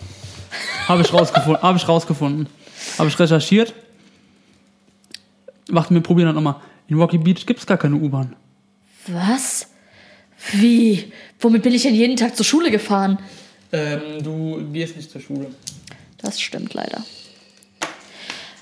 Habe 0.89 1.03
ich 1.03 1.13
rausgefunden. 1.13 1.61
Habe 1.63 1.77
ich 1.79 1.89
rausgefunden. 1.89 2.49
Habe 2.99 3.09
ich 3.09 3.19
recherchiert. 3.19 3.75
Warte, 5.69 5.93
wir 5.95 6.01
probieren 6.01 6.27
das 6.29 6.35
nochmal. 6.35 6.57
In 6.89 6.97
Rocky 6.99 7.19
Beach 7.19 7.45
gibt 7.47 7.61
es 7.61 7.67
gar 7.67 7.79
keine 7.79 7.97
U-Bahn. 7.97 8.37
Was? 9.09 9.69
Wie? 10.53 11.13
Womit 11.41 11.63
bin 11.63 11.73
ich 11.75 11.83
denn 11.83 11.95
jeden 11.95 12.17
Tag 12.17 12.37
zur 12.37 12.45
Schule 12.45 12.71
gefahren? 12.71 13.19
Ähm, 13.73 14.23
du 14.23 14.63
gehst 14.73 14.97
nicht 14.97 15.11
zur 15.11 15.21
Schule. 15.21 15.47
Das 16.19 16.41
stimmt 16.41 16.75
leider. 16.75 17.03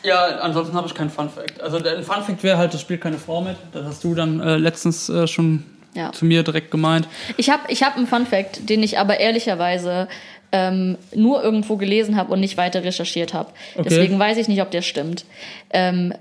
Ja, 0.02 0.24
ansonsten 0.40 0.74
habe 0.76 0.86
ich 0.88 0.94
keinen 0.94 1.10
Fun 1.10 1.30
Fact. 1.30 1.60
Also 1.60 1.78
der 1.78 2.02
Fun 2.02 2.22
Fact 2.24 2.42
wäre 2.42 2.58
halt, 2.58 2.74
das 2.74 2.80
spielt 2.80 3.00
keine 3.00 3.18
Frau 3.18 3.40
mit. 3.40 3.56
Das 3.72 3.84
hast 3.84 4.04
du 4.04 4.14
dann 4.14 4.40
äh, 4.40 4.56
letztens 4.56 5.08
äh, 5.08 5.26
schon 5.26 5.64
Ja. 5.94 6.12
zu 6.12 6.24
mir 6.24 6.42
direkt 6.42 6.70
gemeint. 6.70 7.06
Ich 7.36 7.50
habe 7.50 7.62
ich 7.68 7.82
hab 7.82 7.96
einen 7.96 8.06
Fun 8.06 8.26
Fact, 8.26 8.68
den 8.68 8.82
ich 8.82 8.98
aber 8.98 9.20
ehrlicherweise 9.20 10.08
ähm, 10.50 10.98
nur 11.14 11.42
irgendwo 11.42 11.76
gelesen 11.76 12.16
habe 12.16 12.32
und 12.32 12.40
nicht 12.40 12.56
weiter 12.56 12.84
recherchiert 12.84 13.32
habe. 13.32 13.50
Okay. 13.74 13.88
Deswegen 13.88 14.18
weiß 14.18 14.38
ich 14.38 14.48
nicht, 14.48 14.60
ob 14.60 14.70
der 14.70 14.82
stimmt. 14.82 15.24
Ähm, 15.70 16.12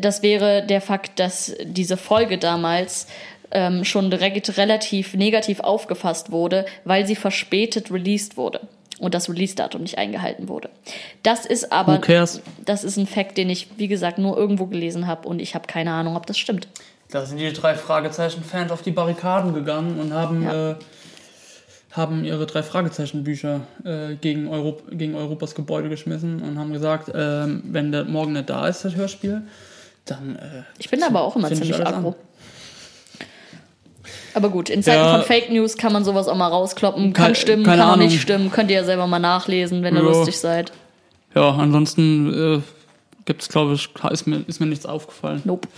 das 0.00 0.22
wäre 0.22 0.64
der 0.66 0.80
Fakt, 0.80 1.20
dass 1.20 1.54
diese 1.62 1.96
Folge 1.96 2.38
damals 2.38 3.06
ähm, 3.52 3.84
schon 3.84 4.10
direkt 4.10 4.56
relativ 4.56 5.14
negativ 5.14 5.60
aufgefasst 5.60 6.32
wurde, 6.32 6.66
weil 6.84 7.06
sie 7.06 7.14
verspätet 7.14 7.92
released 7.92 8.36
wurde 8.36 8.60
und 8.98 9.14
das 9.14 9.28
Release-Datum 9.28 9.82
nicht 9.82 9.98
eingehalten 9.98 10.48
wurde. 10.48 10.70
Das 11.22 11.46
ist 11.46 11.72
aber 11.72 11.98
das 12.64 12.84
ist 12.84 12.96
ein 12.96 13.06
Fakt, 13.06 13.36
den 13.38 13.50
ich 13.50 13.68
wie 13.76 13.88
gesagt 13.88 14.18
nur 14.18 14.36
irgendwo 14.36 14.66
gelesen 14.66 15.06
habe 15.06 15.28
und 15.28 15.40
ich 15.40 15.54
habe 15.54 15.66
keine 15.66 15.92
Ahnung, 15.92 16.16
ob 16.16 16.26
das 16.26 16.38
stimmt. 16.38 16.68
Da 17.10 17.24
sind 17.24 17.38
die 17.38 17.52
drei 17.52 17.74
Fragezeichen-Fans 17.74 18.72
auf 18.72 18.82
die 18.82 18.90
Barrikaden 18.90 19.54
gegangen 19.54 20.00
und 20.00 20.12
haben, 20.12 20.42
Ja. 20.42 20.70
äh, 20.70 20.74
haben 21.92 22.24
ihre 22.24 22.46
drei 22.46 22.62
Fragezeichen-Bücher 22.62 23.60
äh, 23.84 24.16
gegen, 24.16 24.48
Europ 24.48 24.82
gegen 24.90 25.14
Europas 25.14 25.54
Gebäude 25.54 25.88
geschmissen 25.88 26.42
und 26.42 26.58
haben 26.58 26.72
gesagt, 26.72 27.10
ähm, 27.14 27.62
wenn 27.66 27.92
der 27.92 28.04
morgen 28.04 28.32
nicht 28.32 28.50
da 28.50 28.66
ist, 28.66 28.84
das 28.84 28.96
Hörspiel, 28.96 29.42
dann. 30.04 30.36
Äh, 30.36 30.62
Ich 30.78 30.90
bin 30.90 31.02
aber 31.02 31.22
auch 31.22 31.36
immer 31.36 31.48
ziemlich 31.48 31.74
alles 31.74 31.86
aggro. 31.86 32.16
Aber 34.34 34.48
gut, 34.50 34.68
in 34.70 34.82
Zeiten 34.82 34.98
Ja. 35.02 35.16
von 35.16 35.22
Fake 35.26 35.50
News 35.50 35.76
kann 35.76 35.92
man 35.92 36.04
sowas 36.04 36.28
auch 36.28 36.36
mal 36.36 36.48
rauskloppen. 36.48 37.12
Kann 37.12 37.32
Ke- 37.32 37.38
stimmen, 37.38 37.64
kann 37.64 37.80
auch 37.80 37.96
nicht 37.96 38.20
stimmen. 38.20 38.50
Könnt 38.50 38.70
ihr 38.70 38.76
ja 38.78 38.84
selber 38.84 39.06
mal 39.06 39.18
nachlesen, 39.18 39.82
wenn 39.82 39.94
ihr 39.96 40.02
Ja. 40.02 40.08
lustig 40.08 40.38
seid. 40.38 40.72
Ja, 41.34 41.50
ansonsten 41.50 42.32
äh, 42.58 42.60
gibt 43.24 43.42
es, 43.42 43.48
glaube 43.48 43.74
ich, 43.74 43.88
ist 44.10 44.26
mir, 44.26 44.42
ist 44.46 44.60
mir 44.60 44.66
nichts 44.66 44.86
aufgefallen. 44.86 45.42
Nope. 45.44 45.68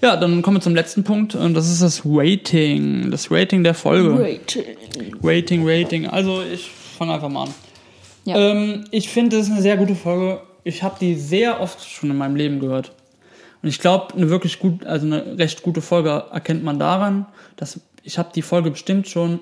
Ja, 0.00 0.16
dann 0.16 0.42
kommen 0.42 0.56
wir 0.56 0.60
zum 0.62 0.74
letzten 0.74 1.04
Punkt 1.04 1.34
und 1.36 1.54
das 1.54 1.70
ist 1.70 1.80
das 1.80 2.02
Rating. 2.04 3.10
Das 3.10 3.30
Rating 3.30 3.62
der 3.62 3.74
Folge. 3.74 4.14
Great. 4.16 4.58
Rating, 5.22 5.62
Rating. 5.68 6.06
Also 6.08 6.42
ich 6.42 6.68
fange 6.98 7.14
einfach 7.14 7.28
mal 7.28 7.44
an. 7.44 7.54
Ja. 8.24 8.36
Ähm, 8.36 8.84
ich 8.90 9.08
finde, 9.08 9.36
das 9.36 9.46
ist 9.46 9.52
eine 9.52 9.62
sehr 9.62 9.76
gute 9.76 9.94
Folge. 9.94 10.40
Ich 10.64 10.82
habe 10.82 10.96
die 11.00 11.14
sehr 11.14 11.60
oft 11.60 11.88
schon 11.88 12.10
in 12.10 12.16
meinem 12.16 12.36
Leben 12.36 12.58
gehört. 12.60 12.92
Und 13.62 13.68
ich 13.68 13.78
glaube, 13.78 14.14
eine 14.14 14.28
wirklich 14.28 14.58
gut, 14.58 14.84
also 14.84 15.06
eine 15.06 15.38
recht 15.38 15.62
gute 15.62 15.80
Folge 15.80 16.24
erkennt 16.32 16.64
man 16.64 16.78
daran, 16.78 17.26
dass 17.56 17.80
ich 18.02 18.18
habe 18.18 18.30
die 18.34 18.42
Folge 18.42 18.70
bestimmt 18.70 19.08
schon 19.08 19.38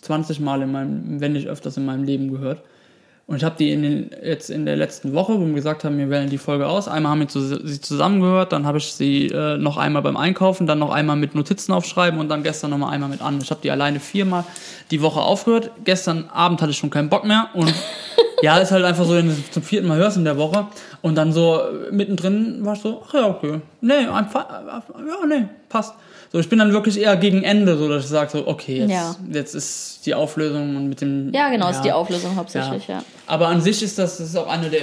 20 0.00 0.40
Mal 0.40 0.62
in 0.62 0.72
meinem, 0.72 1.20
wenn 1.20 1.32
nicht 1.32 1.48
öfters 1.48 1.76
in 1.76 1.86
meinem 1.86 2.04
Leben 2.04 2.30
gehört. 2.30 2.62
Und 3.28 3.36
ich 3.36 3.44
habe 3.44 3.56
die 3.58 3.72
in 3.72 3.82
den, 3.82 4.10
jetzt 4.22 4.48
in 4.48 4.64
der 4.64 4.74
letzten 4.76 5.12
Woche, 5.12 5.38
wo 5.38 5.44
wir 5.44 5.52
gesagt 5.52 5.84
haben, 5.84 5.98
wir 5.98 6.08
wählen 6.08 6.30
die 6.30 6.38
Folge 6.38 6.66
aus. 6.66 6.88
Einmal 6.88 7.12
haben 7.12 7.20
wir 7.20 7.28
zu, 7.28 7.42
sie 7.42 7.78
zusammengehört, 7.78 8.52
dann 8.52 8.64
habe 8.64 8.78
ich 8.78 8.94
sie 8.94 9.26
äh, 9.26 9.58
noch 9.58 9.76
einmal 9.76 10.00
beim 10.00 10.16
Einkaufen, 10.16 10.66
dann 10.66 10.78
noch 10.78 10.90
einmal 10.90 11.16
mit 11.16 11.34
Notizen 11.34 11.72
aufschreiben 11.72 12.18
und 12.18 12.30
dann 12.30 12.42
gestern 12.42 12.70
noch 12.70 12.78
mal 12.78 12.88
einmal 12.88 13.10
mit 13.10 13.20
an. 13.20 13.38
Ich 13.42 13.50
habe 13.50 13.60
die 13.62 13.70
alleine 13.70 14.00
viermal 14.00 14.44
die 14.90 15.02
Woche 15.02 15.20
aufgehört. 15.20 15.70
Gestern 15.84 16.30
Abend 16.30 16.62
hatte 16.62 16.70
ich 16.70 16.78
schon 16.78 16.88
keinen 16.88 17.10
Bock 17.10 17.24
mehr 17.24 17.50
und 17.52 17.74
ja, 18.42 18.56
ist 18.56 18.72
halt 18.72 18.86
einfach 18.86 19.04
so, 19.04 19.14
wenn 19.14 19.28
du 19.28 19.36
zum 19.50 19.62
vierten 19.62 19.88
Mal 19.88 19.98
hörst 19.98 20.16
in 20.16 20.24
der 20.24 20.38
Woche 20.38 20.66
und 21.02 21.14
dann 21.14 21.30
so 21.30 21.60
mittendrin 21.90 22.64
war 22.64 22.76
ich 22.76 22.80
so, 22.80 23.02
ach 23.06 23.12
ja, 23.12 23.28
okay. 23.28 23.60
Nee, 23.82 24.06
einfach, 24.06 24.46
ja, 24.48 25.26
nee, 25.28 25.44
passt. 25.68 25.92
So, 26.32 26.38
ich 26.38 26.48
bin 26.48 26.58
dann 26.58 26.72
wirklich 26.72 27.00
eher 27.00 27.16
gegen 27.16 27.42
Ende, 27.42 27.76
so 27.78 27.88
dass 27.88 28.04
ich 28.04 28.10
sage 28.10 28.30
so, 28.30 28.46
okay, 28.46 28.80
jetzt, 28.80 28.90
Ja. 28.90 29.16
jetzt 29.32 29.54
ist 29.54 30.00
die 30.04 30.14
Auflösung 30.14 30.76
und 30.76 30.88
mit 30.88 31.00
dem. 31.00 31.32
Ja, 31.32 31.48
genau, 31.48 31.70
ist 31.70 31.80
die 31.82 31.92
Auflösung 31.92 32.36
hauptsächlich, 32.36 32.86
ja. 32.86 33.02
Aber 33.26 33.48
an 33.48 33.60
sich 33.62 33.82
ist 33.82 33.98
das, 33.98 34.18
das 34.18 34.28
ist 34.28 34.36
auch 34.36 34.46
eine 34.48 34.68
der, 34.68 34.82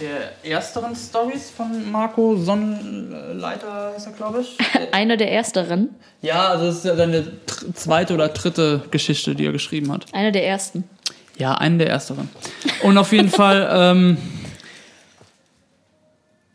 der 0.00 0.50
ersteren 0.50 0.94
Stories 0.96 1.50
von 1.50 1.90
Marco 1.90 2.36
Sonnenleiter, 2.36 3.92
ist 3.96 4.06
er, 4.06 4.12
glaube 4.12 4.40
ich. 4.42 4.56
Eine 4.92 5.16
der 5.16 5.32
ersteren. 5.32 5.90
ja, 6.22 6.48
also 6.48 6.66
es 6.66 6.76
ist 6.78 6.84
ja 6.84 6.96
seine 6.96 7.24
zweite 7.74 8.14
oder 8.14 8.28
dritte 8.28 8.82
Geschichte, 8.90 9.34
die 9.34 9.46
er 9.46 9.52
geschrieben 9.52 9.92
hat. 9.92 10.06
Eine 10.12 10.32
der 10.32 10.46
ersten. 10.46 10.84
Ja, 11.36 11.54
eine 11.54 11.78
der 11.78 11.90
ersteren. 11.90 12.28
Und 12.82 12.98
auf 12.98 13.12
jeden 13.12 13.28
Fall, 13.40 13.68
ähm, 13.70 14.16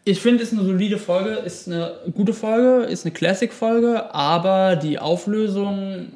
ich 0.05 0.19
finde, 0.19 0.43
es 0.43 0.51
ist 0.51 0.59
eine 0.59 0.67
solide 0.67 0.97
Folge, 0.97 1.31
ist 1.31 1.67
eine 1.67 1.93
gute 2.13 2.33
Folge, 2.33 2.85
ist 2.85 3.05
eine 3.05 3.13
Classic-Folge, 3.13 4.13
aber 4.13 4.75
die 4.75 4.99
Auflösung 4.99 6.07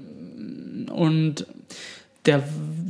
und 0.91 1.45
der, 2.25 2.43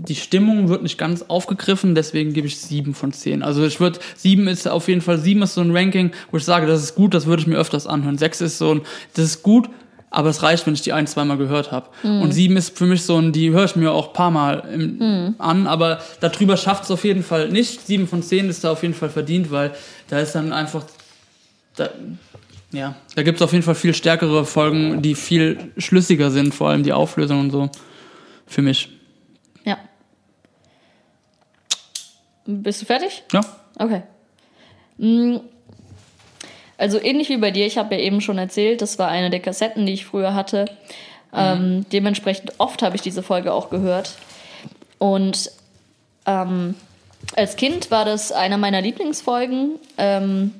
die 0.07 0.15
Stimmung 0.15 0.69
wird 0.69 0.81
nicht 0.81 0.97
ganz 0.97 1.25
aufgegriffen, 1.27 1.93
deswegen 1.93 2.33
gebe 2.33 2.47
ich 2.47 2.57
sieben 2.57 2.95
von 2.95 3.13
zehn. 3.13 3.43
Also 3.43 3.63
ich 3.63 3.79
würde, 3.79 3.99
sieben 4.15 4.47
ist 4.47 4.67
auf 4.67 4.87
jeden 4.87 5.01
Fall, 5.01 5.19
sieben 5.19 5.43
ist 5.43 5.53
so 5.53 5.61
ein 5.61 5.75
Ranking, 5.75 6.11
wo 6.31 6.37
ich 6.37 6.43
sage, 6.43 6.65
das 6.65 6.81
ist 6.81 6.95
gut, 6.95 7.13
das 7.13 7.27
würde 7.27 7.41
ich 7.41 7.47
mir 7.47 7.57
öfters 7.57 7.85
anhören. 7.85 8.17
Sechs 8.17 8.41
ist 8.41 8.57
so 8.57 8.71
ein, 8.71 8.81
das 9.13 9.25
ist 9.25 9.43
gut, 9.43 9.69
aber 10.09 10.29
es 10.29 10.41
reicht, 10.41 10.65
wenn 10.65 10.73
ich 10.73 10.81
die 10.81 10.93
ein, 10.93 11.05
zweimal 11.05 11.37
gehört 11.37 11.71
habe. 11.71 11.89
Und 12.03 12.31
sieben 12.31 12.55
ist 12.55 12.77
für 12.77 12.85
mich 12.85 13.03
so 13.03 13.17
ein, 13.17 13.33
die 13.33 13.51
höre 13.51 13.65
ich 13.65 13.75
mir 13.75 13.91
auch 13.91 14.07
ein 14.07 14.13
paar 14.13 14.31
Mal 14.31 14.63
im, 14.73 15.35
an, 15.37 15.67
aber 15.67 15.99
darüber 16.21 16.55
schafft 16.55 16.85
es 16.85 16.91
auf 16.91 17.03
jeden 17.03 17.23
Fall 17.23 17.49
nicht. 17.49 17.85
Sieben 17.85 18.07
von 18.07 18.23
zehn 18.23 18.49
ist 18.49 18.63
da 18.63 18.71
auf 18.71 18.83
jeden 18.83 18.93
Fall 18.93 19.09
verdient, 19.09 19.51
weil 19.51 19.75
da 20.07 20.19
ist 20.19 20.33
dann 20.33 20.53
einfach, 20.53 20.85
da, 21.75 21.89
ja, 22.71 22.95
da 23.15 23.23
gibt 23.23 23.37
es 23.37 23.41
auf 23.41 23.51
jeden 23.51 23.63
Fall 23.63 23.75
viel 23.75 23.93
stärkere 23.93 24.45
Folgen, 24.45 25.01
die 25.01 25.15
viel 25.15 25.71
schlüssiger 25.77 26.31
sind, 26.31 26.53
vor 26.53 26.69
allem 26.69 26.83
die 26.83 26.93
Auflösung 26.93 27.41
und 27.41 27.51
so. 27.51 27.69
Für 28.45 28.61
mich. 28.61 28.89
Ja. 29.65 29.77
Bist 32.45 32.81
du 32.81 32.85
fertig? 32.85 33.23
Ja. 33.33 33.41
Okay. 33.77 34.03
Mm, 34.97 35.37
Also 36.77 37.01
ähnlich 37.01 37.29
wie 37.29 37.37
bei 37.37 37.51
dir, 37.51 37.65
ich 37.65 37.77
habe 37.77 37.95
ja 37.95 38.01
eben 38.01 38.21
schon 38.21 38.37
erzählt, 38.37 38.81
das 38.81 38.99
war 38.99 39.07
eine 39.09 39.29
der 39.29 39.39
Kassetten, 39.39 39.85
die 39.85 39.93
ich 39.93 40.05
früher 40.05 40.33
hatte. 40.33 40.65
Ähm, 41.33 41.85
dementsprechend 41.91 42.53
oft 42.57 42.81
habe 42.81 42.95
ich 42.95 43.01
diese 43.01 43.21
Folge 43.21 43.53
auch 43.53 43.69
gehört. 43.69 44.13
Und 44.97 45.51
ähm, 46.25 46.75
als 47.35 47.55
Kind 47.55 47.91
war 47.91 48.05
das 48.05 48.31
einer 48.31 48.57
meiner 48.57 48.81
Lieblingsfolgen. 48.81 49.71
Ähm, 49.97 50.53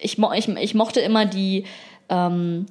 ich, 0.00 0.18
mo 0.18 0.32
ich, 0.32 0.48
ich 0.48 0.74
mochte 0.74 1.00
immer 1.00 1.24
die, 1.24 1.64
ähm, 2.08 2.66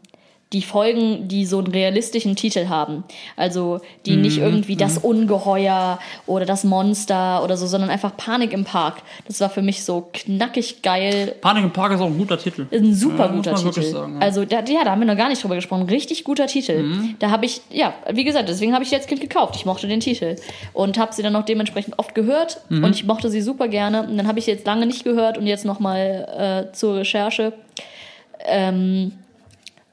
die 0.54 0.62
Folgen, 0.62 1.28
die 1.28 1.46
so 1.46 1.58
einen 1.58 1.68
realistischen 1.68 2.38
Titel 2.38 2.70
haben. 2.70 3.04
Also 3.36 3.82
die 4.06 4.16
nicht 4.16 4.38
irgendwie 4.38 4.78
das 4.78 4.98
Ungeheuer 4.98 6.00
oder 6.26 6.46
das 6.46 6.64
Monster 6.64 7.44
oder 7.44 7.58
so, 7.58 7.68
sondern 7.68 7.90
einfach 7.90 8.16
Panik 8.16 8.54
im 8.54 8.64
Park. 8.64 9.02
Das 9.28 9.42
war 9.42 9.50
für 9.50 9.62
mich 9.62 9.84
so 9.84 10.08
knackig 10.14 10.82
geil. 10.84 11.36
Panik 11.42 11.66
im 11.66 11.72
Park 11.74 11.92
ist 11.92 12.00
auch 12.00 12.06
ein 12.06 12.18
guter 12.18 12.38
Titel. 12.38 12.66
Ist 12.72 12.82
ein 12.82 12.94
super 12.96 13.26
Ja, 13.26 13.32
muss 13.32 13.46
guter 13.46 13.56
Titel. 13.72 13.82
sagen, 13.92 14.14
ja. 14.16 14.20
Also 14.22 14.46
da, 14.46 14.64
ja, 14.64 14.86
da 14.86 14.92
haben 14.92 15.02
wir 15.02 15.06
noch 15.08 15.18
gar 15.18 15.28
nicht 15.28 15.44
drüber 15.44 15.56
gesprochen. 15.56 15.84
Richtig 15.90 16.24
guter 16.24 16.48
Titel. 16.48 16.82
Mhm. 16.84 17.16
Da 17.20 17.30
habe 17.30 17.46
ich, 17.46 17.60
ja, 17.70 17.94
wie 18.14 18.24
gesagt, 18.24 18.48
deswegen 18.48 18.74
habe 18.74 18.84
ich 18.86 18.90
die 18.90 18.96
als 18.96 19.08
Kind 19.08 19.20
gekauft. 19.20 19.56
Ich 19.58 19.66
mochte 19.66 19.88
den 19.90 20.00
Titel 20.00 20.38
und 20.72 20.98
habe 20.98 21.14
sie 21.14 21.24
dann 21.24 21.36
auch 21.36 21.44
dementsprechend 21.44 22.00
oft 22.00 22.16
gehört 22.16 22.62
Mhm. 22.70 22.86
und 22.86 22.96
ich 22.96 23.04
mochte 23.06 23.30
sie 23.30 23.42
super 23.42 23.68
gerne. 23.68 24.04
Und 24.04 24.16
dann 24.18 24.28
habe 24.28 24.40
ich 24.40 24.46
sie 24.46 24.52
jetzt 24.52 24.66
lange 24.66 24.86
nicht 24.86 25.04
gehört 25.04 25.38
und 25.38 25.46
jetzt 25.46 25.66
nochmal 25.66 26.68
äh, 26.72 26.74
zur 26.74 26.96
Recherche. 26.96 27.52
Ähm, 28.46 29.12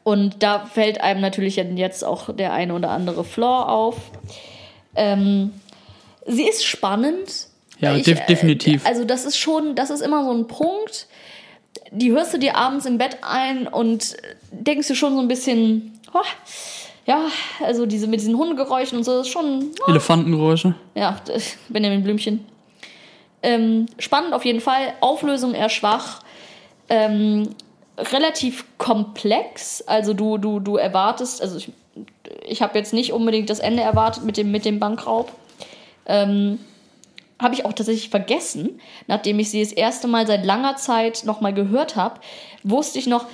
und 0.05 0.43
da 0.43 0.61
fällt 0.67 1.01
einem 1.01 1.21
natürlich 1.23 1.57
jetzt 1.57 2.05
auch 2.05 2.35
der 2.35 2.53
eine 2.53 2.75
oder 2.75 2.91
andere 2.91 3.25
Flaw 3.25 3.71
auf. 3.71 3.97
Ähm, 4.95 5.53
sie 6.27 6.47
ist 6.47 6.65
spannend. 6.65 7.49
Ja, 7.81 7.95
Ich, 7.97 8.05
def 8.05 8.21
äh, 8.21 8.27
definitiv. 8.27 8.87
Also 8.87 9.05
das 9.05 9.25
ist 9.25 9.39
schon, 9.39 9.75
das 9.75 9.91
ist 9.91 10.03
immer 10.03 10.25
so 10.25 10.33
ein 10.33 10.47
Punkt. 10.47 11.09
Die 11.91 12.13
hörst 12.13 12.35
du 12.35 12.39
dir 12.39 12.57
abends 12.57 12.87
im 12.87 12.99
Bett 12.99 13.19
ein 13.23 13.67
und 13.67 14.17
denkst 14.53 14.89
du 14.89 14.95
schon 14.95 15.15
so 15.15 15.21
ein 15.21 15.29
bisschen, 15.29 15.99
oh, 16.13 16.21
ja, 17.07 17.27
also 17.65 17.87
diese 17.87 18.07
mit 18.07 18.21
diesen 18.21 18.37
Hundegeräuschen 18.37 18.99
und 18.99 19.05
so, 19.05 19.19
das 19.19 19.27
ist 19.27 19.33
schon, 19.33 19.71
oh, 19.87 19.91
Elefantengeräusche. 19.91 20.75
ja, 20.95 21.19
Benjamin 21.71 22.03
Blümchen. 22.03 22.45
Ähm, 23.43 23.87
spannend 23.99 24.33
auf 24.33 24.45
jeden 24.45 24.61
Fall. 24.61 24.95
Auflösung 25.01 25.55
eher 25.55 25.69
schwach. 25.69 26.21
Ähm, 26.89 27.51
relativ 27.99 28.65
komplex. 28.79 29.83
Also 29.87 30.15
du, 30.15 30.39
du, 30.39 30.61
du 30.61 30.77
erwartest, 30.77 31.41
also 31.43 31.57
ich, 31.57 31.71
ich 32.47 32.63
habe 32.63 32.79
jetzt 32.79 32.93
nicht 32.93 33.13
unbedingt 33.13 33.51
das 33.51 33.61
Ende 33.61 33.83
erwartet 33.83 34.25
mit 34.25 34.37
dem, 34.37 34.51
mit 34.51 34.65
dem 34.65 34.79
Bankraub. 34.81 35.33
Ähm, 36.07 36.59
habe 37.41 37.55
ich 37.55 37.65
auch 37.65 37.73
tatsächlich 37.73 38.11
vergessen, 38.11 38.81
nachdem 39.07 39.39
ich 39.39 39.51
sie 39.51 39.63
das 39.63 39.73
erste 39.73 40.07
Mal 40.09 40.27
seit 40.27 40.45
langer 40.45 40.77
Zeit 40.77 41.25
nochmal 41.25 41.53
gehört 41.53 41.97
habe, 41.97 42.21
wusste 42.63 42.99
ich 42.99 43.07
noch, 43.07 43.27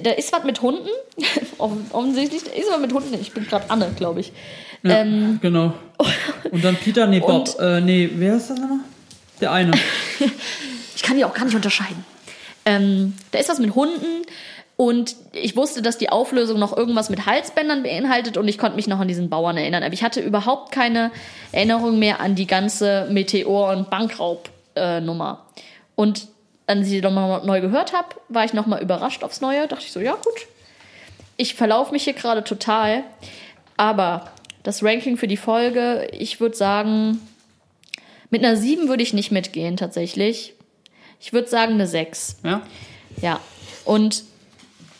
da 0.00 0.10
ist 0.12 0.32
was 0.32 0.44
mit 0.44 0.62
Hunden. 0.62 0.88
Offen- 1.58 1.86
Offensichtlich 1.92 2.42
ist 2.46 2.70
was 2.70 2.80
mit 2.80 2.92
Hunden. 2.92 3.14
Ich 3.20 3.32
bin 3.32 3.44
gerade 3.46 3.68
Anne, 3.68 3.90
glaube 3.96 4.20
ich. 4.20 4.32
Ja, 4.84 4.98
Ähm, 5.00 5.38
genau. 5.42 5.72
Und 6.52 6.62
dann 6.64 6.76
Peter, 6.76 7.06
nee, 7.08 7.18
Bob. 7.18 7.30
und- 7.30 7.58
Äh, 7.58 7.80
nee, 7.80 8.08
wer 8.14 8.36
ist 8.36 8.50
das 8.50 8.58
nochmal? 8.58 8.78
Der 9.40 9.52
eine. 9.52 9.72
Ich 10.96 11.02
kann 11.04 11.16
die 11.16 11.24
auch 11.24 11.32
gar 11.32 11.44
nicht 11.44 11.54
unterscheiden. 11.54 12.04
Ähm, 12.68 13.14
da 13.30 13.38
ist 13.38 13.48
was 13.48 13.60
mit 13.60 13.74
Hunden 13.74 14.26
und 14.76 15.16
ich 15.32 15.56
wusste, 15.56 15.80
dass 15.80 15.96
die 15.96 16.10
Auflösung 16.10 16.58
noch 16.58 16.76
irgendwas 16.76 17.08
mit 17.08 17.24
Halsbändern 17.24 17.82
beinhaltet 17.82 18.36
und 18.36 18.46
ich 18.46 18.58
konnte 18.58 18.76
mich 18.76 18.86
noch 18.86 19.00
an 19.00 19.08
diesen 19.08 19.30
Bauern 19.30 19.56
erinnern. 19.56 19.82
Aber 19.82 19.94
ich 19.94 20.02
hatte 20.02 20.20
überhaupt 20.20 20.70
keine 20.70 21.10
Erinnerung 21.50 21.98
mehr 21.98 22.20
an 22.20 22.34
die 22.34 22.46
ganze 22.46 23.08
Meteor- 23.10 23.70
und 23.70 23.88
Bankraub-Nummer. 23.88 25.46
und 25.96 26.28
als 26.66 26.80
ich 26.80 26.88
sie 26.88 27.00
nochmal 27.00 27.46
neu 27.46 27.62
gehört 27.62 27.94
habe, 27.94 28.08
war 28.28 28.44
ich 28.44 28.52
nochmal 28.52 28.82
überrascht 28.82 29.24
aufs 29.24 29.40
Neue. 29.40 29.66
Dachte 29.66 29.84
ich 29.86 29.92
so, 29.92 30.00
ja 30.00 30.12
gut, 30.12 30.46
ich 31.38 31.54
verlaufe 31.54 31.92
mich 31.92 32.04
hier 32.04 32.12
gerade 32.12 32.44
total. 32.44 33.04
Aber 33.78 34.30
das 34.64 34.84
Ranking 34.84 35.16
für 35.16 35.28
die 35.28 35.38
Folge, 35.38 36.06
ich 36.12 36.40
würde 36.40 36.54
sagen, 36.54 37.26
mit 38.28 38.44
einer 38.44 38.54
7 38.54 38.88
würde 38.88 39.02
ich 39.02 39.14
nicht 39.14 39.32
mitgehen 39.32 39.78
tatsächlich. 39.78 40.52
Ich 41.20 41.32
würde 41.32 41.48
sagen 41.48 41.74
eine 41.74 41.86
6. 41.86 42.36
Ja? 42.44 42.62
Ja. 43.20 43.40
Und 43.84 44.24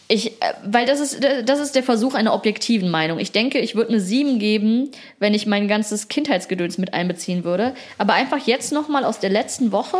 ich, 0.09 0.41
äh, 0.43 0.55
weil 0.65 0.87
das 0.87 1.01
ist, 1.01 1.21
das 1.45 1.61
ist 1.61 1.75
der 1.75 1.83
Versuch 1.83 2.15
einer 2.15 2.35
objektiven 2.35 2.91
Meinung. 2.91 3.19
Ich 3.19 3.33
denke, 3.33 3.59
ich 3.59 3.75
würde 3.75 3.91
eine 3.91 4.01
7 4.01 4.39
geben, 4.39 4.91
wenn 5.19 5.35
ich 5.35 5.47
mein 5.47 5.69
ganzes 5.69 6.09
Kindheitsgedöns 6.09 6.79
mit 6.79 6.95
einbeziehen 6.95 7.45
würde. 7.45 7.75
Aber 7.99 8.15
einfach 8.15 8.47
jetzt 8.47 8.73
nochmal 8.73 9.05
aus 9.05 9.21
der 9.21 9.31
letzten 9.31 9.71
Woche 9.71 9.99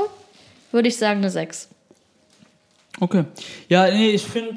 würde 0.73 0.89
ich 0.89 0.97
sagen 0.97 1.19
eine 1.21 1.31
6. 1.31 1.69
Okay. 3.01 3.25
Ja, 3.69 3.91
nee, 3.91 4.11
ich 4.11 4.25
finde, 4.25 4.57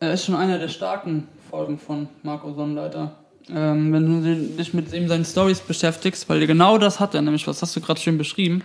er 0.00 0.14
ist 0.14 0.24
schon 0.24 0.34
einer 0.34 0.58
der 0.58 0.68
starken 0.68 1.28
Folgen 1.50 1.78
von 1.78 2.08
Marco 2.22 2.52
Sonnenleiter. 2.52 3.14
Ähm, 3.48 3.92
wenn 3.92 4.22
du 4.22 4.56
dich 4.56 4.72
mit 4.72 4.92
ihm 4.92 5.06
seinen 5.06 5.24
Stories 5.24 5.60
beschäftigst, 5.60 6.28
weil 6.28 6.46
genau 6.46 6.78
das 6.78 6.98
hat 6.98 7.14
er, 7.14 7.20
nämlich, 7.20 7.46
was 7.46 7.60
hast 7.60 7.76
du 7.76 7.80
gerade 7.80 8.00
schön 8.00 8.16
beschrieben. 8.16 8.64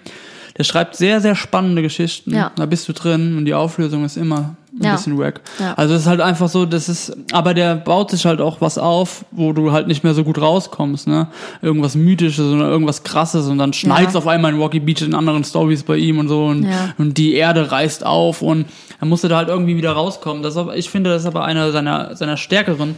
Der 0.60 0.66
schreibt 0.66 0.98
sehr, 0.98 1.22
sehr 1.22 1.36
spannende 1.36 1.82
Geschichten. 1.82 2.36
Ja. 2.36 2.52
Da 2.58 2.66
bist 2.66 2.88
du 2.90 2.94
drin 2.94 3.38
und 3.38 3.46
die 3.46 3.54
Auflösung 3.54 4.04
ist 4.04 4.18
immer 4.18 4.56
ein 4.78 4.84
Ja. 4.84 4.92
bisschen 4.92 5.18
wack. 5.18 5.40
Ja. 5.58 5.74
Also 5.76 5.94
es 5.96 6.02
ist 6.02 6.08
halt 6.08 6.20
einfach 6.20 6.50
so, 6.50 6.66
das 6.66 6.90
ist, 6.90 7.16
aber 7.32 7.54
der 7.54 7.76
baut 7.76 8.12
sich 8.12 8.26
halt 8.26 8.42
auch 8.42 8.60
was 8.60 8.78
auf, 8.78 9.24
wo 9.32 9.54
du 9.54 9.72
halt 9.72 9.88
nicht 9.88 10.04
mehr 10.04 10.14
so 10.14 10.26
gut 10.26 10.38
rauskommst, 10.40 11.08
ne? 11.08 11.28
Irgendwas 11.62 11.96
Mythisches 11.96 12.52
oder 12.54 12.68
irgendwas 12.68 13.04
Krasses 13.04 13.48
und 13.48 13.58
dann 13.58 13.72
schneit's 13.72 14.14
Ja. 14.14 14.20
auf 14.20 14.28
einmal 14.28 14.54
in 14.54 14.60
Rocky 14.60 14.82
Beach 14.82 15.02
in 15.02 15.16
anderen 15.16 15.46
Stories 15.46 15.84
bei 15.84 15.96
ihm 15.96 16.20
und 16.20 16.28
so 16.28 16.48
und, 16.48 16.68
und 16.98 17.18
die 17.18 17.36
Erde 17.36 17.72
reißt 17.72 18.06
auf 18.06 18.42
und 18.42 18.66
er 19.00 19.08
musste 19.08 19.30
da 19.30 19.38
halt 19.38 19.48
irgendwie 19.48 19.78
wieder 19.78 19.94
rauskommen. 19.94 20.44
Das 20.44 20.58
ich 20.76 20.90
finde, 20.90 21.10
das 21.10 21.22
ist 21.22 21.26
aber 21.28 21.46
einer 21.46 21.72
seiner, 21.72 22.18
seiner 22.18 22.36
stärkeren 22.36 22.96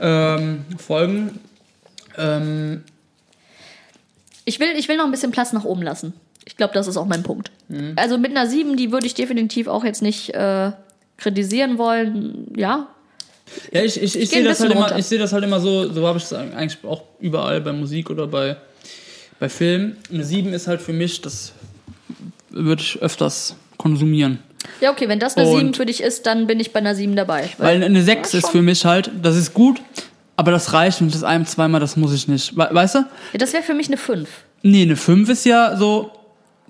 ähm, 0.00 0.64
Folgen. 0.78 1.40
Ähm, 2.16 2.82
Ich 4.44 4.60
will, 4.60 4.68
ich 4.78 4.88
will 4.88 4.96
noch 4.96 5.04
ein 5.06 5.10
bisschen 5.10 5.32
Platz 5.32 5.52
nach 5.52 5.64
oben 5.64 5.82
lassen. 5.82 6.12
Ich 6.50 6.56
glaube, 6.56 6.74
das 6.74 6.88
ist 6.88 6.96
auch 6.96 7.06
mein 7.06 7.22
Punkt. 7.22 7.52
Also 7.94 8.18
mit 8.18 8.32
einer 8.32 8.48
7, 8.48 8.76
die 8.76 8.90
würde 8.90 9.06
ich 9.06 9.14
definitiv 9.14 9.68
auch 9.68 9.84
jetzt 9.84 10.02
nicht 10.02 10.34
äh, 10.34 10.72
kritisieren 11.16 11.78
wollen. 11.78 12.48
Ja, 12.56 12.88
Ja, 13.72 13.82
ich, 13.82 13.96
ich, 14.02 14.18
ich 14.18 14.30
geh 14.30 14.36
sehe 14.38 14.44
das, 14.44 14.58
halt 14.60 14.72
immer, 14.72 14.98
ich 14.98 15.06
sehe 15.06 15.18
das 15.20 15.32
halt 15.32 15.44
immer 15.44 15.60
so, 15.60 15.90
so 15.92 16.04
habe 16.08 16.18
ich 16.18 16.24
es 16.24 16.32
eigentlich 16.32 16.78
auch 16.84 17.02
überall 17.20 17.60
bei 17.60 17.72
Musik 17.72 18.10
oder 18.10 18.26
bei, 18.26 18.56
bei 19.38 19.48
Filmen. 19.48 19.96
Eine 20.12 20.24
7 20.24 20.52
ist 20.52 20.66
halt 20.66 20.82
für 20.82 20.92
mich, 20.92 21.20
das 21.22 21.52
würde 22.50 22.82
ich 22.82 23.00
öfters 23.00 23.54
konsumieren. 23.78 24.40
Ja, 24.80 24.90
okay, 24.90 25.08
wenn 25.08 25.20
das 25.20 25.36
eine 25.36 25.48
Und- 25.48 25.58
7 25.58 25.74
für 25.74 25.86
dich 25.86 26.02
ist, 26.02 26.26
dann 26.26 26.48
bin 26.48 26.58
ich 26.58 26.72
bei 26.72 26.80
einer 26.80 26.96
7 26.96 27.14
dabei. 27.14 27.48
Weil 27.58 27.82
eine 27.84 28.02
6 28.02 28.32
Ja, 28.32 28.38
ist 28.40 28.48
für 28.48 28.60
mich 28.62 28.84
halt, 28.84 29.10
das 29.22 29.36
ist 29.36 29.54
gut, 29.54 29.80
aber 30.36 30.50
das 30.50 30.72
reicht 30.72 31.00
und 31.00 31.14
das 31.14 31.22
einem 31.22 31.46
zweimal, 31.46 31.80
das 31.80 31.96
muss 31.96 32.12
ich 32.12 32.26
nicht. 32.26 32.56
We 32.56 32.68
weißt 32.70 32.96
du? 32.96 32.98
Ja, 32.98 33.38
das 33.38 33.52
wäre 33.52 33.62
für 33.62 33.74
mich 33.74 33.86
eine 33.86 33.96
5. 33.96 34.28
Nee, 34.62 34.82
eine 34.82 34.96
5 34.96 35.28
ist 35.28 35.46
ja 35.46 35.76
so. 35.76 36.10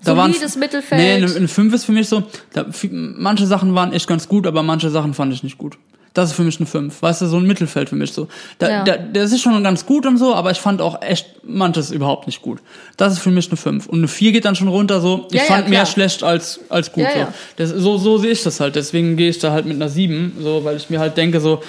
Da 0.03 0.15
Solides 0.15 0.55
Mittelfeld. 0.55 0.99
Nee, 1.01 1.13
eine, 1.13 1.35
eine 1.35 1.47
5 1.47 1.73
ist 1.73 1.85
für 1.85 1.91
mich 1.91 2.07
so. 2.09 2.23
Da, 2.53 2.65
manche 2.91 3.45
Sachen 3.45 3.75
waren 3.75 3.93
echt 3.93 4.07
ganz 4.07 4.27
gut, 4.27 4.47
aber 4.47 4.63
manche 4.63 4.89
Sachen 4.89 5.13
fand 5.13 5.31
ich 5.33 5.43
nicht 5.43 5.57
gut. 5.57 5.77
Das 6.13 6.29
ist 6.31 6.35
für 6.35 6.41
mich 6.43 6.57
eine 6.59 6.65
5. 6.65 7.01
Weißt 7.01 7.21
du, 7.21 7.27
so 7.27 7.37
ein 7.37 7.43
Mittelfeld 7.47 7.87
für 7.87 7.95
mich 7.95 8.11
so. 8.11 8.27
Da, 8.59 8.69
Ja. 8.69 8.83
da, 8.83 8.97
das 8.97 9.31
ist 9.31 9.41
schon 9.41 9.63
ganz 9.63 9.85
gut 9.85 10.05
und 10.05 10.17
so, 10.17 10.35
aber 10.35 10.51
ich 10.51 10.57
fand 10.57 10.81
auch 10.81 11.01
echt 11.01 11.25
manches 11.47 11.89
überhaupt 11.91 12.27
nicht 12.27 12.41
gut. 12.41 12.59
Das 12.97 13.13
ist 13.13 13.19
für 13.19 13.31
mich 13.31 13.47
eine 13.47 13.55
5. 13.55 13.85
Und 13.87 13.99
eine 13.99 14.07
4 14.09 14.33
geht 14.33 14.43
dann 14.43 14.55
schon 14.55 14.67
runter 14.67 14.99
so. 14.99 15.27
Ich 15.29 15.35
Ja, 15.37 15.43
ja, 15.43 15.47
fand 15.47 15.69
mehr 15.69 15.81
klar. 15.83 15.85
schlecht 15.85 16.23
als, 16.23 16.59
als 16.67 16.91
gut. 16.91 17.03
Ja, 17.03 17.11
so. 17.13 17.19
ja. 17.19 17.33
Das, 17.55 17.69
so, 17.69 17.97
so 17.97 18.17
sehe 18.17 18.31
ich 18.31 18.43
das 18.43 18.59
halt. 18.59 18.75
Deswegen 18.75 19.15
gehe 19.15 19.29
ich 19.29 19.39
da 19.39 19.51
halt 19.53 19.65
mit 19.65 19.75
einer 19.75 19.87
7, 19.87 20.33
so, 20.41 20.65
weil 20.65 20.75
ich 20.75 20.89
mir 20.89 20.99
halt 20.99 21.15
denke, 21.15 21.39
so, 21.39 21.61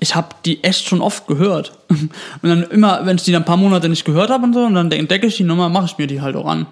ich 0.00 0.14
habe 0.14 0.28
die 0.44 0.62
echt 0.62 0.86
schon 0.86 1.00
oft 1.00 1.26
gehört. 1.26 1.72
Und 1.88 2.10
dann 2.42 2.62
immer, 2.64 3.06
wenn 3.06 3.16
ich 3.16 3.22
die 3.22 3.32
dann 3.32 3.42
ein 3.42 3.46
paar 3.46 3.56
Monate 3.56 3.88
nicht 3.88 4.04
gehört 4.04 4.28
habe 4.28 4.44
und 4.44 4.52
so, 4.52 4.60
und 4.64 4.74
dann 4.74 4.92
entdecke 4.92 5.26
ich 5.26 5.36
die 5.38 5.44
Nummer, 5.44 5.70
mache 5.70 5.86
ich 5.86 5.96
mir 5.96 6.06
die 6.06 6.20
halt 6.20 6.36
auch 6.36 6.44
an. 6.46 6.66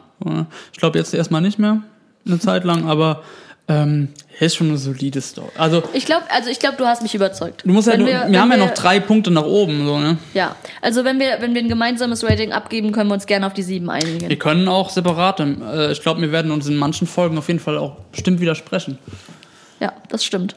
Ich 0.72 0.78
glaube 0.78 0.98
jetzt 0.98 1.12
erstmal 1.14 1.40
nicht 1.40 1.58
mehr, 1.58 1.82
eine 2.26 2.38
Zeit 2.38 2.64
lang, 2.64 2.88
aber 2.88 3.22
ähm, 3.68 4.08
ist 4.40 4.56
schon 4.56 4.68
eine 4.70 4.76
solide 4.78 5.20
Story. 5.20 5.50
Also 5.56 5.84
Ich 5.92 6.04
glaube, 6.04 6.24
also 6.30 6.50
ich 6.50 6.58
glaube, 6.58 6.76
du 6.76 6.84
hast 6.84 7.00
mich 7.02 7.14
überzeugt. 7.14 7.62
du 7.64 7.70
musst 7.72 7.86
ja, 7.86 7.96
du, 7.96 8.04
wir- 8.06 8.26
wir, 8.28 8.40
haben 8.40 8.50
ja 8.50 8.56
wir- 8.58 8.66
noch 8.66 8.74
drei 8.74 8.98
Punkte 8.98 9.30
nach 9.30 9.44
oben, 9.44 9.86
so 9.86 9.98
ne. 9.98 10.18
Ja, 10.34 10.56
also 10.80 11.04
wenn 11.04 11.20
wir, 11.20 11.36
wenn 11.40 11.54
wir 11.54 11.62
ein 11.62 11.68
gemeinsames 11.68 12.24
Rating 12.24 12.52
abgeben, 12.52 12.90
können 12.92 13.08
wir 13.08 13.14
uns 13.14 13.26
gerne 13.26 13.46
auf 13.46 13.54
die 13.54 13.62
7 13.62 13.88
einigen. 13.88 14.28
Wir 14.28 14.38
können 14.38 14.66
auch 14.68 14.90
separate. 14.90 15.44
Äh, 15.72 15.92
ich 15.92 16.02
glaube, 16.02 16.20
wir 16.20 16.32
werden 16.32 16.50
uns 16.50 16.66
in 16.66 16.76
manchen 16.76 17.06
Folgen 17.06 17.38
auf 17.38 17.46
jeden 17.48 17.60
Fall 17.60 17.78
auch 17.78 17.96
bestimmt 18.10 18.40
widersprechen. 18.40 18.98
Ja, 19.78 19.92
das 20.08 20.24
stimmt. 20.24 20.56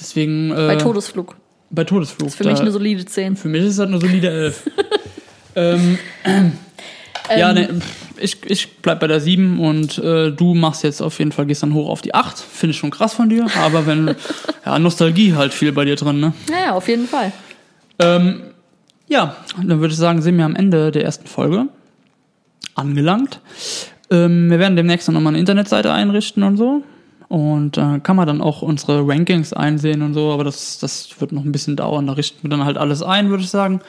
Deswegen 0.00 0.50
äh, 0.50 0.54
Bei 0.54 0.76
Todesflug. 0.76 1.36
bei 1.70 1.84
Todesflug. 1.84 2.28
Ist 2.28 2.36
für 2.36 2.44
mich 2.44 2.58
eine 2.60 2.70
solide 2.72 3.04
10. 3.04 3.36
Für 3.36 3.48
mich 3.48 3.62
ist 3.64 3.78
das 3.78 3.86
eine 3.88 4.00
solide 4.00 4.30
11. 4.30 4.70
ähm, 5.56 5.98
ja, 7.36 7.52
ne, 7.52 7.68
ich, 8.22 8.38
ich 8.46 8.76
bleib 8.78 9.00
bei 9.00 9.06
der 9.06 9.20
7 9.20 9.58
und 9.58 9.98
äh, 9.98 10.30
du 10.30 10.54
machst 10.54 10.84
jetzt 10.84 11.00
auf 11.00 11.18
jeden 11.18 11.32
Fall, 11.32 11.46
gehst 11.46 11.62
dann 11.62 11.74
hoch 11.74 11.88
auf 11.88 12.02
die 12.02 12.14
8. 12.14 12.38
Finde 12.38 12.72
ich 12.72 12.78
schon 12.78 12.90
krass 12.90 13.14
von 13.14 13.28
dir, 13.28 13.46
aber 13.62 13.86
wenn, 13.86 14.14
ja, 14.66 14.78
Nostalgie 14.78 15.34
halt 15.34 15.52
viel 15.52 15.72
bei 15.72 15.84
dir 15.84 15.96
drin, 15.96 16.20
ne? 16.20 16.32
Naja, 16.50 16.72
auf 16.72 16.88
jeden 16.88 17.06
Fall. 17.06 17.32
Ähm, 17.98 18.42
ja, 19.08 19.36
dann 19.56 19.80
würde 19.80 19.92
ich 19.92 19.98
sagen, 19.98 20.22
sind 20.22 20.38
wir 20.38 20.44
am 20.44 20.56
Ende 20.56 20.90
der 20.90 21.04
ersten 21.04 21.26
Folge 21.26 21.68
angelangt. 22.74 23.40
Ähm, 24.10 24.50
wir 24.50 24.58
werden 24.58 24.76
demnächst 24.76 25.10
noch 25.10 25.20
mal 25.20 25.30
eine 25.30 25.38
Internetseite 25.38 25.92
einrichten 25.92 26.42
und 26.42 26.56
so. 26.56 26.82
Und 27.28 27.78
äh, 27.78 27.98
kann 28.00 28.16
man 28.16 28.26
dann 28.26 28.42
auch 28.42 28.60
unsere 28.60 29.06
Rankings 29.08 29.54
einsehen 29.54 30.02
und 30.02 30.12
so, 30.12 30.32
aber 30.32 30.44
das, 30.44 30.78
das 30.78 31.18
wird 31.18 31.32
noch 31.32 31.44
ein 31.44 31.52
bisschen 31.52 31.76
dauern. 31.76 32.06
Da 32.06 32.12
richten 32.12 32.42
wir 32.42 32.50
dann 32.50 32.64
halt 32.64 32.76
alles 32.76 33.02
ein, 33.02 33.30
würde 33.30 33.42
ich 33.42 33.48
sagen. 33.48 33.80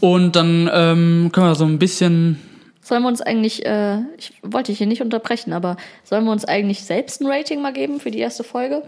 Und 0.00 0.34
dann 0.34 0.68
ähm, 0.72 1.30
können 1.32 1.46
wir 1.46 1.54
so 1.54 1.64
ein 1.64 1.78
bisschen. 1.78 2.40
Sollen 2.84 3.02
wir 3.02 3.08
uns 3.08 3.22
eigentlich, 3.22 3.64
äh, 3.64 4.00
ich 4.18 4.34
wollte 4.42 4.70
dich 4.70 4.76
hier 4.76 4.86
nicht 4.86 5.00
unterbrechen, 5.00 5.54
aber 5.54 5.78
sollen 6.04 6.26
wir 6.26 6.32
uns 6.32 6.44
eigentlich 6.44 6.84
selbst 6.84 7.22
ein 7.22 7.26
Rating 7.26 7.62
mal 7.62 7.72
geben 7.72 7.98
für 7.98 8.10
die 8.10 8.18
erste 8.18 8.44
Folge? 8.44 8.82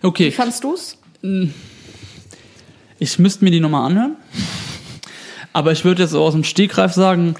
Wie 0.00 0.06
Okay, 0.06 0.30
fandst 0.30 0.64
du's? 0.64 0.96
ich 2.98 3.18
müsste 3.18 3.44
mir 3.44 3.50
die 3.50 3.60
nochmal 3.60 3.86
anhören. 3.90 4.16
Aber 5.52 5.72
ich 5.72 5.84
würde 5.84 6.02
jetzt 6.04 6.12
so 6.12 6.24
aus 6.24 6.32
dem 6.32 6.42
Stegreif 6.42 6.94
sagen, 6.94 7.34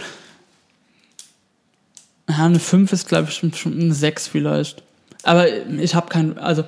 ja, 2.28 2.44
eine 2.44 2.60
5 2.60 2.92
ist, 2.92 3.08
glaube 3.08 3.28
ich, 3.30 3.34
schon 3.34 3.54
schon 3.54 3.80
eine 3.80 3.94
6 3.94 4.28
vielleicht. 4.28 4.82
Aber 5.22 5.46
ich 5.48 5.94
habe 5.94 6.08
kein, 6.08 6.38
also, 6.38 6.64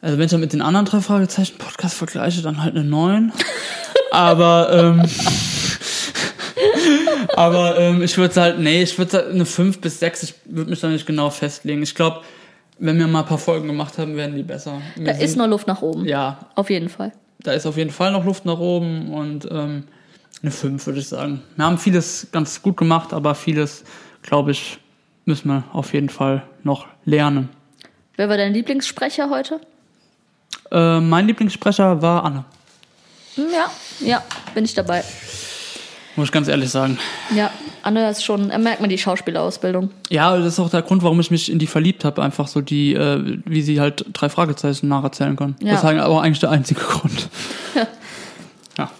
also 0.00 0.16
wenn 0.16 0.24
ich 0.24 0.30
dann 0.30 0.40
mit 0.40 0.54
den 0.54 0.62
anderen 0.62 0.86
drei 0.86 1.00
Fragezeichen 1.00 1.58
Podcast 1.58 1.94
vergleiche, 1.94 2.40
dann 2.40 2.62
halt 2.62 2.74
eine 2.74 2.84
9. 2.84 3.30
aber, 4.10 4.70
ähm, 4.72 5.02
aber 7.36 7.78
ähm, 7.78 8.02
ich 8.02 8.16
würde 8.18 8.40
halt, 8.40 8.58
nee, 8.58 8.82
ich 8.82 8.98
würde 8.98 9.28
eine 9.28 9.44
5 9.46 9.80
bis 9.80 10.00
6, 10.00 10.22
ich 10.22 10.34
würde 10.44 10.70
mich 10.70 10.80
da 10.80 10.88
nicht 10.88 11.06
genau 11.06 11.30
festlegen. 11.30 11.82
Ich 11.82 11.94
glaube, 11.94 12.20
wenn 12.78 12.98
wir 12.98 13.06
mal 13.06 13.20
ein 13.20 13.26
paar 13.26 13.38
Folgen 13.38 13.66
gemacht 13.66 13.98
haben, 13.98 14.16
werden 14.16 14.36
die 14.36 14.42
besser. 14.42 14.80
Wir 14.96 15.06
Da 15.06 15.12
ist 15.12 15.30
sind- 15.32 15.38
noch 15.38 15.48
Luft 15.48 15.66
nach 15.66 15.82
oben. 15.82 16.04
Ja, 16.06 16.38
Auf 16.54 16.70
jeden 16.70 16.88
Fall. 16.88 17.12
da 17.40 17.52
ist 17.52 17.66
auf 17.66 17.76
jeden 17.76 17.90
Fall 17.90 18.12
noch 18.12 18.24
Luft 18.24 18.44
nach 18.44 18.58
oben 18.58 19.12
und 19.12 19.46
ähm, 19.50 19.84
eine 20.42 20.50
5 20.52 20.86
würde 20.86 21.00
ich 21.00 21.08
sagen. 21.08 21.42
Wir 21.56 21.64
haben 21.64 21.78
vieles 21.78 22.28
ganz 22.32 22.62
gut 22.62 22.76
gemacht, 22.76 23.12
aber 23.12 23.34
vieles, 23.34 23.84
glaube 24.22 24.52
ich, 24.52 24.78
müssen 25.24 25.48
wir 25.48 25.64
auf 25.72 25.92
jeden 25.92 26.08
Fall 26.08 26.42
noch 26.62 26.86
lernen. 27.04 27.48
Wer 28.16 28.28
war 28.28 28.36
dein 28.36 28.52
Lieblingssprecher 28.54 29.30
heute? 29.30 29.60
Äh, 30.70 31.00
mein 31.00 31.26
Lieblingssprecher 31.26 32.00
war 32.02 32.24
Anne, 32.24 32.44
Hm, 33.36 33.44
Ja, 33.52 33.70
ja, 34.06 34.22
bin 34.54 34.64
ich 34.64 34.74
dabei. 34.74 35.02
Muss 36.18 36.26
ich 36.28 36.32
ganz 36.32 36.48
ehrlich 36.48 36.68
sagen. 36.68 36.98
Ja, 37.34 37.50
Anne 37.82 38.10
ist 38.10 38.22
schon, 38.24 38.50
da 38.50 38.58
merkt 38.58 38.80
man 38.80 38.90
die 38.90 38.98
Schauspielausbildung. 38.98 39.90
Ja, 40.10 40.36
das 40.36 40.46
ist 40.54 40.58
auch 40.60 40.68
der 40.68 40.82
Grund, 40.82 41.02
warum 41.02 41.18
ich 41.20 41.30
mich 41.30 41.50
in 41.50 41.58
die 41.58 41.66
verliebt 41.66 42.04
habe. 42.04 42.22
Einfach 42.22 42.48
so 42.48 42.60
die, 42.60 42.92
äh, 42.94 43.38
wie 43.46 43.62
sie 43.62 43.80
halt 43.80 44.04
drei 44.12 44.28
Fragezeichen 44.28 44.88
nacherzählen 44.88 45.36
kann. 45.36 45.56
Ja. 45.62 45.72
Das 45.72 45.84
ist 45.84 45.88
aber 45.88 46.20
eigentlich 46.22 46.40
der 46.40 46.50
einzige 46.50 46.80
Grund. 46.80 47.28
ja. 48.76 48.90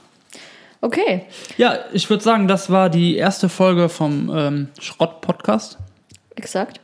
Okay, 0.80 1.22
Ja, 1.56 1.76
ich 1.92 2.08
würde 2.08 2.22
sagen, 2.22 2.46
das 2.46 2.70
war 2.70 2.88
die 2.88 3.16
erste 3.16 3.48
Folge 3.48 3.88
vom 3.88 4.30
ähm, 4.34 4.68
Schrott-Podcast. 4.80 5.76
exakt. 6.36 6.80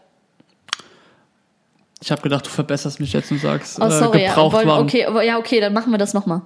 Ich 2.02 2.10
habe 2.10 2.20
gedacht, 2.20 2.44
du 2.44 2.50
verbesserst 2.50 3.00
mich 3.00 3.12
jetzt 3.14 3.30
und 3.30 3.38
sagst, 3.40 3.78
Oh, 3.80 3.88
sorry, 3.88 4.18
äh, 4.18 4.22
ja, 4.24 4.28
gebraucht 4.30 4.52
wollen- 4.56 4.68
waren. 4.68 4.82
okay, 4.84 5.06
ja, 5.24 5.38
okay, 5.38 5.60
dann 5.60 5.72
machen 5.72 5.90
wir 5.90 5.96
das 5.98 6.12
nochmal. 6.12 6.42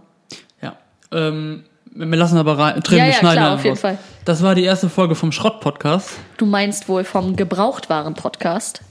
Ja. 0.63 0.77
Ähm, 1.11 1.65
wir 1.95 2.17
lassen 2.17 2.39
aber 2.39 2.59
rein, 2.59 2.81
drin, 2.81 2.99
Ja, 2.99 3.07
ja, 3.07 3.13
schneiden 3.13 3.39
klar, 3.43 3.55
auf 3.55 3.65
jeden 3.65 3.75
raus. 3.75 3.81
Fall. 3.81 3.99
Das 4.25 4.43
war 4.43 4.55
die 4.55 4.65
erste 4.65 4.89
Folge 4.89 5.15
vom 5.15 5.33
Schrott-Podcast. 5.33 6.11
Du 6.37 6.47
meinst 6.47 6.89
wohl 6.89 7.05
vom 7.05 7.37
Gebrauchtwaren-Podcast? 7.37 8.83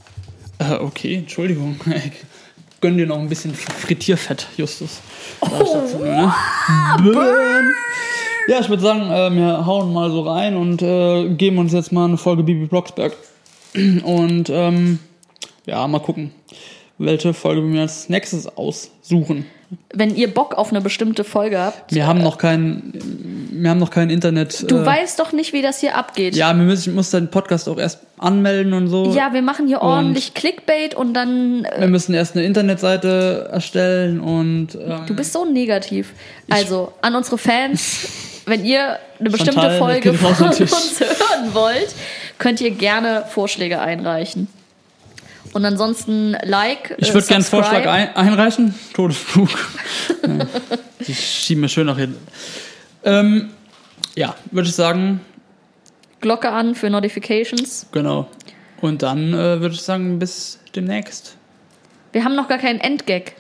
Äh, 0.60 0.76
okay, 0.76 1.16
Entschuldigung. 1.16 1.80
Gönn 2.82 2.98
dir 2.98 3.08
noch 3.08 3.18
ein 3.18 3.30
bisschen 3.30 3.56
Frittierfett, 3.56 4.48
Justus. 4.56 5.00
Ich 5.44 5.50
dazu, 5.50 5.98
ne? 6.00 6.34
Burn. 7.02 7.74
Ja, 8.48 8.60
ich 8.60 8.70
würde 8.70 8.82
sagen, 8.84 9.12
äh, 9.12 9.36
wir 9.36 9.66
hauen 9.66 9.92
mal 9.92 10.10
so 10.12 10.22
rein 10.22 10.56
und 10.56 10.82
äh, 10.82 11.28
geben 11.30 11.58
uns 11.58 11.74
jetzt 11.74 11.92
mal 11.92 12.06
eine 12.06 12.18
Folge 12.18 12.44
Bibi 12.44 12.68
Blocksberg. 12.68 13.14
Und 13.74 14.50
ähm, 14.50 15.00
ja, 15.66 15.88
mal 15.88 16.00
gucken, 16.00 16.32
welche 16.98 17.34
Folge 17.34 17.68
wir 17.72 17.82
als 17.82 18.10
nächstes 18.10 18.48
aussuchen. 18.58 19.46
Wenn 19.94 20.16
ihr 20.16 20.34
Bock 20.34 20.56
auf 20.56 20.70
eine 20.72 20.80
bestimmte 20.80 21.24
Folge 21.26 21.60
habt, 21.60 21.94
Wir 21.94 22.08
haben 22.08 22.22
noch 22.22 22.38
kein, 22.38 22.94
wir 23.52 23.70
haben 23.70 23.80
noch 23.80 23.90
kein 23.90 24.10
Internet. 24.10 24.70
du 24.72 24.78
äh, 24.78 24.86
weißt 24.86 25.20
doch 25.20 25.34
nicht, 25.34 25.52
wie 25.52 25.62
das 25.62 25.82
hier 25.82 25.98
abgeht. 25.98 26.36
Ja, 26.36 26.54
wir 26.56 26.64
müssen, 26.64 26.90
ich 26.92 26.96
muss 26.96 27.10
den 27.10 27.30
Podcast 27.30 27.68
auch 27.68 27.78
erst 27.78 28.00
anmelden 28.18 28.74
und 28.74 28.88
so. 28.88 29.12
Ja, 29.14 29.34
wir 29.34 29.42
machen 29.42 29.68
hier 29.68 29.82
ordentlich 29.82 30.34
Clickbait 30.34 30.96
und 30.96 31.14
dann. 31.14 31.66
Äh, 31.66 31.82
Wir 31.82 31.88
müssen 31.88 32.14
erst 32.14 32.36
eine 32.36 32.46
Internetseite 32.46 33.50
erstellen 33.52 34.22
und 34.22 34.76
ähm, 34.76 35.02
du 35.06 35.14
bist 35.16 35.34
so 35.34 35.44
negativ. 35.44 36.14
Also, 36.50 36.94
an 37.02 37.16
unsere 37.16 37.38
Fans, 37.38 38.08
wenn 38.46 38.64
ihr 38.64 38.98
eine 39.20 39.30
bestimmte 39.30 39.60
Chantal, 39.60 39.78
Folge 39.80 40.14
von 40.14 40.48
uns 40.48 40.60
hören 41.00 41.54
wollt, 41.54 41.94
könnt 42.38 42.62
ihr 42.62 42.72
gerne 42.72 43.26
Vorschläge 43.28 43.82
einreichen. 43.82 44.48
Und 45.54 45.66
ansonsten 45.66 46.38
like. 46.44 46.96
ich 46.98 47.10
äh, 47.10 47.14
würde 47.14 47.28
gerne 47.28 47.44
einen. 47.44 47.50
Vorschlag 47.50 47.86
ein, 47.86 48.16
einreichen. 48.16 48.76
Todesflug. 48.94 49.50
ja, 50.28 50.48
die 51.06 51.14
schieben 51.14 51.62
mir 51.62 51.70
schön 51.70 51.88
nach 51.88 51.98
hinten. 51.98 52.26
Ähm, 53.04 53.50
ja, 54.16 54.36
würde 54.52 54.70
ich 54.70 54.76
sagen, 54.76 55.22
Glocke 56.22 56.50
an 56.50 56.76
für 56.76 56.90
Notifications. 56.90 57.88
genau. 57.92 58.28
Und 58.82 59.02
dann 59.02 59.34
äh, 59.34 59.60
würde 59.60 59.74
ich 59.74 59.82
sagen, 59.82 60.20
bis 60.20 60.60
demnächst. 60.76 61.36
Wir 62.12 62.24
haben 62.24 62.36
noch 62.36 62.48
gar 62.48 62.60
keinen 62.60 62.80
Endgag. 62.80 63.34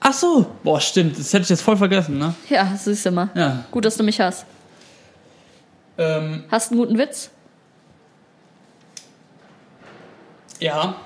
Ach 0.00 0.14
so. 0.14 0.46
Boah, 0.62 0.80
stimmt. 0.80 1.18
Das 1.18 1.32
hätte 1.32 1.42
ich 1.42 1.50
jetzt 1.50 1.60
voll 1.60 1.76
vergessen, 1.76 2.18
ne? 2.18 2.34
Ja, 2.48 2.72
siehst 2.76 3.04
du 3.04 3.10
mal. 3.10 3.28
Ja. 3.34 3.64
Gut, 3.70 3.84
dass 3.84 3.96
du 3.96 4.02
mich 4.02 4.18
hast. 4.20 4.46
Ähm, 5.98 6.44
Hast 6.50 6.70
einen 6.70 6.80
guten 6.80 6.96
Witz? 6.98 7.30
ja. 10.60 10.96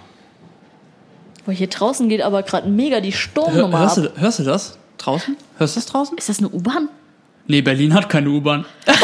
Boah, 1.44 1.52
hier 1.52 1.66
draußen 1.66 2.08
geht 2.08 2.22
aber 2.22 2.42
gerade 2.42 2.68
mega 2.68 3.00
die 3.00 3.12
Hör, 3.12 3.18
Sturmnummer 3.18 3.80
hörst, 3.80 3.98
ab. 3.98 4.12
du, 4.14 4.20
hörst 4.20 4.38
du 4.38 4.44
das? 4.44 4.78
Draußen? 4.96 5.36
Hörst 5.58 5.76
du 5.76 5.80
das 5.80 5.86
draußen? 5.86 6.16
Ist 6.16 6.30
das 6.30 6.38
eine 6.38 6.48
U-Bahn? 6.48 6.88
Nee, 7.46 7.60
Berlin 7.60 7.92
hat 7.92 8.08
keine 8.08 8.30
U-Bahn. 8.30 8.64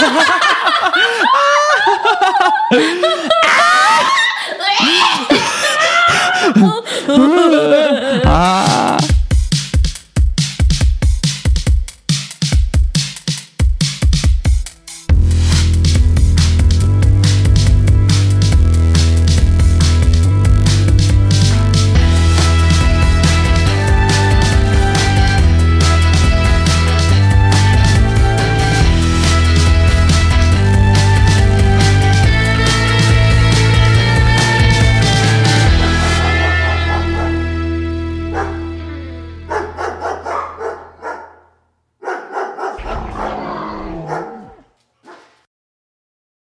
ah. 8.25 8.97